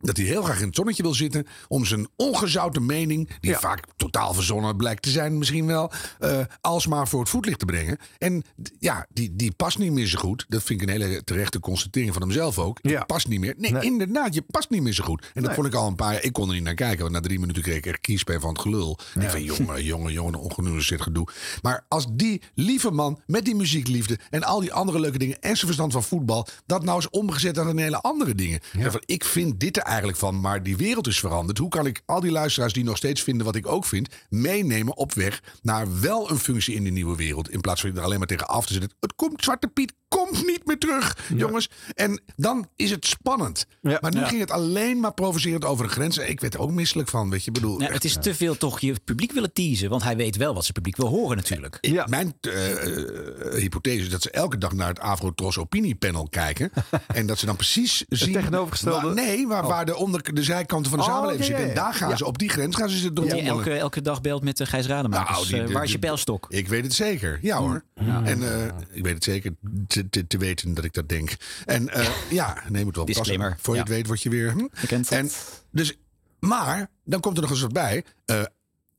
Dat 0.00 0.16
hij 0.16 0.26
heel 0.26 0.42
graag 0.42 0.60
in 0.60 0.66
het 0.66 0.74
zonnetje 0.76 1.02
wil 1.02 1.14
zitten. 1.14 1.46
Om 1.68 1.84
zijn 1.84 2.08
ongezouten 2.16 2.86
mening. 2.86 3.30
Die 3.40 3.54
vaak 3.56 3.84
totaal 3.96 4.34
verzonnen 4.34 4.76
blijkt 4.76 5.02
te 5.02 5.10
zijn, 5.10 5.38
misschien 5.38 5.66
wel. 5.66 5.92
eh, 6.18 6.40
alsmaar 6.60 7.08
voor 7.08 7.20
het 7.20 7.28
voetlicht 7.28 7.58
te 7.58 7.64
brengen. 7.64 7.98
En 8.18 8.42
ja, 8.78 9.06
die, 9.12 9.36
die 9.36 9.52
past 9.52 9.78
niet 9.78 9.92
meer 9.92 10.06
zo 10.06 10.18
goed. 10.18 10.44
Dat 10.48 10.62
vind 10.62 10.82
ik 10.82 10.88
een 10.88 11.00
hele 11.00 11.24
terechte 11.24 11.60
constatering 11.60 12.12
van 12.12 12.22
hemzelf 12.22 12.58
ook. 12.58 12.78
Je 12.82 13.02
past 13.06 13.28
niet 13.28 13.40
meer. 13.40 13.54
Nee, 13.58 13.82
inderdaad, 13.84 14.34
je 14.34 14.42
past 14.42 14.70
niet 14.70 14.82
meer 14.82 14.92
zo 14.92 15.04
goed. 15.04 15.20
En 15.22 15.28
dat 15.34 15.44
Nee. 15.44 15.54
vond 15.54 15.66
ik 15.66 15.74
al 15.74 15.86
een 15.86 15.94
paar 15.94 16.12
jaar. 16.12 16.22
Ik 16.22 16.32
kon 16.32 16.48
er 16.48 16.54
niet 16.54 16.62
naar 16.64 16.74
kijken. 16.74 16.98
Want 17.00 17.12
na 17.12 17.20
drie 17.20 17.38
minuten 17.40 17.62
kreeg 17.62 17.76
ik 17.76 17.86
echt 17.86 18.00
kiespijn 18.00 18.40
van 18.40 18.50
het 18.52 18.60
gelul. 18.60 18.98
Ik 19.14 19.20
denk 19.20 19.30
van 19.30 19.42
jongen, 19.42 19.84
jongen, 19.92 20.12
jongen, 20.12 20.34
ongenuanceerd 20.40 21.02
gedoe. 21.02 21.28
Maar 21.62 21.84
als 21.88 22.06
die 22.12 22.42
lieve 22.54 22.90
man 22.90 23.20
met 23.26 23.44
die 23.44 23.54
muziekliefde 23.54 24.18
en 24.30 24.42
al 24.44 24.60
die 24.60 24.72
andere 24.72 25.00
leuke 25.00 25.18
dingen 25.18 25.36
en 25.40 25.54
zijn 25.54 25.66
verstand 25.66 25.92
van 25.92 26.02
voetbal, 26.02 26.46
dat 26.66 26.84
nou 26.84 26.98
is 26.98 27.10
omgezet 27.10 27.56
naar 27.56 27.66
een 27.66 27.78
hele 27.78 28.00
andere 28.00 28.34
dingen. 28.34 28.60
En 28.78 28.92
Van, 28.92 29.02
ik 29.06 29.24
vind 29.24 29.60
dit 29.60 29.76
er 29.76 29.82
eigenlijk 29.88 30.18
van, 30.18 30.40
maar 30.40 30.62
die 30.62 30.76
wereld 30.76 31.06
is 31.06 31.20
veranderd. 31.20 31.58
Hoe 31.58 31.68
kan 31.68 31.86
ik 31.86 32.02
al 32.06 32.20
die 32.20 32.30
luisteraars 32.30 32.72
die 32.72 32.84
nog 32.84 32.96
steeds 32.96 33.22
vinden 33.22 33.46
wat 33.46 33.54
ik 33.54 33.66
ook 33.66 33.84
vind, 33.84 34.08
meenemen 34.28 34.96
op 34.96 35.14
weg 35.14 35.42
naar 35.62 36.00
wel 36.00 36.30
een 36.30 36.38
functie 36.38 36.74
in 36.74 36.82
die 36.82 36.92
nieuwe 36.92 37.16
wereld. 37.16 37.50
In 37.50 37.60
plaats 37.60 37.80
van 37.80 37.96
er 37.96 38.02
alleen 38.02 38.18
maar 38.18 38.26
tegen 38.26 38.48
af 38.48 38.66
te 38.66 38.72
zitten. 38.72 38.92
Het 39.00 39.14
komt, 39.14 39.44
Zwarte 39.44 39.68
Piet 39.68 39.94
komt 40.08 40.46
niet 40.46 40.66
meer 40.66 40.78
terug, 40.78 41.16
jongens. 41.36 41.70
En 41.94 42.20
dan 42.36 42.68
is 42.76 42.90
het 42.90 43.06
spannend. 43.06 43.66
Maar 43.80 44.12
nu 44.14 44.20
Ja. 44.20 44.26
ging 44.26 44.40
het 44.40 44.50
alleen 44.50 45.00
maar 45.00 45.14
provocerend 45.14 45.64
over 45.64 45.84
de 45.86 45.90
grenzen. 45.92 46.28
Ik 46.28 46.40
werd 46.40 46.54
er 46.54 46.60
ook 46.60 46.70
misselijk 46.70 47.08
van, 47.08 47.30
weet 47.30 47.44
je. 47.44 47.50
Bedoel, 47.50 47.80
Ja, 47.80 47.88
het 47.92 48.04
is 48.04 48.16
te 48.20 48.34
veel 48.34 48.56
toch 48.56 48.80
je 48.80 48.94
publiek 49.04 49.32
willen 49.32 49.52
teasen. 49.52 49.88
Want 49.90 50.02
hij 50.02 50.16
weet 50.16 50.36
wel 50.36 50.54
wat 50.54 50.62
zijn 50.62 50.72
publiek 50.74 50.96
wil 50.96 51.06
horen 51.08 51.36
natuurlijk. 51.36 51.78
Mijn 52.06 52.34
eh, 52.40 52.70
eh, 52.72 53.54
hypothese 53.54 54.02
is 54.02 54.10
dat 54.10 54.22
ze 54.22 54.30
elke 54.30 54.58
dag 54.58 54.72
naar 54.72 54.88
het 54.88 55.00
Afro-Tros 55.00 55.58
opiniepanel 55.58 56.28
kijken. 56.30 56.70
en 57.06 57.26
dat 57.26 57.38
ze 57.38 57.46
dan 57.46 57.56
precies 57.56 58.04
zien... 58.08 58.32
tegenovergestelde- 58.32 59.06
Waar, 59.06 59.14
nee, 59.14 59.46
waar, 59.46 59.66
waar 59.66 59.84
de, 59.86 59.96
onder, 59.96 60.34
de 60.34 60.42
zijkanten 60.42 60.90
van 60.90 60.98
de 61.00 61.04
Oh, 61.04 61.10
samenleving 61.10 61.46
ja, 61.48 61.50
zitten. 61.56 61.68
En 61.68 61.74
daar 61.74 61.94
gaan 61.94 62.08
Ja. 62.10 62.16
ze, 62.16 62.24
op 62.26 62.38
die 62.38 62.48
grens 62.48 62.76
gaan 62.76 62.88
ze 62.88 62.96
zitten 62.96 63.22
Die 63.24 63.32
rommelen. 63.32 63.56
elke, 63.58 63.72
elke 63.74 64.02
dag 64.02 64.20
belt 64.20 64.42
met 64.44 64.56
de 64.56 64.66
Gijs 64.66 64.86
Rademakers. 64.86 65.30
Nou, 65.36 65.46
die- 65.48 65.56
Eh, 65.58 65.64
die- 65.64 65.74
waar 65.74 65.84
is 65.84 65.92
je 65.92 65.98
pijlstok? 65.98 66.46
Ik 66.48 66.68
weet 66.68 66.82
het 66.84 66.94
zeker. 66.94 67.38
Ja 67.42 67.58
hoor. 67.58 67.82
En 68.24 68.52
eh, 68.52 68.66
ik 68.92 69.02
weet 69.04 69.14
het 69.14 69.24
zeker 69.24 69.52
te, 69.98 70.08
te, 70.08 70.26
te 70.26 70.38
weten 70.38 70.74
dat 70.74 70.84
ik 70.84 70.92
dat 70.92 71.08
denk. 71.08 71.36
En 71.66 71.88
eh, 71.88 72.08
ja, 72.30 72.62
neem 72.68 72.86
het 72.86 72.94
wel 72.94 73.04
op. 73.04 73.10
Disclaimer. 73.10 73.56
Voor 73.60 73.74
je 73.74 73.80
het 73.80 73.88
weet 73.88 74.06
word 74.06 74.22
je 74.22 74.30
weer... 74.30 74.52
Hm? 74.52 74.66
En, 75.08 75.30
dus, 75.70 75.98
maar, 76.38 76.90
dan 77.04 77.20
komt 77.20 77.36
er 77.36 77.42
nog 77.42 77.50
eens 77.50 77.60
wat 77.60 77.72
bij. 77.72 78.04
eh, 78.24 78.42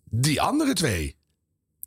die 0.09 0.41
andere 0.41 0.73
twee. 0.73 1.15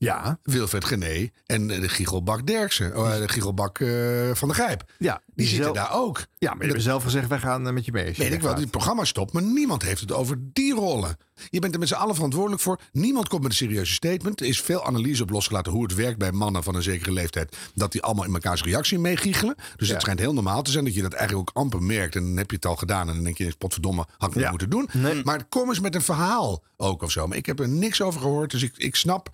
Ja. 0.04 0.38
Wilfred 0.42 0.84
Gené 0.84 1.30
en 1.46 1.70
eh, 1.70 1.80
de 1.80 1.88
Giechelbak 1.88 2.46
Derksen. 2.46 2.94
eh, 2.94 3.16
de 3.16 3.28
Giechelbak 3.28 3.78
eh, 3.78 3.88
van 4.34 4.48
de 4.48 4.54
Grijp. 4.54 4.84
Ja, 4.98 5.22
Die 5.34 5.46
zitten 5.46 5.64
zelf- 5.64 5.76
daar 5.76 5.94
ook. 5.98 6.26
Ja, 6.38 6.54
maar 6.54 6.64
je 6.66 6.70
hebt 6.72 6.82
zelf 6.84 7.02
gezegd, 7.02 7.28
wij 7.28 7.38
gaan 7.38 7.74
met 7.74 7.84
je 7.84 7.92
mee. 7.92 8.06
je 8.06 8.14
Weet 8.22 8.32
ik 8.32 8.40
wel, 8.42 8.54
dit 8.54 8.70
programma 8.70 9.04
stopt, 9.04 9.32
maar 9.32 9.42
niemand 9.42 9.82
heeft 9.82 10.00
het 10.00 10.12
over 10.12 10.36
die 10.52 10.74
rollen. 10.74 11.16
Je 11.50 11.58
bent 11.60 11.72
er 11.74 11.78
met 11.78 11.88
z'n 11.88 11.94
allen 11.94 12.14
verantwoordelijk 12.14 12.62
voor. 12.62 12.80
Niemand 12.92 13.28
komt 13.28 13.42
met 13.42 13.50
een 13.50 13.56
serieuze 13.56 13.92
statement. 13.92 14.40
Er 14.40 14.46
is 14.46 14.60
veel 14.60 14.86
analyse 14.86 15.22
op 15.22 15.30
losgelaten 15.30 15.72
hoe 15.72 15.82
het 15.82 15.94
werkt 15.94 16.18
bij 16.18 16.32
mannen 16.32 16.62
van 16.62 16.74
een 16.74 16.82
zekere 16.82 17.12
leeftijd. 17.12 17.56
Dat 17.74 17.92
die 17.92 18.02
allemaal 18.02 18.24
in 18.24 18.30
mekaars 18.32 18.62
reactie 18.62 18.98
meegiechelen. 18.98 19.54
Dus 19.76 19.88
het 19.88 20.00
schijnt 20.00 20.20
heel 20.20 20.32
normaal 20.34 20.62
te 20.62 20.70
zijn 20.70 20.84
dat 20.84 20.94
je 20.94 21.02
dat 21.02 21.12
eigenlijk 21.12 21.48
ook 21.50 21.56
amper 21.62 21.82
merkt. 21.82 22.16
En 22.16 22.22
dan 22.24 22.36
heb 22.36 22.50
je 22.50 22.56
het 22.56 22.66
al 22.66 22.76
gedaan 22.76 23.08
en 23.08 23.14
dan 23.14 23.24
denk 23.24 23.38
je, 23.38 23.54
potverdomme, 23.58 24.06
had 24.18 24.30
ik 24.30 24.36
niet 24.36 24.50
moeten 24.50 24.70
doen. 24.70 24.88
Maar 25.24 25.44
kom 25.44 25.68
eens 25.68 25.80
met 25.80 25.94
een 25.94 26.02
verhaal 26.02 26.62
ook 26.76 27.02
of 27.02 27.10
zo. 27.10 27.26
Maar 27.26 27.36
ik 27.36 27.46
heb 27.46 27.60
er 27.60 27.68
niks 27.68 28.00
over 28.02 28.20
gehoord, 28.20 28.50
dus 28.50 28.62
ik, 28.62 28.72
ik 28.76 28.96
snap... 28.96 29.30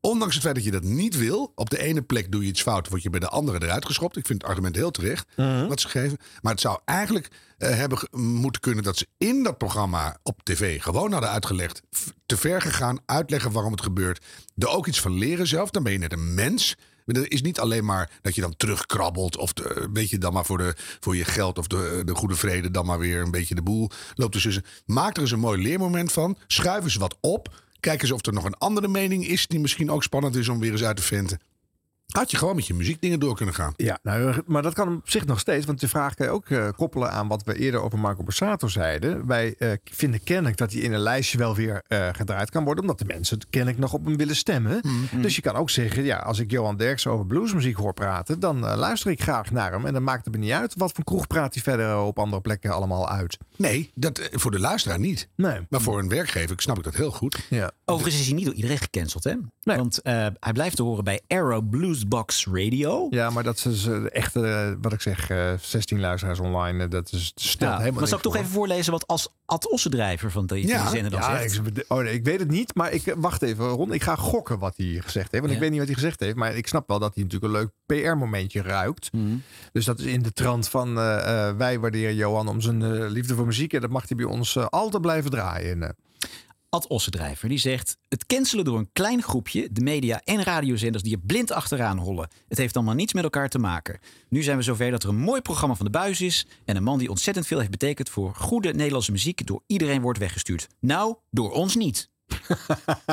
Ondanks 0.00 0.34
het 0.34 0.42
feit 0.42 0.54
dat 0.54 0.64
je 0.64 0.70
dat 0.70 0.82
niet 0.82 1.16
wil, 1.16 1.52
op 1.54 1.70
de 1.70 1.78
ene 1.82 2.02
plek 2.02 2.32
doe 2.32 2.42
je 2.42 2.48
iets 2.48 2.62
fout, 2.62 2.88
word 2.88 3.02
je 3.02 3.10
bij 3.10 3.20
de 3.20 3.28
andere 3.28 3.62
eruit 3.62 3.86
geschopt. 3.86 4.16
Ik 4.16 4.26
vind 4.26 4.40
het 4.42 4.50
argument 4.50 4.76
heel 4.76 4.90
terecht 4.90 5.28
wat 5.68 5.80
ze 5.80 5.88
geven. 5.88 6.18
Maar 6.42 6.52
het 6.52 6.60
zou 6.60 6.78
eigenlijk 6.84 7.28
eh, 7.58 7.70
hebben 7.70 7.98
ge- 7.98 8.08
moeten 8.16 8.60
kunnen 8.60 8.84
dat 8.84 8.96
ze 8.96 9.06
in 9.18 9.42
dat 9.42 9.58
programma 9.58 10.18
op 10.22 10.40
tv 10.44 10.82
gewoon 10.82 11.12
hadden 11.12 11.30
uitgelegd, 11.30 11.82
f- 11.96 12.12
te 12.26 12.36
ver 12.36 12.60
gegaan, 12.60 12.98
uitleggen 13.06 13.52
waarom 13.52 13.72
het 13.72 13.82
gebeurt, 13.82 14.24
er 14.58 14.68
ook 14.68 14.86
iets 14.86 15.00
van 15.00 15.12
leren 15.18 15.46
zelf. 15.46 15.70
Dan 15.70 15.82
ben 15.82 15.92
je 15.92 15.98
net 15.98 16.12
een 16.12 16.34
mens. 16.34 16.76
Het 17.06 17.28
is 17.32 17.42
niet 17.42 17.60
alleen 17.60 17.84
maar 17.84 18.10
dat 18.22 18.34
je 18.34 18.40
dan 18.40 18.56
terugkrabbelt 18.56 19.36
of 19.36 19.52
de, 19.52 19.80
een 19.80 19.92
beetje 19.92 20.18
dan 20.18 20.32
maar 20.32 20.44
voor, 20.44 20.58
de, 20.58 20.74
voor 21.00 21.16
je 21.16 21.24
geld 21.24 21.58
of 21.58 21.66
de, 21.66 22.02
de 22.04 22.14
goede 22.14 22.34
vrede 22.34 22.70
dan 22.70 22.86
maar 22.86 22.98
weer 22.98 23.20
een 23.22 23.30
beetje 23.30 23.54
de 23.54 23.62
boel 23.62 23.90
loopt 24.14 24.32
tussen. 24.32 24.64
Maak 24.86 25.14
er 25.16 25.22
eens 25.22 25.30
een 25.30 25.38
mooi 25.38 25.62
leermoment 25.62 26.12
van. 26.12 26.38
Schuif 26.46 26.84
eens 26.84 26.96
wat 26.96 27.16
op. 27.20 27.64
Kijk 27.86 28.02
eens 28.02 28.12
of 28.12 28.26
er 28.26 28.32
nog 28.32 28.44
een 28.44 28.54
andere 28.58 28.88
mening 28.88 29.26
is 29.26 29.46
die 29.46 29.60
misschien 29.60 29.90
ook 29.90 30.02
spannend 30.02 30.36
is 30.36 30.48
om 30.48 30.60
weer 30.60 30.72
eens 30.72 30.84
uit 30.84 30.96
te 30.96 31.02
vinden. 31.02 31.40
Had 32.06 32.30
je 32.30 32.36
gewoon 32.36 32.54
met 32.54 32.66
je 32.66 32.74
muziekdingen 32.74 33.20
door 33.20 33.36
kunnen 33.36 33.54
gaan. 33.54 33.72
Ja, 33.76 33.98
nou, 34.02 34.42
maar 34.46 34.62
dat 34.62 34.74
kan 34.74 34.96
op 34.96 35.10
zich 35.10 35.26
nog 35.26 35.40
steeds. 35.40 35.66
Want 35.66 35.80
de 35.80 35.88
vraag 35.88 36.14
kan 36.14 36.26
je 36.26 36.32
ook 36.32 36.48
eh, 36.48 36.68
koppelen 36.76 37.10
aan 37.10 37.28
wat 37.28 37.42
we 37.44 37.58
eerder 37.58 37.80
over 37.80 37.98
Marco 37.98 38.22
Borsato 38.22 38.68
zeiden. 38.68 39.26
Wij 39.26 39.54
eh, 39.58 39.70
vinden 39.84 40.22
kennelijk 40.22 40.56
dat 40.56 40.72
hij 40.72 40.80
in 40.80 40.92
een 40.92 41.00
lijstje 41.00 41.38
wel 41.38 41.54
weer 41.54 41.82
eh, 41.86 42.08
gedraaid 42.12 42.50
kan 42.50 42.64
worden. 42.64 42.82
Omdat 42.82 42.98
de 42.98 43.04
mensen 43.04 43.38
kennelijk 43.50 43.78
nog 43.78 43.92
op 43.92 44.04
hem 44.04 44.16
willen 44.16 44.36
stemmen. 44.36 44.80
Dus 45.20 45.36
je 45.36 45.42
kan 45.42 45.54
ook 45.54 45.70
zeggen, 45.70 46.04
ja, 46.04 46.16
als 46.16 46.38
ik 46.38 46.50
Johan 46.50 46.76
Derksen 46.76 47.10
over 47.10 47.26
bluesmuziek 47.26 47.76
hoor 47.76 47.94
praten. 47.94 48.40
Dan 48.40 48.60
luister 48.60 49.10
ik 49.10 49.22
graag 49.22 49.50
naar 49.50 49.72
hem. 49.72 49.86
En 49.86 49.92
dan 49.92 50.02
maakt 50.02 50.24
het 50.24 50.34
me 50.34 50.40
niet 50.40 50.52
uit 50.52 50.74
wat 50.76 50.92
voor 50.92 51.04
kroeg 51.04 51.26
praat 51.26 51.54
hij 51.54 51.62
verder 51.62 51.98
op 51.98 52.18
andere 52.18 52.42
plekken 52.42 52.70
allemaal 52.70 53.08
uit. 53.08 53.38
Nee, 53.56 53.90
dat, 53.94 54.28
voor 54.32 54.50
de 54.50 54.60
luisteraar 54.60 54.98
niet. 54.98 55.28
Nee. 55.34 55.60
Maar 55.68 55.80
voor 55.80 55.98
een 55.98 56.08
werkgever 56.08 56.60
snap 56.60 56.78
ik 56.78 56.84
dat 56.84 56.94
heel 56.94 57.10
goed. 57.10 57.46
Ja. 57.50 57.70
Overigens 57.84 58.20
is 58.20 58.26
hij 58.26 58.36
niet 58.36 58.44
door 58.44 58.54
iedereen 58.54 58.78
gecanceld, 58.78 59.24
hè? 59.24 59.34
Want 59.62 60.02
eh, 60.02 60.26
hij 60.40 60.52
blijft 60.52 60.76
te 60.76 60.82
horen 60.82 61.04
bij 61.04 61.20
Arrow 61.26 61.70
Bluesbox 62.04 62.46
Radio. 62.46 63.06
Ja, 63.10 63.30
maar 63.30 63.42
dat 63.42 63.64
is 63.64 63.86
eh, 63.86 64.14
echt, 64.14 64.36
eh, 64.36 64.70
wat 64.80 64.92
ik 64.92 65.00
zeg, 65.00 65.30
eh 65.30 65.52
16 65.60 66.00
luisteraars 66.00 66.38
online. 66.40 66.84
eh, 66.84 66.90
dat 66.90 67.12
is, 67.12 67.32
stelt 67.34 67.70
Ja, 67.72 67.78
helemaal 67.78 67.98
maar 68.00 68.08
zal 68.08 68.16
ik 68.18 68.24
toch 68.24 68.36
even 68.36 68.48
voorlezen 68.48 68.92
wat 68.92 69.06
als 69.06 69.28
Ad 69.44 69.70
Ossendrijver 69.70 70.30
van 70.30 70.46
de, 70.46 70.66
Ja, 70.66 70.88
zender 70.90 71.10
dan 71.10 71.20
ja 71.20 71.38
zegt? 71.38 71.66
ik, 71.78 71.84
oh 71.88 71.98
nee, 71.98 72.14
ik 72.14 72.24
weet 72.24 72.38
het 72.40 72.50
niet, 72.50 72.74
maar 72.74 72.92
ik 72.92 73.14
wacht 73.16 73.42
even 73.42 73.68
Ron. 73.68 73.92
Ik 73.92 74.02
ga 74.02 74.16
gokken 74.16 74.58
wat 74.58 74.76
hij 74.76 74.86
gezegd 74.86 75.30
heeft. 75.30 75.42
Want 75.42 75.54
ik 75.54 75.60
weet 75.60 75.70
niet 75.70 75.78
wat 75.78 75.88
hij 75.88 75.96
gezegd 75.96 76.20
heeft, 76.20 76.36
maar 76.36 76.56
ik 76.56 76.66
snap 76.66 76.88
wel 76.88 76.98
dat 76.98 77.14
hij 77.14 77.24
natuurlijk 77.24 77.52
een 77.52 77.58
leuk 77.60 77.70
PR-momentje 78.02 78.62
ruikt. 78.62 79.12
Mhm. 79.12 79.24
Dus 79.72 79.84
dat 79.84 79.98
is 79.98 80.04
in 80.04 80.22
de 80.22 80.32
trant 80.32 80.68
van 80.68 80.98
eh, 80.98 81.48
eh, 81.48 81.56
wij 81.56 81.78
waarderen 81.80 82.14
Johan 82.14 82.48
om 82.48 82.60
zijn 82.60 82.82
eh, 82.82 83.08
liefde 83.10 83.34
voor 83.34 83.46
muziek 83.46 83.72
en 83.72 83.80
dat 83.80 83.90
mag 83.90 84.08
hij 84.08 84.16
bij 84.16 84.26
ons 84.26 84.56
eh, 84.56 84.66
altijd 84.66 85.02
blijven 85.02 85.30
draaien. 85.30 85.96
Ad 86.76 86.86
Ossendrijver 86.86 87.48
die 87.48 87.58
zegt: 87.58 87.96
Het 88.08 88.26
cancelen 88.26 88.64
door 88.64 88.78
een 88.78 88.90
klein 88.92 89.22
groepje, 89.22 89.68
de 89.72 89.80
media 89.80 90.20
en 90.24 90.42
radiozenders 90.42 91.02
die 91.02 91.12
er 91.14 91.20
blind 91.26 91.50
achteraan 91.52 91.98
hollen. 91.98 92.28
Het 92.48 92.58
heeft 92.58 92.76
allemaal 92.76 92.94
niets 92.94 93.12
met 93.12 93.24
elkaar 93.24 93.48
te 93.48 93.58
maken. 93.58 93.98
Nu 94.28 94.42
zijn 94.42 94.56
we 94.56 94.62
zover 94.62 94.90
dat 94.90 95.02
er 95.02 95.08
een 95.08 95.16
mooi 95.16 95.40
programma 95.40 95.74
van 95.74 95.84
de 95.84 95.90
buis 95.92 96.20
is. 96.20 96.46
En 96.64 96.76
een 96.76 96.82
man 96.82 96.98
die 96.98 97.10
ontzettend 97.10 97.46
veel 97.46 97.58
heeft 97.58 97.70
betekend 97.70 98.08
voor 98.08 98.34
goede 98.34 98.72
Nederlandse 98.72 99.12
muziek 99.12 99.46
door 99.46 99.62
iedereen 99.66 100.00
wordt 100.00 100.18
weggestuurd. 100.18 100.66
Nou, 100.80 101.16
door 101.30 101.52
ons 101.52 101.74
niet. 101.74 102.10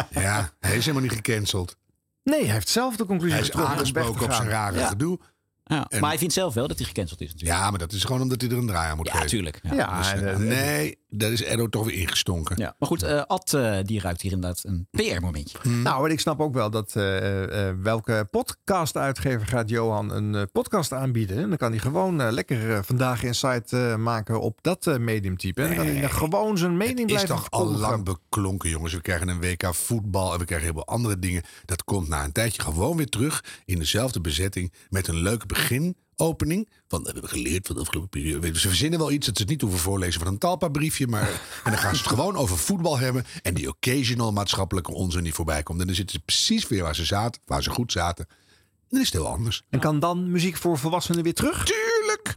Ja, 0.10 0.54
hij 0.60 0.76
is 0.78 0.86
helemaal 0.86 1.02
niet 1.08 1.12
gecanceld. 1.26 1.78
Nee, 2.24 2.44
hij 2.44 2.54
heeft 2.54 2.70
zelf 2.70 2.96
de 2.96 3.06
conclusie 3.06 3.38
Hij 3.38 3.48
is 3.48 3.52
aangesproken 3.52 4.24
op 4.26 4.32
zijn 4.34 4.48
rare 4.50 4.80
Ja. 4.80 4.88
gedoe. 4.88 5.20
Ja, 5.64 5.86
En- 5.90 6.00
maar 6.00 6.10
hij 6.10 6.18
vindt 6.20 6.34
zelf 6.34 6.54
wel 6.54 6.68
dat 6.68 6.78
hij 6.78 6.88
gecanceld 6.88 7.22
is 7.22 7.32
natuurlijk. 7.32 7.60
Ja, 7.60 7.70
maar 7.70 7.80
dat 7.80 7.92
is 7.92 8.04
gewoon 8.04 8.22
omdat 8.22 8.42
hij 8.42 8.50
er 8.50 8.58
een 8.58 8.68
draai 8.68 8.90
aan 8.92 8.98
moet 8.98 9.08
Ja, 9.08 9.14
geven. 9.14 9.28
tuurlijk. 9.28 9.60
Ja. 9.64 9.74
Ja, 9.74 9.98
Dus, 9.98 10.12
eh, 10.12 10.32
eh, 10.32 10.38
nee, 10.40 10.98
daar 11.16 11.32
is 11.32 11.42
Edo 11.42 11.70
toch 11.70 11.86
weer 11.86 11.96
ingestonken. 11.96 12.58
Ja. 12.58 12.76
Maar 12.80 12.90
goed, 12.90 13.04
eh, 13.04 13.22
Ad 13.22 13.54
eh, 13.54 13.78
die 13.84 14.00
ruikt 14.00 14.22
hier 14.22 14.32
inderdaad 14.32 14.64
een 14.64 14.88
PR-momentje. 14.92 15.58
Nou, 15.70 16.06
en 16.06 16.12
ik 16.12 16.20
snap 16.20 16.40
ook 16.40 16.54
wel 16.54 16.70
dat 16.70 16.96
eh, 16.96 17.68
eh, 17.68 17.76
welke 17.82 18.28
podcast-uitgever 18.32 19.48
gaat 19.48 19.70
Johan 19.70 20.12
een 20.12 20.52
podcast 20.52 20.94
aanbieden. 20.94 21.38
En 21.38 21.50
dan 21.50 21.58
kan 21.58 21.72
hij 21.72 21.80
gewoon 21.80 22.32
lekker 22.32 22.84
vandaag 22.84 23.24
Insight 23.24 23.74
eh, 23.74 23.96
maken 23.96 24.42
op 24.42 24.60
dat 24.62 24.88
eh, 24.88 24.98
mediumtype. 24.98 25.62
En 25.62 25.68
dan 25.68 25.86
kan 25.86 25.96
hij 25.96 26.10
gewoon 26.10 26.58
zijn 26.58 26.78
mening 26.78 27.00
is 27.00 27.06
blijven 27.06 27.36
toch 27.36 27.52
al 27.52 27.66
lang 27.66 28.04
beklonken, 28.06 28.70
jongens. 28.70 28.94
We 28.94 29.02
krijgen 29.02 29.28
een 29.28 29.40
WK 29.40 29.76
voetbal 29.76 30.34
en 30.34 30.40
we 30.40 30.46
krijgen 30.46 30.68
heel 30.68 30.76
veel 30.76 30.94
andere 30.94 31.20
dingen. 31.20 31.44
Dat 31.66 31.84
komt 31.84 32.08
na 32.08 32.24
een 32.24 32.32
tijdje 32.32 32.62
gewoon 32.62 32.98
weer 32.98 33.10
terug 33.10 33.44
in 33.66 33.80
dezelfde 33.80 34.22
bezetting 34.22 34.74
met 34.90 35.08
een 35.08 35.18
leuke 35.18 35.46
beginopening. 36.16 36.70
Van 36.88 37.04
we 37.04 37.10
hebben 37.12 37.30
geleerd 37.30 37.68
van 37.68 37.76
de 37.76 37.82
afgelopen 37.82 38.10
periode. 38.10 38.60
Ze 38.60 38.68
verzinnen 38.68 39.00
wel 39.00 39.12
iets 39.12 39.26
dat 39.26 39.36
ze 39.36 39.42
het 39.42 39.52
niet 39.52 39.62
hoeven 39.62 39.80
voorlezen 39.80 40.22
van 40.22 40.32
een 40.32 40.38
talpa-briefje. 40.38 41.08
Maar 41.08 41.30
en 41.64 41.72
dan 41.72 41.78
gaan 41.78 41.96
ze 41.96 42.02
het 42.02 42.10
gewoon 42.10 42.36
over 42.36 42.58
voetbal 42.58 42.98
hebben. 42.98 43.26
En 43.42 43.54
die 43.54 43.70
occasional 43.70 44.32
maatschappelijke 44.32 44.94
onzin 44.94 45.24
die 45.24 45.34
voorbij 45.34 45.64
komt. 45.64 45.80
En 45.80 45.86
dan 45.86 45.96
zitten 45.96 46.16
ze 46.16 46.26
precies 46.26 46.68
weer 46.68 46.84
waar 46.84 46.96
ze 46.96 47.06
zaten, 47.06 47.42
waar 47.46 47.64
ze 47.64 47.70
goed 47.70 47.92
zaten. 47.92 48.26
En 48.28 48.90
dan 48.90 49.00
is 49.00 49.06
het 49.06 49.22
heel 49.22 49.32
anders. 49.32 49.64
En 49.70 49.80
kan 49.80 50.00
dan 50.00 50.32
muziek 50.32 50.58
voor 50.58 50.78
volwassenen 50.78 51.24
weer 51.24 51.34
terug? 51.34 51.66
Tuurlijk! 51.66 52.36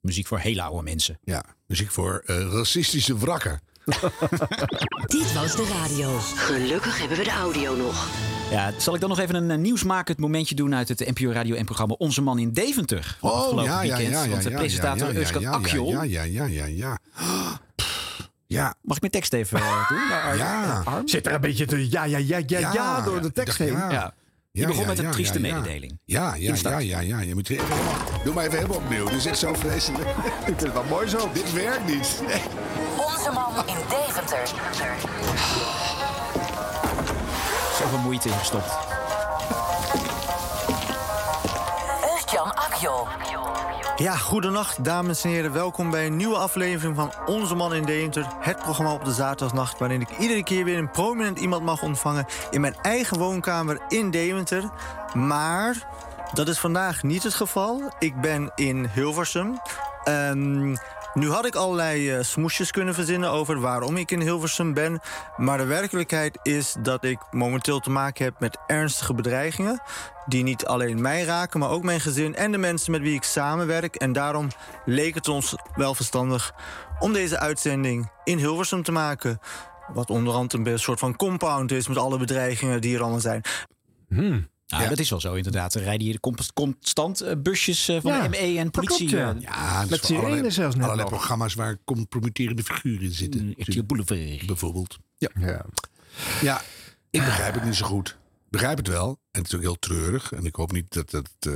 Muziek 0.00 0.26
voor 0.26 0.38
hele 0.38 0.62
oude 0.62 0.82
mensen. 0.82 1.18
Ja, 1.22 1.44
muziek 1.66 1.90
voor 1.90 2.22
eh, 2.26 2.52
racistische 2.52 3.18
wrakken. 3.18 3.60
Dit 5.16 5.32
was 5.32 5.56
de 5.56 5.66
radio. 5.82 6.18
Gelukkig 6.18 6.98
hebben 6.98 7.18
we 7.18 7.24
de 7.24 7.30
audio 7.30 7.76
nog. 7.76 8.08
Ja, 8.50 8.72
zal 8.78 8.94
ik 8.94 9.00
dan 9.00 9.08
nog 9.08 9.18
even 9.18 9.34
een 9.34 9.50
eh, 9.50 9.58
nieuwsmakend 9.58 10.18
momentje 10.18 10.54
doen 10.54 10.74
uit 10.74 10.88
het 10.88 11.18
NPO 11.18 11.30
Radio 11.30 11.54
en 11.54 11.64
programma 11.64 11.94
Onze 11.98 12.22
Man 12.22 12.38
in 12.38 12.52
Deventer. 12.52 13.16
van 13.20 13.30
afgelopen 13.30 13.58
Oh, 13.58 13.64
ja, 13.64 13.82
ja, 13.82 13.96
weekend. 13.96 14.14
ja, 14.14 14.22
ja, 14.22 14.30
Want 14.30 14.42
de 14.42 14.50
ja, 14.50 14.56
presentator 14.56 15.06
ja, 15.06 15.12
ja, 15.12 15.18
Euskan 15.18 15.40
ja, 15.40 15.50
Akjol. 15.50 15.90
Ja, 15.90 16.02
ja, 16.02 16.22
ja, 16.22 16.44
ja, 16.44 16.64
ja. 16.66 16.98
Ja. 18.46 18.74
Mag 18.82 18.96
ik 18.96 19.00
mijn 19.00 19.12
tekst 19.12 19.32
even 19.32 19.58
eh, 19.58 19.88
doen? 19.88 20.08
naar 20.08 20.36
Ja. 20.36 20.82
Arm? 20.84 21.08
Zit 21.08 21.26
er 21.26 21.34
een 21.34 21.40
beetje 21.40 21.66
te 21.66 21.90
ja, 21.90 22.04
ja, 22.04 22.18
ja, 22.18 22.42
ja, 22.46 22.72
ja, 22.72 23.00
door 23.00 23.22
de 23.22 23.32
tekst 23.32 23.58
heen. 23.58 23.72
Ja. 23.72 23.90
Ja. 23.90 24.14
Die 24.52 24.66
begon 24.66 24.82
ja, 24.82 24.88
met 24.88 24.98
een 24.98 25.04
ja, 25.04 25.10
trieste 25.10 25.40
mededeling. 25.40 25.98
Ja, 26.04 26.34
ja, 26.34 26.54
ja, 26.62 26.78
ja, 26.78 27.00
ja. 27.00 27.20
Je 27.20 27.34
moet 27.34 27.50
even, 27.50 27.64
doe 28.24 28.34
maar 28.34 28.44
even 28.44 28.56
helemaal 28.56 28.78
opnieuw. 28.78 29.04
Dit 29.04 29.14
is 29.14 29.26
echt 29.26 29.38
zo 29.38 29.54
vreselijk. 29.54 30.08
Ik 30.08 30.32
vind 30.44 30.60
het 30.60 30.72
wel 30.72 30.84
mooi 30.84 31.08
zo. 31.08 31.30
Dit 31.32 31.52
werkt 31.52 31.86
niet. 31.86 32.22
Onze 32.96 33.30
man 33.32 33.66
in 33.66 33.76
Deventer. 33.88 35.84
Zoveel 37.86 38.04
moeite 38.04 38.28
in 38.28 38.34
gestopt. 38.34 38.76
Ja, 43.96 44.16
goedenacht 44.16 44.84
dames 44.84 45.24
en 45.24 45.30
heren. 45.30 45.52
Welkom 45.52 45.90
bij 45.90 46.06
een 46.06 46.16
nieuwe 46.16 46.36
aflevering 46.36 46.96
van 46.96 47.12
Onze 47.26 47.54
Man 47.54 47.74
in 47.74 47.84
Deventer. 47.84 48.26
Het 48.40 48.56
programma 48.56 48.92
op 48.92 49.04
de 49.04 49.12
zaterdagnacht 49.12 49.78
waarin 49.78 50.00
ik 50.00 50.18
iedere 50.18 50.42
keer 50.42 50.64
weer 50.64 50.78
een 50.78 50.90
prominent 50.90 51.38
iemand 51.38 51.62
mag 51.62 51.82
ontvangen... 51.82 52.26
in 52.50 52.60
mijn 52.60 52.76
eigen 52.82 53.18
woonkamer 53.18 53.80
in 53.88 54.10
Deventer. 54.10 54.70
Maar 55.14 55.88
dat 56.32 56.48
is 56.48 56.58
vandaag 56.58 57.02
niet 57.02 57.22
het 57.22 57.34
geval. 57.34 57.92
Ik 57.98 58.20
ben 58.20 58.52
in 58.54 58.90
Hilversum. 58.94 59.60
Ehm, 60.04 60.76
nu 61.16 61.30
had 61.30 61.46
ik 61.46 61.54
allerlei 61.54 62.10
eh, 62.10 62.22
smoesjes 62.22 62.70
kunnen 62.70 62.94
verzinnen 62.94 63.30
over 63.30 63.60
waarom 63.60 63.96
ik 63.96 64.10
in 64.10 64.20
Hilversum 64.20 64.74
ben. 64.74 65.00
Maar 65.36 65.58
de 65.58 65.64
werkelijkheid 65.64 66.38
is 66.42 66.76
dat 66.82 67.04
ik 67.04 67.18
momenteel 67.30 67.80
te 67.80 67.90
maken 67.90 68.24
heb 68.24 68.40
met 68.40 68.58
ernstige 68.66 69.14
bedreigingen. 69.14 69.82
Die 70.26 70.42
niet 70.42 70.66
alleen 70.66 71.00
mij 71.00 71.24
raken, 71.24 71.60
maar 71.60 71.70
ook 71.70 71.82
mijn 71.82 72.00
gezin 72.00 72.34
en 72.34 72.52
de 72.52 72.58
mensen 72.58 72.90
met 72.90 73.00
wie 73.00 73.14
ik 73.14 73.22
samenwerk. 73.22 73.94
En 73.94 74.12
daarom 74.12 74.48
leek 74.84 75.14
het 75.14 75.28
ons 75.28 75.54
wel 75.74 75.94
verstandig 75.94 76.54
om 76.98 77.12
deze 77.12 77.38
uitzending 77.38 78.10
in 78.24 78.38
Hilversum 78.38 78.82
te 78.82 78.92
maken. 78.92 79.38
Wat 79.92 80.10
onderhand 80.10 80.52
een 80.52 80.78
soort 80.78 80.98
van 80.98 81.16
compound 81.16 81.72
is 81.72 81.88
met 81.88 81.96
alle 81.96 82.18
bedreigingen 82.18 82.80
die 82.80 82.94
er 82.94 83.02
allemaal 83.02 83.20
zijn. 83.20 83.42
Ja, 84.66 84.88
dat 84.88 84.98
is 84.98 85.10
wel 85.10 85.20
zo 85.20 85.34
inderdaad. 85.34 85.74
Er 85.74 85.82
rijden 85.82 86.06
hier 86.06 86.20
const- 86.20 86.52
constant 86.52 87.20
eh, 87.20 87.32
busjes 87.38 87.88
eh, 87.88 88.00
van 88.00 88.12
Ja, 88.12 88.22
de 88.22 88.28
ME 88.28 88.58
en 88.58 88.70
politie. 88.70 89.08
klopt, 89.08 89.12
ja. 89.22 89.34
eh, 89.34 89.40
Ja, 89.42 89.84
Met 89.88 90.52
zelfs 90.54 90.74
net 90.74 90.84
allerlei 90.84 90.96
nog. 90.96 91.08
programma's 91.08 91.54
waar 91.54 91.78
compromitterende 91.84 92.62
figuren 92.62 93.02
in 93.02 93.12
zitten. 93.12 93.54
RTL 93.56 93.82
Boulevard. 93.82 94.46
Bijvoorbeeld. 94.46 94.98
Ja. 95.18 95.28
Ja. 95.38 95.64
ja, 96.40 96.62
ik 97.10 97.20
begrijp 97.24 97.54
het 97.54 97.64
niet 97.64 97.74
zo 97.74 97.86
goed. 97.86 98.08
Ik 98.44 98.50
begrijp 98.52 98.76
het 98.76 98.88
wel. 98.88 99.08
En 99.30 99.40
het 99.42 99.46
is 99.46 99.54
ook 99.54 99.60
heel 99.60 99.78
treurig. 99.78 100.32
En 100.32 100.44
ik 100.44 100.54
hoop 100.54 100.72
niet 100.72 100.92
dat 100.94 101.10
dat 101.10 101.30
eh, 101.40 101.52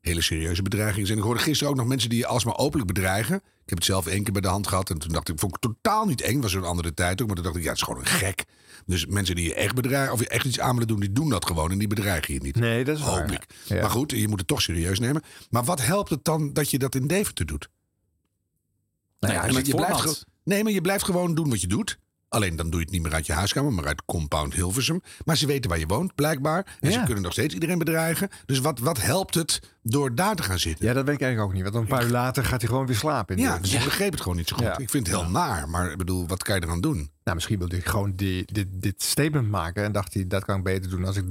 hele 0.00 0.20
serieuze 0.20 0.62
bedreigingen 0.62 1.06
zijn. 1.06 1.18
Ik 1.18 1.24
hoorde 1.24 1.40
gisteren 1.40 1.72
ook 1.72 1.78
nog 1.78 1.86
mensen 1.88 2.08
die 2.08 2.18
je 2.18 2.26
alsmaar 2.26 2.56
openlijk 2.56 2.92
bedreigen. 2.92 3.36
Ik 3.36 3.68
heb 3.68 3.78
het 3.78 3.84
zelf 3.86 4.06
één 4.06 4.22
keer 4.22 4.32
bij 4.32 4.42
de 4.42 4.48
hand 4.48 4.66
gehad. 4.66 4.90
En 4.90 4.98
toen 4.98 5.12
dacht 5.12 5.28
ik, 5.28 5.38
vond 5.38 5.56
ik 5.56 5.62
het 5.62 5.72
totaal 5.74 6.06
niet 6.06 6.20
eng. 6.20 6.40
Was 6.40 6.54
een 6.54 6.64
andere 6.64 6.94
tijd 6.94 7.20
ook. 7.20 7.26
Maar 7.26 7.36
toen 7.36 7.44
dacht 7.44 7.56
ik, 7.56 7.62
ja, 7.62 7.68
het 7.68 7.76
is 7.78 7.82
gewoon 7.84 8.00
een 8.00 8.06
gek. 8.06 8.44
Dus 8.92 9.06
mensen 9.06 9.34
die 9.34 9.44
je 9.44 9.54
echt 9.54 9.74
bedreigen, 9.74 10.12
of 10.12 10.20
je 10.20 10.28
echt 10.28 10.44
iets 10.44 10.60
aan 10.60 10.72
willen 10.72 10.88
doen, 10.88 11.00
die 11.00 11.12
doen 11.12 11.28
dat 11.28 11.46
gewoon. 11.46 11.70
En 11.70 11.78
die 11.78 11.88
bedreigen 11.88 12.34
je 12.34 12.40
niet. 12.40 12.56
Nee, 12.56 12.84
dat 12.84 12.96
is 12.96 13.02
Hoop 13.02 13.28
waar. 13.28 13.46
Ja. 13.66 13.80
Maar 13.80 13.90
goed, 13.90 14.10
je 14.10 14.28
moet 14.28 14.38
het 14.38 14.48
toch 14.48 14.62
serieus 14.62 14.98
nemen. 14.98 15.22
Maar 15.50 15.64
wat 15.64 15.84
helpt 15.84 16.10
het 16.10 16.24
dan 16.24 16.52
dat 16.52 16.70
je 16.70 16.78
dat 16.78 16.94
in 16.94 17.06
Deventer 17.06 17.46
doet? 17.46 17.68
Nou 19.20 19.34
ja, 19.34 19.46
je, 19.46 19.52
met 19.52 19.66
je 19.66 19.74
blijft 19.74 20.24
nee, 20.44 20.62
maar 20.62 20.72
je 20.72 20.80
blijft 20.80 21.04
gewoon 21.04 21.34
doen 21.34 21.50
wat 21.50 21.60
je 21.60 21.66
doet. 21.66 21.98
Alleen 22.32 22.56
dan 22.56 22.70
doe 22.70 22.78
je 22.78 22.84
het 22.84 22.94
niet 22.94 23.02
meer 23.02 23.12
uit 23.14 23.26
je 23.26 23.32
huiskamer, 23.32 23.72
maar 23.72 23.86
uit 23.86 24.04
compound 24.04 24.54
Hilversum. 24.54 25.00
Maar 25.24 25.36
ze 25.36 25.46
weten 25.46 25.70
waar 25.70 25.78
je 25.78 25.86
woont, 25.86 26.14
blijkbaar. 26.14 26.76
En 26.80 26.92
ze 26.92 26.98
Ja. 26.98 27.04
kunnen 27.04 27.22
nog 27.22 27.32
steeds 27.32 27.54
iedereen 27.54 27.78
bedreigen. 27.78 28.28
Dus 28.46 28.58
wat, 28.58 28.78
wat 28.78 29.00
helpt 29.00 29.34
het 29.34 29.60
door 29.82 30.14
daar 30.14 30.34
te 30.34 30.42
gaan 30.42 30.58
zitten? 30.58 30.86
Ja, 30.86 30.92
dat 30.92 31.04
weet 31.04 31.14
ik 31.14 31.20
eigenlijk 31.20 31.50
ook 31.50 31.56
niet. 31.56 31.72
Want 31.72 31.84
een 31.84 31.96
paar 31.96 32.04
uur 32.04 32.10
later 32.10 32.44
gaat 32.44 32.60
hij 32.60 32.70
gewoon 32.70 32.86
weer 32.86 32.96
slapen. 32.96 33.36
In 33.36 33.42
Ja, 33.42 33.58
dus 33.58 33.74
ik 33.74 33.84
begreep 33.84 34.10
het 34.12 34.20
gewoon 34.20 34.36
niet 34.36 34.48
zo 34.48 34.56
goed. 34.56 34.64
Ja. 34.64 34.78
Ik 34.78 34.90
vind 34.90 35.06
het 35.06 35.16
heel 35.16 35.30
naar, 35.30 35.68
maar 35.68 35.90
ik 35.90 35.98
bedoel, 35.98 36.26
wat 36.26 36.42
kan 36.42 36.54
je 36.54 36.62
eraan 36.62 36.80
doen? 36.80 37.10
Nou, 37.24 37.34
misschien 37.36 37.58
wilde 37.58 37.76
ik 37.76 37.86
gewoon 37.86 38.12
die, 38.16 38.44
dit, 38.52 38.66
dit 38.70 39.02
statement 39.02 39.50
maken. 39.50 39.84
En 39.84 39.92
dacht 39.92 40.14
hij, 40.14 40.26
dat 40.26 40.44
kan 40.44 40.56
ik 40.58 40.64
beter 40.64 40.90
doen 40.90 41.04
als 41.04 41.16
ik 41.16 41.24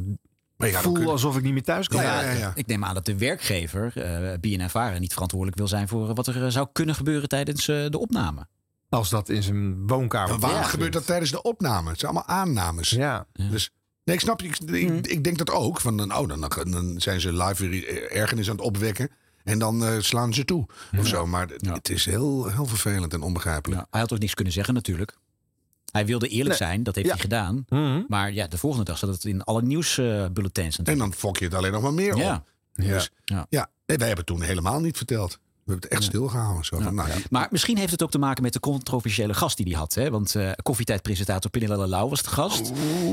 ja, 0.58 0.72
dan 0.72 0.82
voel 0.82 1.12
alsof 1.12 1.38
ik 1.38 1.44
niet 1.44 1.54
meer 1.54 1.64
thuis 1.64 1.88
kan. 1.88 2.02
Nou 2.02 2.38
ja, 2.38 2.52
Ik 2.56 2.68
neem 2.68 2.84
aan 2.86 2.94
dat 2.94 3.06
de 3.06 3.18
werkgever, 3.18 3.92
eh 3.96 4.34
BNNVARA, 4.40 4.98
niet 4.98 5.14
verantwoordelijk 5.14 5.58
wil 5.58 5.68
zijn 5.68 5.88
voor 5.88 6.14
wat 6.14 6.28
er 6.28 6.44
eh, 6.46 6.50
zou 6.52 6.68
kunnen 6.72 6.96
gebeuren 6.96 7.30
tijdens 7.30 7.68
eh, 7.68 7.86
de 7.90 8.00
opname. 8.00 8.48
Als 8.92 9.10
dat 9.10 9.30
in 9.30 9.44
zijn 9.44 9.88
woonkamer 9.88 10.10
Maar 10.30 10.40
waarom 10.40 10.40
plaatsvindt. 10.40 10.70
gebeurt 10.70 10.94
dat 10.94 11.06
tijdens 11.06 11.32
de 11.32 11.42
opname? 11.42 11.90
Het 11.90 12.00
zijn 12.00 12.12
allemaal 12.12 12.38
aannames. 12.38 12.90
Ja. 12.90 13.26
Dus 13.50 13.72
nee, 14.04 14.16
ik 14.16 14.22
snap 14.22 14.42
je. 14.42 14.48
Ik, 14.48 14.60
ik, 14.60 14.90
Mm. 14.90 15.00
ik 15.02 15.24
denk 15.24 15.38
dat 15.38 15.50
ook. 15.50 15.82
Van, 15.82 15.98
dan, 15.98 16.16
oh, 16.18 16.28
dan, 16.28 16.50
dan 16.72 16.96
zijn 17.02 17.22
ze 17.22 17.34
live 17.34 17.68
weer 17.68 18.12
ergernis 18.12 18.50
aan 18.50 18.56
het 18.56 18.66
opwekken. 18.66 19.10
En 19.44 19.60
dan 19.60 19.86
eh, 19.86 20.00
slaan 20.00 20.34
ze 20.34 20.46
toe. 20.46 20.66
Of 20.98 21.08
zo. 21.08 21.26
Maar 21.28 21.48
het- 21.48 21.66
het 21.68 21.90
is 21.90 22.06
heel, 22.06 22.48
heel 22.48 22.66
vervelend 22.66 23.14
en 23.14 23.22
onbegrijpelijk. 23.22 23.86
Hij 23.90 24.00
had 24.00 24.14
ook 24.14 24.20
niks 24.20 24.34
kunnen 24.34 24.54
zeggen 24.54 24.74
natuurlijk. 24.74 25.18
Hij 25.92 26.06
wilde 26.06 26.28
eerlijk 26.28 26.60
Nee. 26.60 26.70
zijn, 26.70 26.84
dat 26.84 26.96
heeft 26.96 27.08
Ja. 27.08 27.14
hij 27.14 27.22
gedaan. 27.22 27.66
Mhm. 27.70 28.02
Maar 28.08 28.32
ja, 28.34 28.48
de 28.48 28.58
volgende 28.58 28.86
dag 28.86 28.98
zat 28.98 29.10
het 29.10 29.26
in 29.26 29.44
alle 29.44 29.62
nieuwsbulletins. 29.62 30.80
En 30.82 30.98
dan 30.98 31.14
fok 31.14 31.38
je 31.38 31.46
het 31.46 31.54
alleen 31.54 31.72
nog 31.72 31.82
maar 31.82 31.94
meer 31.94 32.16
Ja. 32.18 32.36
op. 32.36 32.50
Dus, 32.86 33.12
ja. 33.26 33.48
Nee, 33.50 33.98
wij 33.98 34.08
hebben 34.08 34.16
het 34.16 34.26
toen 34.26 34.42
helemaal 34.42 34.80
niet 34.80 34.98
verteld. 34.98 35.40
We 35.66 35.72
hebben 35.72 35.90
het 35.90 36.00
echt 36.00 36.04
stilgehouden. 36.04 36.66
Zo 36.66 36.80
van, 36.80 36.96
nou, 36.96 37.10
Maar 37.30 37.48
misschien 37.52 37.78
heeft 37.78 37.92
het 37.92 38.04
ook 38.04 38.12
te 38.12 38.18
maken 38.20 38.44
met 38.44 38.54
de 38.54 38.60
controversiële 38.60 39.34
gast 39.34 39.58
die 39.58 39.66
hij 39.70 39.76
had. 39.78 39.94
Hè? 39.94 40.10
Want 40.10 40.36
eh 40.36 40.52
koffietijdpresentator 40.64 41.52
Pernilla 41.52 41.88
Lau 41.88 42.10
was 42.10 42.24
de 42.24 42.30
gast. 42.30 42.72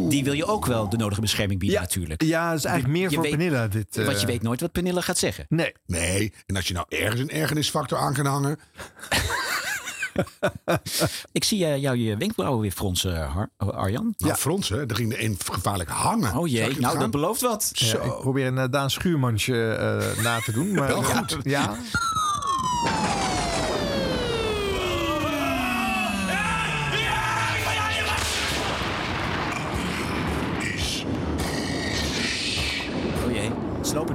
Die 0.08 0.24
wil 0.24 0.32
je 0.32 0.44
ook 0.46 0.66
wel 0.66 0.88
de 0.88 0.96
nodige 0.96 1.20
bescherming 1.20 1.60
bieden 1.60 1.80
natuurlijk. 1.80 2.22
Ja, 2.22 2.48
dat 2.50 2.58
is 2.58 2.64
eigenlijk 2.64 2.98
meer 2.98 3.08
Je 3.08 3.14
voor 3.14 3.24
weet- 3.24 3.36
Pernilla. 3.36 3.68
Dit, 3.68 3.96
eh, 3.96 4.04
Want 4.06 4.20
je 4.20 4.26
weet 4.26 4.42
nooit 4.42 4.60
wat 4.60 4.72
Pernilla 4.72 5.00
gaat 5.00 5.18
zeggen. 5.18 5.46
Nee. 5.48 5.72
Nee, 5.86 6.32
en 6.46 6.56
als 6.56 6.68
je 6.68 6.74
nou 6.74 6.86
ergens 6.88 7.20
een 7.20 7.30
ergernisfactor 7.30 7.98
aan 7.98 8.12
kan 8.14 8.26
hangen. 8.26 8.58
Ik 11.32 11.44
zie 11.44 11.64
eh, 11.64 11.76
jou 11.80 11.96
je 11.96 12.16
wenkbrauwen 12.16 12.60
weer 12.60 12.70
fronsen, 12.70 13.26
Har- 13.26 13.50
oh, 13.58 13.68
Arjan. 13.68 14.14
Nou, 14.18 14.34
fronsen, 14.34 14.88
er 14.88 14.94
ging 14.96 15.12
er 15.12 15.24
een 15.24 15.36
gevaarlijk 15.52 15.90
hangen. 15.90 16.36
Oh 16.36 16.48
jee, 16.48 16.62
het 16.68 16.78
nou 16.78 16.92
gaan? 16.92 17.00
dat 17.00 17.10
belooft 17.10 17.40
wat. 17.40 17.70
Ja, 17.74 18.00
ik 18.00 18.18
probeer 18.20 18.46
een 18.46 18.58
eh, 18.58 18.64
Daan 18.70 18.90
Schuurmansje 18.90 19.72
eh, 19.72 20.22
na 20.22 20.40
te 20.40 20.52
doen. 20.52 20.72
Maar, 20.74 20.86
Wel 20.88 21.02
ja, 21.02 21.14
goed. 21.16 21.36
Ja. 21.42 21.76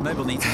meubel 0.03 0.25
niet. 0.25 0.47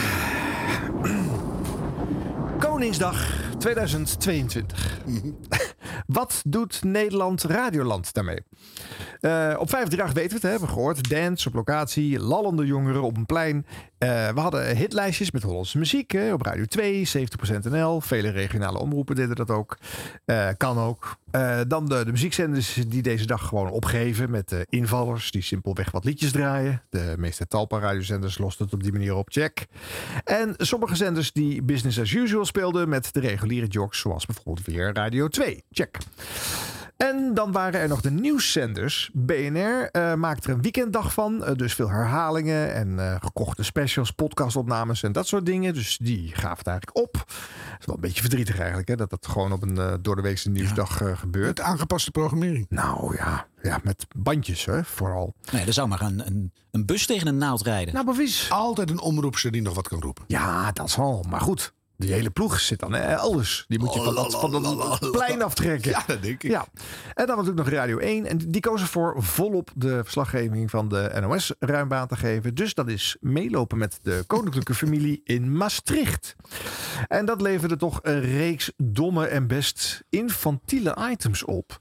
Koningsdag 2.59 3.33
2022. 3.57 5.01
Wat 6.07 6.41
doet 6.45 6.83
Nederland 6.83 7.43
Radioland 7.43 8.13
daarmee? 8.13 8.39
Eh, 9.19 9.55
op 9.59 9.69
538 9.69 10.13
weten 10.13 10.29
we 10.29 10.35
het, 10.35 10.41
hebben 10.41 10.67
we 10.67 10.73
gehoord. 10.73 11.09
Dance 11.09 11.47
op 11.47 11.53
locatie, 11.53 12.19
lallende 12.19 12.65
jongeren 12.65 13.01
op 13.01 13.17
een 13.17 13.25
plein. 13.25 13.65
Eh, 13.97 14.29
we 14.29 14.39
hadden 14.39 14.75
hitlijstjes 14.75 15.31
met 15.31 15.43
Hollandse 15.43 15.77
muziek 15.77 16.11
hè, 16.11 16.33
op 16.33 16.41
Radio 16.41 16.65
2, 16.65 17.07
70% 17.07 17.69
NL. 17.69 18.01
Vele 18.01 18.29
regionale 18.29 18.79
omroepen 18.79 19.15
deden 19.15 19.35
dat 19.35 19.49
ook. 19.49 19.77
Eh, 20.25 20.47
kan 20.57 20.77
ook. 20.77 21.17
Dan 21.67 21.85
de, 21.85 22.05
de 22.05 22.11
muziekzenders 22.11 22.73
die 22.87 23.01
deze 23.01 23.25
dag 23.25 23.47
gewoon 23.47 23.69
opgeven 23.69 24.31
met 24.31 24.55
invallers 24.69 25.31
die 25.31 25.41
simpelweg 25.41 25.91
wat 25.91 26.05
liedjes 26.05 26.31
draaien. 26.31 26.81
De 26.89 27.15
meeste 27.17 27.47
Talpa-radiozenders 27.47 28.37
losten 28.37 28.65
het 28.65 28.73
op 28.73 28.83
die 28.83 28.91
manier 28.91 29.15
op. 29.15 29.29
Check. 29.31 29.65
En 30.23 30.53
sommige 30.57 30.95
zenders 30.95 31.31
die 31.31 31.61
business 31.63 31.99
as 31.99 32.11
usual 32.11 32.45
speelden 32.45 32.89
met 32.89 33.13
de 33.13 33.19
reguliere 33.19 33.67
jocks, 33.67 33.99
zoals 33.99 34.25
bijvoorbeeld 34.25 34.65
weer 34.65 34.93
Radio 34.93 35.27
2. 35.27 35.63
Check. 35.71 35.88
En 36.97 37.33
dan 37.33 37.51
waren 37.51 37.79
er 37.79 37.87
nog 37.87 38.01
de 38.01 38.11
nieuwszenders. 38.11 39.09
BNR 39.13 39.89
eh, 39.91 40.13
maakte 40.13 40.47
er 40.49 40.53
een 40.55 40.61
weekenddag 40.61 41.13
van. 41.13 41.43
eh, 41.43 41.55
dus 41.55 41.73
veel 41.73 41.89
herhalingen 41.89 42.73
en 42.73 42.99
eh, 42.99 43.15
gekochte 43.19 43.63
specials, 43.63 44.11
podcastopnames 44.11 45.03
en 45.03 45.11
dat 45.11 45.27
soort 45.27 45.45
dingen. 45.45 45.73
Dus 45.73 45.97
die 45.97 46.27
gaven 46.35 46.57
het 46.57 46.67
eigenlijk 46.67 46.97
op. 46.97 47.13
Het 47.13 47.79
is 47.79 47.85
wel 47.85 47.95
een 47.95 48.01
beetje 48.01 48.21
verdrietig 48.21 48.59
eigenlijk, 48.59 48.87
hè, 48.87 48.95
dat 48.95 49.09
dat 49.09 49.27
gewoon 49.27 49.51
op 49.51 49.61
een 49.61 49.75
uh, 49.75 49.93
doordeweekse 50.01 50.49
nieuwsdag 50.49 51.01
uh, 51.01 51.17
gebeurt. 51.17 51.47
Met 51.47 51.61
aangepaste 51.61 52.11
programmering. 52.11 52.65
Nou 52.69 53.15
ja, 53.15 53.47
ja 53.61 53.79
met 53.83 54.05
bandjes 54.17 54.65
hè, 54.65 54.83
vooral. 54.83 55.33
Nee, 55.51 55.65
er 55.65 55.73
zou 55.73 55.87
maar 55.87 56.01
een, 56.01 56.27
een, 56.27 56.53
een 56.71 56.85
bus 56.85 57.05
tegen 57.05 57.27
een 57.27 57.37
naald 57.37 57.61
rijden. 57.61 57.93
Nou, 57.93 58.05
bevies. 58.05 58.49
Altijd 58.49 58.89
een 58.89 58.99
omroepster 59.01 59.51
die 59.51 59.61
nog 59.61 59.75
wat 59.75 59.87
kan 59.87 60.01
roepen. 60.01 60.23
Ja, 60.27 60.71
dat 60.71 60.89
zal. 60.89 61.25
Maar 61.29 61.41
goed, 61.41 61.73
die 61.99 62.13
hele 62.13 62.29
ploeg 62.29 62.59
zit 62.59 62.79
dan 62.79 62.93
hè, 62.93 63.17
alles. 63.17 63.65
Die 63.67 63.79
moet 63.79 63.93
je 63.93 64.01
van 64.01 64.15
dat, 64.15 64.39
van 64.39 64.51
dat 64.51 65.11
plein 65.11 65.41
aftrekken. 65.41 65.91
Ja, 65.91 66.03
dat 66.07 66.21
denk 66.21 66.43
ik. 66.43 66.51
Ja. 66.51 66.65
En 67.13 67.25
dan 67.25 67.37
natuurlijk 67.37 67.65
nog 67.65 67.69
Radio 67.69 67.97
1. 67.97 68.25
En 68.25 68.37
die 68.37 68.61
kozen 68.61 68.87
voor 68.87 69.23
volop 69.23 69.71
de 69.75 69.99
verslaggeving 70.03 70.69
van 70.69 70.89
de 70.89 71.17
NOS 71.21 71.53
ruimbaan 71.59 72.07
te 72.07 72.15
geven. 72.15 72.55
Dus 72.55 72.73
dat 72.73 72.87
is 72.87 73.17
meelopen 73.19 73.77
met 73.77 73.99
de 74.01 74.23
koninklijke 74.27 74.73
familie 74.73 75.21
in 75.23 75.57
Maastricht. 75.57 76.35
En 77.07 77.25
dat 77.25 77.41
leverde 77.41 77.75
toch 77.75 77.99
een 78.01 78.21
reeks 78.21 78.71
domme 78.77 79.25
en 79.25 79.47
best 79.47 80.03
infantiele 80.09 80.97
items 81.11 81.45
op. 81.45 81.79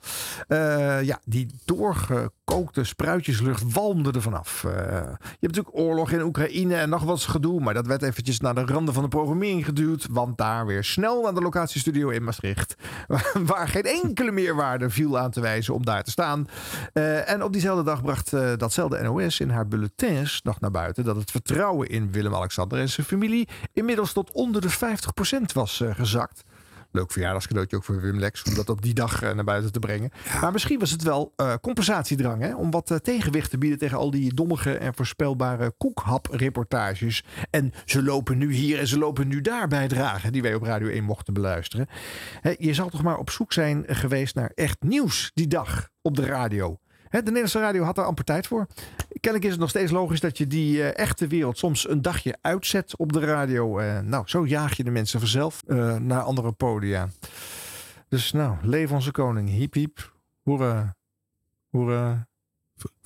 Uh, 0.49 1.03
ja, 1.03 1.21
die 1.25 1.47
doorgekookte 1.65 2.85
spruitjeslucht 2.85 3.73
walmde 3.73 4.13
er 4.13 4.23
vanaf. 4.23 4.63
Uh, 4.67 4.73
je 4.73 5.17
hebt 5.41 5.41
natuurlijk 5.41 5.77
oorlog 5.77 6.11
in 6.11 6.23
Oekraïne 6.23 6.75
en 6.75 6.89
nog 6.89 7.03
wat 7.03 7.21
gedoe. 7.21 7.61
Maar 7.61 7.75
dat 7.75 7.87
werd 7.87 8.03
eventjes 8.03 8.41
naar 8.41 8.55
de 8.55 8.65
randen 8.65 8.95
van 8.95 9.03
de 9.03 9.09
programmering 9.09 9.65
geduwd. 9.65 10.07
Want 10.09 10.39
daar 10.39 10.67
weer 10.67 10.85
snel 10.85 11.23
naar 11.23 11.35
de 11.35 11.41
locatiestudio 11.41 12.09
in 12.09 12.25
Maastricht. 12.25 12.75
Waar 13.47 13.69
geen 13.69 13.83
enkele 13.83 14.31
meerwaarde 14.31 14.91
viel 14.91 15.19
aan 15.19 15.31
te 15.31 15.41
wijzen 15.41 15.75
om 15.75 15.85
daar 15.85 16.05
te 16.05 16.11
staan. 16.11 16.49
Uh, 16.95 17.31
en 17.31 17.43
op 17.43 17.53
diezelfde 17.53 17.85
dag 17.85 18.03
bracht 18.03 18.33
uh, 18.33 18.53
datzelfde 18.57 19.03
NOS 19.03 19.41
in 19.41 19.51
haar 19.51 19.69
bulletins 19.69 20.41
nog 20.43 20.61
naar 20.61 20.71
buiten. 20.71 21.05
Dat 21.05 21.17
het 21.17 21.31
vertrouwen 21.31 21.89
in 21.89 22.13
Willem-Alexander 22.13 22.79
en 22.79 22.89
zijn 22.89 23.07
familie 23.07 23.49
inmiddels 23.73 24.13
tot 24.13 24.33
onder 24.33 24.61
de 24.61 24.71
50% 24.71 24.75
was 25.55 25.81
uh, 25.81 25.95
gezakt. 25.95 26.45
Leuk 26.91 27.13
verjaardagscadeautje 27.13 27.77
ook 27.77 27.85
voor 27.85 28.01
Wim 28.01 28.19
Lex. 28.19 28.43
Om 28.43 28.55
dat 28.55 28.69
op 28.69 28.83
die 28.83 28.95
dag 28.95 29.23
uh, 29.23 29.33
naar 29.33 29.45
buiten 29.45 29.73
te 29.73 29.79
brengen. 29.79 30.11
Maar 30.41 30.53
misschien 30.53 30.79
was 30.79 30.91
het 30.91 31.03
wel 31.03 31.33
uh, 31.37 31.55
compensatiedrang. 31.61 32.43
Hè? 32.43 32.55
Om 32.55 32.71
wat 32.71 32.91
uh, 32.91 32.99
tegenwicht 32.99 33.51
te 33.51 33.59
bieden 33.59 33.79
tegen 33.79 33.99
al 33.99 34.11
die 34.11 34.35
dommige 34.35 34.79
en 34.79 34.95
voorspelbare 34.95 35.75
koekhap-reportages. 35.79 37.25
En 37.51 37.73
ze 37.85 38.03
lopen 38.03 38.39
nu 38.39 38.53
hier 38.53 38.79
en 38.79 38.87
ze 38.87 38.99
lopen 38.99 39.29
nu 39.29 39.41
daar 39.41 39.69
bijdragen. 39.69 40.33
Die 40.33 40.43
wij 40.43 40.55
op 40.55 40.63
Radio 40.63 40.89
1 40.89 41.05
mochten 41.05 41.35
beluisteren. 41.35 41.87
Hè, 42.41 42.55
je 42.59 42.75
zal 42.75 42.89
toch 42.89 43.03
maar 43.03 43.19
op 43.19 43.31
zoek 43.31 43.53
zijn 43.53 43.85
geweest 43.87 44.35
naar 44.35 44.53
echt 44.55 44.77
nieuws 44.81 45.31
die 45.35 45.47
dag 45.47 45.89
op 46.03 46.17
de 46.17 46.27
radio. 46.27 46.79
He, 47.09 47.19
de 47.19 47.25
Nederlandse 47.25 47.61
radio 47.61 47.83
had 47.83 47.95
daar 47.95 48.05
amper 48.05 48.25
tijd 48.25 48.47
voor. 48.47 48.67
Kennelijk 49.21 49.45
is 49.45 49.51
het 49.51 49.61
nog 49.61 49.69
steeds 49.69 49.91
logisch 49.91 50.21
dat 50.21 50.39
je 50.39 50.47
die 50.47 50.77
uh, 50.77 50.99
echte 50.99 51.27
wereld 51.27 51.59
soms 51.59 51.89
een 51.89 52.03
dagje 52.03 52.37
uitzet 52.41 52.97
op 52.97 53.13
de 53.13 53.21
radio. 53.21 53.81
Uh, 53.81 53.99
nou, 53.99 54.23
zo 54.27 54.47
jaag 54.47 54.77
je 54.77 54.85
de 54.85 54.91
mensen 54.91 55.21
vanzelf 55.21 55.63
uh, 55.67 55.97
naar 55.97 56.23
andere 56.23 56.53
podia. 56.53 57.09
Dus 58.09 58.33
nou, 58.33 58.57
leef 58.63 58.91
onze 58.93 59.11
koning. 59.11 59.49
Hiep 59.49 59.75
hiep. 59.75 60.13
Hoera. 60.43 60.97
Hoera. 61.69 62.29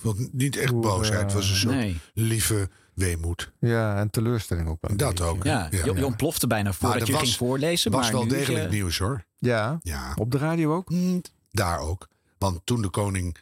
Want 0.01 0.33
niet 0.33 0.57
echt 0.57 0.69
Hoera. 0.69 0.87
boosheid. 0.87 1.21
Het 1.21 1.33
was 1.33 1.49
een 1.49 1.55
soort 1.55 1.75
nee. 1.75 1.99
lieve 2.13 2.69
weemoed. 2.93 3.51
Ja, 3.59 3.97
en 3.97 4.09
teleurstelling 4.09 4.67
ook 4.67 4.77
wel. 4.81 4.97
Dat 4.97 5.21
ook. 5.21 5.43
Ja, 5.43 5.67
ja. 5.71 5.85
Je, 5.85 5.93
je 5.93 6.05
ontplofte 6.05 6.47
bijna 6.47 6.73
voordat 6.73 6.99
maar 6.99 7.07
je 7.07 7.13
was, 7.13 7.21
ging 7.21 7.35
voorlezen. 7.35 7.91
was 7.91 8.01
maar 8.01 8.11
wel 8.11 8.23
nu 8.23 8.29
degelijk 8.29 8.63
je... 8.63 8.69
nieuws 8.69 8.97
hoor. 8.97 9.25
Ja, 9.37 9.77
ja, 9.81 10.13
op 10.15 10.31
de 10.31 10.37
radio 10.37 10.75
ook? 10.75 10.89
Mm, 10.89 11.21
daar 11.51 11.79
ook. 11.79 12.07
Want 12.37 12.61
toen 12.63 12.81
de 12.81 12.89
koning 12.89 13.37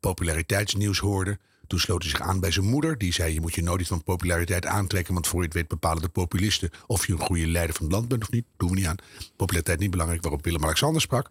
populariteitsnieuws 0.00 0.98
hoorde. 0.98 1.38
Toen 1.66 1.80
sloot 1.80 2.02
hij 2.02 2.10
zich 2.10 2.20
aan 2.20 2.40
bij 2.40 2.50
zijn 2.50 2.66
moeder. 2.66 2.98
Die 2.98 3.12
zei: 3.12 3.34
Je 3.34 3.40
moet 3.40 3.54
je 3.54 3.62
nooit 3.62 3.80
iets 3.80 3.88
van 3.88 4.02
populariteit 4.02 4.66
aantrekken. 4.66 5.14
Want 5.14 5.26
voor 5.26 5.40
je 5.40 5.44
het 5.44 5.54
weet 5.54 5.68
bepalen 5.68 6.02
de 6.02 6.08
populisten. 6.08 6.70
of 6.86 7.06
je 7.06 7.12
een 7.12 7.18
goede 7.18 7.46
leider 7.46 7.74
van 7.74 7.84
het 7.84 7.94
land 7.94 8.08
bent 8.08 8.22
of 8.22 8.30
niet. 8.30 8.46
Doen 8.56 8.68
we 8.68 8.74
niet 8.74 8.86
aan. 8.86 8.96
Populariteit 9.36 9.78
niet 9.78 9.90
belangrijk. 9.90 10.22
Waarop 10.22 10.44
Willem-Alexander 10.44 11.00
sprak. 11.00 11.30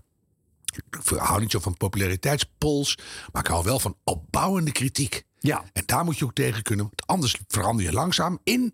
Ik 0.66 1.18
hou 1.18 1.40
niet 1.40 1.52
zo 1.52 1.60
van 1.60 1.78
populariteitspols. 1.78 2.98
Maar 3.32 3.42
ik 3.42 3.50
hou 3.50 3.64
wel 3.64 3.80
van 3.80 3.98
opbouwende 4.04 4.72
kritiek. 4.72 5.24
Ja. 5.40 5.64
En 5.74 5.84
daar 5.86 6.04
moet 6.04 6.18
je 6.18 6.26
ook 6.26 6.34
tegen 6.34 6.64
kunnen. 6.64 6.86
Want 6.86 7.08
anders 7.08 7.38
verander 7.48 7.86
je 7.86 7.94
langzaam 7.94 8.40
in 8.44 8.74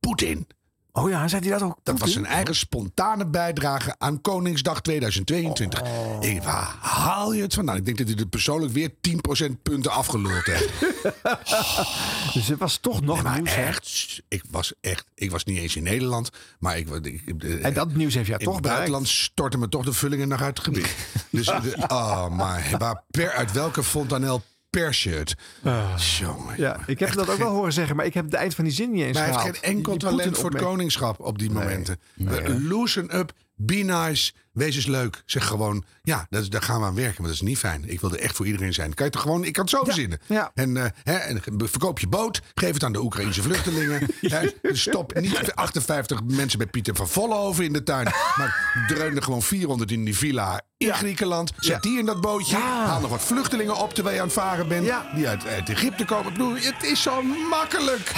Poetin. 0.00 0.46
Oh 0.92 1.10
ja, 1.10 1.28
zei 1.28 1.42
hij 1.42 1.58
dat 1.58 1.62
ook? 1.62 1.78
Dat 1.82 1.98
was 1.98 2.12
zijn 2.12 2.26
eigen 2.26 2.54
spontane 2.54 3.26
bijdrage 3.26 3.94
aan 3.98 4.20
Koningsdag 4.20 4.80
2022. 4.80 5.82
Oh. 5.82 6.16
Ik, 6.20 6.42
waar 6.42 6.76
haal 6.80 7.32
je 7.32 7.42
het 7.42 7.54
vandaan? 7.54 7.76
Ik 7.76 7.84
denk 7.84 7.98
dat 7.98 8.08
hij 8.08 8.16
er 8.16 8.26
persoonlijk 8.26 8.72
weer 8.72 8.90
10% 8.90 9.62
punten 9.62 9.90
afgeluld 9.90 10.44
heeft. 10.44 10.70
oh. 11.22 12.32
Dus 12.32 12.48
het 12.48 12.58
was 12.58 12.76
toch 12.76 13.00
nog 13.00 13.22
nee, 13.22 13.32
nieuws, 13.34 13.54
echt, 13.54 14.22
Ik 14.28 14.42
was 14.50 14.72
echt, 14.80 15.06
ik 15.14 15.30
was 15.30 15.44
niet 15.44 15.58
eens 15.58 15.76
in 15.76 15.82
Nederland. 15.82 16.30
Maar 16.58 16.78
ik, 16.78 16.88
ik, 16.88 17.42
en 17.42 17.74
dat 17.74 17.94
nieuws 17.94 18.14
heeft 18.14 18.26
jij 18.26 18.38
in 18.38 18.44
toch 18.44 18.54
het 18.54 18.64
buitenland 18.64 19.08
storten 19.08 19.58
me 19.58 19.68
toch 19.68 19.84
de 19.84 19.92
vullingen 19.92 20.28
nog 20.28 20.42
uit 20.42 20.56
het 20.58 20.66
gebied. 20.66 20.94
dus, 21.30 21.46
de, 21.46 21.84
oh, 21.88 22.28
maar 22.28 22.74
waar, 22.78 23.02
per, 23.10 23.30
uit 23.30 23.52
welke 23.52 23.82
fontanel 23.82 24.42
het. 24.80 25.34
Uh, 25.64 25.94
Jongen, 26.18 26.54
ja, 26.56 26.78
ik 26.86 26.98
heb 26.98 27.12
dat 27.12 27.28
ook 27.30 27.36
wel 27.38 27.50
horen 27.50 27.72
zeggen, 27.72 27.96
maar 27.96 28.04
ik 28.06 28.14
heb 28.14 28.24
het 28.24 28.34
eind 28.34 28.54
van 28.54 28.64
die 28.64 28.72
zin 28.72 28.90
niet 28.90 29.02
eens 29.02 29.12
Maar 29.18 29.22
hij 29.26 29.32
heeft 29.32 29.44
gehaald. 29.44 29.64
geen 29.64 29.76
enkel 29.76 29.92
Die- 29.98 30.00
die 30.00 30.08
talent 30.18 30.38
voor 30.38 30.50
het 30.50 30.62
koningschap 30.62 31.20
op 31.20 31.38
die 31.38 31.50
momenten. 31.50 32.00
Nee, 32.14 32.60
loosen 32.60 33.16
up, 33.18 33.32
be 33.62 33.74
nice, 33.74 34.32
wees 34.52 34.76
eens 34.76 34.86
leuk. 34.86 35.22
Zeg 35.26 35.46
gewoon, 35.46 35.84
ja, 36.02 36.26
dat, 36.30 36.50
daar 36.50 36.62
gaan 36.62 36.80
we 36.80 36.86
aan 36.86 36.94
werken, 36.94 37.22
maar 37.22 37.30
dat 37.30 37.40
is 37.40 37.46
niet 37.48 37.58
fijn. 37.58 37.84
Ik 37.90 38.00
wil 38.00 38.12
er 38.12 38.18
echt 38.18 38.36
voor 38.36 38.46
iedereen 38.46 38.72
zijn. 38.72 38.94
Kan 38.94 39.06
je 39.06 39.12
toch 39.12 39.22
gewoon, 39.22 39.44
ik 39.44 39.52
kan 39.52 39.62
het 39.62 39.72
zo 39.72 39.84
verzinnen. 39.84 40.20
ja. 40.26 40.50
En, 40.54 40.76
eh, 40.76 40.84
hè, 41.02 41.14
en 41.14 41.42
verkoop 41.56 41.98
je 41.98 42.08
boot, 42.08 42.40
geef 42.54 42.72
het 42.72 42.84
aan 42.84 42.92
de 42.92 43.02
Oekraïnse 43.02 43.42
vluchtelingen. 43.42 44.06
Hè, 44.20 44.48
stop 44.62 45.20
niet 45.20 45.54
58 45.54 46.22
mensen 46.24 46.58
bij 46.58 46.66
Pieter 46.66 46.94
van 46.96 47.08
Vollenhoven 47.08 47.64
in 47.64 47.72
de 47.72 47.82
tuin. 47.82 48.04
Maar 48.36 48.84
dreun 48.86 49.16
er 49.16 49.22
gewoon 49.22 49.42
400 49.42 49.90
in 49.90 50.04
die 50.04 50.16
villa 50.16 50.60
in 50.76 50.94
Griekenland. 50.94 51.52
Zet 51.56 51.82
die 51.82 51.98
in 51.98 52.06
dat 52.06 52.20
bootje. 52.20 52.56
Haal 52.56 53.00
nog 53.00 53.10
wat 53.10 53.22
vluchtelingen 53.22 53.76
op 53.76 53.94
terwijl 53.94 54.14
je 54.14 54.20
aan 54.20 54.28
het 54.28 54.36
varen 54.36 54.68
bent. 54.68 54.92
Die 55.14 55.28
uit, 55.28 55.46
uit 55.46 55.68
Egypte 55.68 56.04
komen. 56.04 56.26
Ik 56.26 56.32
bedoel, 56.32 56.54
het 56.54 56.82
is 56.82 57.02
zo 57.02 57.22
makkelijk. 57.50 58.08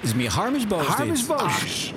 Het 0.00 0.12
is 0.12 0.14
meer 0.14 0.30
harm 0.30 0.54
is 0.54 0.66
boos. 0.66 0.86
Harm 0.86 1.08
dit. 1.08 1.18
is 1.18 1.26
boos. 1.26 1.92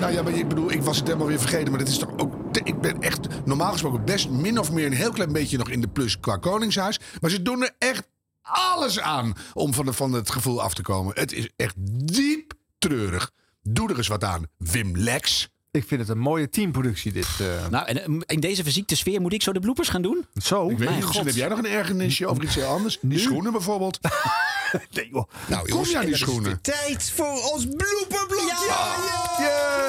Nou 0.00 0.12
ja, 0.12 0.22
maar 0.22 0.32
ik 0.32 0.48
bedoel, 0.48 0.70
ik 0.72 0.82
was 0.82 0.96
het 0.96 1.06
helemaal 1.06 1.26
weer 1.26 1.38
vergeten. 1.40 1.70
Maar 1.70 1.78
dat 1.78 1.88
is 1.88 1.98
toch 1.98 2.10
ook. 2.16 2.34
Ik 2.64 2.80
ben 2.80 3.00
echt 3.00 3.26
normaal 3.44 3.72
gesproken 3.72 4.04
best 4.04 4.28
min 4.28 4.58
of 4.58 4.72
meer 4.72 4.86
een 4.86 4.92
heel 4.92 5.12
klein 5.12 5.32
beetje 5.32 5.58
nog 5.58 5.70
in 5.70 5.80
de 5.80 5.88
plus 5.88 6.20
qua 6.20 6.36
Koningshuis. 6.36 7.00
Maar 7.20 7.30
ze 7.30 7.42
doen 7.42 7.62
er 7.62 7.70
echt 7.78 8.02
alles 8.42 9.00
aan 9.00 9.32
om 9.54 9.74
van, 9.74 9.84
de, 9.84 9.92
van 9.92 10.12
het 10.12 10.30
gevoel 10.30 10.62
af 10.62 10.74
te 10.74 10.82
komen. 10.82 11.12
Het 11.14 11.32
is 11.32 11.48
echt 11.56 11.74
diep 12.14 12.52
treurig. 12.78 13.30
Doe 13.62 13.90
er 13.90 13.96
eens 13.96 14.08
wat 14.08 14.24
aan, 14.24 14.46
Wim 14.56 14.96
Lex. 14.96 15.48
Ik 15.70 15.84
vind 15.86 16.00
het 16.00 16.10
een 16.10 16.18
mooie 16.18 16.48
teamproductie 16.48 17.12
dit. 17.12 17.26
eh. 17.40 17.68
Nou, 17.70 17.86
en 17.86 18.04
eh, 18.04 18.14
in 18.26 18.40
deze 18.40 18.62
verziekte 18.62 18.96
sfeer 18.96 19.20
moet 19.20 19.32
ik 19.32 19.42
zo 19.42 19.52
de 19.52 19.60
bloepers 19.60 19.88
gaan 19.88 20.02
doen? 20.02 20.26
Zo? 20.42 20.68
Ik 20.68 20.78
weet 20.78 20.90
niet, 20.90 21.14
heb 21.14 21.28
jij 21.28 21.48
nog 21.48 21.58
een 21.58 21.66
ergernisje 21.66 22.26
over 22.26 22.42
iets 22.44 22.54
heel 22.54 22.66
anders. 22.66 22.98
Die 23.00 23.18
schoenen 23.18 23.52
bijvoorbeeld. 23.52 23.98
nee 24.94 25.08
joh. 25.12 25.28
Nou 25.48 25.60
Kom 25.60 25.68
jongens, 25.68 25.90
ja, 25.90 26.00
die 26.00 26.16
schoenen. 26.16 26.60
Tijd 26.60 27.10
voor 27.10 27.50
ons 27.52 27.66
blooperblokje. 27.66 28.66
Yeah, 29.38 29.87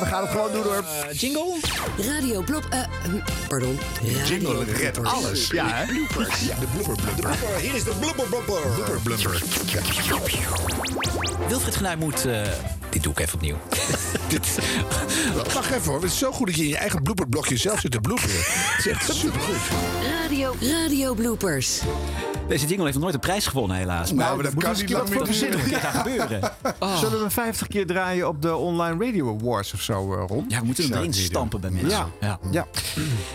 we 0.00 0.06
gaan 0.06 0.22
het 0.22 0.30
gewoon 0.30 0.52
doen 0.52 0.62
hoor. 0.62 0.84
Eh, 1.08 1.18
jingle? 1.18 1.56
Radio 1.96 2.42
Blop... 2.42 2.66
eh, 2.70 2.80
hm, 3.04 3.18
pardon. 3.48 3.78
Radio 4.02 4.18
Jingle 4.24 4.64
redt 4.64 5.04
alles. 5.04 5.48
Ja, 5.50 5.66
hè? 5.68 5.80
Ja, 5.82 6.54
de 6.60 6.66
blooper 6.74 6.94
blubber. 7.04 7.36
Hier 7.60 7.74
is 7.74 7.84
de 7.84 7.92
blooperblopper. 8.00 8.60
Blubber 8.74 9.00
blubber. 9.02 9.42
Wilfried 11.48 11.76
Genuij 11.76 11.96
moet... 11.96 12.24
eh, 12.26 12.42
dit 12.90 13.02
doe 13.02 13.12
ik 13.12 13.18
even 13.18 13.34
opnieuw. 13.34 13.56
dit, 14.28 14.58
Wacht 15.54 15.70
even 15.70 15.82
hoor, 15.90 15.94
het 16.02 16.10
is 16.10 16.18
zo 16.18 16.32
goed 16.32 16.46
dat 16.46 16.56
je 16.56 16.62
in 16.62 16.68
je 16.68 16.76
eigen 16.76 17.02
blooperblokje 17.02 17.56
zelf 17.56 17.80
zit 17.80 17.90
te 17.90 18.00
bloeperen. 18.00 18.36
Het 18.36 18.78
is 18.78 18.86
echt 18.86 19.14
supergoed. 19.14 19.56
Radio, 20.22 20.54
Radio 20.60 21.14
Bloopers. 21.14 21.80
Deze 22.48 22.66
jingle 22.66 22.82
heeft 22.84 22.94
nog 22.94 23.02
nooit 23.02 23.14
een 23.14 23.20
prijs 23.20 23.46
gewonnen, 23.46 23.76
helaas. 23.76 24.12
Nou, 24.12 24.34
maar 24.34 24.44
dat 24.44 24.54
Moeten 24.54 24.62
kan 24.62 24.74
we 24.74 24.80
niet 24.84 24.90
lang 24.90 25.08
meer 25.08 25.18
moet 25.18 25.80
gebeuren. 26.02 26.52
Zullen 26.98 27.22
we 27.22 27.30
50 27.30 27.66
keer 27.66 27.86
draaien 27.86 28.28
op 28.28 28.42
de 28.42 28.56
Online 28.56 29.04
Radio 29.04 29.36
Awards 29.38 29.72
of 29.74 29.80
zo, 29.80 29.89
eh, 29.94 30.24
Ron? 30.26 30.44
Ja, 30.48 30.60
we 30.60 30.66
moeten 30.66 30.84
hem 30.84 30.92
erin 30.98 31.14
stampen 31.14 31.60
bij 31.60 31.70
mensen. 31.70 31.90
Ja. 31.90 32.08
Ja. 32.20 32.38
Ja. 32.50 32.66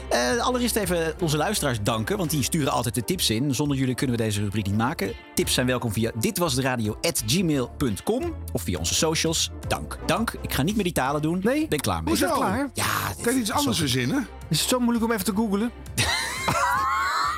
Eh, 0.09 0.37
allereerst 0.45 0.75
even 0.75 1.13
onze 1.21 1.37
luisteraars 1.37 1.77
danken, 1.83 2.17
want 2.17 2.29
die 2.29 2.43
sturen 2.43 2.71
altijd 2.71 2.95
de 2.95 3.03
tips 3.03 3.29
in. 3.29 3.55
Zonder 3.55 3.77
jullie 3.77 3.95
kunnen 3.95 4.15
we 4.17 4.23
deze 4.23 4.39
rubriek 4.41 4.65
niet 4.65 4.77
maken. 4.77 5.13
Tips 5.35 5.53
zijn 5.53 5.67
welkom 5.67 5.91
via 5.91 6.11
ditwasderadio.gmail.com 6.19 8.33
of 8.53 8.61
via 8.61 8.77
onze 8.77 8.93
socials. 8.93 9.51
Dank. 9.67 9.97
Dank. 10.05 10.33
Ik 10.41 10.53
ga 10.53 10.61
niet 10.63 10.75
meer 10.75 10.83
die 10.83 10.93
talen 10.93 11.21
doen. 11.21 11.39
Nee? 11.43 11.67
Ben 11.67 11.79
klaar 11.79 12.03
mee. 12.03 12.13
Is 12.13 12.19
dat 12.19 12.33
klaar? 12.33 12.69
Ja. 12.73 12.85
Kan 13.21 13.33
je 13.33 13.39
iets 13.39 13.51
anders 13.51 13.77
verzinnen? 13.77 14.27
Is 14.49 14.59
het 14.59 14.69
zo 14.69 14.79
moeilijk 14.79 15.05
om 15.05 15.11
even 15.11 15.25
te 15.25 15.33
googlen? 15.35 15.71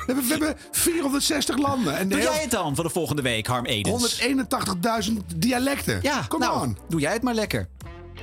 We 0.08 0.14
hebben, 0.14 0.38
we 0.38 0.44
hebben 0.44 0.62
460 0.70 1.56
landen. 1.58 1.96
En 1.98 2.08
Doe 2.08 2.18
heel- 2.18 2.30
jij 2.32 2.40
het 2.42 2.50
dan 2.50 2.74
voor 2.74 2.84
de 2.84 2.90
volgende 2.90 3.22
week, 3.22 3.46
Harm 3.46 3.64
Edens? 3.64 4.20
181.000 4.20 5.12
dialecten. 5.36 5.98
Ja, 6.02 6.24
Come 6.28 6.44
nou, 6.44 6.60
on. 6.66 6.76
doe 6.88 7.00
jij 7.00 7.12
het 7.12 7.22
maar 7.22 7.34
lekker. 7.34 7.68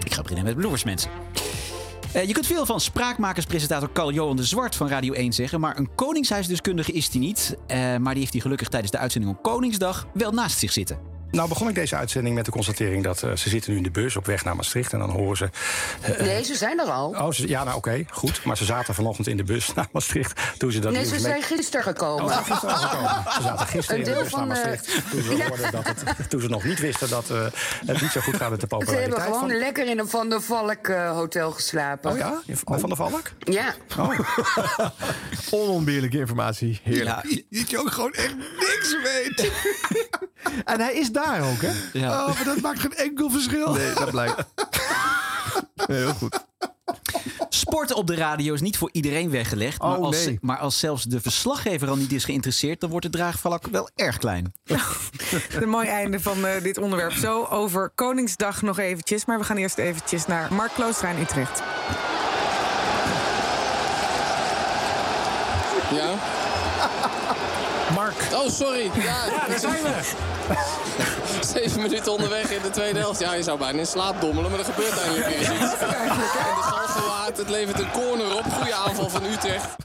Ik 0.03 0.13
ga 0.13 0.21
beginnen 0.21 0.45
met 0.45 0.55
bloemers, 0.55 0.83
mensen. 0.83 1.11
Eh, 2.13 2.27
je 2.27 2.33
kunt 2.33 2.47
veel 2.47 2.65
van 2.65 2.79
spraakmakerspresentator 2.79 3.91
Carl-Johan 3.91 4.35
de 4.35 4.43
Zwart 4.43 4.75
van 4.75 4.87
Radio 4.87 5.13
1 5.13 5.33
zeggen... 5.33 5.59
maar 5.59 5.77
een 5.77 5.95
koningshuisdeskundige 5.95 6.91
is 6.91 7.09
hij 7.11 7.19
niet. 7.19 7.57
Eh, 7.67 7.77
maar 7.77 8.11
die 8.11 8.19
heeft 8.19 8.33
hij 8.33 8.41
gelukkig 8.41 8.67
tijdens 8.67 8.91
de 8.91 8.97
uitzending 8.97 9.33
op 9.33 9.43
Koningsdag 9.43 10.07
wel 10.13 10.31
naast 10.31 10.59
zich 10.59 10.71
zitten. 10.71 11.14
Nou 11.35 11.47
begon 11.49 11.69
ik 11.69 11.75
deze 11.75 11.95
uitzending 11.95 12.35
met 12.35 12.45
de 12.45 12.51
constatering 12.51 13.03
dat 13.03 13.23
eh, 13.23 13.35
ze 13.35 13.49
zitten 13.49 13.71
nu 13.71 13.77
in 13.77 13.83
de 13.83 13.91
bus 13.91 14.15
op 14.15 14.25
weg 14.25 14.43
naar 14.43 14.55
Maastricht. 14.55 14.93
En 14.93 14.99
dan 14.99 15.09
horen 15.09 15.37
ze... 15.37 15.49
eh, 16.01 16.19
Nee, 16.19 16.43
ze 16.43 16.55
zijn 16.55 16.79
er 16.79 16.85
al. 16.85 17.09
Oh, 17.09 17.31
ze- 17.31 17.47
ja, 17.47 17.63
nou 17.63 17.77
oké, 17.77 18.05
goed. 18.11 18.43
Maar 18.45 18.57
ze 18.57 18.65
zaten 18.65 18.93
vanochtend 18.93 19.27
in 19.27 19.37
de 19.37 19.43
bus 19.43 19.73
naar 19.73 19.87
Maastricht. 19.91 20.41
Toen 20.57 20.71
ze 20.71 20.79
dat 20.79 20.91
nee, 20.91 21.03
ze 21.05 21.11
mee- 21.11 21.19
zijn 21.19 21.41
gisteren 21.41 21.83
gekomen. 21.85 22.23
Oh, 22.25 22.37
ze 22.37 22.43
zijn 22.43 22.45
gisteren 22.45 22.77
gekomen. 22.77 23.23
Ze 23.35 23.41
zaten 23.41 23.67
gisteren 23.67 24.01
Een 24.01 24.07
in 24.07 24.13
de 24.13 24.13
deel 24.13 24.21
bus 24.23 24.31
van, 24.31 24.47
naar 24.47 24.57
eh, 24.57 24.63
Maastricht. 24.69 25.09
Toen 25.11 25.21
ze, 25.21 25.35
Ja. 25.37 25.47
hoorden 25.47 25.71
dat 25.71 25.87
het, 25.87 26.29
toen 26.29 26.41
ze 26.41 26.47
nog 26.49 26.63
niet 26.63 26.79
wisten 26.79 27.09
dat 27.09 27.29
eh, 27.29 27.45
het 27.85 28.01
niet 28.01 28.11
zo 28.11 28.21
goed 28.21 28.35
gaat 28.35 28.49
met 28.49 28.61
de 28.61 28.67
Ze 28.69 28.75
hebben 28.75 28.77
populariteit. 28.85 29.21
gewoon 29.23 29.39
van... 29.49 29.57
lekker 29.57 29.87
in 29.89 29.99
een 29.99 30.07
Van 30.09 30.29
der 30.29 30.41
Valk 30.41 30.87
hotel 31.13 31.51
geslapen. 31.51 32.11
Oh 32.11 32.17
ja? 32.17 32.41
Van 32.63 32.87
der 32.89 32.95
Valk? 32.97 33.31
Ja. 33.39 33.73
Onontbeerlijke 35.51 36.17
informatie. 36.17 36.79
Heerlijk. 36.83 37.43
Dat 37.49 37.69
je 37.69 37.79
ook 37.79 37.91
gewoon 37.91 38.13
echt 38.13 38.35
niks 38.35 38.95
weet. 39.03 39.51
En 40.65 40.79
hij 40.79 40.93
is 40.93 41.11
daar 41.11 41.24
ook, 41.33 41.61
hè? 41.61 41.71
Oh, 42.09 42.27
maar 42.35 42.43
dat 42.43 42.61
maakt 42.61 42.79
geen 42.79 42.93
enkel 42.95 43.29
verschil. 43.29 43.73
Nee, 43.73 43.93
dat 43.93 44.11
blijkt. 44.11 44.43
Heel 45.87 46.13
goed. 46.13 46.45
Sport 47.49 47.93
op 47.93 48.07
de 48.07 48.15
radio 48.15 48.53
is 48.53 48.61
niet 48.61 48.77
voor 48.77 48.89
iedereen 48.91 49.29
weggelegd. 49.29 49.81
maar, 49.81 49.97
Oh, 49.97 50.03
als, 50.03 50.25
nee. 50.25 50.37
maar 50.41 50.57
als 50.57 50.79
zelfs 50.79 51.03
de 51.03 51.21
verslaggever 51.21 51.89
al 51.89 51.95
niet 51.95 52.11
is 52.11 52.25
geïnteresseerd... 52.25 52.79
dan 52.79 52.89
wordt 52.89 53.05
het 53.05 53.13
draagvlak 53.13 53.67
wel 53.67 53.89
erg 53.95 54.17
klein. 54.17 54.53
Een 55.61 55.69
mooi 55.69 55.87
einde 55.87 56.19
van 56.19 56.45
eh, 56.45 56.63
dit 56.63 56.77
onderwerp. 56.77 57.11
Zo 57.11 57.43
over 57.43 57.91
Koningsdag 57.95 58.61
nog 58.61 58.79
eventjes. 58.79 59.25
Maar 59.25 59.37
we 59.37 59.43
gaan 59.43 59.57
eerst 59.57 59.77
eventjes 59.77 60.25
naar 60.25 60.53
Mark 60.53 60.71
Klooster 60.73 61.09
in 61.09 61.21
Utrecht. 61.21 61.61
Ja? 65.91 66.15
Oh, 68.35 68.49
sorry. 68.49 68.91
Ja, 68.95 69.47
daar 69.47 69.59
zijn 69.59 69.83
we. 69.83 70.01
Zeven 71.53 71.81
minuten 71.81 72.11
onderweg 72.11 72.51
in 72.51 72.61
de 72.61 72.69
tweede 72.69 72.99
helft. 72.99 73.19
Ja, 73.19 73.33
je 73.33 73.43
zou 73.43 73.59
bijna 73.59 73.79
in 73.79 73.85
slaap 73.85 74.21
dommelen, 74.21 74.49
maar 74.51 74.59
er 74.59 74.65
gebeurt 74.65 74.99
eindelijk 74.99 75.27
weer 75.27 75.37
eens 75.37 75.49
iets. 75.49 75.79
En 75.81 75.87
de 76.55 76.61
Galgenwaard, 76.61 77.37
het 77.37 77.49
levert 77.49 77.79
een 77.79 77.91
corner 77.91 78.37
op. 78.37 78.43
Goede 78.43 78.73
aanval 78.73 79.09
van 79.09 79.23
Utrecht. 79.23 79.75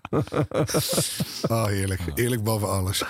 Oh, 1.49 1.67
heerlijk. 1.77 2.01
Eerlijk 2.15 2.43
boven 2.43 2.69
alles. 2.69 3.03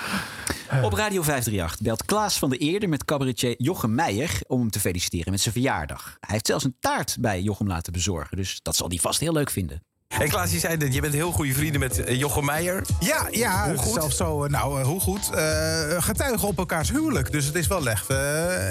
Op 0.83 0.93
Radio 0.93 1.23
538 1.23 1.81
belt 1.81 2.05
Klaas 2.05 2.39
van 2.39 2.51
der 2.51 2.59
Eerde 2.59 2.87
met 2.87 3.05
cabaretier 3.05 3.55
Jochem 3.57 3.95
Meijer... 3.95 4.41
om 4.47 4.61
hem 4.61 4.71
te 4.71 4.81
feliciteren 4.81 5.31
met 5.31 5.41
zijn 5.41 5.55
verjaardag. 5.55 6.17
Hij 6.21 6.33
heeft 6.33 6.47
zelfs 6.47 6.65
een 6.65 6.77
taart 6.81 7.17
bij 7.21 7.41
Jochem 7.41 7.67
laten 7.67 7.93
bezorgen. 7.93 8.37
Dus 8.37 8.61
dat 8.63 8.77
zal 8.77 8.89
hij 8.89 8.99
vast 8.99 9.21
heel 9.21 9.33
leuk 9.33 9.51
vinden. 9.51 9.83
Hey 10.15 10.29
Klaas, 10.29 10.51
je 10.53 10.59
zei 10.59 10.77
dat 10.77 10.95
je 10.95 11.01
bent 11.01 11.15
heel 11.15 11.33
goede 11.33 11.53
vrienden 11.55 11.81
met 11.81 12.05
eh, 12.05 12.19
Jochem 12.19 12.45
Meijer. 12.45 12.83
Ja, 13.01 13.27
ja 13.31 13.69
Hoe 13.69 13.77
goed? 13.79 13.95
zelfs 13.95 14.17
zo. 14.17 14.45
eh, 14.45 14.51
Nou, 14.51 14.81
eh, 14.81 14.87
hoe 14.87 15.01
goed? 15.01 15.31
Eh, 15.31 16.03
getuigen 16.03 16.49
op 16.49 16.59
elkaars 16.59 16.91
huwelijk. 16.91 17.33
Dus 17.33 17.45
het 17.45 17.55
is 17.55 17.67
wel 17.67 17.89
echt, 17.89 18.07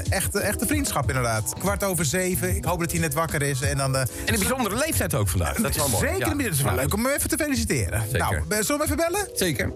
echt, 0.10 0.36
echte 0.36 0.66
vriendschap, 0.66 1.08
inderdaad. 1.08 1.54
Kwart 1.60 1.84
over 1.84 2.06
zeven. 2.06 2.56
Ik 2.56 2.66
hoop 2.66 2.80
dat 2.80 2.92
hij 2.92 3.00
net 3.00 3.14
wakker 3.14 3.42
is. 3.42 3.62
En, 3.62 3.78
dan, 3.78 3.96
eh, 3.96 4.02
En 4.02 4.08
een 4.34 4.40
bijzondere 4.40 4.76
leeftijd 4.76 5.16
ook 5.16 5.28
vandaag. 5.30 5.56
Dat 5.56 5.70
is 5.70 5.76
wel 5.78 5.88
mooi. 5.90 6.08
Zeker, 6.08 6.28
Ja. 6.38 6.44
dat 6.44 6.54
is 6.54 6.62
wel 6.62 6.76
leuk 6.76 6.94
om 6.94 7.06
hem 7.06 7.14
even 7.16 7.30
te 7.30 7.38
feliciteren. 7.38 8.02
Zeker. 8.12 8.44
Nou, 8.50 8.64
zullen 8.64 8.78
we 8.78 8.84
even 8.84 8.96
bellen? 8.98 9.30
Zeker. 9.34 9.72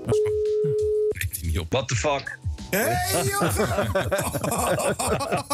What 1.70 1.88
the 1.88 1.96
fuck? 1.96 2.38
Hey! 2.74 3.24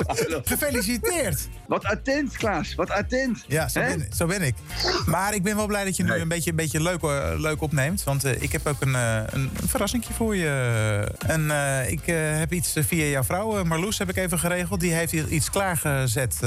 Gefeliciteerd. 0.49 1.47
Wat 1.67 1.85
attent, 1.85 2.37
Klaas. 2.37 2.75
Wat 2.75 2.89
attent. 2.89 3.43
Ja, 3.47 3.67
zo 3.67 3.79
ben, 3.79 4.07
zo 4.15 4.25
ben 4.25 4.41
ik. 4.41 4.55
Maar 5.05 5.33
ik 5.33 5.43
ben 5.43 5.55
wel 5.55 5.67
blij 5.67 5.85
dat 5.85 5.95
je 5.95 6.03
nu 6.03 6.13
een 6.13 6.27
beetje, 6.27 6.49
een 6.49 6.55
beetje 6.55 6.81
leuk, 6.81 7.03
eh, 7.03 7.33
leuk 7.37 7.61
opneemt. 7.61 8.03
Want 8.03 8.23
eh, 8.23 8.41
ik 8.41 8.51
heb 8.51 8.67
ook 8.67 8.81
een, 8.81 8.95
eh, 8.95 9.21
een, 9.29 9.51
verrassingje 9.67 10.13
voor 10.13 10.35
je. 10.35 10.47
En 11.27 11.51
ik 11.87 12.05
heb 12.39 12.53
iets 12.53 12.73
via 12.79 13.05
jouw 13.05 13.23
vrouw, 13.23 13.63
Marloes, 13.63 13.97
heb 13.97 14.09
ik 14.09 14.17
even 14.17 14.39
geregeld. 14.39 14.79
Die 14.79 14.93
heeft 14.93 15.11
hier 15.11 15.27
iets 15.27 15.49
klaargezet. 15.49 16.39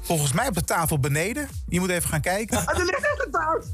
volgens 0.00 0.32
mij 0.32 0.46
op 0.46 0.54
de 0.54 0.64
tafel 0.64 0.98
beneden. 0.98 1.48
Je 1.68 1.80
moet 1.80 1.90
even 1.90 2.08
gaan 2.08 2.20
kijken. 2.20 2.66
Ah, 2.66 2.78
er 2.78 2.84
ligt 2.84 3.06
echt 3.06 3.24
een 3.24 3.30
taart. 3.30 3.66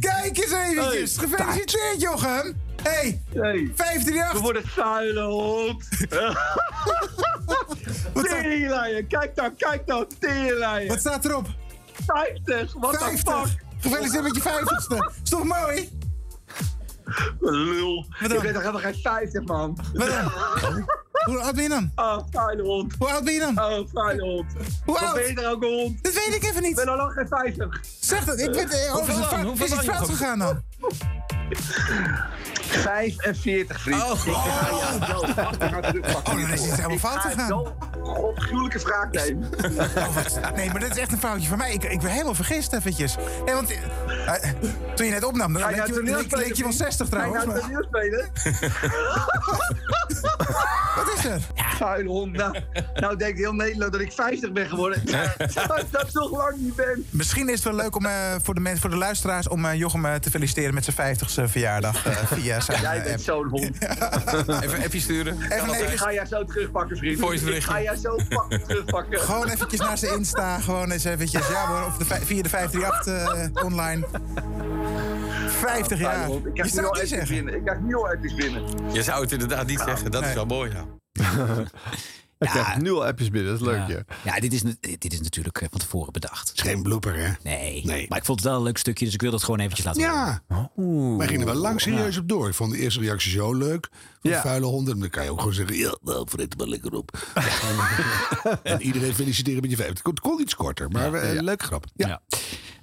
Kijk 0.00 0.38
eens 0.38 0.52
eventjes. 0.52 1.18
Gefeliciteerd, 1.18 2.00
Jochem. 2.00 2.54
Hey, 2.82 3.20
Hey. 3.32 3.72
538. 3.74 4.32
We 4.32 4.38
worden 4.40 4.62
vuile 4.68 5.20
hond. 5.22 5.88
Teringleier. 8.28 9.04
Kijk 9.04 9.34
dan, 9.36 9.56
kijk 9.56 9.86
dan. 9.86 10.06
Teringleier. 10.18 10.88
Wat 10.88 10.98
staat 10.98 11.24
erop? 11.24 11.46
50. 12.06 12.72
Wat 12.78 12.92
de 12.92 12.98
50. 12.98 13.48
fuck? 13.48 13.60
Gefeliciteerd 13.80 14.22
met 14.22 14.34
je 14.36 14.42
50ste. 14.42 15.20
Is 15.22 15.30
toch 15.30 15.44
mooi? 15.44 15.90
Lul. 17.40 18.06
Wat 18.20 18.28
dan? 18.28 18.36
Ik 18.38 18.42
ben 18.42 18.52
toch 18.52 18.62
helemaal 18.62 18.80
geen 18.92 19.00
50, 19.02 19.44
man. 19.44 19.78
Wat 19.92 20.08
dan? 20.08 20.32
Hoe 21.22 21.38
oud 21.38 21.54
ben 21.54 21.62
je 21.62 21.68
dan? 21.68 21.92
Oh, 21.94 22.18
vuile 22.30 22.62
hond. 22.62 22.94
Hoe 22.98 23.08
oud 23.12 23.24
ben 23.24 23.32
je 23.32 23.40
dan? 23.40 23.58
Oh, 23.64 23.88
vuile 23.92 24.22
hond. 24.22 24.52
Hoe 24.84 24.94
Wat 24.94 25.02
oud? 25.02 25.14
ben 25.14 25.26
je 25.26 25.40
er 25.40 25.50
ook 25.50 25.62
een 25.62 25.68
hond? 25.68 26.04
Dat 26.04 26.12
weet 26.12 26.34
ik 26.34 26.42
even 26.44 26.62
niet. 26.62 26.70
Ik 26.70 26.76
ben 26.76 26.88
al 26.88 26.96
lang 26.96 27.12
geen 27.12 27.28
50. 27.28 27.80
Zeg 28.00 28.24
dat, 28.24 28.38
ik 28.38 28.54
weet 28.54 28.70
eh, 28.70 28.92
Hoeveel 28.92 29.66
is 29.66 29.70
het 29.72 29.84
fout, 29.84 30.08
gegaan 30.08 30.38
dan? 30.38 30.62
45, 31.56 33.80
vriend. 33.80 34.02
Oh. 34.02 34.26
Ik 34.26 34.32
ga 34.32 34.70
jou. 34.70 34.90
Oh, 36.24 36.40
dan 36.40 36.50
is 36.52 36.60
het 36.64 36.74
helemaal 36.76 36.98
fout 36.98 37.18
ga 37.20 37.28
gegaan. 37.30 37.72
godgruwelijke 38.02 38.78
wraak 38.78 39.12
nemen. 39.12 39.48
Oh, 39.96 40.14
wat- 40.14 40.40
Nee, 40.56 40.70
maar 40.70 40.80
dat 40.80 40.90
is 40.90 40.96
echt 40.96 41.12
een 41.12 41.18
foutje 41.18 41.48
van 41.48 41.58
mij. 41.58 41.72
Ik, 41.72 41.84
ik 41.84 42.00
ben 42.00 42.10
helemaal 42.10 42.34
vergist 42.34 42.72
eventjes. 42.72 43.16
Nee, 43.44 43.54
want 43.54 43.70
eh, 43.70 43.78
eh, 44.26 44.34
toen 44.94 45.06
je 45.06 45.12
net 45.12 45.24
opnam, 45.24 45.52
dan 45.52 45.62
Ga 45.62 45.68
je 45.70 45.76
leek 45.76 45.86
je, 45.86 46.02
leek, 46.02 46.36
leek 46.36 46.54
je 46.54 46.62
wel 46.62 46.72
vriend? 46.72 46.74
60 46.74 47.08
Ga 47.08 47.24
je 47.24 47.30
trouwens. 47.30 47.44
maar- 47.44 47.60
toneel 47.60 47.84
spelen? 47.88 48.30
Wat 50.96 51.12
is 51.16 51.24
er? 51.24 51.40
Vuile 51.76 52.08
hond. 52.08 52.32
Nou, 52.32 52.56
nou 52.94 53.16
denkt 53.16 53.38
heel 53.38 53.52
Nederland 53.52 53.92
dat 53.92 54.00
ik 54.00 54.12
50 54.12 54.52
ben 54.52 54.68
geworden. 54.68 55.02
Dat 55.90 56.12
toch 56.12 56.30
lang 56.30 56.56
niet 56.56 56.74
ben. 56.76 57.06
Misschien 57.10 57.48
is 57.48 57.54
het 57.54 57.64
wel 57.64 57.74
leuk 57.74 57.96
om, 57.96 58.06
eh, 58.06 58.12
voor, 58.42 58.54
de 58.54 58.60
mensen, 58.60 58.80
voor 58.80 58.90
de 58.90 58.96
luisteraars 58.96 59.48
om 59.48 59.72
Jochem 59.72 60.20
te 60.20 60.30
feliciteren 60.30 60.74
met 60.74 60.84
zijn 60.84 61.16
50ste 61.16 61.41
verjaardag 61.48 62.06
eh, 62.06 62.16
via 62.38 62.60
zijn 62.60 62.80
Jij 62.80 62.96
eh, 62.96 63.02
bent 63.02 63.14
app. 63.14 63.22
zo'n 63.24 63.48
hond. 63.48 63.76
Even 64.62 64.76
een 64.78 64.84
appje 64.84 65.00
sturen. 65.00 65.36
Even 65.42 65.68
een 65.68 65.92
Ik 65.92 65.98
ga 65.98 66.12
jou 66.12 66.26
zo 66.26 66.44
terugpakken, 66.44 66.96
vriend. 66.96 67.18
Voice 67.18 67.38
Ik 67.38 67.44
berichtje. 67.44 67.70
ga 67.72 67.82
jou 67.82 67.96
zo 67.96 68.16
terugpakken. 68.66 69.18
Gewoon 69.20 69.48
eventjes 69.48 69.80
naar 69.80 69.98
zijn 69.98 70.12
Insta. 70.18 70.58
Gewoon 70.58 70.90
eens 70.90 71.04
eventjes. 71.04 71.48
Ja 71.48 71.66
hoor, 71.66 71.86
of 71.86 71.96
de, 71.96 72.04
via 72.04 72.42
de 72.42 72.48
538 72.48 73.52
eh, 73.56 73.64
online. 73.64 74.06
50 75.48 75.98
Vuile 76.00 76.02
jaar. 76.02 76.28
Ik 76.28 76.42
Je 76.44 76.52
krijg 76.52 76.68
zou 76.70 76.70
het 76.70 76.74
niet 76.74 76.84
appjes 76.86 77.08
zeggen. 77.08 77.34
binnen. 77.34 77.54
Ik 77.54 77.62
krijg 77.64 77.80
nu 77.80 77.94
al 77.94 78.08
appjes 78.08 78.34
binnen. 78.34 78.62
Je 78.92 79.02
zou 79.02 79.22
het 79.22 79.32
inderdaad 79.32 79.66
niet 79.66 79.80
zeggen. 79.86 80.10
Dat 80.10 80.24
is 80.24 80.34
wel 80.34 80.46
mooi, 80.46 80.70
ja. 80.72 80.84
Ik 82.42 82.48
krijg 82.48 82.76
nul 82.76 83.06
appjes 83.06 83.30
binnen, 83.30 83.50
dat 83.52 83.60
is 83.60 83.66
leuk, 83.66 83.88
ja. 83.88 84.02
Ja, 84.24 84.34
ja 84.34 84.40
dit, 84.40 84.52
is, 84.52 84.62
dit 84.98 85.12
is 85.12 85.20
natuurlijk 85.20 85.60
eh, 85.60 85.68
van 85.70 85.80
tevoren 85.80 86.12
bedacht. 86.12 86.48
Het 86.48 86.56
is 86.56 86.62
geen 86.62 86.82
blooper, 86.82 87.16
hè? 87.16 87.28
Nee. 87.42 87.84
Nee. 87.86 88.06
Maar 88.08 88.18
ik 88.18 88.24
vond 88.24 88.38
het 88.40 88.48
wel 88.48 88.56
een 88.56 88.62
leuk 88.64 88.78
stukje, 88.78 89.04
dus 89.04 89.14
ik 89.14 89.20
wil 89.20 89.30
dat 89.30 89.42
gewoon 89.42 89.60
eventjes 89.60 89.84
laten. 89.86 90.00
Ja. 90.02 90.42
Wij 91.18 91.26
gingen 91.26 91.40
er 91.46 91.52
wel 91.52 91.62
lang 91.62 91.80
serieus 91.80 92.16
op 92.18 92.28
door. 92.28 92.48
Ik 92.48 92.54
vond 92.54 92.72
de 92.72 92.78
eerste 92.78 93.00
reactie 93.00 93.30
zo 93.30 93.54
leuk. 93.54 93.88
Van 94.22 94.30
Ja. 94.30 94.40
vuile 94.40 94.66
honden. 94.66 94.98
Dan 94.98 95.10
kan 95.10 95.24
je 95.24 95.30
ook 95.30 95.38
gewoon 95.38 95.54
zeggen, 95.54 95.76
ja, 95.76 95.96
nou, 96.02 96.26
vreet 96.30 96.52
er 96.52 96.58
maar 96.58 96.66
lekker 96.68 96.92
op. 96.94 97.18
en 98.62 98.82
iedereen 98.82 99.14
feliciteren 99.14 99.60
met 99.60 99.70
je 99.70 99.76
vijf. 99.76 99.88
Het 100.02 100.20
kon, 100.20 100.40
iets 100.40 100.54
korter, 100.54 100.88
maar 100.90 101.14
eh, 101.14 101.40
leuke 101.40 101.64
grap. 101.64 101.84
Ja. 101.94 102.08
Ja. 102.08 102.20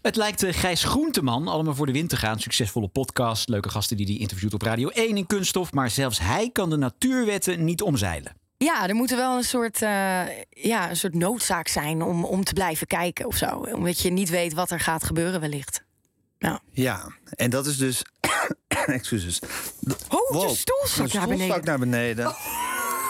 Het 0.02 0.16
lijkt 0.16 0.44
eh, 0.44 0.54
Gijs 0.54 0.84
Groenteman 0.84 1.48
allemaal 1.48 1.76
voor 1.76 1.86
de 1.86 1.92
wind 1.92 2.10
te 2.10 2.18
gaan. 2.18 2.40
Succesvolle 2.40 2.88
podcast, 2.88 3.50
leuke 3.50 3.70
gasten 3.70 3.98
die 3.98 4.06
hij 4.06 4.16
interviewt 4.16 4.54
op 4.54 4.62
Radio 4.62 4.90
1 4.90 5.18
in 5.18 5.28
Kunststof. 5.28 5.72
Maar 5.72 5.90
zelfs 5.90 6.20
hij 6.20 6.50
kan 6.54 6.70
de 6.70 6.78
natuurwetten 6.78 7.64
niet 7.64 7.82
omzeilen. 7.82 8.34
Ja, 8.66 8.88
er 8.88 8.96
moet 8.96 9.12
er 9.12 9.18
wel 9.18 9.38
een 9.38 9.44
soort, 9.44 9.82
eh, 9.82 10.22
ja, 10.50 10.90
een 10.90 10.96
soort 10.96 11.14
noodzaak 11.14 11.68
zijn 11.68 12.02
om, 12.02 12.26
om 12.26 12.44
te 12.44 12.54
blijven 12.54 12.88
kijken 12.88 13.26
of 13.26 13.36
zo. 13.36 13.48
Omdat 13.50 14.00
je 14.00 14.12
niet 14.12 14.30
weet 14.30 14.54
wat 14.54 14.72
er 14.72 14.80
gaat 14.80 15.04
gebeuren 15.04 15.40
wellicht. 15.40 15.84
Ja, 16.72 17.08
en 17.30 17.50
dat 17.50 17.66
is 17.66 17.78
dus 17.78 18.02
Excuses. 18.86 19.40
Oh, 20.10 20.30
Wow, 20.30 20.50
je 20.50 20.56
stoel 20.56 21.08
naar 21.14 21.28
beneden. 21.28 21.46
stak 21.46 21.64
naar 21.64 21.80
beneden. 21.80 22.26
Wat 22.26 22.36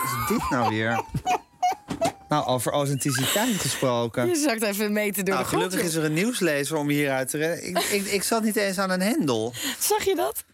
is 0.04 0.28
dit 0.28 0.50
nou 0.50 0.74
weer? 0.74 1.04
Nou, 2.28 2.46
over 2.46 2.72
authenticiteit 2.72 3.56
gesproken. 3.56 4.26
Je 4.28 4.36
zakt 4.36 4.62
even 4.62 4.92
meten 4.92 5.24
door 5.24 5.34
Nou, 5.34 5.46
de 5.46 5.52
gelukkig 5.56 5.80
is 5.82 5.94
er 5.94 6.04
een 6.04 6.12
nieuwslezer 6.12 6.76
om 6.76 6.90
je 6.90 6.96
hier 6.96 7.10
uit 7.10 7.28
te 7.30 7.36
redden. 7.38 7.68
Ik, 7.68 7.78
ik, 7.78 8.06
ik 8.06 8.22
zat 8.22 8.42
niet 8.42 8.56
eens 8.56 8.78
aan 8.78 8.90
een 8.90 9.00
hendel. 9.00 9.52
Zag 9.78 10.04
je 10.04 10.14
dat? 10.14 10.44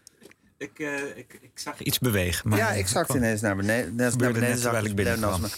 Ik, 0.57 0.79
eh, 0.79 1.17
ik, 1.17 1.37
ik 1.41 1.51
zag 1.53 1.81
iets 1.81 1.99
bewegen. 1.99 2.49
Maar 2.49 2.57
ja, 2.57 2.71
ik 2.71 2.87
zakte 2.87 3.17
ineens 3.17 3.41
naar 3.41 3.55
beneden. 3.55 3.95
Naar 3.95 4.11
beneden 4.17 4.33
net 4.41 4.61
terwijl 4.61 4.83
zakte 4.85 5.01
ik 5.01 5.39
me. 5.39 5.49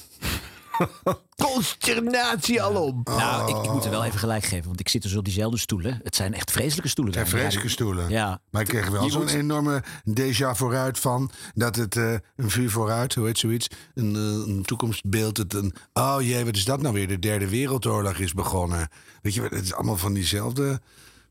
Consternatie 1.35 2.61
alom. 2.61 3.01
Nou, 3.03 3.49
ik, 3.49 3.65
ik 3.65 3.71
moet 3.71 3.85
er 3.85 3.89
wel 3.89 4.03
even 4.05 4.19
gelijk 4.19 4.43
geven, 4.43 4.65
want 4.67 4.80
ik 4.80 4.89
zit 4.89 5.01
dus 5.01 5.15
op 5.15 5.23
diezelfde 5.26 5.57
stoelen. 5.57 5.99
Het 6.03 6.15
zijn 6.15 6.34
echt 6.34 6.51
vreselijke 6.51 6.89
stoelen. 6.89 7.13
Het 7.13 7.27
zijn 7.27 7.41
daar. 7.41 7.51
vreselijke 7.51 7.73
stoelen. 7.73 8.09
Ja. 8.09 8.41
Maar 8.49 8.61
ik 8.61 8.67
kreeg 8.67 8.89
wel 8.89 9.09
zo'n 9.09 9.21
moet- 9.21 9.31
enorme 9.34 9.84
déjà 10.09 10.49
vooruit 10.51 10.99
van 10.99 11.31
dat 11.53 11.76
het 11.76 11.95
eh, 11.95 12.13
een 12.35 12.49
vuur 12.49 12.69
vooruit, 12.69 13.15
hoe 13.15 13.26
heet 13.26 13.38
zoiets, 13.38 13.67
een, 13.95 14.15
eh, 14.15 14.21
een 14.53 14.63
toekomstbeeld. 14.65 15.38
Het 15.38 15.53
een, 15.53 15.73
oh 15.93 16.17
jee, 16.19 16.45
wat 16.45 16.55
is 16.55 16.65
dat 16.65 16.81
nou 16.81 16.93
weer? 16.93 17.07
De 17.07 17.19
derde 17.19 17.49
wereldoorlog 17.49 18.17
is 18.17 18.34
begonnen. 18.34 18.89
Weet 19.21 19.34
je, 19.34 19.41
het 19.41 19.63
is 19.63 19.73
allemaal 19.73 19.97
van 19.97 20.13
diezelfde. 20.13 20.81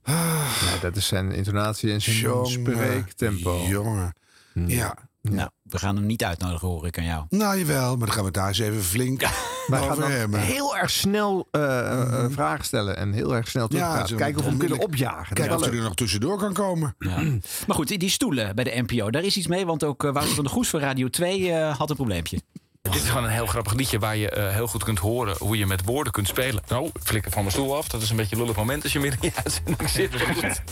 Ja, 0.65 0.79
dat 0.81 0.97
is 0.97 1.07
zijn 1.07 1.33
intonatie 1.33 1.93
en 1.93 2.01
zijn 2.03 2.17
Jongen, 2.17 2.47
spreektempo. 2.51 3.63
Jongen. 3.69 4.13
Ja. 4.67 4.97
Nou, 5.23 5.49
we 5.63 5.79
gaan 5.79 5.97
hem 5.97 6.07
niet 6.07 6.25
uitnodigen, 6.25 6.69
hoor 6.69 6.87
ik 6.87 6.99
aan 6.99 7.05
jou. 7.05 7.25
Nou 7.29 7.59
jawel, 7.59 7.97
maar 7.97 8.07
dan 8.07 8.15
gaan 8.17 8.25
we 8.25 8.31
daar 8.31 8.49
eens 8.49 8.59
even 8.59 8.83
flink 8.83 9.21
Wij 9.67 9.81
gaan 9.81 9.99
dan 10.01 10.11
hebben. 10.11 10.41
heel 10.41 10.77
erg 10.77 10.91
snel 10.91 11.49
eh, 11.51 11.79
eh, 11.79 12.25
eh, 12.25 12.31
vragen 12.31 12.65
stellen 12.65 12.97
en 12.97 13.13
heel 13.13 13.35
erg 13.37 13.49
snel 13.49 13.69
terugpraten. 13.69 14.09
zo 14.09 14.17
Kijken 14.17 14.37
of 14.39 14.43
we 14.45 14.49
hem 14.51 14.59
kunnen 14.59 14.79
opjagen. 14.79 15.35
Kijk 15.37 15.49
Dat 15.49 15.61
of 15.61 15.67
is 15.67 15.77
er 15.79 15.83
nog 15.83 15.95
tussendoor 15.95 16.39
kan 16.39 16.53
komen. 16.53 16.95
Ja. 16.99 17.21
Maar 17.67 17.77
goed, 17.77 17.89
die- 17.89 17.99
die 17.99 18.11
stoelen 18.11 18.55
bij 18.55 18.65
de 18.65 18.83
NPO, 18.87 19.11
daar 19.11 19.23
is 19.25 19.37
iets 19.37 19.47
mee. 19.47 19.67
Want 19.67 19.85
ook 19.85 20.05
eh, 20.05 20.13
Wouter 20.13 20.35
van 20.35 20.45
der 20.45 20.53
Goes 20.53 20.69
van 20.69 20.81
Radio 20.81 21.09
2 21.09 21.53
eh, 21.53 21.77
had 21.79 21.91
een 21.91 21.97
probleempje. 21.97 22.41
Dit 22.83 22.95
is 22.95 23.09
gewoon 23.09 23.25
een 23.25 23.31
heel 23.31 23.47
grappig 23.47 23.75
liedje 23.75 23.99
waar 23.99 24.17
je 24.17 24.31
eh, 24.31 24.55
heel 24.55 24.67
goed 24.67 24.85
kunt 24.85 24.99
horen 24.99 25.37
hoe 25.39 25.59
je 25.59 25.67
met 25.67 25.85
woorden 25.85 26.13
kunt 26.13 26.29
spelen. 26.29 26.63
Nou, 26.69 26.87
ik 26.87 27.03
flikker 27.03 27.31
van 27.33 27.41
mijn 27.43 27.53
stoel 27.53 27.77
af. 27.77 27.89
Dat 27.89 28.03
is 28.03 28.11
een 28.11 28.17
beetje 28.17 28.37
een 28.37 28.41
lullig 28.43 28.57
moment 28.57 28.83
als 28.83 28.93
je 28.93 28.99
midden 29.01 29.21
in 29.23 29.31
je 29.35 29.41
uitzending 29.45 29.89
zit. 29.99 30.11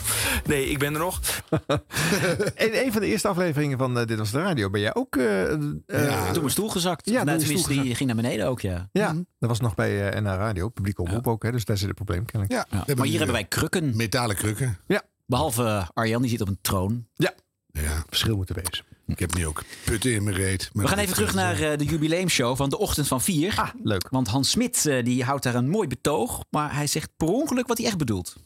Nee, 0.47 0.71
ik 0.71 0.79
ben 0.79 0.93
er 0.95 0.99
nog. 1.01 1.21
In 2.67 2.71
een 2.73 2.93
van 2.93 3.01
de 3.01 3.07
eerste 3.07 3.29
afleveringen 3.29 3.79
van 3.79 3.99
eh, 3.99 4.07
Dit 4.07 4.19
Was 4.19 4.31
De 4.31 4.39
Radio 4.43 4.71
ben 4.71 4.81
jij 4.81 4.95
ook... 4.95 5.17
eh 5.17 5.53
eh, 5.53 5.59
Ja, 5.87 6.27
door 6.27 6.39
mijn 6.43 6.51
stoel 6.51 6.69
gezakt. 6.69 7.11
Ja, 7.11 7.25
nou, 7.25 7.39
tenminste, 7.39 7.69
die 7.69 7.95
ging 7.95 8.07
naar 8.09 8.23
beneden 8.23 8.47
ook, 8.47 8.61
ja. 8.61 8.89
Ja, 8.93 9.13
dat 9.39 9.49
was 9.49 9.61
nog 9.61 9.75
bij 9.75 10.11
eh 10.11 10.21
NH 10.21 10.27
Radio, 10.35 10.69
publieke 10.69 11.03
omroep 11.03 11.27
ook. 11.27 11.43
Hè, 11.43 11.51
dus 11.53 11.65
daar 11.65 11.77
zit 11.77 11.87
het 11.87 11.97
probleem 11.97 12.25
kennelijk. 12.25 12.67
Ja, 12.71 12.85
Maar 12.95 13.07
hier 13.07 13.17
hebben 13.17 13.35
wij 13.37 13.45
krukken. 13.45 13.97
Metalen 13.97 14.37
krukken. 14.37 14.79
Ja. 14.87 15.03
Behalve 15.27 15.65
eh, 15.65 15.89
Arjan, 15.95 16.21
die 16.23 16.31
zit 16.31 16.41
op 16.41 16.49
een 16.49 16.59
troon. 16.61 17.07
Ja, 17.15 17.33
Ja, 17.73 18.05
verschil 18.09 18.37
moeten 18.37 18.55
wezen. 18.55 18.85
Ik 19.07 19.19
heb 19.19 19.35
nu 19.35 19.47
ook 19.47 19.63
putten 19.85 20.13
in 20.13 20.25
mijn 20.25 20.37
reet. 20.37 20.71
We 20.73 20.89
gaan 20.89 20.99
even 20.99 21.15
terug 21.15 21.35
naar 21.35 21.61
eh, 21.61 21.79
de 21.79 21.85
jubileumshow 21.85 22.57
van 22.57 22.71
de 22.71 22.79
ochtend 22.79 23.09
van 23.09 23.21
4. 23.21 23.55
Ah, 23.57 23.69
leuk. 23.83 24.09
Want 24.11 24.29
Hans 24.29 24.51
Smit 24.51 24.87
eh, 24.87 25.05
die 25.05 25.25
houdt 25.25 25.43
daar 25.43 25.55
een 25.55 25.69
mooi 25.69 25.89
betoog. 25.89 26.45
Maar 26.51 26.75
hij 26.75 26.87
zegt 26.87 27.11
per 27.17 27.29
ongeluk 27.29 27.67
wat 27.67 27.79
hij 27.79 27.87
echt 27.87 27.99
bedoelt. 27.99 28.37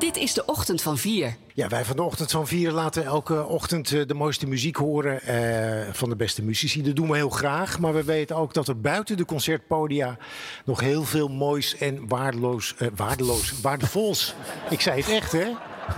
Dit 0.00 0.16
is 0.16 0.34
de 0.34 0.44
ochtend 0.44 0.82
van 0.82 0.98
4. 0.98 1.36
Ja, 1.54 1.68
wij 1.68 1.84
van 1.84 1.96
de 1.96 2.02
ochtend 2.02 2.30
van 2.30 2.46
4 2.46 2.72
laten 2.72 3.04
elke 3.04 3.46
ochtend 3.46 3.92
eh, 3.92 4.06
de 4.06 4.14
mooiste 4.14 4.46
muziek 4.46 4.76
horen 4.76 5.22
eh, 5.22 5.92
van 5.92 6.08
de 6.08 6.16
beste 6.16 6.42
muzici. 6.42 6.82
Dat 6.82 6.96
doen 6.96 7.08
we 7.08 7.16
heel 7.16 7.30
graag, 7.30 7.78
maar 7.78 7.94
we 7.94 8.04
weten 8.04 8.36
ook 8.36 8.54
dat 8.54 8.68
er 8.68 8.80
buiten 8.80 9.16
de 9.16 9.24
concertpodia 9.24 10.16
nog 10.64 10.80
heel 10.80 11.04
veel 11.04 11.28
moois 11.28 11.76
en 11.76 12.08
waardeloos, 12.08 12.74
eh, 12.78 12.88
waardeloos, 12.96 13.60
waardevols, 13.60 14.34
ik 14.70 14.80
zei 14.80 15.00
het 15.00 15.10
echt 15.10 15.32
hè, 15.32 15.52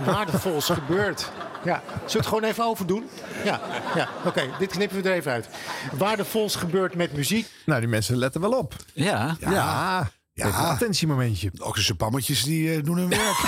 waardevols 0.05 0.65
gebeurt. 0.65 1.31
Ja, 1.63 1.81
zullen 1.85 2.07
we 2.07 2.17
het 2.17 2.27
gewoon 2.27 2.43
even 2.43 2.65
overdoen? 2.65 3.09
Ja, 3.43 3.61
ja 3.95 4.09
oké, 4.25 4.49
dit 4.59 4.71
knippen 4.71 5.01
we 5.01 5.09
er 5.09 5.15
even 5.15 5.31
uit. 5.31 5.49
Waardevols 5.91 6.55
gebeurt 6.55 6.95
met 6.95 7.13
muziek. 7.13 7.47
Nou, 7.65 7.79
die 7.79 7.89
mensen 7.89 8.17
letten 8.17 8.41
wel 8.41 8.57
op. 8.57 8.75
Ja. 8.93 9.37
Ja, 9.39 9.51
ja. 9.51 10.11
Ja. 10.35 10.47
Even 10.47 10.59
een 10.59 10.65
attentiemomentje. 10.65 11.51
Oxische 11.59 11.95
pammetjes 11.95 12.43
die 12.43 12.75
eh, 12.75 12.83
doen 12.83 12.97
hun 12.97 13.09
werk. 13.09 13.37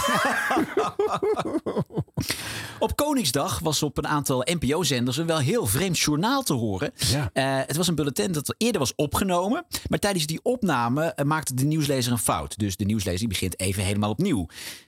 Op 2.79 2.95
Koningsdag 2.95 3.59
was 3.59 3.83
op 3.83 3.97
een 3.97 4.07
aantal 4.07 4.41
NPO-zenders 4.45 5.17
een 5.17 5.25
wel 5.25 5.37
heel 5.37 5.65
vreemd 5.65 5.99
journaal 5.99 6.43
te 6.43 6.53
horen. 6.53 6.91
Ja. 6.95 7.29
Eh, 7.33 7.67
het 7.67 7.77
was 7.77 7.87
een 7.87 7.95
bulletin 7.95 8.31
dat 8.31 8.55
eerder 8.57 8.79
was 8.79 8.95
opgenomen. 8.95 9.65
Maar 9.87 9.99
tijdens 9.99 10.25
die 10.25 10.39
opname 10.43 11.05
eh, 11.05 11.25
maakte 11.25 11.53
de 11.53 11.65
nieuwslezer 11.65 12.11
een 12.11 12.17
fout. 12.17 12.57
Dus 12.57 12.77
de 12.77 12.85
nieuwslezer 12.85 13.27
begint 13.27 13.59
even 13.59 13.83
helemaal 13.83 14.09
opnieuw. 14.09 14.47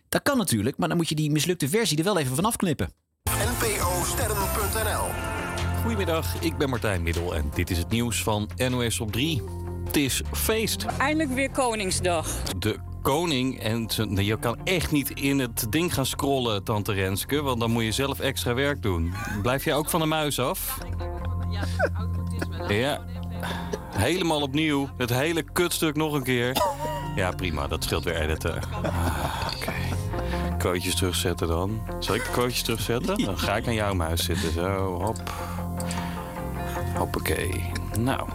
Dat 0.09 0.21
kan 0.21 0.37
natuurlijk, 0.37 0.77
maar 0.77 0.87
dan 0.87 0.97
moet 0.97 1.09
je 1.09 1.15
die 1.15 1.31
mislukte 1.31 1.69
versie 1.69 1.97
er 1.97 2.03
wel 2.03 2.17
even 2.17 2.35
vanaf 2.35 2.55
knippen. 2.55 2.89
NPO-sterren.nl 3.37 5.05
Goedemiddag, 5.81 6.41
ik 6.41 6.57
ben 6.57 6.69
Martijn 6.69 7.03
Middel 7.03 7.35
en 7.35 7.51
dit 7.53 7.69
is 7.69 7.77
het 7.77 7.89
nieuws 7.89 8.23
van 8.23 8.49
NOS 8.69 8.99
op 8.99 9.11
3. 9.11 9.41
Het 9.85 9.97
is 9.97 10.21
feest. 10.31 10.85
Eindelijk 10.97 11.29
weer 11.33 11.49
Koningsdag. 11.51 12.27
De 12.57 12.79
koning 13.01 13.59
en 13.59 13.87
je 14.25 14.39
kan 14.39 14.57
echt 14.63 14.91
niet 14.91 15.09
in 15.09 15.39
het 15.39 15.65
ding 15.69 15.93
gaan 15.93 16.05
scrollen, 16.05 16.63
tante 16.63 16.93
Renske, 16.93 17.41
want 17.41 17.59
dan 17.59 17.71
moet 17.71 17.83
je 17.83 17.91
zelf 17.91 18.19
extra 18.19 18.53
werk 18.53 18.81
doen. 18.81 19.13
Blijf 19.41 19.63
jij 19.63 19.75
ook 19.75 19.89
van 19.89 19.99
de 19.99 20.05
muis 20.05 20.39
af? 20.39 20.77
Ja, 22.67 23.01
helemaal 23.95 24.41
opnieuw. 24.41 24.89
Het 24.97 25.09
hele 25.09 25.43
kutstuk 25.43 25.95
nog 25.95 26.13
een 26.13 26.23
keer. 26.23 26.57
Ja, 27.15 27.31
prima, 27.31 27.67
dat 27.67 27.83
scheelt 27.83 28.03
weer 28.03 28.21
editen. 28.21 28.61
Ah, 28.83 29.51
Oké. 29.55 29.86
Quotejes 30.57 30.95
terugzetten 30.95 31.47
dan. 31.47 31.81
Zal 31.99 32.15
ik 32.15 32.23
de 32.23 32.31
quotejes 32.31 32.61
terugzetten? 32.61 33.17
Dan 33.17 33.39
ga 33.39 33.55
ik 33.55 33.67
aan 33.67 33.73
jouw 33.73 33.93
muis 33.93 34.23
zitten. 34.23 34.51
Zo, 34.51 35.01
hop. 35.03 35.31
Hoppakee. 36.97 37.71
Nou, 37.99 38.29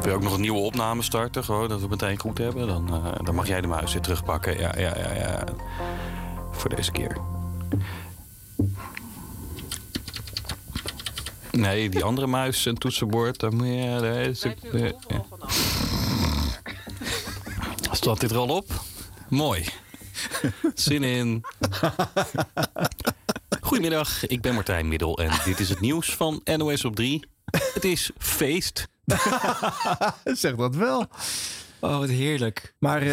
wil 0.00 0.10
je 0.10 0.16
ook 0.16 0.22
nog 0.22 0.34
een 0.34 0.40
nieuwe 0.40 0.58
opname 0.58 1.02
starten? 1.02 1.44
Gewoon, 1.44 1.68
dat 1.68 1.76
we 1.76 1.86
het 1.88 2.00
meteen 2.00 2.18
goed 2.18 2.38
hebben. 2.38 2.66
Dan, 2.66 2.88
eh, 2.88 3.24
dan 3.24 3.34
mag 3.34 3.46
jij 3.46 3.60
de 3.60 3.66
muis 3.66 3.92
weer 3.92 4.02
terugpakken. 4.02 4.58
Ja, 4.58 4.74
ja, 4.78 4.98
ja, 4.98 5.14
ja. 5.14 5.44
Voor 6.50 6.70
deze 6.70 6.92
keer. 6.92 7.16
Nee, 11.50 11.88
die 11.88 12.04
andere 12.04 12.26
muis 12.26 12.66
en 12.66 12.74
toetsenbord, 12.74 13.40
dan 13.40 13.56
moet 13.56 13.66
je... 13.66 13.98
Daar 14.00 14.14
is 14.14 14.42
het, 14.42 14.64
eh, 14.72 14.82
ja. 14.82 15.24
Staat 17.92 18.20
dit 18.20 18.30
er 18.30 18.36
al 18.36 18.48
op? 18.48 18.66
Mooi. 19.28 19.68
Zin 20.74 21.02
in. 21.02 21.44
Goedemiddag, 23.60 24.26
ik 24.26 24.40
ben 24.40 24.54
Martijn 24.54 24.88
Middel 24.88 25.18
en 25.18 25.30
dit 25.44 25.60
is 25.60 25.68
het 25.68 25.80
nieuws 25.80 26.14
van 26.14 26.40
NOS 26.56 26.84
op 26.84 26.96
3. 26.96 27.24
Het 27.50 27.84
is 27.84 28.10
feest. 28.18 28.88
zeg 30.24 30.54
dat 30.54 30.74
wel. 30.74 31.08
Oh, 31.86 31.98
wat 31.98 32.08
heerlijk. 32.08 32.74
Maar 32.78 33.02
eh, 33.02 33.08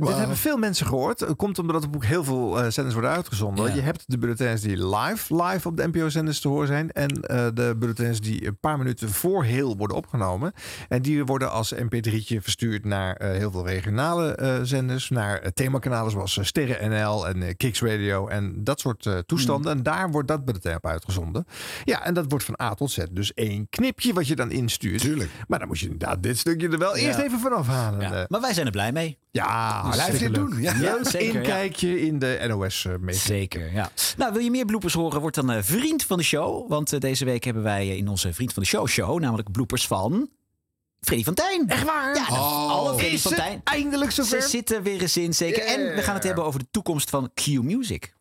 dit 0.00 0.16
hebben 0.16 0.36
veel 0.36 0.56
mensen 0.56 0.86
gehoord. 0.86 1.20
Het 1.20 1.36
komt 1.36 1.58
omdat 1.58 1.82
er 1.82 1.88
ook 1.94 2.04
heel 2.04 2.24
veel 2.24 2.60
eh, 2.60 2.70
zenders 2.70 2.94
worden 2.94 3.10
uitgezonden. 3.12 3.66
Ja. 3.68 3.74
Je 3.74 3.80
hebt 3.80 4.04
de 4.06 4.18
bulletins 4.18 4.60
die 4.60 4.86
live, 4.86 5.42
live 5.44 5.68
op 5.68 5.76
de 5.76 5.86
NPO-zenders 5.86 6.40
te 6.40 6.48
horen 6.48 6.66
zijn. 6.66 6.90
En 6.90 7.08
eh, 7.20 7.46
de 7.54 7.74
bulletins 7.78 8.20
die 8.20 8.46
een 8.46 8.58
paar 8.58 8.78
minuten 8.78 9.08
voor 9.08 9.44
heel 9.44 9.76
worden 9.76 9.96
opgenomen. 9.96 10.52
En 10.88 11.02
die 11.02 11.24
worden 11.24 11.50
als 11.50 11.74
mp3'tje 11.74 12.36
verstuurd 12.40 12.84
naar 12.84 13.22
heel 13.22 13.50
veel 13.50 13.66
regionale 13.66 14.60
zenders. 14.62 15.10
Naar 15.10 15.52
themakanalen 15.52 16.10
zoals 16.10 16.38
Sterren 16.42 16.90
NL 16.90 17.28
en 17.28 17.56
Kicks 17.56 17.82
Radio 17.82 18.26
en 18.28 18.64
dat 18.64 18.80
soort 18.80 19.08
toestanden. 19.26 19.72
En 19.72 19.82
daar 19.82 20.10
wordt 20.10 20.28
dat 20.28 20.44
bulletin 20.44 20.74
op 20.74 20.86
uitgezonden. 20.86 21.46
Ja, 21.84 22.04
en 22.04 22.14
dat 22.14 22.24
wordt 22.28 22.44
van 22.44 22.60
A 22.62 22.74
tot 22.74 22.90
Z. 22.90 22.98
Dus 23.10 23.34
één 23.34 23.66
knipje 23.70 24.12
wat 24.12 24.26
je 24.26 24.36
dan 24.36 24.50
instuurt. 24.50 25.00
Tuurlijk. 25.00 25.30
Maar 25.48 25.58
dan 25.58 25.68
moet 25.68 25.78
je 25.78 25.88
inderdaad 25.88 26.22
dit 26.22 26.38
stukje 26.38 26.68
er 26.68 26.78
wel 26.78 26.96
Ja. 26.96 27.02
eerst 27.02 27.18
even 27.18 27.38
vanaf 27.38 27.66
halen. 27.66 28.00
Ja. 28.00 28.11
Eh, 28.12 28.24
Maar 28.28 28.40
wij 28.40 28.52
zijn 28.54 28.66
er 28.66 28.72
blij 28.72 28.92
mee. 28.92 29.18
ja, 29.30 29.82
Dus 29.82 29.94
blijf 29.94 30.18
dit 30.18 30.34
doen. 30.34 30.60
Ja, 30.60 30.74
Ja, 30.80 31.04
zeker, 31.04 31.32
ja. 31.32 31.38
inkijkje 31.38 32.00
in 32.00 32.18
de 32.18 32.44
NOS 32.48 32.84
uh, 32.84 32.94
mee. 33.00 33.14
Zeker, 33.14 33.72
ja. 33.72 33.90
Nou, 34.16 34.32
wil 34.32 34.42
je 34.42 34.50
meer 34.50 34.64
bloopers 34.64 34.94
horen? 34.94 35.20
Word 35.20 35.34
dan 35.34 35.50
eh, 35.50 35.62
vriend 35.62 36.02
van 36.04 36.18
de 36.18 36.24
show. 36.24 36.68
Want 36.68 36.92
eh, 36.92 37.00
deze 37.00 37.24
week 37.24 37.44
hebben 37.44 37.62
wij 37.62 37.80
eh, 37.90 37.96
in 37.96 38.08
onze 38.08 38.32
Vriend 38.32 38.52
van 38.52 38.62
de 38.62 38.68
Show 38.68 38.88
show... 38.88 39.20
namelijk 39.20 39.52
bloopers 39.52 39.86
van... 39.86 40.28
Freddy 41.00 41.24
van 41.24 41.34
Tijn. 41.34 41.68
Echt 41.68 41.84
waar? 41.84 42.14
Ja, 42.16 42.26
Oh. 42.30 42.70
alle 42.70 42.94
Freddy 42.98 43.18
van 43.18 43.32
Tijn. 43.32 43.60
eindelijk 43.64 44.10
zover? 44.10 44.42
Ze 44.42 44.48
zitten 44.48 44.82
weer 44.82 45.00
eens 45.00 45.16
in, 45.16 45.34
zeker. 45.34 45.62
En 45.64 45.94
we 45.94 46.02
gaan 46.02 46.14
het 46.14 46.24
hebben 46.24 46.44
over 46.44 46.60
de 46.60 46.66
toekomst 46.70 47.10
van 47.10 47.30
Q 47.34 47.46
Music. 47.46 48.14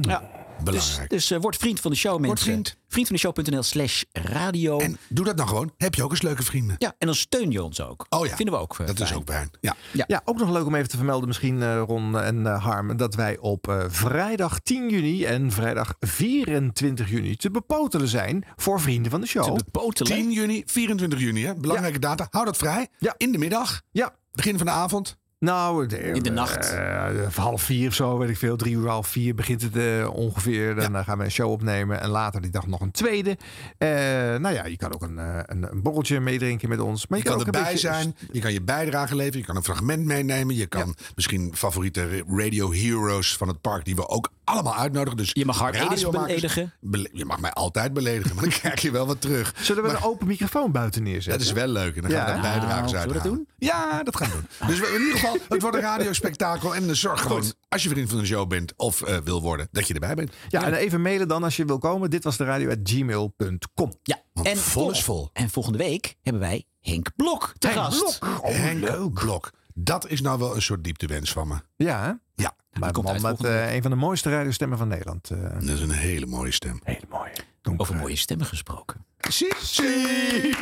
Ja. 0.00 0.22
Dus, 0.64 0.74
Belangrijk. 0.74 1.10
dus 1.10 1.30
eh, 1.30 1.40
word 1.40 1.56
vriend 1.56 1.80
van 1.80 1.90
de 1.90 1.96
show, 1.96 2.20
mensen. 2.20 2.46
vriend. 2.46 2.76
Vriendvandeshow.nl 2.88 3.62
slash 3.62 4.02
radio. 4.12 4.78
En 4.78 4.98
doe 5.08 5.24
dat 5.24 5.36
nou 5.36 5.48
gewoon. 5.48 5.72
Heb 5.76 5.94
je 5.94 6.04
ook 6.04 6.10
eens 6.10 6.22
leuke 6.22 6.42
vrienden? 6.42 6.76
ja, 6.78 6.94
en 6.98 7.06
dan 7.06 7.16
steun 7.16 7.50
je 7.50 7.62
ons 7.62 7.80
ook. 7.80 8.06
Oh 8.08 8.26
ja. 8.26 8.36
Vinden 8.36 8.54
we 8.54 8.60
ook 8.60 8.78
eh, 8.78 8.86
Dat 8.86 9.00
is 9.00 9.14
ook 9.14 9.30
fijn. 9.30 9.50
Ja. 9.60 9.76
Ja. 10.06 10.22
ook 10.24 10.38
nog 10.38 10.50
leuk 10.50 10.66
om 10.66 10.74
even 10.74 10.88
te 10.88 10.96
vermelden, 10.96 11.28
misschien 11.28 11.62
eh, 11.62 11.82
Ron 11.86 12.18
en 12.18 12.46
eh, 12.46 12.64
Harm, 12.64 12.96
dat 12.96 13.14
wij 13.14 13.38
op 13.38 13.68
eh, 13.68 13.84
vrijdag 13.88 14.60
10 14.60 14.90
juni 14.90 15.24
en 15.24 15.52
vrijdag 15.52 15.94
24 16.00 17.10
juni 17.10 17.36
te 17.36 17.50
bepotelen 17.50 18.08
zijn 18.08 18.44
voor 18.56 18.80
vrienden 18.80 19.10
van 19.10 19.20
de 19.20 19.26
show. 19.26 19.56
Te 19.56 19.64
bepotelen. 19.64 20.12
10 20.12 20.32
juni, 20.32 20.62
24 20.66 21.20
juni. 21.20 21.44
Hè? 21.44 21.54
Belangrijke 21.54 21.98
data. 21.98 22.26
Hou 22.30 22.44
dat 22.44 22.56
vrij. 22.56 22.88
Ja. 22.98 23.14
In 23.16 23.32
de 23.32 23.38
middag. 23.38 23.82
Ja, 23.90 24.14
Begin 24.36 24.56
van 24.56 24.66
de 24.66 24.72
avond. 24.72 25.16
Nou, 25.50 25.86
In 25.96 26.22
de 26.22 26.30
nacht. 26.30 26.70
eh, 26.72 27.06
half 27.34 27.62
vier 27.62 27.88
of 27.88 27.94
zo, 27.94 28.18
weet 28.18 28.28
ik 28.28 28.36
veel. 28.36 28.56
Drie 28.56 28.74
uur, 28.76 28.88
half 28.88 29.08
vier 29.08 29.34
begint 29.34 29.62
het 29.62 29.76
eh, 29.76 30.08
ongeveer. 30.12 30.74
Dan 30.74 30.96
eh, 30.96 31.04
gaan 31.04 31.18
we 31.18 31.24
een 31.24 31.30
show 31.30 31.50
opnemen. 31.50 32.00
En 32.00 32.08
later 32.08 32.40
die 32.40 32.50
dag 32.50 32.66
nog 32.66 32.80
een 32.80 32.90
tweede. 32.90 33.36
Eh, 33.78 33.88
nou 34.34 34.50
ja, 34.54 34.64
je 34.66 34.76
kan 34.76 34.94
ook 34.94 35.02
een, 35.02 35.18
eh, 35.18 35.38
een, 35.46 35.62
een 35.72 35.82
borreltje 35.82 36.20
meedrinken 36.20 36.68
met 36.68 36.80
ons. 36.80 37.06
Maar 37.06 37.18
Je 37.18 37.24
je, 37.24 37.30
kan 37.30 37.40
ook 37.40 37.46
een 37.46 37.52
erbij 37.54 37.72
beetje- 37.72 37.92
zijn, 37.92 38.16
je 38.32 38.40
kan 38.40 38.52
je 38.52 38.62
bijdrage 38.62 39.16
leveren, 39.16 39.40
je 39.40 39.46
kan 39.46 39.56
een 39.56 39.64
fragment 39.64 40.04
meenemen. 40.04 40.54
Je 40.54 40.66
kan 40.66 40.94
misschien 41.14 41.52
favoriete 41.56 42.24
radio 42.28 42.72
heroes 42.72 43.36
van 43.36 43.48
het 43.48 43.60
park 43.60 43.84
die 43.84 43.94
we 43.96 44.08
ook 44.08 44.30
allemaal 44.44 44.74
uitnodigen. 44.76 45.16
Dus 45.16 45.30
je 45.32 45.44
mag 45.44 45.60
radiomakers- 45.60 46.10
beledigen. 46.10 46.72
Bele- 46.80 47.08
je 47.12 47.24
mag 47.24 47.40
mij 47.40 47.50
altijd 47.52 47.92
beledigen, 47.92 48.34
maar 48.34 48.44
dan 48.44 48.52
krijg 48.60 48.80
je 48.82 48.90
wel 48.90 49.06
wat 49.06 49.20
terug. 49.20 49.54
Zullen 49.60 49.82
we 49.82 49.88
Maar 49.88 49.96
een 49.98 50.02
open 50.04 50.26
microfoon 50.26 50.72
buiten 50.72 51.02
neerzetten? 51.02 51.32
dat 51.32 51.40
is 51.46 51.52
wel 51.52 51.68
leuk 51.68 51.96
en 51.96 52.02
dan 52.02 52.10
Ja, 52.10 52.24
gaan 52.26 52.36
we 52.36 52.42
daar 52.42 52.58
Nou, 52.58 52.80
uit. 52.80 52.90
zullen 52.90 53.08
we 53.08 53.12
dat 53.28 53.38
Ja, 53.58 54.02
dat 54.02 54.16
gaan 54.16 54.28
we 54.30 54.34
doen. 54.34 54.68
Dus 54.68 54.78
we- 54.80 54.86
in 54.94 55.00
ieder 55.00 55.18
geval, 55.18 55.35
het 55.48 55.62
wordt 55.62 55.76
een 55.76 55.82
radiospektakel. 55.82 56.74
En 56.74 56.96
zorg 56.96 57.20
gewoon, 57.20 57.52
als 57.68 57.82
je 57.82 57.88
vriend 57.88 58.08
van 58.08 58.18
de 58.18 58.26
show 58.26 58.48
bent 58.48 58.72
of 58.76 59.02
eh, 59.02 59.16
wil 59.24 59.42
worden, 59.42 59.68
dat 59.72 59.88
je 59.88 59.94
erbij 59.94 60.14
bent. 60.14 60.32
Ja, 60.48 60.64
en 60.64 60.74
even 60.74 61.02
mailen 61.02 61.28
dan 61.28 61.44
als 61.44 61.56
je 61.56 61.64
wil 61.64 61.78
komen. 61.78 62.10
Dit 62.10 62.24
was 62.24 62.36
de 62.36 62.44
radio 62.44 62.70
at 62.70 62.78
gmail.com. 62.82 63.92
Ja, 64.02 64.22
en 64.42 64.56
vol 64.56 64.90
is 64.90 65.02
vol. 65.04 65.30
En 65.32 65.50
volgende 65.50 65.78
week 65.78 66.14
hebben 66.22 66.42
wij 66.42 66.64
Henk 66.80 67.08
Blok 67.16 67.52
te 67.58 67.66
Henk 67.68 67.78
gast. 67.78 68.18
Blok. 68.18 68.40
Henk 68.42 69.12
Blok. 69.14 69.50
Dat 69.74 70.08
is 70.08 70.20
nou 70.20 70.38
wel 70.38 70.54
een 70.54 70.62
soort 70.62 70.84
dieptewens 70.84 71.32
van 71.32 71.48
me. 71.48 71.54
Ja, 71.76 72.02
hè? 72.02 72.12
Ja. 72.42 72.54
Maar 72.78 72.88
de 72.88 72.94
komt 72.94 73.06
man 73.06 73.26
uit 73.26 73.40
met 73.40 73.50
eh, 73.50 73.74
een 73.74 73.82
van 73.82 73.90
de 73.90 73.96
mooiste 73.96 74.30
radiostemmen 74.30 74.78
van 74.78 74.88
Nederland. 74.88 75.30
eh. 75.30 75.38
Dat 75.52 75.62
is 75.62 75.80
een 75.80 75.90
hele 75.90 76.26
mooie 76.26 76.52
stem. 76.52 76.80
Hele 76.84 77.00
mooie. 77.10 77.32
Over 77.76 77.94
mooie 77.96 78.16
stemmen 78.16 78.46
gesproken. 78.46 79.04
Zie, 79.28 79.54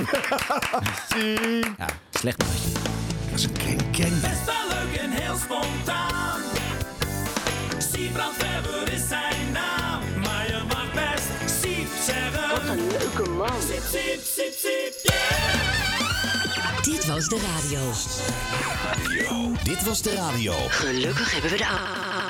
Ja, 1.79 1.89
slecht 2.11 2.39
maatje. 2.39 3.14
Dat 3.35 3.43
is 3.43 3.49
een 3.49 3.77
ken, 3.77 3.91
ken. 3.91 4.21
Best 4.21 4.45
wel 4.45 4.69
leuk 4.69 4.97
en 4.97 5.11
heel 5.11 5.37
spontaan. 5.37 6.41
Siebrand 7.79 8.37
Weber 8.37 8.93
is 8.93 9.09
zijn 9.09 9.53
naam. 9.53 10.01
Maar 10.21 10.47
je 10.47 10.63
mag 10.69 10.93
best 10.93 11.61
Siep 11.61 11.89
zeggen. 12.05 12.49
Wat 12.49 12.69
een 12.69 12.87
leuke 12.87 13.31
man. 13.31 13.63
Siep, 13.63 13.83
siep, 13.91 14.21
siep, 14.25 14.53
siep, 14.53 14.95
yeah. 15.03 15.74
Dit 16.85 17.07
was 17.07 17.29
de 17.29 17.41
radio. 17.41 17.81
Dit 19.63 19.85
was 19.85 20.03
de 20.03 20.15
radio. 20.15 20.53
Gelukkig 20.69 21.33
hebben 21.33 21.51
we 21.51 21.57
de 21.57 21.67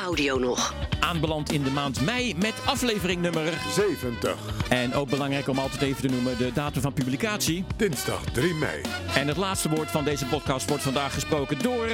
audio 0.04 0.38
nog. 0.38 0.74
Aanbeland 1.00 1.52
in 1.52 1.62
de 1.62 1.70
maand 1.70 2.00
mei 2.00 2.34
met 2.34 2.54
aflevering 2.64 3.20
nummer 3.20 3.52
70. 3.74 4.36
En 4.68 4.94
ook 4.94 5.08
belangrijk 5.08 5.48
om 5.48 5.58
altijd 5.58 5.82
even 5.82 6.08
te 6.08 6.14
noemen 6.14 6.38
de 6.38 6.52
datum 6.52 6.82
van 6.82 6.92
publicatie. 6.92 7.64
Dinsdag 7.76 8.24
3 8.32 8.54
mei. 8.54 8.80
En 9.14 9.28
het 9.28 9.36
laatste 9.36 9.68
woord 9.68 9.90
van 9.90 10.04
deze 10.04 10.26
podcast 10.26 10.68
wordt 10.68 10.82
vandaag 10.82 11.14
gesproken 11.14 11.62
door... 11.62 11.86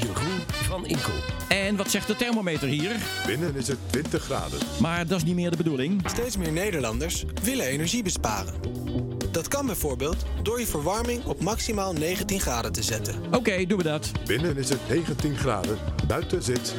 Jeroen 0.00 0.40
van 0.48 0.86
Inkel. 0.86 1.12
En 1.48 1.76
wat 1.76 1.90
zegt 1.90 2.06
de 2.06 2.16
thermometer 2.16 2.68
hier? 2.68 2.96
Binnen 3.26 3.56
is 3.56 3.68
het 3.68 3.78
20 3.86 4.22
graden. 4.22 4.58
Maar 4.80 5.06
dat 5.06 5.16
is 5.16 5.24
niet 5.24 5.34
meer 5.34 5.50
de 5.50 5.56
bedoeling. 5.56 6.02
Steeds 6.04 6.36
meer 6.36 6.52
Nederlanders 6.52 7.24
willen 7.42 7.66
energie 7.66 8.02
besparen. 8.02 8.54
Dat 9.34 9.48
kan 9.48 9.66
bijvoorbeeld 9.66 10.24
door 10.42 10.60
je 10.60 10.66
verwarming 10.66 11.24
op 11.24 11.40
maximaal 11.40 11.92
19 11.98 12.40
graden 12.40 12.72
te 12.72 12.82
zetten. 12.82 13.14
Oké, 13.30 13.66
doen 13.66 13.78
we 13.78 13.84
dat. 13.84 14.10
Binnen 14.26 14.56
is 14.56 14.68
het 14.68 14.88
19 14.88 15.36
graden. 15.36 15.78
Buiten 16.06 16.42
zit... 16.42 16.74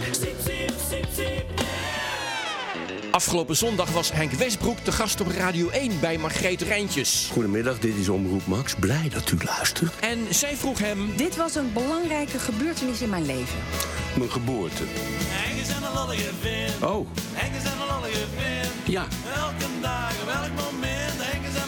Afgelopen 3.11 3.55
zondag 3.55 3.91
was 3.91 4.11
Henk 4.11 4.31
Westbroek 4.31 4.77
te 4.79 4.91
gast 4.91 5.21
op 5.21 5.27
Radio 5.27 5.69
1 5.69 5.99
bij 5.99 6.17
Margreet 6.17 6.61
Rijntjes. 6.61 7.29
Goedemiddag, 7.31 7.79
dit 7.79 7.95
is 7.95 8.09
Omroep 8.09 8.45
Max. 8.45 8.75
Blij 8.79 9.09
dat 9.13 9.31
u 9.31 9.37
luistert. 9.45 9.99
En 9.99 10.19
zij 10.29 10.55
vroeg 10.55 10.79
hem... 10.79 11.15
Dit 11.15 11.35
was 11.35 11.55
een 11.55 11.73
belangrijke 11.73 12.39
gebeurtenis 12.39 13.01
in 13.01 13.09
mijn 13.09 13.25
leven. 13.25 13.59
Mijn 14.17 14.31
geboorte. 14.31 14.83
Oh, 16.81 17.07
Henk 17.33 17.55
is 17.55 17.63
een 17.65 17.77
lollige 17.95 18.25
vent. 18.35 18.87
ja. 18.87 19.05
Elke 19.35 19.65
dag, 19.81 20.11
op 20.21 20.27
elk 20.27 20.71
moment. 20.71 21.13
Henk 21.17 21.45
is 21.47 21.55
een. 21.55 21.64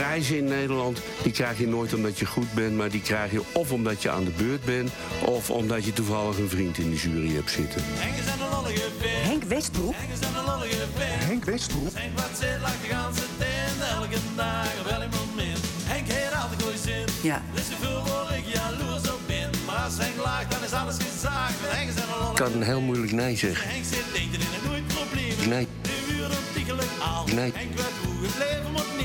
Prijzen 0.00 0.36
in 0.36 0.44
Nederland, 0.44 1.00
die 1.22 1.32
krijg 1.32 1.58
je 1.58 1.66
nooit 1.66 1.94
omdat 1.94 2.18
je 2.18 2.26
goed 2.26 2.52
bent... 2.52 2.76
maar 2.76 2.90
die 2.90 3.00
krijg 3.00 3.32
je 3.32 3.42
of 3.52 3.72
omdat 3.72 4.02
je 4.02 4.10
aan 4.10 4.24
de 4.24 4.30
beurt 4.30 4.64
bent... 4.64 4.90
of 5.24 5.50
omdat 5.50 5.84
je 5.84 5.92
toevallig 5.92 6.38
een 6.38 6.48
vriend 6.48 6.78
in 6.78 6.90
de 6.90 6.96
jury 6.96 7.34
hebt 7.34 7.50
zitten. 7.50 7.82
Henk 7.84 8.16
is 8.16 8.26
een 8.26 8.48
lollige 8.50 8.88
vent. 8.98 9.28
Henk 9.28 9.42
Westbroek? 9.42 9.94
Henk 9.96 10.12
is 10.12 10.26
een 10.26 10.44
lollige 10.44 10.86
vent. 10.96 11.24
Henk 11.24 11.44
Westbroek? 11.44 11.92
Henk 11.94 12.18
wat 12.18 12.30
zit, 12.40 12.60
lacht 12.60 12.80
de 12.82 12.88
ganse 12.94 13.26
tent. 13.38 13.78
Elke 13.96 14.20
dag, 14.36 14.68
op 14.80 14.86
elk 14.86 15.10
moment. 15.20 15.60
Henk 15.92 16.06
heeft 16.08 16.34
altijd 16.42 16.62
goede 16.62 16.78
zin. 16.78 17.04
Ja. 17.30 17.42
Is 17.54 17.62
zoveel 17.70 18.02
waar 18.06 18.38
ik 18.38 18.46
jaloers 18.56 19.10
op 19.14 19.20
ben. 19.26 19.50
Maar 19.66 19.82
als 19.84 19.98
Henk 19.98 20.16
lacht, 20.24 20.50
dan 20.50 20.62
is 20.64 20.72
alles 20.72 20.96
gezaagd. 21.08 21.54
Henk 21.60 21.88
is 21.92 21.96
een 21.96 22.02
Ik 22.02 22.14
lollige 22.20 22.42
kan 22.42 22.62
heel 22.62 22.80
moeilijk 22.80 23.12
nee 23.12 23.36
zeggen. 23.36 23.68
Henk 23.70 23.84
zit 23.84 24.06
eten 24.20 24.40
in 24.46 24.52
een 24.56 24.64
nooit 24.70 24.86
probleem. 24.96 25.48
Nee. 25.54 25.66
De 25.82 25.96
uren 26.14 26.38
ontiegelijk 26.46 26.92
al. 27.12 27.24
Nee. 27.40 27.52
Henk 27.60 27.72
weet 27.80 27.96
hoe 28.04 28.18
het 28.26 28.36
leven 28.44 28.72
moet 28.72 28.99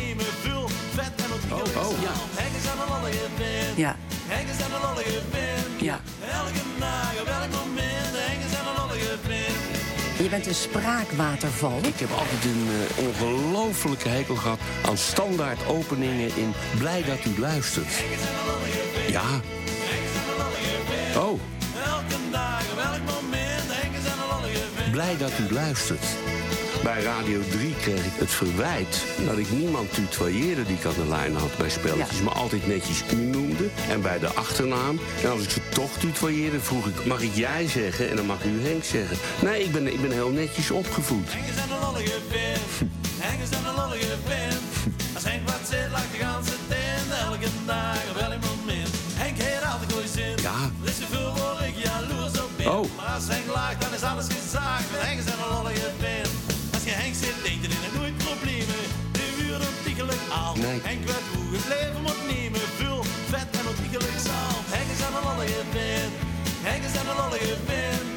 Oh, 1.51 1.59
oh. 1.59 2.01
Ja. 3.76 3.95
Ja. 5.77 5.99
Vent. 9.23 10.23
Je 10.23 10.30
bent 10.30 10.47
een 10.47 10.55
spraakwaterval. 10.55 11.80
Ik 11.81 11.99
heb 11.99 12.09
altijd 12.11 12.43
een 12.43 12.67
eh, 12.67 13.07
ongelofelijke 13.07 14.09
hekel 14.09 14.35
gehad 14.35 14.59
aan 14.85 14.97
standaard 14.97 15.67
openingen 15.67 16.35
in 16.35 16.53
Blij 16.77 17.03
dat 17.03 17.26
u 17.26 17.39
luistert. 17.39 18.03
Ja. 19.07 19.23
Oh, 21.17 21.39
blij 24.91 25.17
dat 25.17 25.31
u 25.39 25.53
luistert. 25.53 26.03
Bij 26.86 27.03
Radio 27.03 27.41
3 27.49 27.76
kreeg 27.76 28.06
ik 28.06 28.16
het 28.16 28.32
verwijt 28.32 29.06
dat 29.26 29.38
ik 29.38 29.52
niemand 29.52 29.94
tutoyeerde 29.94 30.64
die 30.64 30.76
ik 30.76 30.86
aan 30.86 30.94
de 30.94 31.07
lijn 31.07 31.36
had 31.36 31.57
bij 31.57 31.70
spelletjes, 31.70 32.22
maar 32.22 32.34
altijd 32.34 32.68
netjes 32.68 33.03
u 33.14 33.16
noemde. 33.16 33.70
En 33.90 34.02
bij 34.02 34.20
de 34.20 34.28
achternaam. 34.28 34.99
En 35.24 35.32
als 35.32 35.44
ik 35.44 35.49
ze 35.49 35.62
toch 35.70 35.91
tutoyeerde, 35.91 36.60
vroeg 36.60 36.88
ik: 36.88 37.06
mag 37.06 37.22
ik 37.22 37.36
jij 37.36 37.68
zeggen? 37.68 38.10
En 38.10 38.16
dan 38.16 38.26
mag 38.26 38.45
u 38.45 38.62
Henk 38.62 38.84
zeggen. 38.84 39.18
Nee, 39.41 39.64
ik 39.64 39.72
ben, 39.72 39.94
ik 39.94 40.02
ben 40.02 40.12
heel 40.12 40.30
netjes 40.30 40.72
opgevoed. 40.72 41.28
Henk 41.28 41.48
is 41.48 41.56
een 41.56 41.80
lollige 41.80 42.20
vent. 42.30 42.90
Henk 43.18 43.41
is 43.41 43.49
een 43.49 43.76
lollige 43.76 44.16
vent. 44.26 44.62
Als 45.14 45.24
Henk 45.24 45.49
wat 45.49 45.62
zit, 45.70 45.91
lacht 45.91 46.12
de 46.12 46.18
ganse 46.18 46.56
tent. 46.68 47.20
Elke 47.30 47.48
dag, 47.66 47.98
op 48.10 48.18
elk 48.18 48.41
moment. 48.56 48.90
Henk 49.14 49.38
heeft 49.41 49.66
altijd 49.74 49.94
goede 49.94 50.07
zin. 50.07 50.36
Ja. 50.41 50.72
Is 50.84 50.99
zoveel 50.99 51.34
waar 51.38 51.68
ik 51.68 51.76
jaloers 51.84 52.41
op 52.41 52.49
ben. 52.57 52.72
Oh. 52.78 52.86
Maar 52.98 53.06
als 53.06 53.28
Henk 53.28 53.48
lacht, 53.53 53.82
dan 53.82 53.94
is 53.94 54.02
alles 54.02 54.26
gezaagd. 54.26 54.44
Ontiegelijk 60.56 60.65
al. 60.65 60.72
Nee. 60.72 60.80
Henk 60.84 61.03
hoe 61.36 61.56
het 61.57 61.68
leven 61.68 62.02
moet 62.02 62.36
nemen. 62.36 62.61
Veel 62.77 63.03
vet 63.30 63.48
en 63.60 63.68
ontiegelijk 63.68 64.19
zaal. 64.26 64.57
Henk 64.76 64.90
is 64.95 64.99
een 65.06 65.14
lollige 65.27 65.61
vent. 65.72 66.14
Henk 66.68 66.84
is 66.84 66.94
een 66.99 67.07
lollige 67.22 67.56
vent. 67.65 68.07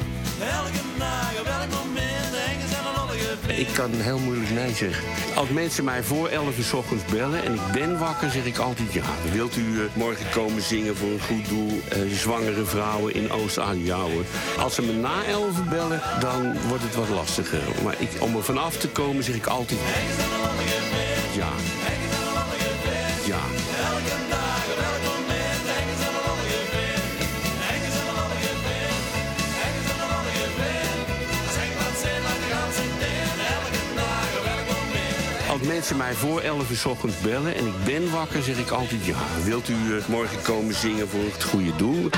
Elke 0.57 0.81
dag, 0.97 1.31
op 1.39 1.45
elk 1.45 1.71
moment. 1.83 2.31
Henk 2.45 2.59
is 2.65 2.71
een 2.77 2.85
lollige 2.97 3.35
vent. 3.45 3.59
Ik 3.59 3.73
kan 3.73 3.91
heel 3.93 4.19
moeilijk 4.19 4.49
nee 4.49 4.73
zeggen. 4.73 5.03
Als 5.35 5.49
mensen 5.49 5.83
mij 5.83 6.03
voor 6.03 6.27
11 6.27 6.57
uur 6.57 6.63
's 6.63 6.73
ochtends 6.73 7.05
bellen 7.05 7.43
en 7.43 7.53
ik 7.53 7.61
ben 7.73 7.97
wakker, 7.99 8.29
zeg 8.31 8.45
ik 8.45 8.57
altijd 8.57 8.93
ja. 8.93 9.03
Wilt 9.31 9.55
u 9.55 9.83
eh, 9.83 9.85
morgen 9.93 10.25
komen 10.31 10.61
zingen 10.61 10.95
voor 10.97 11.09
een 11.09 11.21
goed 11.21 11.47
doel? 11.49 11.81
eh, 11.89 11.99
zwangere 12.13 12.65
vrouwen 12.65 13.13
in 13.13 13.31
Oost-Alijouwen. 13.31 14.25
Als 14.59 14.75
ze 14.75 14.81
me 14.81 14.93
na 14.93 15.23
11 15.23 15.57
uur 15.57 15.63
bellen, 15.63 16.01
dan 16.19 16.57
wordt 16.67 16.83
het 16.83 16.95
wat 16.95 17.09
lastiger. 17.09 17.61
Maar 17.83 17.95
ik, 17.97 18.09
om 18.19 18.35
er 18.35 18.43
vanaf 18.43 18.77
te 18.77 18.87
komen, 18.87 19.23
zeg 19.23 19.35
ik 19.35 19.45
altijd 19.47 19.79
ja. 21.35 21.45
Ja. 21.45 21.78
Mensen 35.69 35.97
mij 35.97 36.13
voor 36.13 36.41
11 36.41 36.69
uur 36.69 36.77
's 36.77 36.85
ochtends 36.85 37.19
bellen 37.19 37.55
en 37.55 37.67
ik 37.67 37.83
ben 37.85 38.11
wakker, 38.11 38.43
zeg 38.43 38.57
ik 38.57 38.69
altijd 38.69 39.05
ja. 39.05 39.17
Wilt 39.43 39.69
u 39.69 39.97
eh, 39.97 40.07
morgen 40.07 40.41
komen 40.41 40.75
zingen 40.75 41.07
voor 41.07 41.23
het 41.23 41.43
goede 41.43 41.75
doel? 41.75 42.09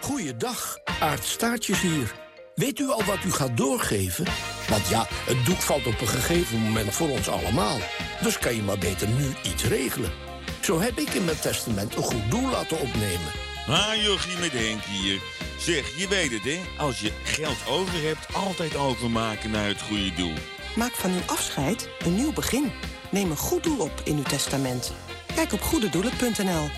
Goeiedag, 0.00 0.78
Aart 1.00 1.24
Staartjes 1.24 1.80
hier. 1.80 2.14
Weet 2.54 2.78
u 2.78 2.88
al 2.88 3.04
wat 3.04 3.24
u 3.24 3.30
gaat 3.32 3.56
doorgeven? 3.56 4.24
Want 4.68 4.88
ja, 4.88 5.06
het 5.08 5.46
doek 5.46 5.60
valt 5.60 5.86
op 5.86 6.00
een 6.00 6.06
gegeven 6.06 6.58
moment 6.58 6.94
voor 6.94 7.08
ons 7.08 7.28
allemaal. 7.28 7.78
Dus 8.22 8.38
kan 8.38 8.56
je 8.56 8.62
maar 8.62 8.78
beter 8.78 9.08
nu 9.08 9.32
iets 9.42 9.64
regelen. 9.64 10.12
Zo 10.60 10.80
heb 10.80 10.98
ik 10.98 11.08
in 11.08 11.24
mijn 11.24 11.40
testament 11.40 11.96
een 11.96 12.02
goed 12.02 12.30
doel 12.30 12.50
laten 12.50 12.80
opnemen. 12.80 13.32
Ah, 13.68 14.02
jochie 14.02 14.38
met 14.38 14.52
Henk 14.52 14.82
hier. 14.82 15.20
Zeg, 15.58 15.96
je 15.96 16.08
weet 16.08 16.30
het, 16.30 16.44
hè? 16.44 16.60
Als 16.78 17.00
je 17.00 17.12
geld 17.22 17.68
over 17.68 18.02
hebt, 18.02 18.34
altijd 18.34 18.76
overmaken 18.76 19.50
naar 19.50 19.66
het 19.66 19.80
goede 19.80 20.14
doel. 20.14 20.34
Maak 20.76 20.92
van 20.92 21.10
uw 21.10 21.20
afscheid 21.26 21.88
een 22.04 22.14
nieuw 22.14 22.32
begin. 22.32 22.72
Neem 23.10 23.30
een 23.30 23.36
goed 23.36 23.62
doel 23.62 23.78
op 23.78 24.00
in 24.04 24.16
uw 24.16 24.22
testament. 24.22 24.92
Kijk 25.34 25.52
op 25.52 25.60
goededoelen.nl. 25.60 26.68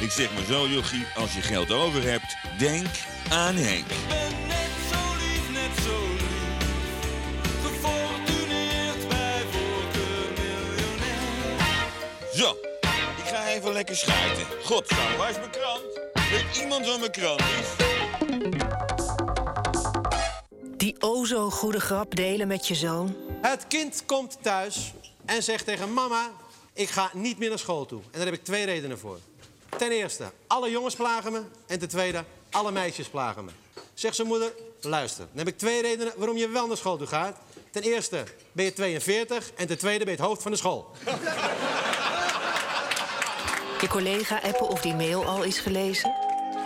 Ik 0.00 0.10
zeg 0.10 0.34
maar 0.34 0.44
zo, 0.44 0.68
jochie, 0.68 1.06
als 1.16 1.34
je 1.34 1.40
geld 1.40 1.70
over 1.72 2.02
hebt, 2.02 2.36
denk 2.58 2.86
aan 3.30 3.54
Henk. 3.54 3.86
Net 3.88 4.70
zo 4.90 4.98
lief, 5.18 5.50
net 5.52 5.84
zo 5.84 5.98
lief. 6.12 6.62
Gefortuneerd 7.62 9.08
bij 9.08 9.42
voorkeur 9.50 10.28
miljonair. 10.36 11.88
Zo, 12.34 12.56
ik 13.16 13.24
ga 13.24 13.48
even 13.48 13.72
lekker 13.72 13.96
schuiten. 13.96 14.46
Godsam, 14.64 15.16
waar 15.18 15.30
is 15.30 15.36
mijn 15.36 15.50
krant? 15.50 16.00
Weet 16.30 16.62
iemand 16.62 16.86
waar 16.86 16.98
mijn 16.98 17.10
krant 17.10 17.40
is? 17.40 17.93
Die 20.84 20.96
o 20.98 21.24
zo 21.24 21.50
goede 21.50 21.80
grap 21.80 22.16
delen 22.16 22.48
met 22.48 22.68
je 22.68 22.74
zoon. 22.74 23.16
Het 23.40 23.66
kind 23.68 24.02
komt 24.06 24.38
thuis 24.40 24.92
en 25.24 25.42
zegt 25.42 25.64
tegen 25.64 25.92
mama... 25.92 26.30
ik 26.72 26.88
ga 26.88 27.10
niet 27.12 27.38
meer 27.38 27.48
naar 27.48 27.58
school 27.58 27.86
toe. 27.86 28.00
En 28.00 28.18
daar 28.18 28.24
heb 28.24 28.34
ik 28.34 28.44
twee 28.44 28.64
redenen 28.64 28.98
voor. 28.98 29.18
Ten 29.78 29.90
eerste, 29.90 30.24
alle 30.46 30.70
jongens 30.70 30.94
plagen 30.94 31.32
me. 31.32 31.42
En 31.66 31.78
ten 31.78 31.88
tweede, 31.88 32.24
alle 32.50 32.72
meisjes 32.72 33.08
plagen 33.08 33.44
me. 33.44 33.50
Zegt 33.94 34.14
zijn 34.16 34.28
moeder, 34.28 34.52
luister. 34.80 35.26
Dan 35.28 35.38
heb 35.38 35.48
ik 35.48 35.58
twee 35.58 35.82
redenen 35.82 36.12
waarom 36.16 36.36
je 36.36 36.48
wel 36.48 36.66
naar 36.66 36.76
school 36.76 36.96
toe 36.96 37.06
gaat. 37.06 37.36
Ten 37.70 37.82
eerste 37.82 38.24
ben 38.52 38.64
je 38.64 38.72
42 38.72 39.52
en 39.52 39.66
ten 39.66 39.78
tweede 39.78 40.04
ben 40.04 40.14
je 40.14 40.20
het 40.20 40.28
hoofd 40.28 40.42
van 40.42 40.50
de 40.50 40.56
school. 40.56 40.90
Je 43.80 43.88
collega 43.88 44.40
appen 44.42 44.68
of 44.68 44.80
die 44.80 44.94
mail 44.94 45.24
al 45.24 45.42
is 45.42 45.58
gelezen. 45.58 46.14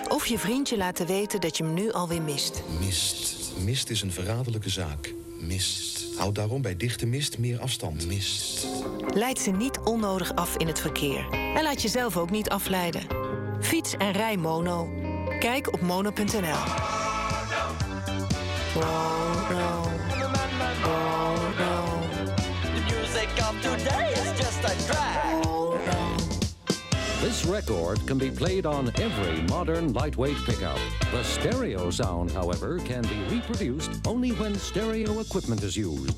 Of 0.08 0.26
je 0.26 0.38
vriendje 0.38 0.76
laten 0.76 1.06
weten 1.06 1.40
dat 1.40 1.56
je 1.56 1.64
hem 1.64 1.74
nu 1.74 1.92
alweer 1.92 2.22
mist. 2.22 2.62
Mist. 2.80 3.37
Mist 3.64 3.90
is 3.90 4.02
een 4.02 4.12
verraderlijke 4.12 4.68
zaak. 4.68 5.14
Mist. 5.40 6.04
Houd 6.16 6.34
daarom 6.34 6.62
bij 6.62 6.76
dichte 6.76 7.06
mist 7.06 7.38
meer 7.38 7.60
afstand. 7.60 8.06
Mist. 8.06 8.66
Leid 9.14 9.38
ze 9.38 9.50
niet 9.50 9.78
onnodig 9.84 10.34
af 10.34 10.56
in 10.56 10.66
het 10.66 10.80
verkeer. 10.80 11.28
En 11.30 11.62
laat 11.62 11.82
jezelf 11.82 12.16
ook 12.16 12.30
niet 12.30 12.48
afleiden. 12.48 13.02
Fiets 13.60 13.96
en 13.96 14.12
rij 14.12 14.36
mono. 14.36 14.88
Kijk 15.38 15.72
op 15.72 15.80
mono.nl. 15.80 16.58
Mono. 18.74 19.90
Mono. 20.82 21.78
This 27.28 27.44
record 27.44 28.06
can 28.06 28.16
be 28.16 28.30
played 28.30 28.64
on 28.64 28.90
every 28.94 29.42
modern 29.50 29.92
lightweight 29.92 30.38
pickup. 30.46 30.78
The 31.10 31.22
stereo 31.22 31.90
sound, 31.90 32.30
however, 32.30 32.78
can 32.78 33.02
be 33.02 33.18
reproduced 33.28 33.90
only 34.06 34.30
when 34.30 34.54
stereo 34.54 35.20
equipment 35.20 35.62
is 35.62 35.76
used. 35.76 36.16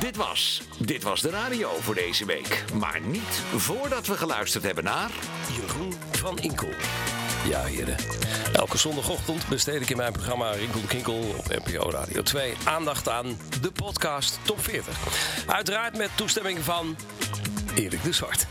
Dit 0.00 0.16
was, 0.16 0.62
dit 0.78 1.02
was 1.02 1.20
de 1.20 1.30
radio 1.30 1.70
voor 1.80 1.94
deze 1.94 2.24
week. 2.24 2.64
Maar 2.74 3.00
niet 3.00 3.42
voordat 3.56 4.06
we 4.06 4.14
geluisterd 4.14 4.64
hebben 4.64 4.84
naar... 4.84 5.10
Jeroen 5.56 5.92
van 6.12 6.38
Inkel. 6.38 6.68
Ja, 7.44 7.64
heren. 7.64 7.96
Elke 8.52 8.78
zondagochtend 8.78 9.48
besteed 9.48 9.80
ik 9.80 9.90
in 9.90 9.96
mijn 9.96 10.12
programma 10.12 10.50
Rinkel 10.50 10.80
Kinkel 10.88 11.34
op 11.36 11.64
NPO 11.64 11.90
Radio 11.90 12.22
2 12.22 12.54
aandacht 12.64 13.08
aan 13.08 13.26
de 13.60 13.72
podcast 13.72 14.38
Top 14.42 14.60
40. 14.60 14.98
Uiteraard 15.46 15.96
met 15.96 16.10
toestemming 16.14 16.58
van 16.58 16.96
Erik 17.74 18.02
de 18.02 18.12
Zwart. 18.12 18.46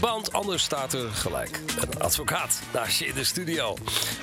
Want 0.00 0.32
anders 0.32 0.62
staat 0.62 0.92
er 0.92 1.10
gelijk 1.10 1.60
een 1.80 2.00
advocaat 2.00 2.60
naast 2.72 2.98
je 2.98 3.06
in 3.06 3.14
de 3.14 3.24
studio. 3.24 3.76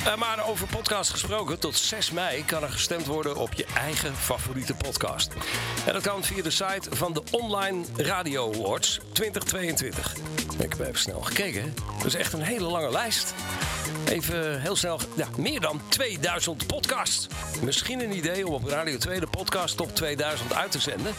Eh, 0.06 0.16
maar 0.16 0.48
over 0.48 0.68
podcast 0.68 1.10
gesproken, 1.10 1.60
tot 1.60 1.78
6 1.78 2.12
mei 2.12 2.46
kan 2.46 2.64
er 2.64 2.70
gestemd 2.70 3.06
worden 3.06 3.36
op 3.36 3.54
je 3.54 3.66
eigen 3.76 4.16
favoriete 4.16 4.74
podcast. 4.74 5.34
En 5.86 5.94
dat 5.94 6.02
kan 6.02 6.24
via 6.24 6.44
de 6.44 6.50
site 6.50 6.96
van 6.96 7.14
de 7.14 7.22
Online 7.32 7.86
Radio 7.96 8.54
Awards 8.54 9.00
2022. 9.12 10.16
Ik 10.60 10.70
heb 10.70 10.80
even 10.80 11.00
snel 11.00 11.22
gekeken. 11.22 11.74
Dat 11.98 12.06
is 12.06 12.16
echt 12.16 12.34
een 12.34 12.42
hele 12.42 12.68
lange 12.68 12.92
lijst. 12.92 13.34
Even 14.08 14.62
heel 14.62 14.76
snel, 14.76 15.00
ja, 15.16 15.28
meer 15.38 15.60
dan 15.60 15.82
2000 15.88 16.68
podcasts. 16.68 17.28
Misschien 17.62 18.00
een 18.00 18.18
idee 18.18 18.48
om 18.48 18.54
op 18.54 18.68
Radio 18.68 18.98
2 18.98 19.20
de 19.20 19.28
podcast 19.28 19.78
top 19.78 19.96
2000 19.96 20.54
uit 20.54 20.72
te 20.72 20.80
zenden. 20.80 21.14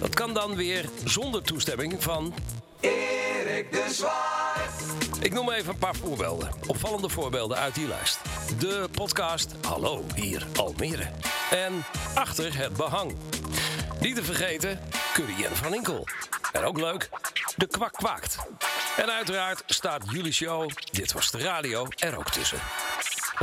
Dat 0.00 0.14
kan 0.14 0.34
dan 0.34 0.54
weer 0.54 0.88
zonder 1.04 1.42
toestemming 1.42 2.02
van 2.02 2.34
Erik 2.84 3.72
de 3.72 3.84
Zwart. 3.90 5.24
ik 5.24 5.32
noem 5.32 5.50
even 5.50 5.72
een 5.72 5.78
paar 5.78 5.94
voorbeelden. 5.94 6.50
Opvallende 6.66 7.08
voorbeelden 7.08 7.56
uit 7.56 7.74
die 7.74 7.86
lijst. 7.86 8.20
De 8.58 8.88
podcast 8.92 9.54
Hallo, 9.66 10.04
hier 10.14 10.46
Almere. 10.56 11.10
En 11.50 11.84
Achter 12.14 12.56
het 12.56 12.76
Behang. 12.76 13.16
Niet 14.00 14.14
te 14.14 14.24
vergeten, 14.24 14.80
Curry 15.12 15.44
en 15.44 15.56
Van 15.56 15.74
Inkel. 15.74 16.06
En 16.52 16.64
ook 16.64 16.78
leuk, 16.78 17.08
De 17.56 17.66
Kwak 17.66 17.92
Kwaakt. 17.92 18.36
En 18.96 19.12
uiteraard 19.12 19.62
staat 19.66 20.02
jullie 20.10 20.32
show, 20.32 20.70
Dit 20.90 21.12
Was 21.12 21.30
De 21.30 21.38
Radio, 21.38 21.86
er 21.98 22.18
ook 22.18 22.30
tussen. 22.30 22.58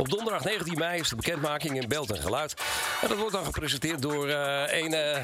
Op 0.02 0.10
donderdag 0.10 0.44
19 0.44 0.78
mei 0.78 1.00
is 1.00 1.08
de 1.08 1.16
bekendmaking 1.16 1.82
in 1.82 1.88
beeld 1.88 2.10
en 2.10 2.22
geluid. 2.22 2.54
En 3.02 3.08
dat 3.08 3.18
wordt 3.18 3.32
dan 3.32 3.44
gepresenteerd 3.44 4.02
door 4.02 4.28
eh, 4.28 4.82
een... 4.82 4.94
eh, 4.94 5.22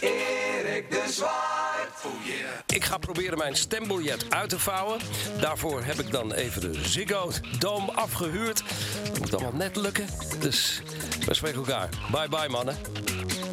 Erik 0.00 0.90
de 0.90 1.04
Zwart. 1.08 2.04
Oh 2.04 2.24
yeah. 2.24 2.36
ik 2.66 2.84
ga 2.84 2.98
proberen 2.98 3.38
mijn 3.38 3.56
stembiljet 3.56 4.24
uit 4.28 4.48
te 4.48 4.58
vouwen. 4.58 5.00
Daarvoor 5.40 5.82
heb 5.82 5.98
ik 5.98 6.10
dan 6.10 6.32
even 6.32 6.60
de 6.60 6.88
Ziggo 6.88 7.30
Dome 7.58 7.92
afgehuurd. 7.92 8.62
Dat 9.10 9.18
moet 9.18 9.34
allemaal 9.34 9.52
net 9.52 9.76
lukken. 9.76 10.06
Dus 10.38 10.82
we 11.26 11.34
spreken 11.34 11.58
elkaar. 11.58 11.88
Bye 12.10 12.28
bye 12.28 12.48
mannen. 12.48 12.76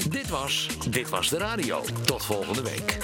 Dit 0.10 0.30
was, 0.30 0.68
dit 0.90 1.10
was 1.10 1.30
de 1.30 1.38
radio. 1.38 1.84
Tot 2.06 2.26
volgende 2.26 2.62
week. 2.62 2.98